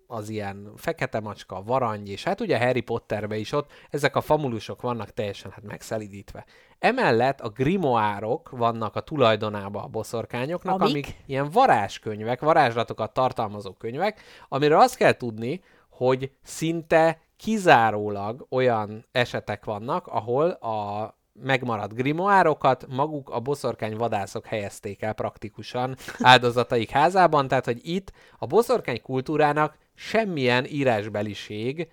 az 0.08 0.30
ilyen 0.30 0.72
fekete 0.76 1.20
macska, 1.20 1.64
varangy, 1.64 2.10
és 2.10 2.24
hát 2.24 2.42
ugye 2.42 2.60
Harry 2.60 2.82
Potterbe 2.82 3.38
is 3.38 3.52
ott 3.52 3.72
ezek 3.90 4.16
a 4.16 4.22
famulusok 4.22 4.82
vannak 4.82 5.14
teljesen 5.14 5.52
hát 5.52 5.64
megszelidítve. 5.64 6.46
Emellett 6.80 7.42
a 7.42 7.50
grimoárok 7.50 8.50
vannak 8.50 8.96
a 8.96 9.02
tulajdonában 9.02 9.84
a 9.84 9.88
boszorkányoknak, 9.88 10.82
Amik? 10.82 10.90
amik 10.90 11.16
ilyen 11.26 11.50
varázskönyvek, 11.50 12.40
varázslatokat 12.40 13.14
tartalmazó 13.14 13.74
könyvek, 13.74 14.22
amiről 14.48 14.80
azt 14.80 14.96
kell 14.96 15.14
tudni, 15.14 15.62
hogy 16.00 16.32
szinte 16.44 17.20
kizárólag 17.38 18.46
olyan 18.50 19.06
esetek 19.12 19.66
vannak, 19.66 20.08
ahol 20.08 20.50
a 20.50 21.14
megmaradt 21.34 21.94
grimoárokat 21.96 22.86
maguk 22.90 23.30
a 23.30 23.40
boszorkány 23.40 23.96
vadászok 23.98 24.46
helyezték 24.46 25.02
el 25.02 25.14
praktikusan 25.14 25.96
áldozataik 26.20 26.90
házában, 26.90 27.48
tehát 27.48 27.66
hogy 27.66 27.80
itt 27.84 28.12
a 28.38 28.46
boszorkány 28.46 29.02
kultúrának 29.02 29.78
semmilyen 29.96 30.66
írásbeliség, 30.66 31.88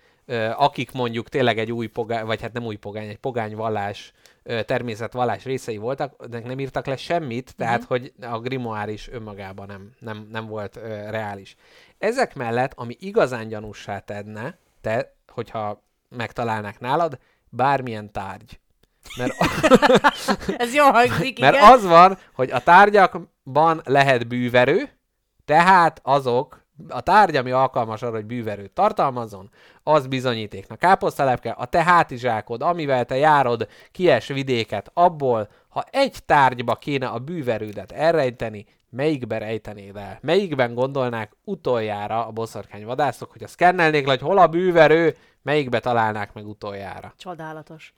akik 0.57 0.93
mondjuk 0.93 1.29
tényleg 1.29 1.59
egy 1.59 1.73
új 1.73 1.87
pogány, 1.87 2.25
vagy 2.27 2.41
hát 2.41 2.53
nem 2.53 2.65
új 2.65 2.77
pogány, 2.77 3.09
egy 3.09 3.19
pogány 3.19 3.57
vallás, 3.57 4.13
természetvallás 4.65 5.45
részei 5.45 5.77
voltak, 5.77 6.27
de 6.27 6.39
nem 6.39 6.59
írtak 6.59 6.87
le 6.87 6.97
semmit, 6.97 7.55
tehát 7.57 7.79
Mhm. 7.81 7.89
hogy 7.89 8.13
a 8.21 8.39
grimoár 8.39 8.89
is 8.89 9.09
önmagában 9.09 9.67
nem, 9.67 9.91
nem, 9.99 10.29
nem 10.31 10.47
volt 10.47 10.77
reális. 11.11 11.57
Ezek 11.99 12.35
mellett, 12.35 12.73
ami 12.75 12.97
igazán 13.01 13.49
gyanússá 13.49 13.99
tedne, 13.99 14.59
te, 14.81 15.15
hogyha 15.33 15.83
megtalálnák 16.09 16.81
nálad, 16.81 17.19
bármilyen 17.49 18.13
tárgy. 18.13 18.61
Mert, 19.17 19.33
Ez 20.63 20.75
jól 20.75 20.91
hangzik, 20.91 21.39
mert 21.39 21.57
igen. 21.57 21.73
az 21.73 21.85
van, 21.85 22.19
hogy 22.35 22.51
a 22.51 22.63
tárgyakban 22.63 23.81
lehet 23.85 24.29
bűverő, 24.29 24.91
tehát 25.45 26.01
azok 26.03 26.65
a 26.89 27.01
tárgy, 27.01 27.37
ami 27.37 27.51
alkalmas 27.51 28.03
arra, 28.03 28.15
hogy 28.15 28.27
bűverőt 28.27 28.71
tartalmazzon, 28.71 29.51
az 29.83 30.07
bizonyítéknak 30.07 30.79
káposztalepke, 30.79 31.51
a 31.51 31.65
te 31.65 31.83
hátizsákod, 31.83 32.63
amivel 32.63 33.05
te 33.05 33.17
járod 33.17 33.69
kies 33.93 34.27
vidéket, 34.27 34.91
abból, 34.95 35.49
ha 35.69 35.85
egy 35.91 36.17
tárgyba 36.27 36.75
kéne 36.75 37.07
a 37.07 37.19
bűverődet 37.19 37.93
elrejteni, 37.93 38.67
melyikbe 38.91 39.39
rejtenéd 39.39 39.97
el? 39.97 40.19
Melyikben 40.23 40.75
gondolnák 40.75 41.33
utoljára 41.45 42.27
a 42.27 42.31
boszorkány 42.31 42.85
vadászok, 42.85 43.33
hogy 43.33 43.43
a 43.43 43.49
szkennelnék 43.49 44.05
le, 44.05 44.11
hogy 44.11 44.21
hol 44.21 44.39
a 44.39 44.47
bűverő, 44.47 45.17
melyikbe 45.43 45.81
találnák 45.81 46.33
meg 46.33 46.47
utoljára? 46.47 47.15
Csodálatos. 47.17 47.95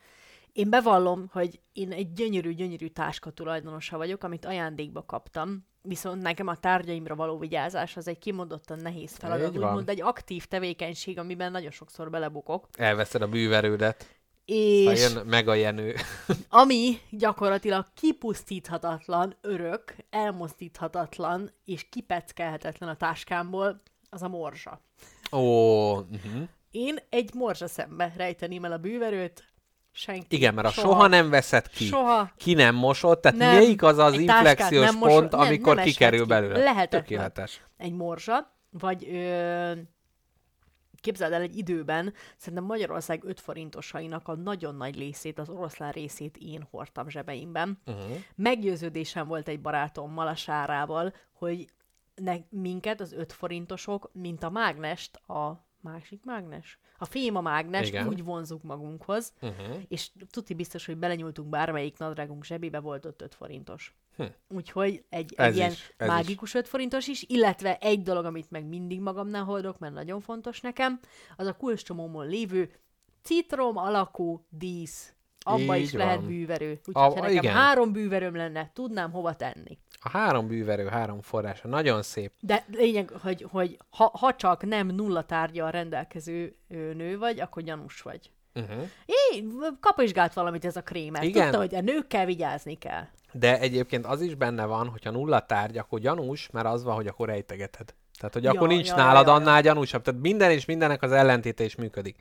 Én 0.53 0.71
bevallom, 0.71 1.29
hogy 1.33 1.61
én 1.73 1.93
egy 1.93 2.13
gyönyörű-gyönyörű 2.13 2.87
táska 2.87 3.31
tulajdonosa 3.31 3.97
vagyok, 3.97 4.25
amit 4.25 4.45
ajándékba 4.45 5.05
kaptam, 5.05 5.67
viszont 5.83 6.23
nekem 6.23 6.47
a 6.47 6.57
tárgyaimra 6.57 7.15
való 7.15 7.39
vigyázás 7.39 7.97
az 7.97 8.09
egy 8.09 8.19
kimondottan 8.19 8.79
nehéz 8.79 9.17
feladat, 9.17 9.57
úgymond 9.57 9.89
egy 9.89 10.01
aktív 10.01 10.45
tevékenység, 10.45 11.19
amiben 11.19 11.51
nagyon 11.51 11.71
sokszor 11.71 12.11
belebukok. 12.11 12.67
Elveszed 12.77 13.23
a 13.23 13.29
bűverődet, 13.29 14.18
És 14.51 15.01
jön 15.01 15.27
meg 15.27 15.49
a 15.49 15.55
jenő. 15.55 15.95
ami 16.49 16.99
gyakorlatilag 17.11 17.87
kipusztíthatatlan, 17.95 19.37
örök, 19.41 19.95
elmozdíthatatlan 20.11 21.51
és 21.65 21.87
kipeckelhetetlen 21.91 22.89
a 22.89 22.97
táskámból, 22.97 23.83
az 24.11 24.23
a 24.23 24.29
morzsa. 24.29 24.81
Ó, 25.33 25.93
uh-huh. 25.95 26.43
Én 26.71 26.97
egy 27.09 27.35
morzsa 27.35 27.69
szembe 27.69 28.13
rejteném 28.17 28.65
el 28.65 28.73
a 28.73 28.79
bűverőt, 28.79 29.45
senki. 29.93 30.37
igen, 30.37 30.55
mert 30.55 30.67
a 30.67 30.71
soha, 30.71 30.87
soha 30.89 31.07
nem 31.07 31.31
veszed 31.31 31.69
ki. 31.69 31.85
Soha. 31.85 32.31
Ki 32.37 32.55
nem 32.55 32.75
mosod, 32.75 33.21
tehát 33.21 33.39
Nem, 33.39 33.55
melyik 33.55 33.83
az 33.83 33.99
az 33.99 34.19
inflexiós 34.19 34.85
nem 34.85 34.97
mosod- 34.97 35.19
pont, 35.19 35.31
nem, 35.31 35.41
amikor 35.41 35.75
nem 35.75 35.85
kikerül 35.85 36.23
ki. 36.23 36.29
belőle? 36.29 36.59
Lehetetlen. 36.59 37.03
Tökéletes. 37.03 37.61
egy 37.77 37.93
morzsa, 37.93 38.53
vagy 38.71 39.09
ö, 39.09 39.73
képzeld 41.09 41.33
el 41.33 41.43
egy 41.43 41.57
időben, 41.57 42.15
szerintem 42.37 42.67
Magyarország 42.67 43.25
5 43.25 43.41
forintosainak 43.41 44.29
a 44.29 44.35
nagyon 44.35 44.75
nagy 44.75 44.99
részét, 44.99 45.39
az 45.39 45.49
oroszlán 45.49 45.93
részét 45.93 46.37
én 46.37 46.67
hordtam 46.71 47.09
zsebeimben. 47.09 47.79
Uh-huh. 47.87 48.17
Meggyőződésem 48.35 49.27
volt 49.27 49.49
egy 49.49 49.61
barátommal, 49.61 50.27
a 50.27 50.35
Sárával, 50.35 51.15
hogy 51.33 51.67
ne, 52.15 52.37
minket 52.51 53.01
az 53.01 53.13
5 53.13 53.33
forintosok, 53.33 54.11
mint 54.13 54.43
a 54.43 54.51
mágnest, 54.51 55.17
a 55.17 55.65
másik 55.81 56.25
mágnes? 56.25 56.79
A 56.99 57.05
fém 57.05 57.37
a 57.37 57.41
mágnes, 57.41 57.89
Igen. 57.89 58.07
úgy 58.09 58.25
vonzuk 58.25 58.63
magunkhoz, 58.63 59.33
Uh-huh. 59.41 59.77
és 59.89 60.11
tuti 60.31 60.55
biztos, 60.55 60.87
hogy 60.87 60.97
belenyúltunk 60.97 61.49
bármelyik 61.49 61.99
nadrágunk 61.99 62.45
zsebébe, 62.45 62.81
volt 62.81 63.05
ott 63.07 63.23
5 63.23 63.35
forintos. 63.35 63.95
Hm. 64.17 64.25
Úgyhogy 64.49 65.05
egy, 65.09 65.35
egy 65.37 65.57
ilyen 65.57 65.71
is, 65.71 65.95
mágikus 65.99 66.55
5 66.55 66.69
forintos 66.69 67.07
is, 67.07 67.25
illetve 67.29 67.77
egy 67.81 68.03
dolog, 68.03 68.25
amit 68.25 68.51
meg 68.51 68.65
mindig 68.65 69.01
magamnál 69.01 69.45
hordok, 69.45 69.79
mert 69.79 69.95
nagyon 69.95 70.21
fontos 70.21 70.61
nekem, 70.61 71.01
az 71.37 71.47
a 71.47 71.53
kulcscsomómon 71.57 72.27
lévő 72.27 72.71
citrom 73.23 73.77
alakú 73.77 74.45
dísz. 74.49 75.13
Abba 75.41 75.77
Így 75.77 75.83
is 75.83 75.93
lehet 75.93 76.17
van. 76.17 76.27
bűverő. 76.27 76.71
Úgyhogy 76.87 76.95
ha 76.95 77.15
nekem 77.15 77.31
igen. 77.33 77.55
három 77.55 77.93
bűverőm 77.93 78.35
lenne, 78.37 78.71
tudnám 78.73 79.11
hova 79.11 79.35
tenni. 79.37 79.79
A 80.01 80.09
három 80.09 80.47
bűverő, 80.47 80.87
három 80.87 81.21
forrása. 81.21 81.69
Nagyon 81.69 82.03
szép. 82.03 82.33
De 82.41 82.65
lényeg, 82.73 83.11
hogy, 83.23 83.47
hogy 83.51 83.79
ha, 83.91 84.11
ha 84.19 84.35
csak 84.35 84.67
nem 84.67 84.87
nulla 84.87 85.23
tárgyal 85.23 85.71
rendelkező 85.71 86.57
nő 86.69 87.19
vagy, 87.19 87.41
akkor 87.41 87.63
gyanús 87.63 88.01
vagy. 88.01 88.31
Uh-huh. 88.55 88.89
Jé, 89.07 89.45
kapizsgált 89.81 90.33
valamit 90.33 90.65
ez 90.65 90.77
a 90.77 90.83
krémet. 90.83 91.23
Igen. 91.23 91.43
Tudta, 91.43 91.59
hogy 91.59 91.75
a 91.75 91.81
nőkkel 91.81 92.27
vigyázni 92.27 92.79
kell. 92.79 93.07
De 93.33 93.59
egyébként 93.61 94.07
az 94.07 94.21
is 94.21 94.35
benne 94.35 94.65
van, 94.65 94.89
hogyha 94.89 95.11
nulla 95.11 95.47
tárgy, 95.47 95.79
akkor 95.79 96.01
gyanús, 96.01 96.51
mert 96.51 96.67
az 96.67 96.85
van, 96.85 96.95
hogy 96.95 97.07
akkor 97.07 97.29
rejtegeted. 97.29 97.95
Tehát, 98.19 98.35
hogy 98.35 98.43
Ja, 98.43 98.51
akkor 98.51 98.69
nincs 98.69 98.89
ja, 98.89 98.97
nálad 98.97 99.27
ja, 99.27 99.33
ja. 99.33 99.39
annál 99.39 99.63
gyanúsabb. 99.63 100.03
Tehát 100.03 100.21
minden 100.21 100.51
és 100.51 100.65
mindennek 100.65 101.03
az 101.03 101.13
ellentéte 101.13 101.65
is 101.65 101.75
működik. 101.75 102.17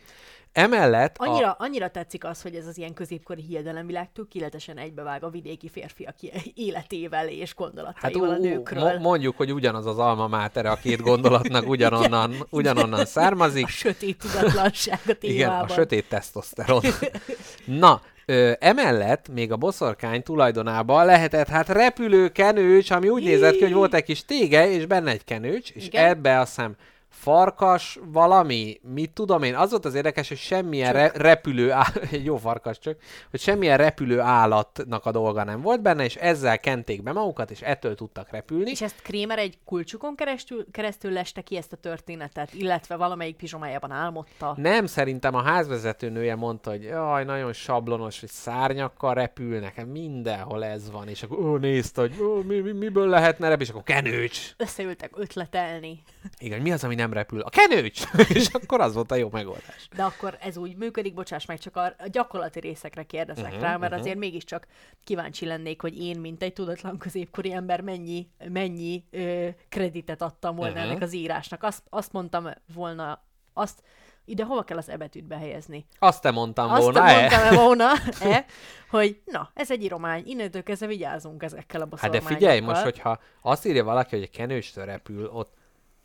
Emellett 0.52 1.16
Annyira, 1.20 1.52
a... 1.52 1.56
annyira 1.60 1.88
tetszik 1.90 2.24
az, 2.26 2.42
hogy 2.42 2.56
ez 2.56 2.68
az 2.68 2.78
ilyen 2.78 2.94
középkori 2.94 3.42
hiedelemvilág 3.42 4.12
tökéletesen 4.14 4.78
egybevág 4.78 5.24
a 5.24 5.30
vidéki 5.30 5.70
férfiak 5.70 6.16
életével 6.56 7.28
és 7.28 7.50
Hát 7.50 7.58
gondolataival 7.58 8.30
a 8.30 8.38
nőkről. 8.38 8.84
mo- 8.84 9.00
mondjuk, 9.00 9.38
hogy 9.38 9.52
ugyanaz 9.54 9.86
az 9.86 9.98
alma 9.98 10.28
mátere 10.28 10.70
a 10.70 10.76
két 10.76 11.02
gondolatnak 11.02 11.68
ugyanonnan, 11.76 12.34
ugyanonnan 12.50 13.06
származik. 13.06 13.66
a 13.66 13.70
sötét 13.70 14.18
tudatlanság 14.18 15.00
a 15.08 15.14
témában. 15.14 15.30
Igen, 15.36 15.50
a 15.50 15.68
sötét 15.68 16.10
tesztoszteron. 16.10 16.82
Na, 17.66 18.02
ö, 18.26 18.52
emellett 18.60 19.28
még 19.34 19.52
a 19.52 19.56
boszorkány 19.58 20.24
tulajdonában 20.24 21.06
lehetett 21.06 21.48
hát 21.48 21.70
repülő 21.70 22.30
kenőcs, 22.30 22.92
ami 22.92 23.10
úgy 23.10 23.24
nézett 23.24 23.56
ki, 23.56 23.64
hogy 23.64 23.74
volt 23.74 23.94
egy 23.94 24.04
kis 24.04 24.26
tége, 24.26 24.70
és 24.72 24.86
benne 24.86 25.12
egy 25.12 25.24
kenőcs, 25.24 25.72
és 25.72 25.86
Igen. 25.86 26.06
ebbe 26.06 26.40
azt 26.40 26.56
hiszem 26.56 26.76
farkas 27.18 28.00
valami, 28.06 28.80
mit 28.94 29.12
tudom 29.12 29.44
én, 29.44 29.56
az 29.56 29.70
volt 29.70 29.86
az 29.86 29.96
érdekes, 29.96 30.28
hogy 30.28 30.38
semmilyen 30.38 30.94
re- 30.94 31.12
repülő, 31.16 31.72
á- 31.72 31.96
egy 32.12 32.26
jó 32.32 32.38
farkas 32.38 32.80
csak, 32.80 32.98
hogy 33.30 33.40
semmilyen 33.40 33.78
repülő 33.78 34.20
állatnak 34.20 35.06
a 35.06 35.12
dolga 35.12 35.44
nem 35.44 35.62
volt 35.62 35.82
benne, 35.82 36.04
és 36.04 36.16
ezzel 36.16 36.60
kenték 36.60 37.04
be 37.04 37.12
magukat, 37.12 37.52
és 37.52 37.62
ettől 37.62 37.96
tudtak 37.96 38.30
repülni. 38.32 38.70
És 38.72 38.82
ezt 38.82 39.02
Krémer 39.02 39.40
egy 39.40 39.58
kulcsukon 39.66 40.16
keresztül, 40.16 40.66
keresztül 40.72 41.12
leste 41.12 41.42
ki 41.42 41.56
ezt 41.58 41.74
a 41.74 41.76
történetet, 41.76 42.54
illetve 42.54 42.96
valamelyik 42.96 43.36
pizsomájában 43.36 43.92
álmodta. 43.92 44.54
Nem, 44.58 44.86
szerintem 44.86 45.36
a 45.36 45.42
házvezető 45.42 46.10
nője 46.10 46.36
mondta, 46.36 46.70
hogy 46.70 46.84
jaj, 46.84 47.24
nagyon 47.24 47.54
sablonos, 47.54 48.20
hogy 48.20 48.30
szárnyakkal 48.30 49.14
repül, 49.14 49.60
nekem 49.60 49.88
mindenhol 49.88 50.66
ez 50.66 50.92
van, 50.92 51.08
és 51.08 51.24
akkor 51.24 51.40
ó, 51.40 51.58
nézte, 51.58 52.02
hogy 52.02 52.22
ó, 52.22 52.42
mi, 52.42 52.60
mi, 52.60 52.72
miből 52.72 53.08
lehetne 53.08 53.48
repülni, 53.48 53.64
és 53.64 53.70
akkor 53.70 53.84
kenőcs. 53.84 54.54
Összeültek 54.58 55.12
ötletelni. 55.16 56.04
Igen, 56.38 56.62
mi 56.62 56.72
az, 56.72 56.84
ami 56.84 56.96
nem 56.96 57.07
repül? 57.14 57.42
A 57.42 57.50
kenőcs! 57.50 58.04
és 58.34 58.48
akkor 58.48 58.82
az 58.82 58.94
volt 58.94 59.12
a 59.12 59.16
jó 59.16 59.30
megoldás. 59.32 59.88
De 59.96 60.04
akkor 60.04 60.38
ez 60.42 60.58
úgy 60.58 60.76
működik, 60.76 61.14
bocsáss 61.14 61.46
meg, 61.46 61.60
csak 61.60 61.76
a 61.76 61.96
a 61.98 62.08
gyakorlati 62.12 62.60
részekre 62.60 63.04
kérdezek 63.04 63.46
uh-huh, 63.46 63.62
rá, 63.62 63.70
mert 63.70 63.82
uh-huh. 63.82 64.00
azért 64.00 64.18
mégiscsak 64.18 64.68
kíváncsi 65.04 65.46
lennék, 65.46 65.82
hogy 65.82 65.98
én, 65.98 66.20
mint 66.20 66.44
egy 66.44 66.54
tudatlan 66.54 66.98
középkori 66.98 67.54
ember, 67.54 67.82
mennyi, 67.82 68.28
mennyi 68.50 69.04
ö, 69.12 69.48
kreditet 69.70 70.22
adtam 70.22 70.56
volna 70.56 70.74
uh-huh. 70.74 70.90
ennek 70.90 71.02
az 71.02 71.14
írásnak. 71.14 71.64
Azt, 71.64 71.84
azt 71.90 72.12
mondtam 72.12 72.50
volna, 72.74 73.24
azt 73.54 73.82
ide 74.26 74.44
hova 74.44 74.64
kell 74.64 74.78
az 74.78 74.90
ebetűt 74.90 75.28
behelyezni? 75.28 75.86
Azt 76.00 76.22
te 76.22 76.32
mondtam 76.32 76.72
Azt 76.72 76.82
volna, 76.82 77.04
mondtam 77.04 77.40
e? 77.40 77.56
volna, 77.56 77.92
e, 78.36 78.46
hogy 78.90 79.22
na, 79.26 79.52
ez 79.54 79.72
egy 79.72 79.84
íromány, 79.84 80.24
innentől 80.26 80.64
kezdve 80.64 80.88
vigyázunk 80.88 81.44
ezekkel 81.44 81.82
a 81.82 81.84
Hát 81.84 81.90
boszormányokkal. 81.90 82.30
de 82.30 82.36
figyelj, 82.36 82.60
most, 82.60 82.82
hogyha 82.82 83.20
azt 83.42 83.66
írja 83.66 83.84
valaki, 83.84 84.16
hogy 84.16 84.24
egy 84.24 84.30
kenőstől 84.30 84.86
repül, 84.86 85.26
ott 85.26 85.54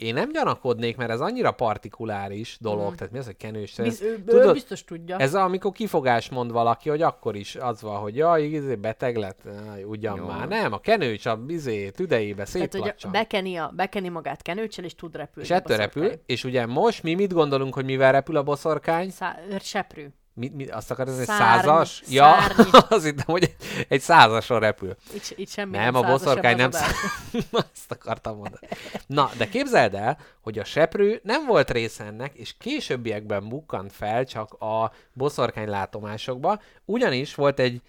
én 0.02 0.14
nem 0.14 0.32
gyanakodnék, 0.32 0.96
mert 0.96 1.10
ez 1.10 1.20
annyira 1.20 1.50
partikuláris 1.50 2.56
dolog, 2.60 2.92
mm. 2.92 2.94
tehát 2.94 3.12
mi 3.12 3.18
az, 3.18 3.24
hogy 3.24 3.36
kenőstől? 3.36 3.86
Biz, 3.86 4.02
ő, 4.02 4.10
ő 4.10 4.24
Tudod, 4.24 4.52
biztos 4.52 4.84
tudja. 4.84 5.16
Ez 5.16 5.34
amikor 5.34 5.72
kifogás 5.72 6.28
mond 6.28 6.52
valaki, 6.52 6.88
hogy 6.88 7.02
akkor 7.02 7.36
is 7.36 7.56
az 7.56 7.82
van, 7.82 8.00
hogy 8.00 8.16
jaj, 8.16 8.42
izé, 8.42 8.74
beteg 8.74 9.16
lett, 9.16 9.40
Áj, 9.70 9.82
ugyan 9.82 10.16
Jó. 10.16 10.26
már. 10.26 10.48
Nem, 10.48 10.72
a 10.72 10.78
kenőcs 10.78 11.26
a 11.26 11.38
izé, 11.48 11.90
tüdejébe 11.90 12.44
szép 12.44 12.70
Tehát, 12.70 12.94
hogy 12.96 13.10
bekeni, 13.10 13.56
a, 13.56 13.72
bekeni 13.76 14.08
magát 14.08 14.42
kenőcsel, 14.42 14.84
és 14.84 14.94
tud 14.94 15.16
repülni. 15.16 15.48
És 15.48 15.54
ettől 15.54 15.76
repül, 15.76 16.10
és 16.26 16.44
ugye 16.44 16.66
most 16.66 17.02
mi 17.02 17.14
mit 17.14 17.32
gondolunk, 17.32 17.74
hogy 17.74 17.84
mivel 17.84 18.12
repül 18.12 18.36
a 18.36 18.42
boszorkány? 18.42 19.10
Szá- 19.10 19.40
seprű. 19.60 20.06
Mi, 20.34 20.48
mi, 20.54 20.66
azt 20.66 20.90
akarod, 20.90 21.12
ez 21.12 21.20
egy 21.20 21.26
Szárny, 21.26 21.66
százas? 21.66 22.02
Ja, 22.08 22.34
azt 22.88 23.04
hittem, 23.04 23.24
hogy 23.26 23.42
egy, 23.42 23.86
egy 23.88 24.00
százason 24.00 24.60
repül. 24.60 24.96
Itt, 25.14 25.32
itt 25.36 25.48
semmi 25.48 25.76
Nem, 25.76 25.94
a 25.94 26.00
százas 26.00 26.18
boszorkány 26.18 26.56
nem 26.56 26.66
adásban. 26.66 27.62
Azt 27.74 27.90
akartam 27.90 28.36
mondani. 28.36 28.66
Na, 29.06 29.30
de 29.36 29.48
képzeld 29.48 29.94
el, 29.94 30.18
hogy 30.40 30.58
a 30.58 30.64
seprő 30.64 31.20
nem 31.24 31.46
volt 31.46 31.70
része 31.70 32.04
ennek, 32.04 32.34
és 32.34 32.56
későbbiekben 32.58 33.48
bukkant 33.48 33.92
fel 33.92 34.24
csak 34.24 34.52
a 34.52 34.92
boszorkány 35.12 35.68
látomásokba, 35.68 36.60
ugyanis 36.84 37.34
volt 37.34 37.58
egy 37.58 37.82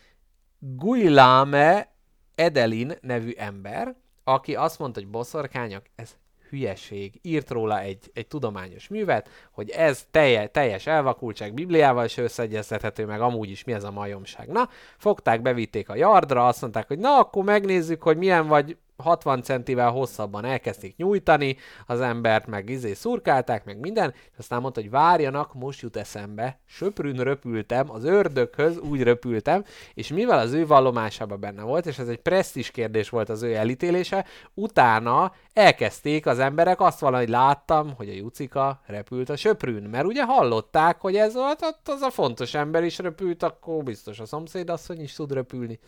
Guilame 0.59 1.91
Edelin 2.35 2.93
nevű 3.01 3.31
ember, 3.37 3.95
aki 4.23 4.55
azt 4.55 4.79
mondta, 4.79 4.99
hogy 4.99 5.09
boszorkányok, 5.09 5.83
ez 5.95 6.15
hülyeség. 6.53 7.19
Írt 7.21 7.49
róla 7.49 7.79
egy, 7.79 8.11
egy 8.13 8.27
tudományos 8.27 8.87
művet, 8.87 9.29
hogy 9.51 9.69
ez 9.69 10.05
telje, 10.11 10.47
teljes 10.47 10.87
elvakultság, 10.87 11.53
Bibliával 11.53 12.05
is 12.05 12.17
összeegyeztethető, 12.17 13.05
meg 13.05 13.21
amúgy 13.21 13.49
is 13.49 13.63
mi 13.63 13.73
ez 13.73 13.83
a 13.83 13.91
majomság. 13.91 14.47
Na, 14.47 14.69
fogták, 14.97 15.41
bevitték 15.41 15.89
a 15.89 15.95
yardra, 15.95 16.47
azt 16.47 16.61
mondták, 16.61 16.87
hogy 16.87 16.99
na, 16.99 17.17
akkor 17.17 17.43
megnézzük, 17.43 18.03
hogy 18.03 18.17
milyen 18.17 18.47
vagy 18.47 18.77
60 19.03 19.41
centivel 19.41 19.89
hosszabban 19.89 20.45
elkezdték 20.45 20.95
nyújtani 20.95 21.57
az 21.85 22.01
embert, 22.01 22.47
meg 22.47 22.69
izé 22.69 22.93
szurkálták, 22.93 23.65
meg 23.65 23.79
minden, 23.79 24.13
és 24.31 24.37
aztán 24.37 24.61
mondta, 24.61 24.81
hogy 24.81 24.89
várjanak, 24.89 25.53
most 25.53 25.81
jut 25.81 25.97
eszembe, 25.97 26.59
söprűn 26.65 27.17
röpültem, 27.17 27.91
az 27.91 28.03
ördöghöz 28.03 28.77
úgy 28.77 29.03
röpültem, 29.03 29.63
és 29.93 30.07
mivel 30.07 30.39
az 30.39 30.51
ő 30.51 30.67
vallomásában 30.67 31.39
benne 31.39 31.61
volt, 31.61 31.85
és 31.85 31.97
ez 31.97 32.07
egy 32.07 32.21
presztis 32.21 32.71
kérdés 32.71 33.09
volt 33.09 33.29
az 33.29 33.41
ő 33.41 33.55
elítélése, 33.55 34.25
utána 34.53 35.33
elkezdték 35.53 36.25
az 36.25 36.39
emberek 36.39 36.81
azt 36.81 36.99
valahogy 36.99 37.29
láttam, 37.29 37.93
hogy 37.95 38.09
a 38.09 38.13
Jucika 38.13 38.81
repült 38.85 39.29
a 39.29 39.35
söprűn, 39.35 39.83
mert 39.83 40.05
ugye 40.05 40.23
hallották, 40.23 41.01
hogy 41.01 41.15
ez 41.15 41.33
volt, 41.33 41.77
az 41.85 42.01
a 42.01 42.09
fontos 42.09 42.53
ember 42.53 42.83
is 42.83 42.97
röpült, 42.97 43.43
akkor 43.43 43.83
biztos 43.83 44.19
a 44.19 44.25
szomszéd 44.25 44.69
asszony 44.69 45.01
is 45.01 45.13
tud 45.13 45.31
röpülni. 45.31 45.79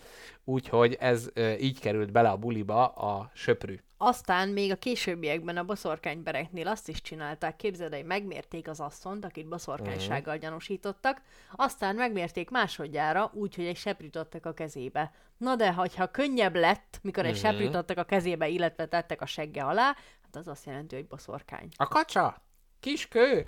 Úgyhogy 0.48 0.98
ez 1.00 1.30
ö, 1.34 1.54
így 1.54 1.80
került 1.80 2.12
bele 2.12 2.30
a 2.30 2.38
buliba 2.38 2.88
a 2.88 3.32
söprű. 3.34 3.80
Aztán 3.98 4.50
még 4.50 4.72
a 4.72 4.76
későbbiekben 4.76 5.58
a 5.58 5.64
boszorkánybereknél 5.64 6.68
azt 6.68 6.90
is 6.90 7.02
csinálták, 7.02 7.56
képzeld, 7.56 7.94
hogy 7.94 8.06
megmérték 8.06 8.68
az 8.68 8.80
asszont, 8.80 9.26
akit 9.26 9.48
boszorkánysággal 9.48 10.38
gyanúsítottak, 10.38 11.22
aztán 11.52 11.96
megmérték 11.96 12.50
másodjára, 12.50 13.32
úgyhogy 13.34 13.66
egy 13.66 13.78
seprűt 13.78 14.16
adtak 14.16 14.46
a 14.46 14.54
kezébe. 14.54 15.12
Na 15.38 15.56
de, 15.56 15.74
hogyha 15.74 16.12
könnyebb 16.12 16.56
lett, 16.56 17.00
mikor 17.02 17.26
egy 17.26 17.38
seprűt 17.38 17.76
adtak 17.76 17.98
a 17.98 18.04
kezébe, 18.04 18.48
illetve 18.48 18.86
tettek 18.86 19.22
a 19.22 19.26
segge 19.26 19.64
alá, 19.64 19.96
hát 20.22 20.36
az 20.36 20.48
azt 20.48 20.66
jelenti, 20.66 20.96
hogy 20.96 21.08
boszorkány. 21.08 21.68
A 21.76 21.88
kacsa! 21.88 22.44
Kiskő! 22.80 23.48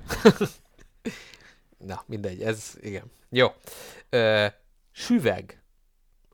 Na, 1.77 2.03
mindegy, 2.05 2.41
ez 2.41 2.73
igen. 2.79 3.11
Jó. 3.29 3.47
Ö, 4.09 4.45
süveg. 4.91 5.61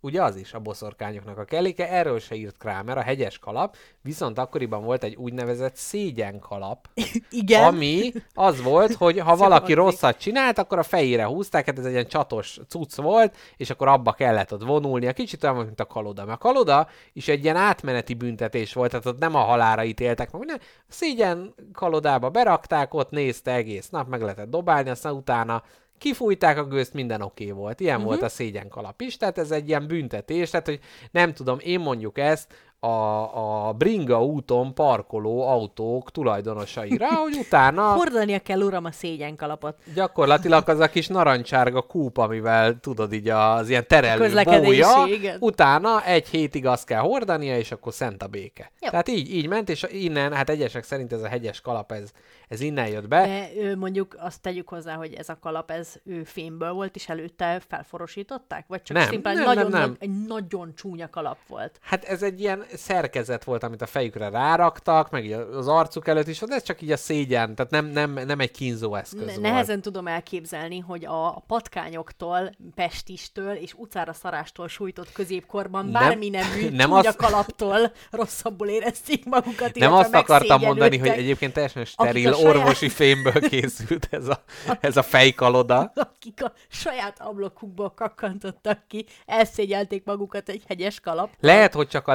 Ugye 0.06 0.24
az 0.24 0.36
is 0.36 0.54
a 0.54 0.60
boszorkányoknak 0.60 1.38
a 1.38 1.44
kelléke, 1.44 1.90
erről 1.90 2.20
se 2.20 2.36
írt 2.36 2.58
Kramer, 2.58 2.98
a 2.98 3.02
hegyes 3.02 3.40
kalap, 3.40 3.76
viszont 4.02 4.38
akkoriban 4.38 4.84
volt 4.84 5.04
egy 5.04 5.16
úgynevezett 5.16 5.76
szégyen 5.76 6.40
kalap, 6.40 6.90
Igen. 7.30 7.64
ami 7.64 8.12
az 8.34 8.62
volt, 8.62 8.94
hogy 8.94 9.20
ha 9.20 9.36
valaki 9.46 9.74
rosszat 9.74 10.18
csinált, 10.18 10.58
akkor 10.58 10.78
a 10.78 10.84
fejére 10.84 11.26
húzták, 11.26 11.66
hát 11.66 11.80
ez 11.80 11.86
egy 11.86 11.92
ilyen 11.92 12.08
csatos 12.08 12.60
cucc 12.68 12.96
volt, 12.96 13.36
és 13.58 13.70
akkor 13.70 13.88
abba 13.88 14.12
kellett 14.12 14.54
ott 14.54 14.64
vonulnia, 14.64 15.14
kicsit 15.14 15.44
olyan, 15.44 15.56
mint 15.56 15.80
a 15.80 15.86
kaloda. 15.86 16.26
Mert 16.26 16.38
a 16.38 16.48
kaloda 16.48 16.88
is 17.14 17.28
egy 17.28 17.44
ilyen 17.44 17.56
átmeneti 17.56 18.14
büntetés 18.14 18.74
volt, 18.74 18.90
tehát 18.90 19.06
ott 19.06 19.20
nem 19.20 19.36
a 19.36 19.40
halára 19.40 19.84
ítéltek, 19.84 20.32
meg. 20.32 20.50
A 20.60 20.60
szégyen 20.88 21.54
kalodába 21.74 22.30
berakták, 22.30 22.94
ott 22.94 23.10
nézte 23.10 23.54
egész 23.54 23.90
nap, 23.90 24.08
meg 24.08 24.22
lehetett 24.22 24.50
dobálni, 24.50 24.90
aztán 24.90 25.14
utána 25.14 25.64
kifújták 26.04 26.58
a 26.58 26.66
gőzt, 26.66 26.94
minden 26.94 27.22
oké 27.22 27.44
okay 27.44 27.58
volt. 27.58 27.80
Ilyen 27.80 27.96
uh-huh. 27.96 28.12
volt 28.12 28.24
a 28.24 28.30
szégyen 28.30 28.68
kalap 28.68 29.02
is, 29.02 29.18
tehát 29.18 29.38
ez 29.38 29.52
egy 29.52 29.68
ilyen 29.68 29.88
büntetés, 29.88 30.50
tehát 30.50 30.66
hogy 30.66 30.80
nem 31.12 31.34
tudom, 31.34 31.58
én 31.60 31.80
mondjuk 31.80 32.18
ezt 32.18 32.54
a, 32.84 33.68
a 33.68 33.74
Bringa 33.74 34.26
úton 34.26 34.74
parkoló 34.74 35.48
autók 35.48 36.12
tulajdonosaira, 36.12 37.08
hogy 37.08 37.38
utána 37.38 37.92
Hordania 37.94 38.40
kell, 38.40 38.62
uram, 38.62 38.86
a 38.86 38.92
szégyenkalapot. 38.92 39.76
gyakorlatilag 39.96 40.70
az 40.70 40.80
a 40.80 40.88
kis 40.88 41.08
narancsárga 41.08 41.82
kúp, 41.82 42.18
amivel 42.18 42.80
tudod 42.80 43.14
így 43.14 43.30
az 43.30 43.70
ilyen 43.70 43.88
terelő 43.88 44.44
bója, 44.62 45.06
utána 45.40 46.06
egy 46.06 46.28
hétig 46.28 46.66
azt 46.66 46.86
kell 46.86 47.00
hordania, 47.00 47.58
és 47.58 47.72
akkor 47.72 47.94
szent 47.94 48.24
a 48.24 48.28
béke. 48.28 48.72
Jó. 48.82 48.90
Tehát 48.90 49.08
így, 49.08 49.34
így 49.34 49.48
ment, 49.48 49.70
és 49.70 49.86
innen, 49.92 50.34
hát 50.34 50.50
egyesek 50.50 50.84
szerint 50.84 51.14
ez 51.14 51.22
a 51.22 51.28
hegyes 51.28 51.62
kalap, 51.62 51.92
ez, 51.92 52.12
ez 52.48 52.62
innen 52.62 52.88
jött 52.88 53.08
be. 53.08 53.26
De 53.26 53.50
ő, 53.62 53.76
mondjuk 53.76 54.16
azt 54.20 54.42
tegyük 54.42 54.70
hozzá, 54.70 54.94
hogy 54.94 55.14
ez 55.14 55.30
a 55.30 55.38
kalap, 55.42 55.72
ez 55.72 55.96
ő 56.06 56.24
fémből 56.24 56.74
volt, 56.74 56.96
és 56.96 57.10
előtte 57.10 57.62
felforosították? 57.68 58.66
Vagy 58.68 58.82
csak 58.82 58.98
Nem, 58.98 59.08
szimplán 59.08 59.36
nem, 59.36 59.50
egy 59.50 59.56
nem, 59.56 59.64
nagyon, 59.68 59.80
nem. 59.80 59.90
Nagy, 59.90 59.98
egy 60.00 60.26
nagyon 60.28 60.76
csúnya 60.76 61.10
kalap 61.10 61.38
volt? 61.48 61.80
Hát 61.82 62.04
ez 62.04 62.24
egy 62.24 62.40
ilyen 62.40 62.64
szerkezet 62.76 63.44
volt, 63.44 63.64
amit 63.64 63.82
a 63.82 63.86
fejükre 63.86 64.30
ráraktak, 64.30 65.10
meg 65.10 65.32
az 65.56 65.68
arcuk 65.68 66.08
előtt 66.08 66.28
is, 66.28 66.40
de 66.40 66.56
ez 66.56 66.64
csak 66.64 66.82
így 66.82 66.92
a 66.92 66.98
szégyen, 66.98 67.56
tehát 67.56 67.72
nem, 67.72 67.86
nem, 67.86 68.12
nem 68.26 68.40
egy 68.40 68.52
kínzó 68.52 68.96
eszköz 68.96 69.26
Ne, 69.26 69.50
nehezen 69.50 69.82
tudom 69.82 70.08
elképzelni, 70.08 70.80
hogy 70.80 71.06
a, 71.06 71.26
a 71.28 71.44
patkányoktól, 71.48 72.52
pestistől 72.76 73.54
és 73.54 73.74
utcára 73.74 74.14
szarástól 74.14 74.68
sújtott 74.68 75.12
középkorban 75.12 75.86
Nem- 75.86 76.02
bármi 76.02 76.30
nemű 76.30 76.62
nem 76.70 76.74
nem 76.76 76.92
azt- 76.94 77.08
azt... 77.08 77.18
kalaptól 77.18 77.92
rosszabbul 78.12 78.68
érezték 78.68 79.26
magukat, 79.26 79.76
Nem 79.76 79.94
azt 79.94 80.14
akartam 80.14 80.62
mondani, 80.62 80.98
hogy 80.98 81.10
egyébként 81.10 81.54
teljesen 81.54 81.86
steril 81.86 82.34
a 82.34 82.36
saját- 82.36 82.56
orvosi 82.56 82.90
fémből 82.90 83.42
készült 83.50 84.08
ez 84.12 84.28
a, 84.28 84.44
ez 84.80 84.98
a 84.98 85.04
fejkaloda. 85.04 85.92
akik 85.96 86.44
a 86.44 86.54
saját 86.68 87.22
ablakukból 87.22 87.94
kakkantottak 87.96 88.80
ki, 88.88 89.06
elszégyelték 89.26 90.04
magukat 90.06 90.50
egy 90.50 90.64
hegyes 90.68 91.00
kalap. 91.00 91.30
Lehet, 91.40 91.74
hogy 91.74 91.88
csak 91.88 92.08
a 92.08 92.14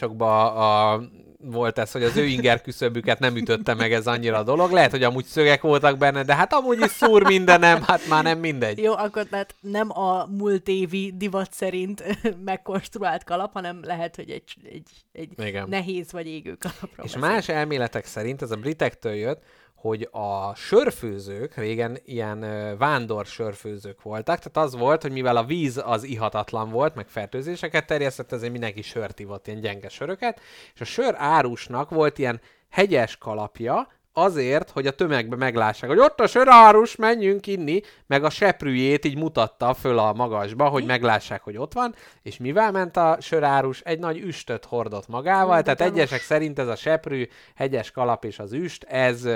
leírásokban 0.00 0.56
a, 0.56 1.00
volt 1.38 1.78
ez, 1.78 1.92
hogy 1.92 2.02
az 2.02 2.16
ő 2.16 2.24
inger 2.24 2.60
küszöbüket 2.60 3.18
nem 3.18 3.36
ütötte 3.36 3.74
meg 3.74 3.92
ez 3.92 4.06
annyira 4.06 4.38
a 4.38 4.42
dolog. 4.42 4.70
Lehet, 4.70 4.90
hogy 4.90 5.02
amúgy 5.02 5.24
szögek 5.24 5.62
voltak 5.62 5.98
benne, 5.98 6.22
de 6.22 6.34
hát 6.34 6.52
amúgy 6.52 6.80
is 6.80 6.90
szúr 6.90 7.22
mindenem, 7.26 7.82
hát 7.82 8.08
már 8.08 8.22
nem 8.22 8.38
mindegy. 8.38 8.78
Jó, 8.78 8.92
akkor 8.92 9.24
tehát 9.24 9.54
nem 9.60 9.98
a 9.98 10.26
múlt 10.26 10.68
évi 10.68 11.12
divat 11.16 11.52
szerint 11.52 12.04
megkonstruált 12.44 13.24
kalap, 13.24 13.52
hanem 13.52 13.80
lehet, 13.82 14.16
hogy 14.16 14.30
egy, 14.30 14.54
egy, 14.72 14.88
egy 15.12 15.46
Igen. 15.46 15.68
nehéz 15.68 16.12
vagy 16.12 16.26
égő 16.26 16.54
kalapról 16.54 16.90
És 17.04 17.12
beszélünk. 17.12 17.32
más 17.32 17.48
elméletek 17.48 18.04
szerint 18.04 18.42
ez 18.42 18.50
a 18.50 18.56
britektől 18.56 19.14
jött, 19.14 19.42
hogy 19.84 20.08
a 20.10 20.54
sörfőzők 20.54 21.54
régen 21.54 21.98
ilyen 22.04 22.40
vándor 22.78 23.26
sörfőzők 23.26 24.02
voltak, 24.02 24.38
tehát 24.38 24.68
az 24.68 24.76
volt, 24.76 25.02
hogy 25.02 25.12
mivel 25.12 25.36
a 25.36 25.44
víz 25.44 25.82
az 25.84 26.04
ihatatlan 26.04 26.70
volt, 26.70 26.94
meg 26.94 27.08
fertőzéseket 27.08 27.86
terjesztett, 27.86 28.32
ezért 28.32 28.52
mindenki 28.52 28.82
sört 28.82 29.20
ivott, 29.20 29.46
ilyen 29.46 29.60
gyenge 29.60 29.88
söröket, 29.88 30.40
és 30.74 30.80
a 30.80 30.84
sör 30.84 31.14
árusnak 31.16 31.90
volt 31.90 32.18
ilyen 32.18 32.40
hegyes 32.70 33.16
kalapja, 33.16 33.88
azért, 34.16 34.70
hogy 34.70 34.86
a 34.86 34.90
tömegbe 34.90 35.36
meglássák, 35.36 35.90
hogy 35.90 35.98
ott 35.98 36.20
a 36.20 36.26
sörárus, 36.26 36.96
menjünk 36.96 37.46
inni, 37.46 37.80
meg 38.06 38.24
a 38.24 38.30
seprűjét 38.30 39.04
így 39.04 39.16
mutatta 39.16 39.74
föl 39.74 39.98
a 39.98 40.12
magasba, 40.12 40.68
hogy 40.68 40.84
meglássák, 40.84 41.42
hogy 41.42 41.56
ott 41.56 41.72
van, 41.72 41.94
és 42.22 42.36
mivel 42.36 42.72
ment 42.72 42.96
a 42.96 43.16
sörárus, 43.20 43.80
egy 43.80 43.98
nagy 43.98 44.18
üstöt 44.18 44.64
hordott 44.64 45.08
magával, 45.08 45.62
tehát 45.62 45.80
egyesek 45.80 46.20
szerint 46.20 46.58
ez 46.58 46.68
a 46.68 46.76
seprű, 46.76 47.28
hegyes 47.54 47.90
kalap 47.90 48.24
és 48.24 48.38
az 48.38 48.52
üst, 48.52 48.84
ez, 48.84 49.28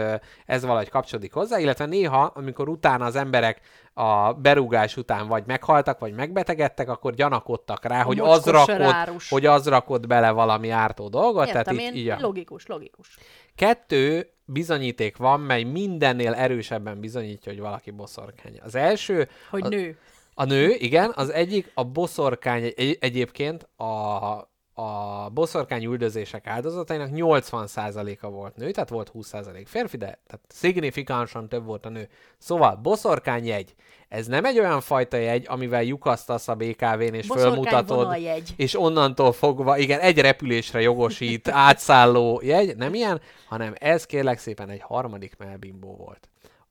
ez 0.46 0.62
valahogy 0.64 0.88
kapcsolódik 0.88 1.32
hozzá, 1.32 1.58
illetve 1.58 1.86
néha, 1.86 2.32
amikor 2.34 2.68
utána 2.68 3.04
az 3.04 3.16
emberek 3.16 3.60
a 3.94 4.32
berúgás 4.32 4.96
után 4.96 5.28
vagy 5.28 5.42
meghaltak, 5.46 5.98
vagy 5.98 6.14
megbetegedtek, 6.14 6.88
akkor 6.88 7.14
gyanakodtak 7.14 7.84
rá, 7.84 8.02
hogy 8.02 8.18
az, 8.18 8.44
rakott, 8.44 9.22
hogy 9.28 9.46
az 9.46 9.68
rakott 9.68 10.06
bele 10.06 10.30
valami 10.30 10.70
ártó 10.70 11.08
dolgot, 11.08 11.46
Értem 11.46 11.62
tehát 11.62 11.80
én, 11.80 11.94
így, 11.94 11.96
így 11.96 12.08
a... 12.08 12.16
logikus, 12.20 12.66
logikus. 12.66 13.18
Kettő 13.54 14.32
bizonyíték 14.50 15.16
van, 15.16 15.40
mely 15.40 15.62
mindennél 15.62 16.34
erősebben 16.34 17.00
bizonyítja, 17.00 17.52
hogy 17.52 17.60
valaki 17.60 17.90
boszorkány. 17.90 18.60
Az 18.62 18.74
első, 18.74 19.28
Hogy 19.50 19.64
a, 19.64 19.68
nő. 19.68 19.98
a 20.34 20.44
nő, 20.44 20.74
igen, 20.78 21.12
az 21.14 21.30
egyik 21.30 21.70
a 21.74 21.84
boszorkány, 21.84 22.72
egy, 22.76 22.96
egyébként 23.00 23.62
a, 23.62 23.84
a 24.78 25.28
boszorkány 25.28 25.84
üldözések 25.84 26.46
áldozatainak 26.46 27.08
80%-a 27.12 28.28
volt 28.28 28.56
nő, 28.56 28.70
tehát 28.70 28.88
volt 28.88 29.10
20% 29.14 29.62
férfi, 29.66 29.96
de 29.96 30.06
tehát 30.06 30.44
szignifikánsan 30.48 31.48
több 31.48 31.64
volt 31.64 31.86
a 31.86 31.88
nő. 31.88 32.08
Szóval 32.38 32.74
boszorkány 32.76 33.46
jegy. 33.46 33.74
Ez 34.08 34.26
nem 34.26 34.44
egy 34.44 34.58
olyan 34.58 34.80
fajta 34.80 35.16
jegy, 35.16 35.46
amivel 35.48 35.82
lyukasztasz 35.82 36.48
a 36.48 36.54
BKV-n 36.54 37.14
és 37.14 37.26
Boszorkány 37.26 37.52
fölmutatod, 37.52 38.16
és 38.56 38.80
onnantól 38.80 39.32
fogva, 39.32 39.78
igen, 39.78 40.00
egy 40.00 40.18
repülésre 40.18 40.80
jogosít 40.80 41.48
átszálló 41.68 42.40
jegy, 42.44 42.76
nem 42.76 42.94
ilyen, 42.94 43.20
hanem 43.48 43.74
ez 43.78 44.06
kérlek 44.06 44.38
szépen 44.38 44.70
egy 44.70 44.82
harmadik 44.82 45.36
melbimbó 45.38 45.96
volt. 45.96 46.28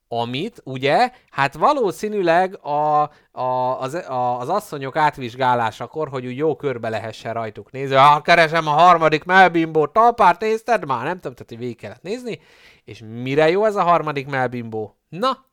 Amit 0.09 0.61
ugye, 0.63 1.11
hát 1.29 1.53
valószínűleg 1.53 2.65
a, 2.65 3.01
a, 3.31 3.79
az, 3.81 3.93
a, 3.93 4.39
az 4.39 4.49
asszonyok 4.49 4.95
átvizsgálásakor, 4.95 6.09
hogy 6.09 6.25
úgy 6.25 6.37
jó 6.37 6.55
körbe 6.55 6.89
lehessen 6.89 7.33
rajtuk 7.33 7.71
nézni, 7.71 7.95
ha 7.95 8.21
keresem 8.21 8.67
a 8.67 8.71
harmadik 8.71 9.23
melbimbó 9.23 9.87
talpárt, 9.87 10.41
nézted 10.41 10.85
már? 10.85 11.03
Nem 11.03 11.15
tudom, 11.19 11.33
tehát 11.33 11.55
végig 11.57 11.77
kellett 11.77 12.01
nézni. 12.01 12.39
És 12.83 13.03
mire 13.05 13.49
jó 13.49 13.65
ez 13.65 13.75
a 13.75 13.83
harmadik 13.83 14.27
melbimbó? 14.27 14.95
Na, 15.09 15.45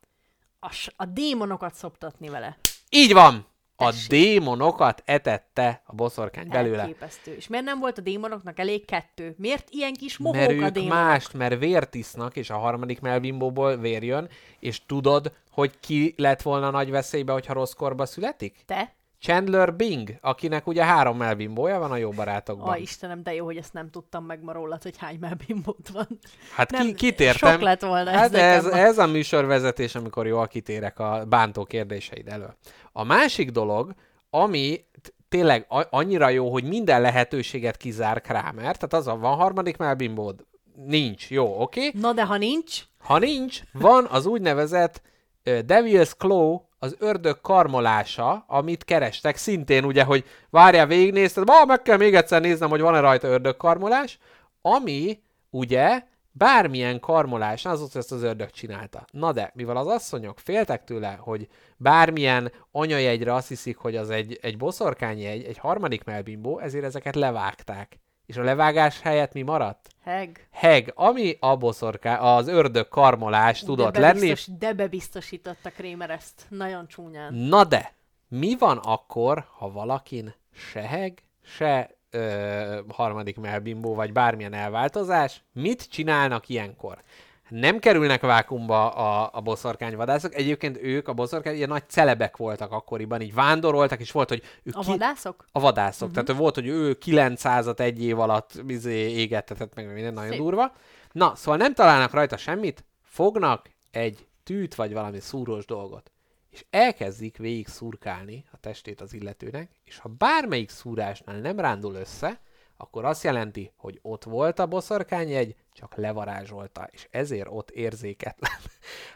A, 0.59 0.71
a 0.95 1.05
démonokat 1.05 1.73
szoptatni 1.73 2.29
vele. 2.29 2.57
így 2.89 3.13
van! 3.13 3.45
A 3.77 3.93
démonokat 4.07 5.01
etette 5.05 5.81
a 5.85 5.95
boszorkány 5.95 6.47
belőle. 6.47 6.81
Elképesztő. 6.81 7.35
És 7.35 7.47
miért 7.47 7.65
nem 7.65 7.79
volt 7.79 7.97
a 7.97 8.01
démonoknak 8.01 8.59
elég 8.59 8.85
kettő? 8.85 9.35
Miért 9.37 9.69
ilyen 9.69 9.93
kis 9.93 10.17
mohók 10.17 10.35
mert 10.35 10.49
a 10.49 10.53
ők 10.53 10.67
démonok? 10.67 10.93
mást, 10.93 11.33
mert 11.33 11.59
vért 11.59 11.95
isznak, 11.95 12.35
és 12.35 12.49
a 12.49 12.57
harmadik 12.57 12.99
melbimbóból 12.99 13.77
vér 13.77 14.03
jön, 14.03 14.29
és 14.59 14.85
tudod, 14.85 15.31
hogy 15.51 15.79
ki 15.79 16.13
lett 16.17 16.41
volna 16.41 16.69
nagy 16.69 16.89
veszélybe, 16.89 17.31
hogyha 17.31 17.53
rossz 17.53 17.73
korba 17.73 18.05
születik? 18.05 18.63
Te? 18.65 18.95
Chandler 19.19 19.75
Bing, 19.75 20.17
akinek 20.21 20.67
ugye 20.67 20.83
három 20.83 21.17
melbimbója 21.17 21.79
van 21.79 21.91
a 21.91 21.97
jó 21.97 22.09
barátokban. 22.09 22.69
A 22.69 22.77
Istenem, 22.77 23.23
de 23.23 23.33
jó, 23.33 23.45
hogy 23.45 23.57
ezt 23.57 23.73
nem 23.73 23.89
tudtam 23.89 24.25
meg 24.25 24.43
ma 24.43 24.51
rólad, 24.51 24.83
hogy 24.83 24.97
hány 24.97 25.17
melbimbót 25.19 25.89
van. 25.93 26.07
hát 26.55 26.71
nem, 26.71 26.85
ki, 26.85 26.93
kitértem. 26.93 27.51
sok 27.51 27.61
lett 27.61 27.81
volna 27.81 28.11
ez 28.11 28.17
hát 28.17 28.33
ez, 28.33 28.65
ez 28.65 28.97
a 28.97 29.07
műsorvezetés, 29.07 29.95
amikor 29.95 30.27
jól 30.27 30.47
kitérek 30.47 30.99
a 30.99 31.25
bántó 31.27 31.63
kérdéseid 31.63 32.27
elől. 32.27 32.55
A 32.91 33.03
másik 33.03 33.51
dolog, 33.51 33.93
ami 34.29 34.85
tényleg 35.29 35.65
annyira 35.89 36.29
jó, 36.29 36.51
hogy 36.51 36.63
minden 36.63 37.01
lehetőséget 37.01 37.77
kizár 37.77 38.21
Kramer, 38.21 38.77
tehát 38.77 38.93
az 38.93 39.07
a 39.07 39.17
van 39.17 39.35
harmadik 39.35 39.77
melbimbód? 39.77 40.45
Nincs. 40.85 41.29
Jó, 41.29 41.61
oké. 41.61 41.87
Okay? 41.87 42.01
Na 42.01 42.13
de 42.13 42.25
ha 42.25 42.37
nincs, 42.37 42.83
Ha 43.05 43.17
nincs, 43.17 43.61
van 43.73 44.05
az 44.05 44.25
úgynevezett 44.25 45.01
ö, 45.43 45.59
Devil's 45.67 46.11
Claw, 46.17 46.59
az 46.85 46.95
ördög 46.99 47.41
karmolása, 47.41 48.43
amit 48.47 48.83
kerestek, 48.83 49.37
szintén 49.37 49.85
ugye, 49.85 50.03
hogy 50.03 50.25
várjál, 50.49 50.87
végignézted, 50.87 51.47
ma 51.47 51.65
meg 51.65 51.81
kell 51.81 51.97
még 51.97 52.15
egyszer 52.15 52.41
néznem, 52.41 52.69
hogy 52.69 52.81
van-e 52.81 52.99
rajta 52.99 53.27
ördög 53.27 53.57
karmolás, 53.57 54.19
ami 54.61 55.19
ugye 55.49 56.03
bármilyen 56.31 56.99
karmolás, 56.99 57.65
az 57.65 57.81
ott 57.81 57.95
ezt 57.95 58.11
az 58.11 58.23
ördög 58.23 58.49
csinálta. 58.49 59.05
Na 59.11 59.31
de, 59.31 59.51
mivel 59.53 59.77
az 59.77 59.87
asszonyok 59.87 60.39
féltek 60.39 60.83
tőle, 60.83 61.17
hogy 61.19 61.47
bármilyen 61.77 62.51
anyajegyre 62.71 63.33
azt 63.33 63.47
hiszik, 63.47 63.77
hogy 63.77 63.95
az 63.95 64.09
egy, 64.09 64.39
egy 64.41 64.57
boszorkányjegy, 64.57 65.43
egy 65.43 65.57
harmadik 65.57 66.03
melbimbó, 66.03 66.59
ezért 66.59 66.85
ezeket 66.85 67.15
levágták. 67.15 67.99
És 68.25 68.37
a 68.37 68.43
levágás 68.43 69.01
helyett 69.01 69.33
mi 69.33 69.41
maradt? 69.41 69.87
Heg. 70.03 70.47
Heg, 70.51 70.91
ami 70.95 71.37
a 71.39 71.55
boszorká, 71.55 72.17
az 72.19 72.47
ördög 72.47 72.87
karmolás 72.87 73.59
tudott 73.59 73.93
de 73.93 73.99
lenni. 73.99 74.19
bebiztos- 74.19 74.57
De 74.57 74.73
bebiztosította 74.73 75.69
Kramer 75.69 76.09
ezt. 76.09 76.45
Nagyon 76.49 76.87
csúnyán. 76.87 77.33
Na 77.33 77.63
de, 77.63 77.93
mi 78.27 78.55
van 78.59 78.77
akkor, 78.77 79.45
ha 79.57 79.71
valakin 79.71 80.33
se 80.53 80.81
heg, 80.81 81.23
se 81.43 81.89
ö, 82.09 82.79
harmadik 82.87 83.37
melbimbó, 83.37 83.95
vagy 83.95 84.11
bármilyen 84.13 84.53
elváltozás? 84.53 85.43
Mit 85.53 85.89
csinálnak 85.89 86.49
ilyenkor? 86.49 87.01
Nem 87.49 87.79
kerülnek 87.79 88.21
vákumba 88.21 88.89
a, 88.89 89.29
a 89.33 89.41
boszorkányvadászok. 89.41 90.35
Egyébként 90.35 90.77
ők, 90.81 91.07
a 91.07 91.13
boszorkány, 91.13 91.55
ilyen 91.55 91.69
nagy 91.69 91.89
celebek 91.89 92.37
voltak 92.37 92.71
akkoriban, 92.71 93.21
így 93.21 93.33
vándoroltak, 93.33 93.99
és 93.99 94.11
volt, 94.11 94.29
hogy 94.29 94.43
ők 94.63 94.75
A 94.75 94.81
vadászok? 94.81 95.45
a 95.51 95.59
vadászok. 95.59 96.09
Uh-huh. 96.09 96.23
Tehát 96.23 96.41
volt, 96.41 96.55
hogy 96.55 96.67
ő 96.67 96.97
900-at 97.05 97.79
egy 97.79 98.03
év 98.03 98.19
alatt 98.19 98.61
izé, 98.67 99.11
égettetett 99.11 99.75
meg 99.75 99.93
minden 99.93 100.13
nagyon 100.13 100.29
Szép. 100.29 100.39
durva. 100.39 100.73
Na, 101.11 101.35
szóval 101.35 101.57
nem 101.57 101.73
találnak 101.73 102.11
rajta 102.11 102.37
semmit, 102.37 102.83
fognak 103.01 103.69
egy 103.91 104.27
tűt 104.43 104.75
vagy 104.75 104.93
valami 104.93 105.19
szúrós 105.19 105.65
dolgot, 105.65 106.11
és 106.49 106.65
elkezdik 106.69 107.37
végig 107.37 107.67
szurkálni 107.67 108.45
a 108.51 108.57
testét 108.57 109.01
az 109.01 109.13
illetőnek, 109.13 109.71
és 109.83 109.97
ha 109.97 110.09
bármelyik 110.17 110.69
szúrásnál 110.69 111.39
nem 111.39 111.59
rándul 111.59 111.93
össze, 111.93 112.39
akkor 112.77 113.05
azt 113.05 113.23
jelenti, 113.23 113.71
hogy 113.77 113.99
ott 114.01 114.23
volt 114.23 114.59
a 114.59 114.65
boszorkányjegy, 114.65 115.55
csak 115.73 115.95
levarázsolta, 115.95 116.87
és 116.91 117.07
ezért 117.11 117.47
ott 117.49 117.69
érzéketlen. 117.69 118.51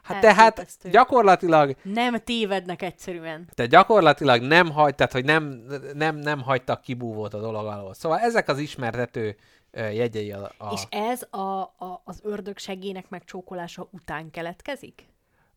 Hát 0.04 0.22
tehát 0.22 0.40
Elképesztő. 0.40 0.90
gyakorlatilag 0.90 1.76
Nem 1.82 2.16
tévednek 2.24 2.82
egyszerűen. 2.82 3.50
tehát 3.54 3.72
gyakorlatilag 3.72 4.42
nem 4.42 4.72
hagy, 4.72 4.96
tehát 4.96 5.12
hogy 5.12 5.26
nem, 5.26 5.64
nem, 5.94 6.16
nem 6.16 6.42
hagytak 6.42 6.82
kibúvót 6.82 7.34
a 7.34 7.40
dolog 7.40 7.66
alól. 7.66 7.94
Szóval 7.94 8.20
ezek 8.20 8.48
az 8.48 8.58
ismertető 8.60 9.36
jegyei 9.72 10.32
a... 10.32 10.52
a... 10.58 10.74
És 10.74 10.84
ez 10.90 11.22
a, 11.30 11.62
a, 11.62 12.02
az 12.04 12.20
ördög 12.24 12.58
segének 12.58 13.10
megcsókolása 13.10 13.88
után 13.92 14.32
keletkezik? 14.32 15.08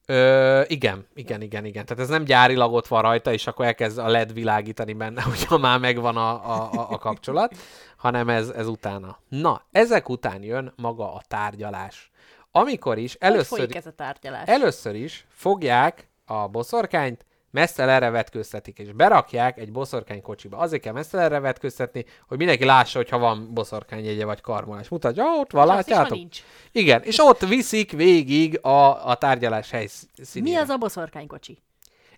Ö, 0.06 0.62
igen, 0.66 1.06
igen, 1.14 1.40
igen, 1.42 1.64
igen. 1.64 1.84
Tehát 1.84 2.02
ez 2.02 2.08
nem 2.08 2.24
gyárilag 2.24 2.72
ott 2.72 2.86
van 2.86 3.02
rajta, 3.02 3.32
és 3.32 3.46
akkor 3.46 3.64
elkezd 3.64 3.98
a 3.98 4.08
LED 4.08 4.32
világítani 4.32 4.92
benne, 4.92 5.22
hogyha 5.30 5.58
már 5.58 5.78
megvan 5.78 6.16
a, 6.16 6.30
a, 6.50 6.70
a, 6.72 6.90
a 6.90 6.98
kapcsolat, 6.98 7.56
hanem 7.96 8.28
ez, 8.28 8.48
ez 8.48 8.66
utána. 8.66 9.18
Na, 9.28 9.62
ezek 9.72 10.08
után 10.08 10.42
jön 10.42 10.72
maga 10.76 11.14
a 11.14 11.22
tárgyalás. 11.28 12.10
Amikor 12.50 12.98
is 12.98 13.16
Hogy 13.18 13.30
először, 13.30 13.58
folyik 13.58 13.74
ez 13.74 13.86
a 13.86 13.92
tárgyalás? 13.92 14.48
először 14.48 14.94
is 14.94 15.26
fogják 15.28 16.08
a 16.24 16.48
boszorkányt, 16.48 17.24
mesztelenre 17.52 18.10
vetköztetik, 18.10 18.78
és 18.78 18.92
berakják 18.92 19.58
egy 19.58 19.72
boszorkány 19.72 20.22
kocsiba. 20.22 20.56
Azért 20.56 20.82
kell 20.82 20.92
mesztelenre 20.92 21.40
vetköztetni, 21.40 22.04
hogy 22.28 22.38
mindenki 22.38 22.64
lássa, 22.64 22.98
hogyha 22.98 23.18
van 23.18 23.54
boszorkány 23.54 24.04
jegye 24.04 24.24
vagy 24.24 24.40
karmolás. 24.40 24.88
Mutatja, 24.88 25.24
"Ó, 25.24 25.40
ott 25.40 25.50
van, 25.50 25.66
látjátok? 25.66 26.16
nincs. 26.16 26.42
Igen, 26.72 27.02
és 27.02 27.18
ott 27.18 27.40
viszik 27.40 27.92
végig 27.92 28.58
a, 28.62 29.08
a 29.08 29.14
tárgyalás 29.14 29.70
helyszínére. 29.70 30.56
Mi 30.56 30.62
az 30.62 30.68
a 30.68 30.76
boszorkánykocsi? 30.76 31.58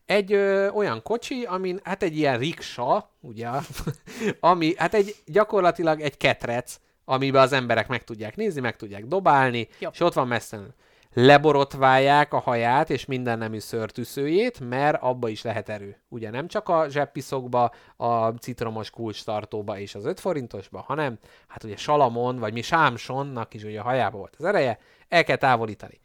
Egy 0.07 0.33
ö, 0.33 0.69
olyan 0.69 1.03
kocsi, 1.03 1.45
amin, 1.45 1.81
hát 1.85 2.03
egy 2.03 2.17
ilyen 2.17 2.39
riksa, 2.39 3.11
ugye, 3.21 3.49
ami, 4.41 4.75
hát 4.77 4.95
egy 4.95 5.15
gyakorlatilag 5.27 6.01
egy 6.01 6.17
ketrec, 6.17 6.77
amiben 7.05 7.43
az 7.43 7.53
emberek 7.53 7.89
meg 7.89 8.05
tudják 8.05 8.37
nézni, 8.37 8.61
meg 8.61 8.77
tudják 8.77 9.05
dobálni, 9.05 9.69
Jó. 9.79 9.89
és 9.93 10.01
ott 10.01 10.13
van 10.13 10.27
messzen. 10.27 10.75
Leborotválják 11.17 12.33
a 12.33 12.39
haját 12.39 12.91
és 12.91 13.05
minden 13.05 13.39
nemű 13.39 13.59
szőrtűszőjét, 13.59 14.61
mert 14.61 15.03
abba 15.03 15.29
is 15.29 15.43
lehet 15.43 15.69
erő. 15.69 16.03
Ugye 16.09 16.31
nem 16.31 16.49
csak 16.49 16.69
a 16.69 16.89
zseppiszokba, 16.89 17.71
a 17.97 18.29
citromos 18.29 18.91
kulcstartóba 18.91 19.79
és 19.79 19.95
az 19.95 20.05
5 20.05 20.21
forintosba, 20.21 20.81
hanem 20.81 21.19
hát 21.49 21.65
ugye 21.65 21.77
Salamon, 21.77 22.39
vagy 22.39 22.53
mi 22.53 22.63
Sámsonnak 22.63 23.55
is 23.55 23.63
ugye 23.63 23.81
a 23.81 23.83
hajába 23.83 24.19
volt 24.19 24.35
az 24.39 24.45
ereje, 24.45 24.79
el 25.09 25.25
kell 25.25 25.37
távolítani. 25.37 26.01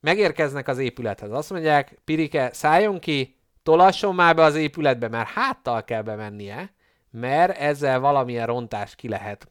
Megérkeznek 0.00 0.68
az 0.68 0.78
épülethez, 0.78 1.30
azt 1.30 1.50
mondják, 1.50 1.98
Pirike, 2.04 2.50
szálljon 2.52 2.98
ki, 2.98 3.36
tolasson 3.62 4.14
már 4.14 4.34
be 4.34 4.42
az 4.42 4.54
épületbe, 4.54 5.08
mert 5.08 5.28
háttal 5.28 5.84
kell 5.84 6.02
bemennie, 6.02 6.72
mert 7.10 7.58
ezzel 7.58 8.00
valamilyen 8.00 8.46
rontást 8.46 8.94
ki 8.94 9.08
lehet, 9.08 9.48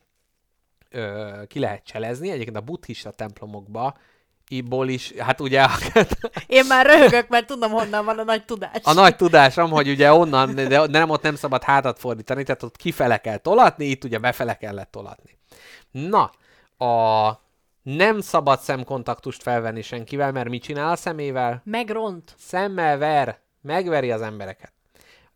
ö, 0.90 1.42
ki 1.48 1.60
lehet 1.60 1.84
cselezni. 1.84 2.30
Egyébként 2.30 2.58
a 2.58 2.62
buddhista 2.62 3.12
templomokba 3.12 3.98
Iból 4.50 4.90
is, 4.90 5.12
hát 5.12 5.42
ugye 5.42 5.66
Én 6.48 6.66
már 6.66 6.86
röhögök, 6.86 7.28
mert 7.28 7.48
tudom, 7.48 7.72
honnan 7.72 8.06
van 8.06 8.20
a 8.20 8.24
nagy 8.24 8.46
tudás. 8.46 8.82
a 8.84 8.94
nagy 8.94 9.16
tudásom, 9.16 9.70
hogy 9.70 9.90
ugye 9.90 10.14
onnan, 10.14 10.56
de 10.56 10.86
nem 10.88 11.10
ott 11.10 11.22
nem 11.22 11.36
szabad 11.36 11.64
hátat 11.64 12.00
fordítani, 12.00 12.44
tehát 12.44 12.64
ott 12.64 12.78
kifele 12.78 13.18
kell 13.18 13.38
tolatni, 13.38 13.86
itt 13.86 14.04
ugye 14.04 14.18
befele 14.18 14.58
kellett 14.58 14.92
tolatni. 14.92 15.38
Na, 15.92 16.32
a 16.88 17.46
nem 17.82 18.22
szabad 18.22 18.60
szemkontaktust 18.60 19.42
felvenni 19.42 19.82
senkivel, 19.82 20.32
mert 20.32 20.50
mit 20.50 20.64
csinál 20.64 20.92
a 20.92 20.96
szemével? 20.96 21.62
Megront. 21.66 22.36
Szemmel 22.38 22.98
ver, 22.98 23.40
megveri 23.62 24.12
az 24.12 24.22
embereket. 24.22 24.72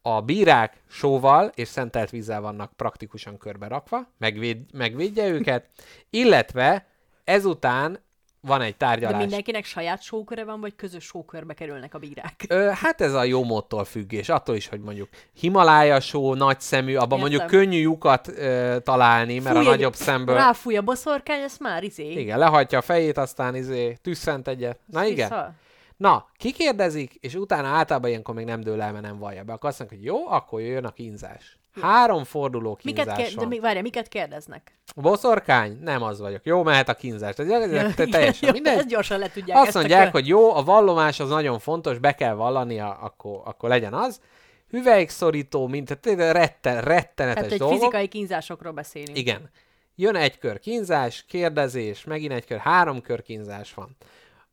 A 0.02 0.22
bírák 0.22 0.82
sóval 0.90 1.52
és 1.56 1.68
szentelt 1.68 2.10
vízzel 2.10 2.42
vannak 2.42 2.74
praktikusan 2.74 3.38
körbe 3.38 3.68
rakva, 3.68 4.08
megvéd, 4.18 4.74
megvédje 4.74 5.28
őket, 5.28 5.66
illetve 6.10 6.86
ezután 7.24 8.00
van 8.42 8.62
egy 8.62 8.72
De 8.72 8.78
tárgyalás. 8.86 9.20
mindenkinek 9.20 9.66
saját 9.66 10.02
sóköre 10.02 10.44
van, 10.44 10.60
vagy 10.62 10.76
közös 10.76 11.04
sókörbe 11.04 11.54
kerülnek 11.54 11.94
a 11.94 11.98
bírák? 11.98 12.46
Ö, 12.48 12.70
hát 12.74 13.02
ez 13.02 13.14
a 13.14 13.24
jó 13.24 13.44
módtól 13.44 13.86
függ, 13.86 14.12
és 14.12 14.30
attól 14.30 14.56
is, 14.56 14.68
hogy 14.68 14.80
mondjuk 14.80 15.10
Himalája 15.34 16.00
só, 16.00 16.34
nagy 16.34 16.60
szemű, 16.60 16.96
abban 16.96 17.18
Értem. 17.18 17.20
mondjuk 17.20 17.46
könnyű 17.46 17.82
lyukat 17.82 18.28
ö, 18.28 18.78
találni, 18.84 19.40
mert 19.40 19.56
Fúj 19.56 19.66
a 19.66 19.70
nagyobb 19.70 19.94
szemből... 19.96 20.36
Ráfúj 20.36 20.78
a 20.78 20.82
boszorkány, 20.82 21.42
ez 21.42 21.58
már 21.58 21.84
izé. 21.84 22.12
Igen, 22.12 22.38
lehajtja 22.38 22.78
a 22.78 22.82
fejét, 22.82 23.18
aztán 23.18 23.56
izé, 23.56 23.94
tüsszent 24.02 24.48
egyet. 24.48 24.80
Na 24.86 25.06
igen. 25.06 25.30
Vissza. 25.30 25.54
Na, 25.98 26.26
kikérdezik, 26.38 27.14
és 27.14 27.36
utána 27.36 27.68
általában 27.68 28.10
ilyenkor 28.10 28.36
még 28.36 28.46
nem 28.46 28.62
dől 28.62 28.82
el, 28.82 28.92
mert 28.92 29.04
nem 29.04 29.18
vallja 29.18 29.44
be. 29.44 29.54
Akkor 29.54 29.70
azt 29.70 29.80
mondják, 29.80 30.00
hogy 30.00 30.10
jó, 30.10 30.28
akkor 30.28 30.62
jöjjön 30.62 30.86
a 30.86 30.92
kínzás. 30.92 31.60
Három 31.82 32.24
forduló 32.24 32.76
kínzás 32.76 33.06
Miket, 33.06 33.18
kér... 33.18 33.34
de 33.34 33.40
van. 33.40 33.48
mi, 33.48 33.60
várja, 33.60 33.82
miket 33.82 34.08
kérdeznek? 34.08 34.80
Boszorkány? 34.96 35.78
Nem 35.82 36.04
az 36.04 36.20
vagyok. 36.20 36.46
Jó, 36.46 36.64
mehet 36.64 36.90
a 36.90 36.94
kínzás. 36.94 37.36
Ez, 37.36 37.50
ez, 37.50 37.72
ez 37.72 37.94
teljesen 37.96 38.48
jó, 38.48 38.52
mindegy. 38.52 38.78
Ezt 38.78 38.88
gyorsan 38.88 39.20
le 39.20 39.30
tudják. 39.30 39.58
Azt 39.58 39.76
a 39.76 39.80
mondják, 39.80 40.04
kö- 40.04 40.12
hogy 40.12 40.28
jó, 40.28 40.56
a 40.56 40.64
vallomás 40.64 41.20
az 41.20 41.30
nagyon 41.30 41.60
fontos, 41.60 41.98
be 41.98 42.16
kell 42.16 42.34
vallania, 42.34 42.92
akkor, 42.94 43.42
akkor 43.44 43.70
legyen 43.70 43.94
az. 43.94 44.22
Hüvelykszorító, 44.70 45.68
mint 45.68 45.98
tehát 46.00 46.32
retten, 46.34 46.82
rettenetes 46.82 47.36
Tehát 47.36 47.52
egy 47.52 47.60
dolgok. 47.60 47.78
fizikai 47.78 48.08
kínzásokról 48.08 48.72
beszélünk. 48.74 49.18
Igen. 49.18 49.50
Jön 49.96 50.16
egy 50.16 50.38
kör 50.38 50.60
kínzás, 50.60 51.26
kérdezés, 51.28 52.04
megint 52.04 52.32
egy 52.32 52.46
kör, 52.46 52.58
három 52.58 53.02
kör 53.02 53.22
kínzás 53.22 53.74
van. 53.74 53.96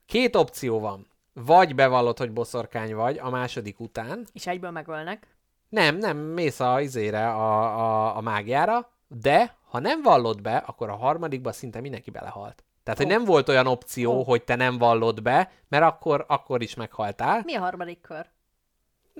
Két 0.06 0.36
opció 0.36 0.80
van. 0.80 1.06
Vagy 1.32 1.74
bevallod, 1.74 2.18
hogy 2.18 2.32
boszorkány 2.32 2.94
vagy 2.94 3.18
a 3.18 3.30
második 3.30 3.80
után. 3.80 4.26
És 4.32 4.46
egyből 4.46 4.70
megölnek. 4.70 5.26
Nem, 5.68 5.96
nem, 5.96 6.16
mész 6.16 6.60
a 6.60 6.80
izére, 6.80 7.28
a, 7.28 7.62
a, 7.62 8.16
a 8.16 8.20
mágiára, 8.20 8.90
de 9.08 9.56
ha 9.68 9.78
nem 9.78 10.02
vallod 10.02 10.42
be, 10.42 10.56
akkor 10.56 10.88
a 10.88 10.96
harmadikban 10.96 11.52
szinte 11.52 11.80
mindenki 11.80 12.10
belehalt. 12.10 12.64
Tehát, 12.82 13.02
hogy 13.02 13.12
Ó. 13.12 13.16
nem 13.16 13.24
volt 13.24 13.48
olyan 13.48 13.66
opció, 13.66 14.12
Ó. 14.12 14.22
hogy 14.22 14.42
te 14.42 14.54
nem 14.54 14.78
vallod 14.78 15.22
be, 15.22 15.52
mert 15.68 15.84
akkor, 15.84 16.24
akkor 16.28 16.62
is 16.62 16.74
meghaltál. 16.74 17.42
Mi 17.44 17.54
a 17.54 17.60
harmadik 17.60 18.00
kör? 18.00 18.26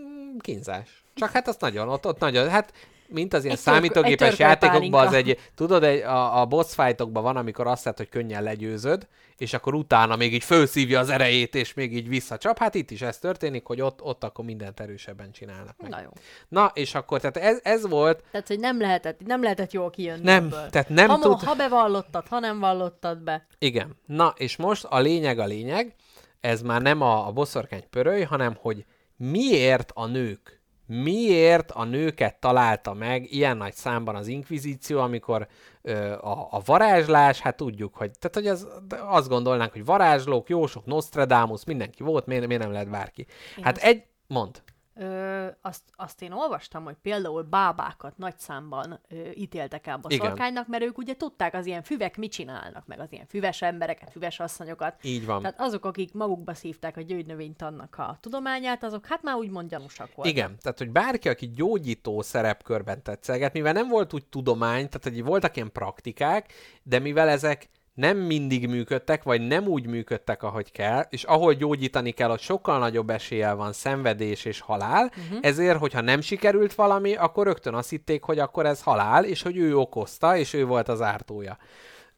Mm, 0.00 0.36
Kínzás. 0.38 1.04
Csak 1.14 1.30
hát 1.30 1.48
azt 1.48 1.60
nagyon, 1.60 1.88
ott, 1.88 2.06
ott 2.06 2.18
nagyon, 2.18 2.48
hát 2.48 2.72
mint 3.08 3.34
az 3.34 3.44
ilyen 3.44 3.56
Egy 3.56 3.62
törk- 3.62 3.76
számítógépes 3.76 4.28
törköl 4.36 4.46
játékokban, 4.46 5.06
az 5.06 5.12
egy, 5.12 5.38
tudod, 5.54 5.82
egy, 5.84 6.02
a, 6.02 6.40
a 6.40 6.46
boss 6.46 6.74
fightokban 6.74 7.22
van, 7.22 7.36
amikor 7.36 7.66
azt 7.66 7.84
lehet, 7.84 7.98
hogy 7.98 8.08
könnyen 8.08 8.42
legyőzöd, 8.42 9.06
és 9.36 9.52
akkor 9.52 9.74
utána 9.74 10.16
még 10.16 10.34
így 10.34 10.44
fölszívja 10.44 10.98
az 11.00 11.08
erejét, 11.08 11.54
és 11.54 11.74
még 11.74 11.96
így 11.96 12.08
visszacsap. 12.08 12.58
Hát 12.58 12.74
itt 12.74 12.90
is 12.90 13.02
ez 13.02 13.18
történik, 13.18 13.66
hogy 13.66 13.80
ott, 13.80 14.02
ott 14.02 14.24
akkor 14.24 14.44
mindent 14.44 14.80
erősebben 14.80 15.32
csinálnak 15.32 15.74
meg. 15.78 15.90
Na 15.90 16.00
jó. 16.00 16.08
Na, 16.48 16.70
és 16.74 16.94
akkor, 16.94 17.20
tehát 17.20 17.36
ez, 17.36 17.58
ez 17.62 17.88
volt, 17.88 18.22
Tehát, 18.30 18.46
hogy 18.48 18.58
nem 18.58 18.80
lehetett, 18.80 19.26
nem 19.26 19.42
lehetett 19.42 19.72
jól 19.72 19.90
kijönni 19.90 20.22
nem, 20.22 20.44
ebből. 20.44 20.70
tehát 20.70 20.88
nem 20.88 21.08
ha, 21.08 21.18
tud... 21.18 21.42
ha 21.42 21.54
bevallottad, 21.54 22.26
ha 22.28 22.38
nem 22.38 22.58
vallottad 22.58 23.18
be. 23.18 23.46
Igen. 23.58 23.96
Na, 24.06 24.34
és 24.36 24.56
most 24.56 24.84
a 24.84 24.98
lényeg 24.98 25.38
a 25.38 25.44
lényeg, 25.44 25.94
ez 26.40 26.62
már 26.62 26.82
nem 26.82 27.00
a, 27.00 27.26
a 27.26 27.32
boszorkány 27.32 27.84
pöröly, 27.90 28.22
hanem 28.22 28.56
hogy 28.60 28.84
miért 29.16 29.90
a 29.94 30.06
nők, 30.06 30.57
miért 30.88 31.70
a 31.70 31.84
nőket 31.84 32.40
találta 32.40 32.94
meg 32.94 33.32
ilyen 33.32 33.56
nagy 33.56 33.74
számban 33.74 34.14
az 34.14 34.26
inkvizíció, 34.26 35.00
amikor 35.00 35.46
ö, 35.82 36.12
a, 36.12 36.48
a 36.50 36.60
varázslás, 36.64 37.40
hát 37.40 37.56
tudjuk, 37.56 37.94
hogy, 37.94 38.10
tehát, 38.18 38.34
hogy 38.34 38.46
az, 38.46 38.68
azt 39.08 39.28
gondolnánk, 39.28 39.72
hogy 39.72 39.84
varázslók, 39.84 40.48
jósok, 40.48 40.86
Nostradamus, 40.86 41.64
mindenki 41.64 42.02
volt, 42.02 42.26
miért, 42.26 42.46
miért 42.46 42.62
nem 42.62 42.72
lehet 42.72 42.90
bárki. 42.90 43.26
Hát 43.60 43.76
egy, 43.76 44.02
mond. 44.26 44.62
Ö, 45.00 45.46
azt, 45.60 45.82
azt 45.96 46.22
én 46.22 46.32
olvastam, 46.32 46.84
hogy 46.84 46.96
például 47.02 47.42
bábákat 47.42 48.16
nagy 48.16 48.38
számban 48.38 49.00
ö, 49.08 49.30
ítéltek 49.34 49.86
el 49.86 49.96
boszorkánynak, 49.96 50.68
mert 50.68 50.82
ők 50.82 50.98
ugye 50.98 51.14
tudták 51.14 51.54
az 51.54 51.66
ilyen 51.66 51.82
füvek 51.82 52.16
mit 52.16 52.32
csinálnak, 52.32 52.86
meg 52.86 53.00
az 53.00 53.06
ilyen 53.10 53.26
füves 53.26 53.62
embereket, 53.62 54.10
füves 54.10 54.40
asszonyokat. 54.40 55.04
Így 55.04 55.26
van. 55.26 55.40
Tehát 55.42 55.60
azok, 55.60 55.84
akik 55.84 56.12
magukba 56.12 56.54
szívták 56.54 56.96
a 56.96 57.00
gyógynövénytannak 57.00 57.98
a 57.98 58.18
tudományát, 58.20 58.84
azok 58.84 59.06
hát 59.06 59.22
már 59.22 59.34
úgymond 59.34 59.68
gyanúsak 59.68 60.14
voltak. 60.14 60.34
Igen, 60.34 60.56
tehát 60.60 60.78
hogy 60.78 60.90
bárki, 60.90 61.28
aki 61.28 61.50
gyógyító 61.50 62.22
szerepkörben 62.22 63.02
tetszeget, 63.02 63.52
mivel 63.52 63.72
nem 63.72 63.88
volt 63.88 64.14
úgy 64.14 64.26
tudomány, 64.26 64.88
tehát 64.88 65.02
hogy 65.02 65.24
voltak 65.24 65.56
ilyen 65.56 65.72
praktikák, 65.72 66.52
de 66.82 66.98
mivel 66.98 67.28
ezek 67.28 67.68
nem 67.98 68.16
mindig 68.18 68.68
működtek, 68.68 69.22
vagy 69.22 69.46
nem 69.46 69.66
úgy 69.66 69.86
működtek, 69.86 70.42
ahogy 70.42 70.72
kell, 70.72 71.06
és 71.10 71.24
ahol 71.24 71.54
gyógyítani 71.54 72.10
kell, 72.10 72.30
ott 72.30 72.40
sokkal 72.40 72.78
nagyobb 72.78 73.10
eséllyel 73.10 73.56
van 73.56 73.72
szenvedés 73.72 74.44
és 74.44 74.60
halál, 74.60 75.04
uh-huh. 75.04 75.38
ezért, 75.40 75.78
hogyha 75.78 76.00
nem 76.00 76.20
sikerült 76.20 76.74
valami, 76.74 77.14
akkor 77.14 77.46
rögtön 77.46 77.74
azt 77.74 77.90
hitték, 77.90 78.22
hogy 78.22 78.38
akkor 78.38 78.66
ez 78.66 78.82
halál, 78.82 79.24
és 79.24 79.42
hogy 79.42 79.56
ő 79.56 79.76
okozta, 79.76 80.36
és 80.36 80.52
ő 80.52 80.64
volt 80.64 80.88
az 80.88 81.02
ártója. 81.02 81.58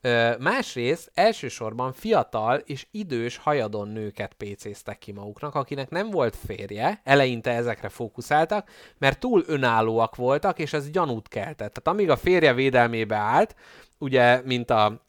Ö, 0.01 0.31
másrészt 0.39 1.11
elsősorban 1.15 1.93
fiatal 1.93 2.57
és 2.57 2.87
idős 2.91 3.37
hajadon 3.37 3.89
nőket 3.89 4.33
pécéztek 4.35 4.99
ki 4.99 5.13
maguknak, 5.13 5.55
akinek 5.55 5.91
nem 5.91 6.11
volt 6.11 6.37
férje, 6.47 7.01
eleinte 7.05 7.51
ezekre 7.51 7.89
fókuszáltak, 7.89 8.69
mert 8.99 9.21
túl 9.21 9.45
önállóak 9.47 10.17
voltak, 10.17 10.59
és 10.59 10.73
ez 10.73 10.91
gyanút 10.91 11.29
keltett. 11.29 11.57
Tehát 11.57 11.89
amíg 11.89 12.11
a 12.11 12.17
férje 12.17 12.55
védelmébe 12.55 13.17
állt, 13.17 13.55
ugye, 13.99 14.43
mint 14.45 14.71
a 14.71 15.09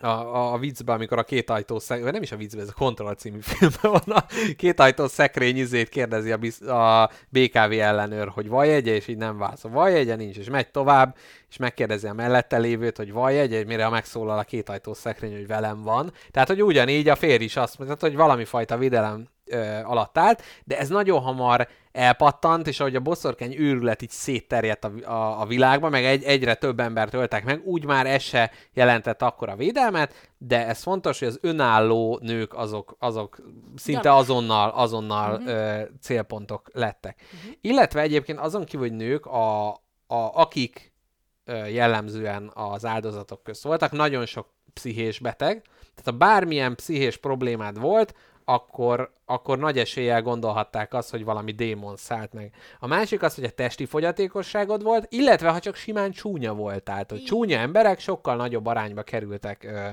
a, 0.00 0.06
a, 0.06 0.52
a 0.52 0.58
viccben, 0.58 0.94
amikor 0.94 1.18
a 1.18 1.22
két 1.22 1.50
ajtó 1.50 1.78
szekrény, 1.78 2.04
vagy 2.04 2.12
nem 2.12 2.22
is 2.22 2.32
a 2.32 2.36
viccben, 2.36 2.62
ez 2.62 2.68
a 2.68 2.72
Control 2.78 3.14
című 3.14 3.38
filmben 3.50 3.90
van, 3.90 4.16
a 4.16 4.26
két 4.56 4.80
ajtó 4.80 5.06
szekrény 5.06 5.56
izét 5.56 5.88
kérdezi 5.88 6.32
a, 6.32 6.72
a 6.72 7.10
BKV 7.28 7.72
ellenőr, 7.72 8.28
hogy 8.28 8.48
van 8.48 8.66
jegye, 8.66 8.94
és 8.94 9.08
így 9.08 9.16
nem 9.16 9.38
válaszol. 9.38 9.70
Van 9.70 9.90
jegye, 9.90 10.16
nincs, 10.16 10.36
és 10.36 10.48
megy 10.50 10.70
tovább, 10.70 11.16
és 11.50 11.56
megkérdezi 11.56 12.06
a 12.06 12.12
mellette 12.12 12.58
lévőt, 12.58 12.96
hogy 12.96 13.12
van 13.12 13.32
jegye, 13.32 13.64
mire 13.64 13.88
megszólal 13.88 14.38
a 14.38 14.44
két 14.44 14.68
ajtó 14.68 14.94
szekrény, 14.94 15.32
hogy 15.32 15.46
velem 15.46 15.82
van. 15.82 16.12
Tehát, 16.30 16.48
hogy 16.48 16.62
ugyanígy 16.62 17.08
a 17.08 17.16
férj 17.16 17.44
is 17.44 17.56
azt 17.56 17.78
mondta, 17.78 18.06
hogy 18.06 18.16
valami 18.16 18.44
fajta 18.44 18.78
védelem 18.78 19.28
ö, 19.50 19.78
alatt 19.84 20.18
állt, 20.18 20.42
de 20.64 20.78
ez 20.78 20.88
nagyon 20.88 21.20
hamar 21.20 21.68
elpattant, 21.92 22.66
és 22.66 22.80
ahogy 22.80 22.94
a 22.96 23.00
boszorkány 23.00 23.54
őrület 23.58 24.02
így 24.02 24.10
szétterjedt 24.10 24.84
a, 24.84 24.92
a, 25.04 25.40
a 25.40 25.46
világba, 25.46 25.88
meg 25.88 26.04
egy, 26.04 26.22
egyre 26.22 26.54
több 26.54 26.80
embert 26.80 27.14
öltek 27.14 27.44
meg, 27.44 27.60
úgy 27.64 27.84
már 27.84 28.06
ez 28.06 28.22
se 28.22 28.50
jelentett 28.72 29.22
akkor 29.22 29.48
a 29.48 29.56
védelmet, 29.56 30.30
de 30.38 30.66
ez 30.66 30.82
fontos, 30.82 31.18
hogy 31.18 31.28
az 31.28 31.38
önálló 31.42 32.18
nők 32.22 32.54
azok, 32.54 32.96
azok 32.98 33.42
szinte 33.76 34.14
azonnal, 34.14 34.70
azonnal 34.70 35.32
uh-huh. 35.32 35.48
ö, 35.48 35.82
célpontok 36.00 36.70
lettek. 36.72 37.22
Uh-huh. 37.34 37.56
Illetve 37.60 38.00
egyébként 38.00 38.38
azon 38.38 38.64
kívül, 38.64 38.88
hogy 38.88 38.96
nők, 38.96 39.26
a, 39.26 39.68
a, 40.06 40.30
akik 40.32 40.92
ö, 41.44 41.66
jellemzően 41.66 42.50
az 42.54 42.84
áldozatok 42.84 43.42
közt 43.42 43.62
voltak, 43.62 43.92
nagyon 43.92 44.26
sok 44.26 44.46
pszichés 44.72 45.18
beteg, 45.18 45.62
tehát 45.94 46.04
ha 46.04 46.26
bármilyen 46.26 46.74
pszichés 46.74 47.16
problémád 47.16 47.80
volt, 47.80 48.14
akkor, 48.44 49.12
akkor 49.24 49.58
nagy 49.58 49.78
eséllyel 49.78 50.22
gondolhatták 50.22 50.94
azt, 50.94 51.10
hogy 51.10 51.24
valami 51.24 51.52
démon 51.52 51.96
szállt 51.96 52.32
meg. 52.32 52.54
A 52.78 52.86
másik 52.86 53.22
az, 53.22 53.34
hogy 53.34 53.44
a 53.44 53.50
testi 53.50 53.84
fogyatékosságod 53.86 54.82
volt, 54.82 55.06
illetve 55.08 55.50
ha 55.50 55.58
csak 55.58 55.74
simán 55.74 56.10
csúnya 56.10 56.54
voltál. 56.54 57.04
Tehát 57.04 57.24
csúnya 57.24 57.58
emberek 57.58 57.98
sokkal 58.00 58.36
nagyobb 58.36 58.66
arányba 58.66 59.02
kerültek 59.02 59.64
ö, 59.64 59.88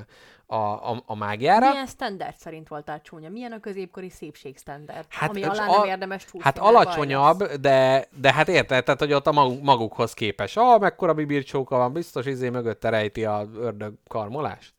a, 0.50 0.56
a, 0.92 1.04
a 1.06 1.16
mágiára. 1.16 1.70
Milyen 1.70 1.86
standard 1.88 2.36
szerint 2.36 2.68
voltál 2.68 3.02
csúnya? 3.02 3.30
Milyen 3.30 3.52
a 3.52 3.60
középkori 3.60 4.10
szépség 4.10 4.58
standard? 4.58 5.06
Hát, 5.10 5.30
ami 5.30 5.44
alá 5.44 5.68
a- 5.68 5.78
nem 5.78 5.88
érdemes 5.88 6.22
csúszni. 6.24 6.40
Hát 6.42 6.58
alacsonyabb, 6.58 7.44
de, 7.44 8.08
de 8.22 8.34
hát 8.34 8.48
érted, 8.48 8.84
tehát, 8.84 9.00
hogy 9.00 9.14
ott 9.14 9.28
a 9.28 9.32
maguk, 9.32 9.62
magukhoz 9.62 10.14
képes. 10.14 10.56
Ah, 10.58 10.80
mekkora 10.80 11.14
bibircsóka 11.14 11.78
van, 11.78 11.94
biztos 11.94 12.26
izé 12.26 12.50
mögötte 12.50 12.90
rejti 12.90 13.26
a 13.26 13.46
ördög 13.56 13.94
karmolást. 14.08 14.74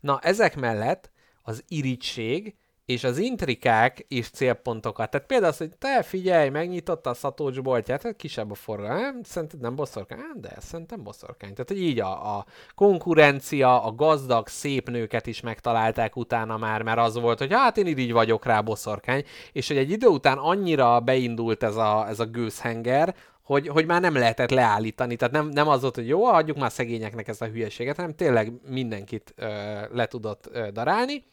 Na, 0.00 0.18
ezek 0.22 0.56
mellett 0.56 1.10
az 1.42 1.64
irigység 1.68 2.54
és 2.86 3.04
az 3.04 3.18
intrikák 3.18 4.04
is 4.08 4.30
célpontokat. 4.30 5.10
Tehát 5.10 5.26
például 5.26 5.50
az, 5.50 5.58
hogy 5.58 5.76
te 5.78 6.02
figyelj, 6.02 6.48
megnyitotta 6.48 7.10
a 7.10 7.14
szatócs 7.14 7.60
boltját, 7.60 8.02
hát 8.02 8.16
kisebb 8.16 8.50
a 8.50 8.54
forgalom, 8.54 8.96
nem? 8.96 9.20
Szerinted 9.22 9.60
nem 9.60 9.74
boszorkány? 9.74 10.18
Hát, 10.18 10.40
De 10.40 10.56
szerintem 10.60 11.02
boszorkány. 11.02 11.52
Tehát, 11.52 11.68
hogy 11.68 11.82
így 11.82 12.00
a, 12.00 12.36
a 12.36 12.44
konkurencia, 12.74 13.82
a 13.82 13.94
gazdag, 13.94 14.48
szép 14.48 14.90
nőket 14.90 15.26
is 15.26 15.40
megtalálták 15.40 16.16
utána 16.16 16.56
már, 16.56 16.82
mert 16.82 16.98
az 16.98 17.14
volt, 17.14 17.38
hogy 17.38 17.52
hát 17.52 17.76
én 17.76 17.86
így 17.86 18.12
vagyok 18.12 18.44
rá 18.44 18.60
boszorkány, 18.60 19.24
és 19.52 19.68
hogy 19.68 19.76
egy 19.76 19.90
idő 19.90 20.06
után 20.06 20.38
annyira 20.38 21.00
beindult 21.00 21.62
ez 21.62 21.76
a, 21.76 22.08
ez 22.08 22.20
a 22.20 22.24
gőzhenger, 22.26 23.14
hogy, 23.42 23.68
hogy 23.68 23.86
már 23.86 24.00
nem 24.00 24.14
lehetett 24.14 24.50
leállítani. 24.50 25.16
Tehát 25.16 25.34
nem, 25.34 25.48
nem 25.48 25.68
az 25.68 25.80
volt, 25.80 25.94
hogy 25.94 26.08
jó, 26.08 26.24
adjuk 26.24 26.56
már 26.56 26.72
szegényeknek 26.72 27.28
ezt 27.28 27.42
a 27.42 27.46
hülyeséget, 27.46 27.96
hanem 27.96 28.14
tényleg 28.14 28.52
mindenkit 28.68 29.34
ö, 29.36 29.46
le 29.92 30.06
tudott 30.06 30.48
ö, 30.52 30.70
darálni. 30.70 31.24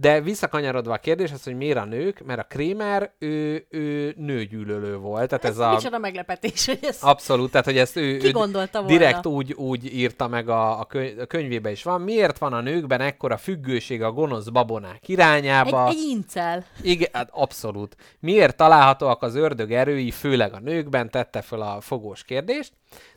De 0.00 0.20
visszakanyarodva 0.20 0.92
a 0.92 0.98
kérdéshez, 0.98 1.44
hogy 1.44 1.56
miért 1.56 1.76
a 1.78 1.84
nők, 1.84 2.24
mert 2.24 2.40
a 2.40 2.42
Krémer, 2.42 3.12
ő, 3.18 3.66
ő 3.70 4.14
nőgyűlölő 4.16 4.96
volt. 4.96 5.28
Tehát 5.28 5.44
ez, 5.44 5.50
Ez 5.50 5.58
a... 5.58 5.70
micsoda 5.70 5.98
meglepetés, 5.98 6.66
hogy 6.66 6.78
ez... 6.82 6.98
Abszolút, 7.00 7.50
tehát 7.50 7.66
hogy 7.66 7.78
ezt 7.78 7.96
ő, 7.96 8.16
Ki 8.16 8.26
ő 8.26 8.30
volna? 8.32 8.68
direkt 8.86 9.26
úgy, 9.26 9.52
úgy 9.52 9.94
írta 9.94 10.28
meg 10.28 10.48
a, 10.48 10.80
a, 10.80 10.84
könyv, 10.84 11.18
a 11.18 11.24
könyvébe 11.24 11.70
is 11.70 11.82
van. 11.82 12.00
Miért 12.00 12.38
van 12.38 12.52
a 12.52 12.60
nőkben 12.60 13.00
ekkora 13.00 13.36
függőség 13.36 14.02
a 14.02 14.12
gonosz 14.12 14.48
babonák 14.48 14.98
Egy, 15.02 15.10
irányába? 15.10 15.88
egy 15.88 16.06
incel. 16.10 16.64
Igen, 16.82 17.08
hát 17.12 17.28
abszolút. 17.32 17.96
Miért 18.20 18.56
találhatóak 18.56 19.22
az 19.22 19.34
ördög 19.34 19.72
erői, 19.72 20.10
főleg 20.10 20.52
a 20.52 20.60
nőkben, 20.60 21.10
tette 21.10 21.42
fel 21.42 21.60
a 21.60 21.80
fogós 21.80 22.24
kérdést. 22.24 22.72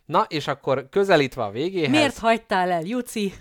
Na, 0.06 0.26
és 0.30 0.48
akkor 0.48 0.88
közelítve 0.90 1.44
a 1.44 1.52
végéhez... 1.52 1.90
Miért 1.90 2.18
hagytál 2.18 2.72
el, 2.72 2.82
Juci? 2.84 3.34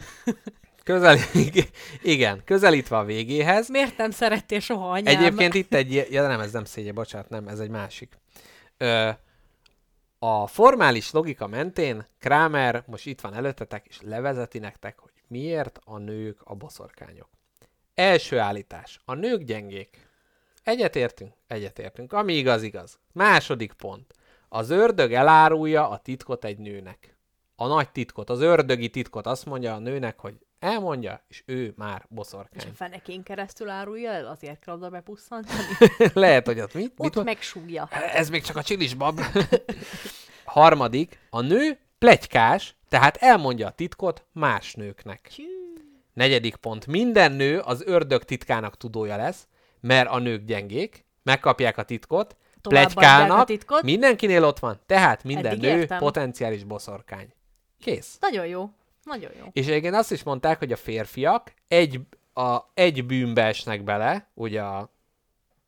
Közel... 0.85 1.17
Igen, 2.03 2.43
közelítve 2.45 2.97
a 2.97 3.05
végéhez. 3.05 3.69
Miért 3.69 3.97
nem 3.97 4.11
szerettél 4.11 4.61
soha 4.61 4.91
anyám? 4.91 5.17
Egyébként 5.17 5.55
itt 5.55 5.75
egy... 5.75 6.07
Ja, 6.11 6.27
nem, 6.27 6.41
ez 6.41 6.53
nem 6.53 6.65
szégye, 6.65 6.93
bocsánat, 6.93 7.29
nem, 7.29 7.49
ez 7.49 7.59
egy 7.59 7.71
másik. 7.71 8.19
Ö, 8.77 9.11
a 10.19 10.47
formális 10.47 11.11
logika 11.11 11.47
mentén 11.47 12.07
Kramer 12.19 12.85
most 12.87 13.07
itt 13.07 13.21
van 13.21 13.35
előttetek, 13.35 13.87
és 13.89 14.01
levezeti 14.03 14.59
nektek, 14.59 14.99
hogy 14.99 15.13
miért 15.27 15.81
a 15.85 15.99
nők 15.99 16.41
a 16.45 16.55
boszorkányok. 16.55 17.29
Első 17.95 18.39
állítás. 18.39 19.01
A 19.05 19.15
nők 19.15 19.43
gyengék. 19.43 20.07
Egyetértünk? 20.63 21.33
Egyetértünk. 21.47 22.13
Ami 22.13 22.35
igaz, 22.35 22.63
igaz. 22.63 22.99
Második 23.13 23.73
pont. 23.73 24.15
Az 24.49 24.71
ördög 24.71 25.13
elárulja 25.13 25.89
a 25.89 25.99
titkot 25.99 26.45
egy 26.45 26.59
nőnek. 26.59 27.17
A 27.57 27.67
nagy 27.67 27.91
titkot, 27.91 28.31
az 28.31 28.41
ördögi 28.41 28.91
titkot 28.91 29.27
azt 29.27 29.45
mondja 29.45 29.75
a 29.75 29.79
nőnek, 29.79 30.19
hogy 30.19 30.35
elmondja, 30.62 31.24
és 31.28 31.43
ő 31.47 31.72
már 31.76 31.97
És 31.98 32.05
a 32.10 32.14
boszorkány. 32.14 32.72
fenekén 32.74 33.22
keresztül 33.22 33.68
árulja 33.68 34.10
el, 34.10 34.26
azért 34.26 34.64
kell 34.64 34.74
oda 34.74 34.89
bepusszantani. 34.89 35.62
Lehet, 36.14 36.47
hogy 36.47 36.60
ott 36.60 36.74
mit? 36.74 36.82
mit 36.82 36.94
Ott 36.98 37.14
mond- 37.14 37.26
megsúgja. 37.26 37.89
Ez 38.12 38.28
még 38.30 38.43
csak 38.43 38.56
a 38.56 38.62
csilisbab. 38.62 39.20
Harmadik, 40.44 41.18
a 41.30 41.40
nő 41.40 41.78
plegykás, 41.98 42.76
tehát 42.89 43.16
elmondja 43.16 43.66
a 43.66 43.70
titkot 43.70 44.24
más 44.32 44.74
nőknek. 44.74 45.30
Negyedik 46.12 46.56
pont, 46.56 46.86
minden 46.86 47.32
nő 47.32 47.59
az 47.59 47.82
ördög 47.86 48.22
titkának 48.24 48.76
tudója 48.76 49.16
lesz, 49.16 49.47
mert 49.80 50.09
a 50.09 50.18
nők 50.18 50.44
gyengék, 50.44 51.05
megkapják 51.22 51.76
a 51.78 51.82
titkot, 51.82 52.36
plegykálnak, 52.62 53.39
a 53.39 53.44
titkot. 53.44 53.82
mindenkinél 53.82 54.44
ott 54.44 54.59
van, 54.59 54.80
tehát 54.86 55.24
minden 55.24 55.52
Eddig 55.52 55.70
nő 55.70 55.78
értem. 55.78 55.98
potenciális 55.98 56.64
boszorkány. 56.64 57.32
Kész. 57.80 58.16
Nagyon 58.20 58.47
jó. 58.47 58.70
Nagyon 59.03 59.31
jó. 59.39 59.47
És 59.53 59.66
egyébként 59.66 59.95
azt 59.95 60.12
is 60.12 60.23
mondták, 60.23 60.59
hogy 60.59 60.73
a 60.73 60.77
férfiak 60.77 61.53
egy, 61.69 62.01
a, 62.33 62.59
egy 62.74 63.07
bűnbe 63.07 63.45
esnek 63.45 63.85
bele, 63.85 64.31
ugye 64.35 64.62
a 64.62 64.93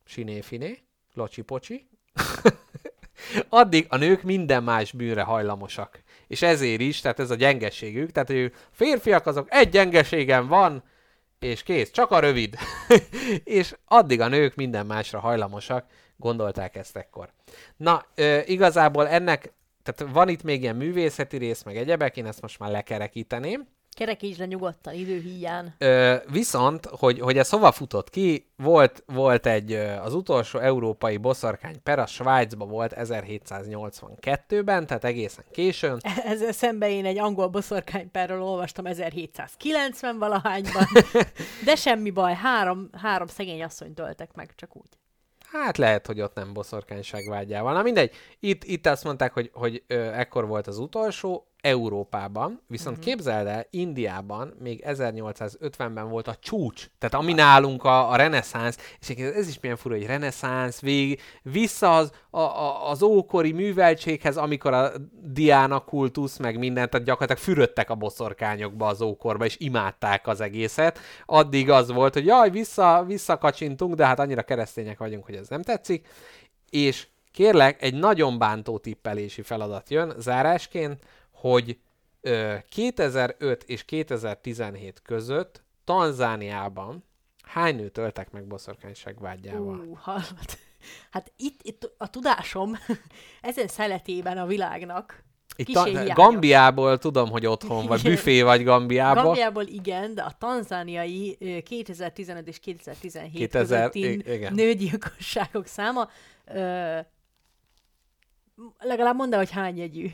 sinéfiné, 0.05 0.79
locsi-pocsi, 1.13 1.87
addig 3.49 3.85
a 3.89 3.97
nők 3.97 4.23
minden 4.23 4.63
más 4.63 4.91
bűnre 4.91 5.21
hajlamosak. 5.21 6.03
És 6.27 6.41
ezért 6.41 6.81
is, 6.81 7.01
tehát 7.01 7.19
ez 7.19 7.31
a 7.31 7.35
gyengeségük, 7.35 8.11
tehát 8.11 8.27
hogy 8.27 8.53
férfiak 8.71 9.25
azok 9.25 9.47
egy 9.51 9.69
gyengeségem 9.69 10.47
van, 10.47 10.83
és 11.39 11.63
kész, 11.63 11.91
csak 11.91 12.11
a 12.11 12.19
rövid. 12.19 12.55
és 13.43 13.75
addig 13.85 14.21
a 14.21 14.27
nők 14.27 14.55
minden 14.55 14.85
másra 14.85 15.19
hajlamosak, 15.19 15.85
gondolták 16.17 16.75
ezt 16.75 16.97
ekkor. 16.97 17.29
Na, 17.77 18.05
ö, 18.15 18.39
igazából 18.45 19.07
ennek, 19.07 19.53
tehát 19.85 20.13
van 20.13 20.29
itt 20.29 20.43
még 20.43 20.61
ilyen 20.61 20.75
művészeti 20.75 21.37
rész, 21.37 21.63
meg 21.63 21.77
egyebek, 21.77 22.17
én 22.17 22.25
ezt 22.25 22.41
most 22.41 22.59
már 22.59 22.71
lekerekíteném. 22.71 23.67
Kerekíts 23.95 24.37
le 24.37 24.45
nyugodtan, 24.45 24.93
időhíján. 24.93 25.75
Ö, 25.77 26.15
viszont, 26.31 26.85
hogy, 26.85 27.19
hogy 27.19 27.37
ez 27.37 27.49
hova 27.49 27.71
futott 27.71 28.09
ki, 28.09 28.51
volt, 28.57 29.03
volt 29.05 29.45
egy, 29.45 29.73
az 30.03 30.13
utolsó 30.13 30.59
európai 30.59 31.17
boszorkány 31.17 31.83
per, 31.83 31.99
a 31.99 32.05
Svájcban 32.05 32.67
volt 32.67 32.93
1782-ben, 32.95 34.87
tehát 34.87 35.03
egészen 35.03 35.45
későn. 35.51 35.99
Ezzel 36.31 36.51
szemben 36.51 36.89
én 36.89 37.05
egy 37.05 37.17
angol 37.17 37.47
boszorkányperről 37.47 38.41
olvastam 38.41 38.85
1790 38.85 40.17
valahányban, 40.17 40.85
de 41.65 41.75
semmi 41.75 42.09
baj, 42.09 42.33
három, 42.33 42.89
három 42.93 43.27
szegény 43.27 43.63
asszonyt 43.63 43.95
töltek 43.95 44.33
meg, 44.33 44.51
csak 44.55 44.75
úgy. 44.75 44.89
Hát 45.63 45.77
lehet, 45.77 46.07
hogy 46.07 46.21
ott 46.21 46.35
nem 46.35 46.53
boszorkányság 46.53 47.29
vágyával. 47.29 47.73
Na 47.73 47.81
mindegy, 47.81 48.13
itt, 48.39 48.63
itt 48.63 48.85
azt 48.85 49.03
mondták, 49.03 49.33
hogy, 49.33 49.49
hogy 49.53 49.83
ö, 49.87 49.95
ekkor 49.95 50.47
volt 50.47 50.67
az 50.67 50.77
utolsó, 50.77 51.47
Európában, 51.65 52.61
viszont 52.67 52.97
uh-huh. 52.97 53.13
képzeld 53.13 53.47
el, 53.47 53.65
Indiában 53.69 54.53
még 54.59 54.83
1850-ben 54.87 56.09
volt 56.09 56.27
a 56.27 56.35
csúcs, 56.35 56.89
tehát 56.97 57.15
ami 57.15 57.33
nálunk 57.33 57.83
a, 57.83 58.11
a 58.11 58.15
reneszánsz, 58.15 58.95
és 58.99 59.09
ez 59.09 59.47
is 59.47 59.59
milyen 59.59 59.77
fura, 59.77 59.95
hogy 59.95 60.05
reneszánsz, 60.05 60.79
vég, 60.79 61.21
vissza 61.41 61.95
az, 61.95 62.11
a, 62.29 62.39
a, 62.39 62.89
az 62.89 63.01
ókori 63.01 63.51
műveltséghez, 63.51 64.37
amikor 64.37 64.73
a 64.73 64.91
Diana 65.21 65.79
kultusz, 65.79 66.37
meg 66.37 66.57
mindent, 66.57 66.89
tehát 66.89 67.05
gyakorlatilag 67.05 67.41
fürödtek 67.41 67.89
a 67.89 67.95
boszorkányokba 67.95 68.87
az 68.87 69.01
ókorba, 69.01 69.45
és 69.45 69.55
imádták 69.59 70.27
az 70.27 70.41
egészet. 70.41 70.99
Addig 71.25 71.69
az 71.69 71.91
volt, 71.91 72.13
hogy 72.13 72.25
jaj, 72.25 72.49
vissza, 72.49 73.03
visszakacsintunk, 73.07 73.95
de 73.95 74.05
hát 74.05 74.19
annyira 74.19 74.41
keresztények 74.41 74.97
vagyunk, 74.97 75.25
hogy 75.25 75.35
ez 75.35 75.47
nem 75.47 75.61
tetszik. 75.61 76.07
És 76.69 77.07
kérlek, 77.31 77.81
egy 77.81 77.93
nagyon 77.93 78.37
bántó 78.37 78.77
tippelési 78.77 79.41
feladat 79.41 79.89
jön 79.89 80.13
zárásként, 80.17 81.03
hogy 81.49 81.77
ö, 82.21 82.55
2005 82.69 83.63
és 83.63 83.85
2017 83.85 85.01
között 85.03 85.63
Tanzániában 85.83 87.03
hány 87.43 87.75
nőt 87.75 87.97
öltek 87.97 88.31
meg 88.31 88.45
boszorkányság 88.45 89.19
vágyával? 89.19 89.79
Ú. 89.79 89.97
Hát 91.11 91.31
itt, 91.37 91.59
itt 91.61 91.93
a 91.97 92.09
tudásom 92.09 92.77
ezen 93.41 93.67
szeletében 93.67 94.37
a 94.37 94.45
világnak 94.45 95.23
Itt 95.55 95.65
kissé 95.65 95.79
ta- 95.79 95.87
hiányos. 95.87 96.13
Gambiából 96.13 96.97
tudom, 96.97 97.29
hogy 97.29 97.45
otthon 97.45 97.85
vagy, 97.85 98.01
büfé 98.01 98.41
vagy 98.41 98.63
Gambiából. 98.63 99.23
Gambiából 99.23 99.63
igen, 99.63 100.13
de 100.13 100.21
a 100.21 100.35
tanzániai 100.37 101.37
ö, 101.39 101.59
2015 101.59 102.47
és 102.47 102.59
2017 102.59 103.33
2000 103.33 103.89
közötti 103.89 104.33
igen. 104.33 104.53
nőgyilkosságok 104.53 105.65
száma 105.65 106.09
ö, 106.45 106.99
legalább 108.79 109.15
mondd 109.15 109.31
el, 109.33 109.37
hogy 109.39 109.51
hány 109.51 109.77
jegyű. 109.77 110.11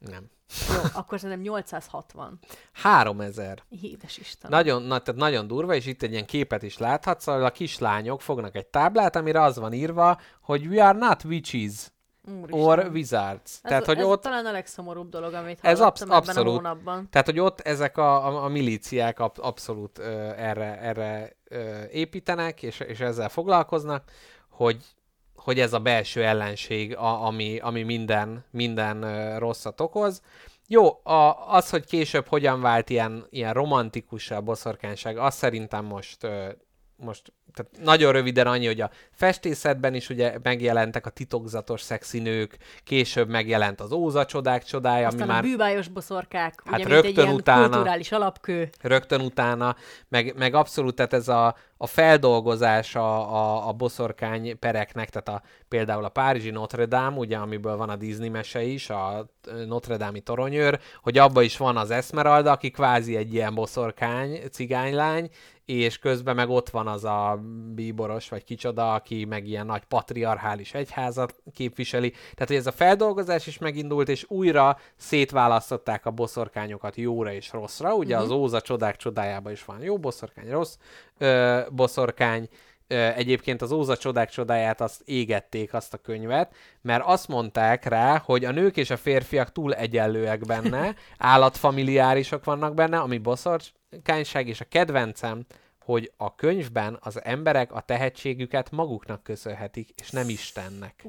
Nem. 0.00 0.30
Jó, 0.68 0.80
akkor 0.92 1.20
szerintem 1.20 1.44
860. 1.44 2.38
3000. 2.72 3.62
Édes 3.82 4.18
Isten. 4.18 4.50
Nagyon, 4.50 4.82
na, 4.82 4.98
tehát 4.98 5.20
nagyon 5.20 5.46
durva, 5.46 5.74
és 5.74 5.86
itt 5.86 6.02
egy 6.02 6.12
ilyen 6.12 6.26
képet 6.26 6.62
is 6.62 6.78
láthatsz, 6.78 7.26
ahol 7.26 7.44
a 7.44 7.50
kislányok 7.50 8.22
fognak 8.22 8.54
egy 8.56 8.66
táblát, 8.66 9.16
amire 9.16 9.42
az 9.42 9.58
van 9.58 9.72
írva, 9.72 10.20
hogy 10.42 10.66
we 10.66 10.84
are 10.84 10.98
not 10.98 11.24
witches 11.24 11.90
Úristen. 12.28 12.60
or 12.60 12.88
wizards. 12.92 13.42
ez, 13.44 13.60
tehát, 13.62 13.84
hogy 13.84 13.98
ez 13.98 14.04
ott 14.04 14.22
talán 14.22 14.46
a 14.46 14.52
legszomorúbb 14.52 15.08
dolog, 15.08 15.32
amit 15.34 15.58
Ez 15.62 15.80
absz- 15.80 16.02
ebben 16.02 16.16
abszolút. 16.16 16.48
a 16.48 16.56
hónapban. 16.56 17.08
Tehát, 17.10 17.26
hogy 17.26 17.38
ott 17.38 17.60
ezek 17.60 17.96
a, 17.96 18.26
a, 18.26 18.44
a 18.44 18.48
milíciák 18.48 19.18
ab, 19.18 19.36
abszolút 19.40 19.98
ö, 19.98 20.10
erre, 20.36 20.78
erre 20.80 21.36
ö, 21.44 21.82
építenek, 21.90 22.62
és, 22.62 22.80
és 22.80 23.00
ezzel 23.00 23.28
foglalkoznak, 23.28 24.10
hogy, 24.48 24.84
hogy 25.40 25.60
ez 25.60 25.72
a 25.72 25.78
belső 25.78 26.24
ellenség, 26.24 26.96
a, 26.96 27.26
ami, 27.26 27.58
ami 27.58 27.82
minden, 27.82 28.44
minden 28.50 29.38
rosszat 29.38 29.80
okoz. 29.80 30.22
Jó, 30.68 31.00
a, 31.02 31.46
az, 31.54 31.70
hogy 31.70 31.84
később 31.84 32.26
hogyan 32.26 32.60
vált 32.60 32.90
ilyen, 32.90 33.26
ilyen 33.30 33.52
romantikus 33.52 34.30
a 34.30 34.40
boszorkányság, 34.40 35.18
az 35.18 35.34
szerintem 35.34 35.84
most, 35.84 36.26
most 36.96 37.32
tehát 37.54 37.84
nagyon 37.84 38.12
röviden 38.12 38.46
annyi, 38.46 38.66
hogy 38.66 38.80
a 38.80 38.90
festészetben 39.12 39.94
is 39.94 40.08
ugye 40.08 40.38
megjelentek 40.42 41.06
a 41.06 41.10
titokzatos 41.10 41.80
szexinők, 41.80 42.56
később 42.84 43.28
megjelent 43.28 43.80
az 43.80 43.92
Óza 43.92 44.24
csodák 44.24 44.64
csodája, 44.64 45.06
Aztán 45.06 45.22
ami 45.22 45.30
a 45.30 45.34
már 45.34 45.42
bűbájos 45.42 45.88
boszorkák, 45.88 46.62
Hát 46.64 46.78
ugye, 46.80 46.88
mint 46.88 46.98
egy 46.98 47.04
rögtön 47.04 47.24
ilyen 47.24 47.36
utána. 47.36 47.68
kulturális 47.68 48.12
alapkő. 48.12 48.70
rögtön 48.80 49.20
utána, 49.20 49.76
meg, 50.08 50.34
meg 50.36 50.54
abszolút, 50.54 50.94
tehát 50.94 51.12
ez 51.12 51.28
a, 51.28 51.56
a 51.82 51.86
feldolgozás 51.86 52.94
a, 52.94 53.68
a, 53.68 53.72
boszorkány 53.72 54.58
pereknek, 54.58 55.10
tehát 55.10 55.28
a, 55.28 55.46
például 55.68 56.04
a 56.04 56.08
Párizsi 56.08 56.50
Notre 56.50 56.84
Dame, 56.84 57.16
ugye, 57.16 57.36
amiből 57.36 57.76
van 57.76 57.88
a 57.88 57.96
Disney 57.96 58.28
mese 58.28 58.62
is, 58.62 58.90
a 58.90 59.30
Notre 59.66 59.96
Dame-i 59.96 60.20
toronyőr, 60.20 60.80
hogy 61.02 61.18
abba 61.18 61.42
is 61.42 61.56
van 61.56 61.76
az 61.76 61.90
Esmeralda, 61.90 62.50
aki 62.50 62.70
kvázi 62.70 63.16
egy 63.16 63.34
ilyen 63.34 63.54
boszorkány, 63.54 64.40
cigánylány, 64.50 65.30
és 65.70 65.98
közben 65.98 66.34
meg 66.34 66.48
ott 66.48 66.70
van 66.70 66.86
az 66.86 67.04
a 67.04 67.40
bíboros, 67.74 68.28
vagy 68.28 68.44
kicsoda, 68.44 68.94
aki 68.94 69.24
meg 69.24 69.46
ilyen 69.46 69.66
nagy 69.66 69.84
patriarchális 69.84 70.74
egyházat 70.74 71.34
képviseli. 71.54 72.10
Tehát, 72.10 72.46
hogy 72.46 72.56
ez 72.56 72.66
a 72.66 72.72
feldolgozás 72.72 73.46
is 73.46 73.58
megindult, 73.58 74.08
és 74.08 74.24
újra 74.28 74.78
szétválasztották 74.96 76.06
a 76.06 76.10
boszorkányokat 76.10 76.96
jóra 76.96 77.32
és 77.32 77.52
rosszra. 77.52 77.94
Ugye 77.94 78.14
uh-huh. 78.14 78.30
az 78.30 78.36
Óza 78.36 78.60
csodák 78.60 78.96
csodájában 78.96 79.52
is 79.52 79.64
van 79.64 79.82
jó 79.82 79.98
boszorkány, 79.98 80.50
rossz 80.50 80.76
ö, 81.20 81.60
boszorkány. 81.70 82.48
Ö, 82.86 82.94
egyébként 82.94 83.62
az 83.62 83.72
Óza 83.72 83.96
csodák 83.96 84.30
csodáját 84.30 84.80
azt 84.80 85.02
égették, 85.04 85.74
azt 85.74 85.94
a 85.94 85.98
könyvet, 85.98 86.54
mert 86.82 87.02
azt 87.06 87.28
mondták 87.28 87.84
rá, 87.84 88.18
hogy 88.18 88.44
a 88.44 88.50
nők 88.50 88.76
és 88.76 88.90
a 88.90 88.96
férfiak 88.96 89.52
túl 89.52 89.74
egyenlőek 89.74 90.40
benne, 90.40 90.94
állatfamiliárisok 91.18 92.44
vannak 92.44 92.74
benne, 92.74 92.98
ami 92.98 93.18
boszorkányság, 93.18 94.48
és 94.48 94.60
a 94.60 94.66
kedvencem, 94.68 95.46
hogy 95.84 96.12
a 96.16 96.34
könyvben 96.34 96.98
az 97.00 97.24
emberek 97.24 97.72
a 97.72 97.80
tehetségüket 97.80 98.70
maguknak 98.70 99.22
köszönhetik, 99.22 99.90
és 99.96 100.10
nem 100.10 100.28
Istennek. 100.28 101.04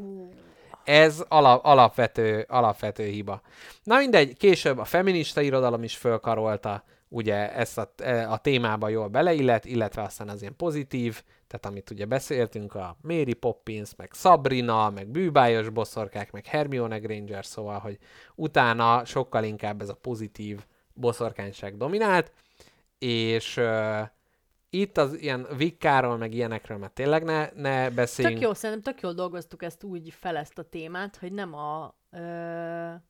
Ez 0.84 1.24
ala, 1.28 1.58
alapvető, 1.58 2.46
alapvető 2.50 3.06
hiba. 3.06 3.42
Na 3.84 3.98
mindegy, 3.98 4.38
később 4.38 4.78
a 4.78 4.84
feminista 4.84 5.42
irodalom 5.42 5.84
is 5.84 5.98
fölkarolta, 5.98 6.84
ugye 7.14 7.54
ezt 7.54 7.78
a, 7.78 7.94
a 8.30 8.38
témába 8.38 8.90
jól 8.90 9.08
beleillet, 9.08 9.66
illetve 9.66 10.02
aztán 10.02 10.30
az 10.30 10.42
ilyen 10.42 10.56
pozitív, 10.56 11.24
tehát 11.48 11.66
amit 11.66 11.90
ugye 11.90 12.06
beszéltünk, 12.06 12.76
a 12.76 12.98
Mary 13.02 13.34
Poppins, 13.34 13.96
meg 13.96 14.10
Sabrina, 14.14 14.90
meg 14.90 15.08
bűbájos 15.08 15.70
boszorkák, 15.70 16.32
meg 16.32 16.46
Hermione 16.46 16.98
Granger, 17.00 17.46
szóval, 17.46 17.80
hogy 17.80 17.98
utána 18.36 19.06
sokkal 19.06 19.44
inkább 19.44 19.82
ez 19.82 19.90
a 19.90 19.96
pozitív 19.96 20.66
boszorkányság 20.94 21.78
dominált, 21.78 22.32
és 22.98 23.58
uh, 23.58 24.02
itt 24.70 24.98
az 24.98 25.20
ilyen 25.20 25.48
vikkáról, 25.58 26.18
meg 26.18 26.34
ilyenekről 26.34 26.78
már 26.78 26.90
tényleg 26.90 27.24
ne, 27.24 27.50
ne 27.56 27.90
beszéljünk. 27.90 28.40
Tök 28.40 28.48
jó, 28.48 28.54
szerintem 28.54 28.94
tök 28.94 29.04
jól 29.04 29.14
dolgoztuk 29.14 29.64
ezt 29.64 29.84
úgy 29.84 30.14
fel 30.20 30.38
ezt 30.38 30.58
a 30.58 30.64
témát, 30.64 31.18
hogy 31.18 31.32
nem 31.32 31.54
a, 31.54 31.96
ö, 32.12 32.20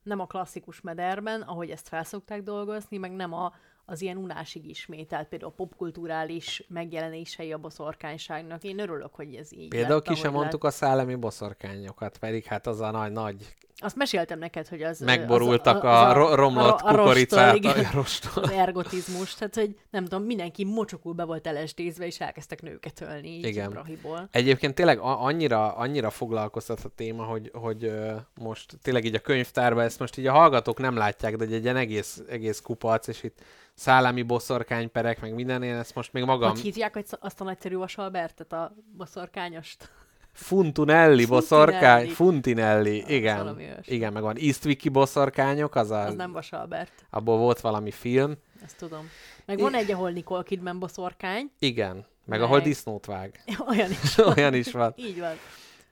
nem 0.04 0.20
a 0.20 0.26
klasszikus 0.26 0.82
mederben, 0.82 1.42
ahogy 1.42 1.70
ezt 1.70 1.88
felszokták 1.88 2.44
dolgozni, 2.44 2.98
meg 2.98 3.12
nem 3.12 3.34
a, 3.34 3.54
az 3.92 4.02
ilyen 4.02 4.18
unásig 4.18 4.70
ismételt, 4.70 5.28
például 5.28 5.52
a 5.52 5.56
popkulturális 5.56 6.64
megjelenései 6.68 7.52
a 7.54 7.58
boszorkányságnak. 7.58 8.64
Én 8.64 8.80
örülök, 8.80 9.16
hogy 9.16 9.36
ez 9.36 9.54
így 9.54 9.68
Például 9.68 9.94
lett, 9.94 10.04
ki 10.04 10.16
sem 10.16 10.32
mondtuk 10.32 10.64
a 10.64 10.72
szellemi 10.72 11.16
boszorkányokat, 11.16 12.18
pedig 12.18 12.44
hát 12.44 12.68
az 12.68 12.80
a 12.80 12.92
nagy, 12.92 13.12
nagy 13.12 13.36
lett. 13.40 13.71
Azt 13.82 13.96
meséltem 13.96 14.40
neked, 14.40 14.68
hogy 14.68 14.82
az... 14.82 15.00
megborultak 15.00 15.84
az, 15.84 16.00
az, 16.02 16.08
a, 16.08 16.14
ro- 16.14 16.34
romlott 16.36 16.80
a- 16.80 16.88
a 16.90 16.96
kukoricát. 16.96 17.52
rostól, 17.54 17.72
igen. 17.72 17.86
A 17.94 17.98
az 18.42 18.50
ergotizmus, 18.52 19.34
tehát 19.36 19.56
hogy 19.56 19.76
nem 19.90 20.04
tudom, 20.04 20.24
mindenki 20.24 20.64
mocsokul 20.64 21.14
be 21.14 21.24
volt 21.24 21.48
elestézve, 21.48 22.06
és 22.06 22.20
elkezdtek 22.20 22.62
nőket 22.62 23.02
ölni 23.02 23.28
így 23.28 23.46
Igen. 23.46 23.70
brahiból. 23.70 24.28
Egyébként 24.32 24.76
tényleg 24.76 25.00
a- 25.00 25.24
annyira, 25.24 25.76
annyira 25.76 26.10
foglalkoztat 26.10 26.80
a 26.84 26.90
téma, 26.96 27.24
hogy, 27.24 27.52
hogy 27.54 27.92
most 28.36 28.78
tényleg 28.82 29.06
így 29.06 29.16
a 29.16 29.20
könyvtárban, 29.20 29.84
ezt 29.84 30.00
most 30.00 30.18
így 30.18 30.28
a 30.28 30.32
hallgatók 30.32 30.80
nem 30.80 30.96
látják, 30.96 31.36
de 31.36 31.46
egy 31.46 31.64
ilyen 31.64 31.76
egész, 31.76 32.22
egész 32.30 32.60
kupac, 32.62 33.08
és 33.08 33.24
itt 33.24 33.40
szállami 33.74 34.22
boszorkányperek, 34.22 35.22
meg 35.22 35.34
minden, 35.34 35.64
én 35.64 35.76
ezt 35.76 35.96
most 35.96 36.14
még 36.14 36.24
magam... 36.24 36.50
Hogy 36.50 36.60
hívják 36.60 37.04
azt 37.20 37.42
a 37.42 37.44
nagyszerű 37.44 37.76
vasalbertet, 37.76 38.54
a 38.54 38.76
boszorkányost? 38.98 39.90
Funtunelli 40.34 41.26
boszorkány, 41.26 42.10
Funtinelli. 42.10 43.00
Funtinelli, 43.02 43.16
igen. 43.16 43.82
Igen, 43.86 44.14
meg 44.14 44.22
van 44.24 44.38
Eastwicki 44.38 44.90
boszorkányok, 44.90 45.76
az, 45.76 45.92
a, 45.92 46.00
Az 46.06 46.16
nem 46.16 46.32
vasalbert, 46.32 47.06
abból 47.10 47.38
volt 47.38 47.60
valami 47.60 47.92
film. 47.92 48.34
ezt 48.64 48.78
tudom. 48.78 49.10
Meg 49.46 49.60
van 49.60 49.74
egy, 49.76 49.92
ahol 49.92 50.12
Nicole 50.12 50.44
Kidman 50.44 50.80
boszorkány, 50.80 51.52
Igen, 51.60 51.96
meg, 51.96 52.06
Meg. 52.40 52.42
ahol 52.42 52.60
disznót 52.60 53.06
vág. 53.06 53.44
olyan 53.70 53.90
is. 53.92 54.18
Olyan 54.36 54.54
is 54.54 54.72
van. 54.72 54.94
Így 54.96 55.20
van. 55.20 55.34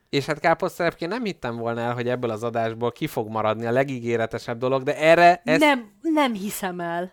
És 0.09 0.25
hát 0.25 0.39
káposztelepként 0.39 1.11
nem 1.11 1.23
hittem 1.23 1.55
volna 1.57 1.81
el, 1.81 1.93
hogy 1.93 2.07
ebből 2.09 2.29
az 2.29 2.43
adásból 2.43 2.91
ki 2.91 3.07
fog 3.07 3.27
maradni 3.29 3.65
a 3.65 3.71
legígéretesebb 3.71 4.57
dolog, 4.57 4.83
de 4.83 4.97
erre 4.97 5.41
ez 5.45 5.59
Nem, 5.59 5.91
nem 6.01 6.33
hiszem 6.33 6.79
el. 6.79 7.11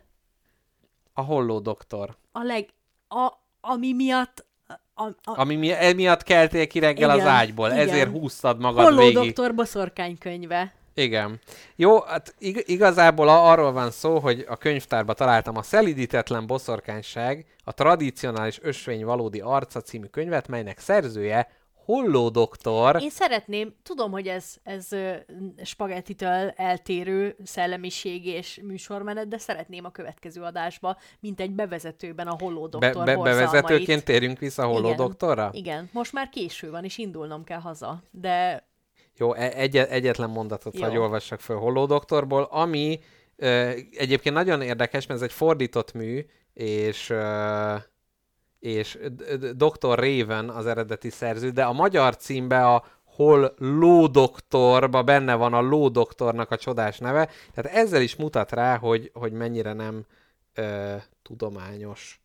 a 1.12 1.20
holló 1.22 1.58
doktor. 1.60 2.16
A 2.32 2.42
leg... 2.42 2.68
A, 3.08 3.32
ami 3.60 3.92
miatt... 3.92 4.45
A, 4.98 5.04
a, 5.04 5.14
Ami 5.40 5.54
mi, 5.56 5.72
emiatt 5.72 6.22
keltél 6.22 6.66
ki 6.66 6.78
reggel 6.78 7.10
Igen, 7.14 7.26
az 7.26 7.32
ágyból, 7.32 7.70
igen. 7.70 7.88
ezért 7.88 8.10
húztad 8.10 8.60
magad 8.60 8.84
Holló 8.84 8.96
végig. 8.98 9.14
doktor 9.14 9.54
boszorkány 9.54 10.18
könyve. 10.18 10.72
Igen. 10.94 11.40
Jó, 11.76 12.00
hát 12.00 12.34
ig- 12.38 12.68
igazából 12.68 13.28
arról 13.28 13.72
van 13.72 13.90
szó, 13.90 14.18
hogy 14.18 14.44
a 14.48 14.56
könyvtárba 14.56 15.12
találtam 15.14 15.56
a 15.56 15.62
Szelidítetlen 15.62 16.46
boszorkányság, 16.46 17.44
a 17.64 17.72
tradicionális 17.72 18.58
ösvény 18.62 19.04
valódi 19.04 19.40
arca 19.40 19.80
című 19.80 20.06
könyvet, 20.06 20.48
melynek 20.48 20.78
szerzője 20.78 21.50
Holló 21.86 22.28
doktor. 22.28 23.02
Én 23.02 23.10
szeretném, 23.10 23.74
tudom, 23.82 24.10
hogy 24.10 24.26
ez, 24.26 24.54
ez 24.62 24.88
spagettitől 25.64 26.52
eltérő 26.56 27.36
szellemiség 27.44 28.26
és 28.26 28.60
műsormenet, 28.62 29.28
de 29.28 29.38
szeretném 29.38 29.84
a 29.84 29.90
következő 29.90 30.42
adásba, 30.42 30.96
mint 31.20 31.40
egy 31.40 31.50
bevezetőben 31.50 32.26
a 32.26 32.36
Holló 32.38 32.62
Be, 32.62 32.68
doktor 32.68 33.04
be, 33.04 33.14
borzalmait. 33.14 33.50
bevezetőként 33.50 34.04
térjünk 34.04 34.38
vissza 34.38 34.62
a 34.62 34.66
Holló 34.66 34.84
Igen. 34.84 34.96
doktorra? 34.96 35.50
Igen, 35.52 35.88
most 35.92 36.12
már 36.12 36.28
késő 36.28 36.70
van, 36.70 36.84
és 36.84 36.98
indulnom 36.98 37.44
kell 37.44 37.60
haza, 37.60 38.02
de 38.10 38.66
Jó, 39.16 39.34
e- 39.34 39.52
egy, 39.54 39.76
egyetlen 39.76 40.30
mondatot 40.30 40.78
Jó. 40.78 40.82
hagy 40.82 40.96
olvassak 40.96 41.40
föl 41.40 41.56
Holló 41.56 41.86
doktorból, 41.86 42.42
ami 42.42 42.98
ö, 43.36 43.70
egyébként 43.96 44.34
nagyon 44.34 44.62
érdekes, 44.62 45.06
mert 45.06 45.20
ez 45.20 45.26
egy 45.26 45.34
fordított 45.34 45.92
mű, 45.92 46.26
és 46.54 47.10
ö, 47.10 47.74
és 48.58 48.98
Dr. 49.54 49.98
Raven 49.98 50.48
az 50.48 50.66
eredeti 50.66 51.10
szerző, 51.10 51.50
de 51.50 51.64
a 51.64 51.72
magyar 51.72 52.16
címbe 52.16 52.66
a 52.66 52.84
hol 53.04 53.54
lódoktorba 53.58 55.02
benne 55.02 55.34
van 55.34 55.54
a 55.54 55.60
lódoktornak 55.60 56.50
a 56.50 56.56
csodás 56.56 56.98
neve, 56.98 57.28
tehát 57.54 57.76
ezzel 57.76 58.02
is 58.02 58.16
mutat 58.16 58.52
rá, 58.52 58.76
hogy, 58.76 59.10
hogy 59.14 59.32
mennyire 59.32 59.72
nem 59.72 60.04
ö, 60.54 60.94
tudományos 61.22 62.20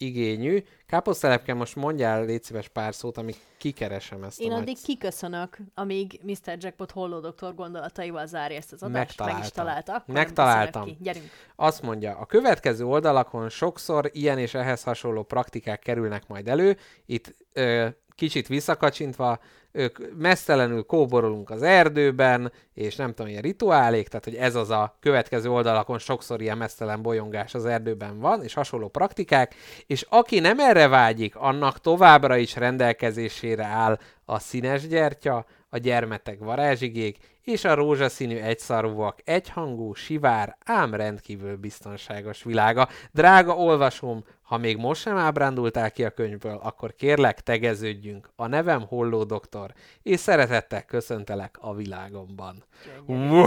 igényű. 0.00 0.62
Káposztelepke, 0.86 1.54
most 1.54 1.76
mondjál 1.76 2.24
légy 2.24 2.42
szíves 2.42 2.68
pár 2.68 2.94
szót, 2.94 3.18
amíg 3.18 3.36
kikeresem 3.58 4.22
ezt 4.22 4.40
én 4.40 4.52
a 4.52 4.54
addig 4.54 4.66
nagy... 4.66 4.82
kiköszönök, 4.84 5.58
amíg 5.74 6.20
Mr. 6.22 6.56
Jackpot 6.58 6.90
Holló 6.90 7.20
doktor 7.20 7.54
gondolataival 7.54 8.26
zárja 8.26 8.56
ezt 8.56 8.72
az 8.72 8.82
adást, 8.82 9.18
meg 9.18 9.28
is 9.28 9.34
Megtaláltam. 9.34 9.84
találta. 9.84 10.12
Megtaláltam. 10.12 10.84
Ki. 10.84 10.96
Gyerünk. 11.00 11.24
Azt 11.56 11.82
mondja, 11.82 12.16
a 12.16 12.26
következő 12.26 12.84
oldalakon 12.84 13.48
sokszor 13.48 14.10
ilyen 14.12 14.38
és 14.38 14.54
ehhez 14.54 14.82
hasonló 14.82 15.22
praktikák 15.22 15.78
kerülnek 15.78 16.28
majd 16.28 16.48
elő. 16.48 16.76
Itt 17.06 17.34
ö, 17.52 17.88
kicsit 18.14 18.46
visszakacsintva, 18.46 19.38
ők 19.72 19.98
mesztelenül 20.18 20.82
kóborolunk 20.82 21.50
az 21.50 21.62
erdőben, 21.62 22.52
és 22.74 22.96
nem 22.96 23.08
tudom, 23.08 23.30
ilyen 23.30 23.42
rituálék, 23.42 24.08
tehát 24.08 24.24
hogy 24.24 24.34
ez 24.34 24.54
az 24.54 24.70
a 24.70 24.96
következő 25.00 25.50
oldalakon 25.50 25.98
sokszor 25.98 26.40
ilyen 26.40 26.58
mesztelen 26.58 27.02
bolyongás 27.02 27.54
az 27.54 27.64
erdőben 27.64 28.18
van, 28.18 28.42
és 28.42 28.54
hasonló 28.54 28.88
praktikák, 28.88 29.54
és 29.86 30.06
aki 30.08 30.40
nem 30.40 30.60
erre 30.60 30.88
vágyik, 30.88 31.36
annak 31.36 31.80
továbbra 31.80 32.36
is 32.36 32.56
rendelkezésére 32.56 33.64
áll 33.64 33.98
a 34.24 34.38
színes 34.38 34.86
gyertya, 34.86 35.46
a 35.70 35.78
gyermetek 35.78 36.38
varázsigék 36.38 37.16
és 37.42 37.64
a 37.64 37.74
rózsaszínű 37.74 38.36
egyszarúak 38.36 39.18
egyhangú, 39.24 39.94
sivár, 39.94 40.56
ám 40.64 40.94
rendkívül 40.94 41.56
biztonságos 41.56 42.42
világa. 42.42 42.88
Drága 43.12 43.56
olvasom, 43.56 44.24
ha 44.50 44.56
még 44.56 44.76
most 44.76 45.00
sem 45.00 45.16
ábrándultál 45.16 45.90
ki 45.90 46.04
a 46.04 46.10
könyvből, 46.10 46.60
akkor 46.62 46.94
kérlek, 46.94 47.40
tegeződjünk. 47.40 48.30
A 48.36 48.46
nevem 48.46 48.86
Holló 48.86 49.24
doktor, 49.24 49.72
és 50.02 50.20
szeretettel 50.20 50.84
köszöntelek 50.84 51.56
a 51.60 51.74
világomban. 51.74 52.64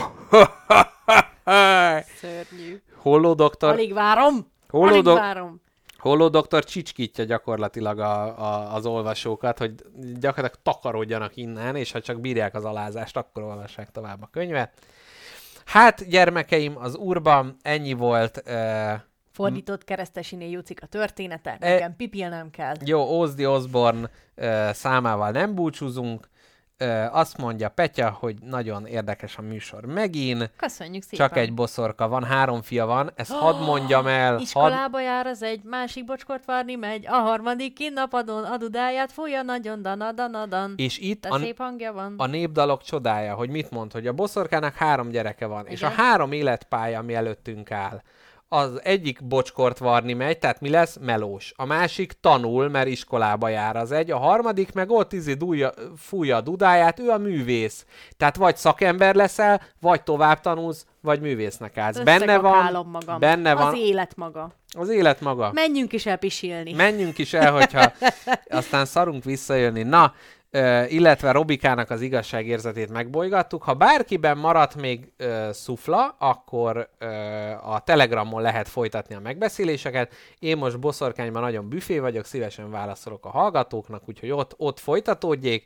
Szörnyű. 2.19 2.81
Holló 2.95 3.33
doktor, 3.33 3.71
Alig 3.71 3.93
várom! 3.93 4.51
Holló 4.69 4.91
Alig 4.91 5.03
dok- 5.03 5.17
várom! 5.17 5.61
Holló 5.97 6.27
doktor 6.27 6.63
csicskítja 6.63 7.23
gyakorlatilag 7.23 7.99
a, 7.99 8.39
a, 8.39 8.75
az 8.75 8.85
olvasókat, 8.85 9.57
hogy 9.57 9.73
gyakorlatilag 10.19 10.63
takarodjanak 10.63 11.35
innen, 11.35 11.75
és 11.75 11.91
ha 11.91 12.01
csak 12.01 12.19
bírják 12.19 12.55
az 12.55 12.65
alázást, 12.65 13.17
akkor 13.17 13.43
olvassák 13.43 13.91
tovább 13.91 14.21
a 14.21 14.29
könyvet. 14.31 14.71
Hát, 15.65 16.09
gyermekeim, 16.09 16.77
az 16.77 16.95
úrban 16.95 17.55
ennyi 17.61 17.93
volt. 17.93 18.43
Uh, 18.45 18.93
Fordított 19.33 19.83
keresztesiné 19.83 20.49
Jucik 20.49 20.83
a 20.83 20.85
története, 20.85 21.57
E- 21.59 21.69
nekem 21.73 21.95
pipilnem 21.95 22.49
kell. 22.49 22.73
jó, 22.85 23.19
Ozzy 23.19 23.45
Osbourne 23.45 24.09
uh, 24.35 24.69
számával 24.71 25.31
nem 25.31 25.55
búcsúzunk. 25.55 26.31
Uh, 26.79 27.15
azt 27.17 27.37
mondja 27.37 27.69
Petya, 27.69 28.09
hogy 28.19 28.35
nagyon 28.41 28.85
érdekes 28.85 29.37
a 29.37 29.41
műsor 29.41 29.85
megint. 29.85 30.51
Köszönjük 30.57 31.03
szépen. 31.03 31.27
Csak 31.27 31.37
egy 31.37 31.53
boszorka 31.53 32.07
van, 32.07 32.23
három 32.23 32.61
fia 32.61 32.85
van, 32.85 33.11
ezt 33.15 33.31
hadd 33.31 33.63
mondjam 33.63 34.07
el. 34.07 34.39
Iskolába 34.39 35.01
jár 35.01 35.25
az 35.25 35.43
egy, 35.43 35.63
másik 35.63 36.05
bocskort 36.05 36.45
várni 36.45 36.75
megy, 36.75 37.07
a 37.07 37.13
harmadik 37.15 37.73
kinnapadon 37.73 38.43
a 38.43 38.57
dudáját 38.57 39.11
fújja 39.11 39.41
nagyon 39.41 39.81
danadanadan. 39.81 40.73
és 40.77 40.97
itt 40.97 41.25
a, 41.25 41.39
szép 41.39 41.57
hangja 41.57 41.93
van. 41.93 42.13
a 42.17 42.25
népdalok 42.25 42.81
csodája, 42.83 43.33
hogy 43.35 43.49
mit 43.49 43.71
mond, 43.71 43.91
hogy 43.91 44.07
a 44.07 44.13
boszorkának 44.13 44.73
három 44.75 45.09
gyereke 45.09 45.45
van, 45.45 45.65
és 45.67 45.81
a 45.83 45.85
Igen. 45.85 45.97
három 45.97 46.31
életpálya, 46.31 46.99
ami 46.99 47.13
előttünk 47.15 47.71
áll. 47.71 48.01
Az 48.53 48.79
egyik 48.83 49.23
bocskort 49.23 49.77
varni 49.77 50.13
megy, 50.13 50.39
tehát 50.39 50.61
mi 50.61 50.69
lesz? 50.69 50.97
Melós. 51.01 51.53
A 51.55 51.65
másik 51.65 52.13
tanul, 52.21 52.69
mert 52.69 52.87
iskolába 52.87 53.47
jár 53.49 53.75
az 53.75 53.91
egy. 53.91 54.11
A 54.11 54.17
harmadik 54.17 54.73
meg 54.73 54.89
ott 54.89 55.13
izé 55.13 55.33
dúlja, 55.33 55.71
fújja 55.97 56.35
a 56.35 56.41
dudáját, 56.41 56.99
ő 56.99 57.09
a 57.09 57.17
művész. 57.17 57.85
Tehát 58.17 58.35
vagy 58.35 58.57
szakember 58.57 59.15
leszel, 59.15 59.61
vagy 59.79 60.03
tovább 60.03 60.39
tanulsz, 60.39 60.85
vagy 61.01 61.21
művésznek 61.21 61.77
állsz. 61.77 61.99
Benne 61.99 62.37
van, 62.37 62.85
magam. 62.91 63.19
benne 63.19 63.53
van 63.53 63.67
Az 63.67 63.77
élet 63.77 64.15
maga. 64.15 64.49
az 64.77 64.89
élet 64.89 65.21
maga. 65.21 65.51
Menjünk 65.53 65.93
is 65.93 66.05
el 66.05 66.17
pisilni. 66.17 66.73
Menjünk 66.73 67.17
is 67.17 67.33
el, 67.33 67.51
hogyha 67.51 67.91
aztán 68.59 68.85
szarunk 68.85 69.23
visszajönni. 69.23 69.83
Na, 69.83 70.13
illetve 70.87 71.31
Robikának 71.31 71.89
az 71.89 72.01
igazságérzetét 72.01 72.91
megbolygattuk. 72.91 73.63
Ha 73.63 73.73
bárkiben 73.73 74.37
maradt 74.37 74.75
még 74.75 75.11
ö, 75.17 75.49
szufla, 75.51 76.15
akkor 76.19 76.89
ö, 76.97 77.05
a 77.61 77.79
Telegramon 77.79 78.41
lehet 78.41 78.67
folytatni 78.67 79.15
a 79.15 79.19
megbeszéléseket. 79.19 80.13
Én 80.39 80.57
most 80.57 80.79
boszorkányban 80.79 81.41
nagyon 81.41 81.69
büfé 81.69 81.99
vagyok, 81.99 82.25
szívesen 82.25 82.71
válaszolok 82.71 83.25
a 83.25 83.29
hallgatóknak, 83.29 84.03
úgyhogy 84.05 84.31
ott, 84.31 84.53
ott 84.57 84.79
folytatódjék. 84.79 85.65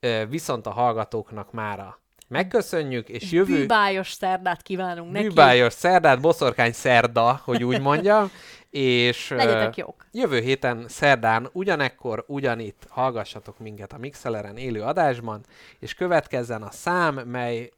Ö, 0.00 0.22
viszont 0.28 0.66
a 0.66 0.70
hallgatóknak 0.70 1.52
mára 1.52 2.02
megköszönjük, 2.28 3.08
és 3.08 3.32
jövő... 3.32 3.56
Bűbájos 3.56 4.12
szerdát 4.12 4.62
kívánunk 4.62 5.12
neki. 5.12 5.26
Bűbájos 5.26 5.72
szerdát, 5.72 6.20
boszorkány 6.20 6.72
szerda, 6.72 7.40
hogy 7.44 7.64
úgy 7.64 7.80
mondjam, 7.80 8.30
és 8.70 9.28
Legyetek 9.36 9.76
jók. 9.76 10.06
jövő 10.12 10.40
héten 10.40 10.84
szerdán 10.88 11.48
ugyanekkor, 11.52 12.24
ugyanitt 12.26 12.86
hallgassatok 12.88 13.58
minket 13.58 13.92
a 13.92 13.98
Mixeleren 13.98 14.56
élő 14.56 14.82
adásban, 14.82 15.40
és 15.78 15.94
következzen 15.94 16.62
a 16.62 16.70
szám, 16.70 17.14
mely 17.14 17.70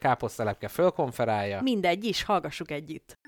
káposztelepke 0.00 0.68
fölkonferálja. 0.68 1.62
Mindegy 1.62 2.04
is, 2.04 2.24
hallgassuk 2.24 2.70
együtt. 2.70 3.18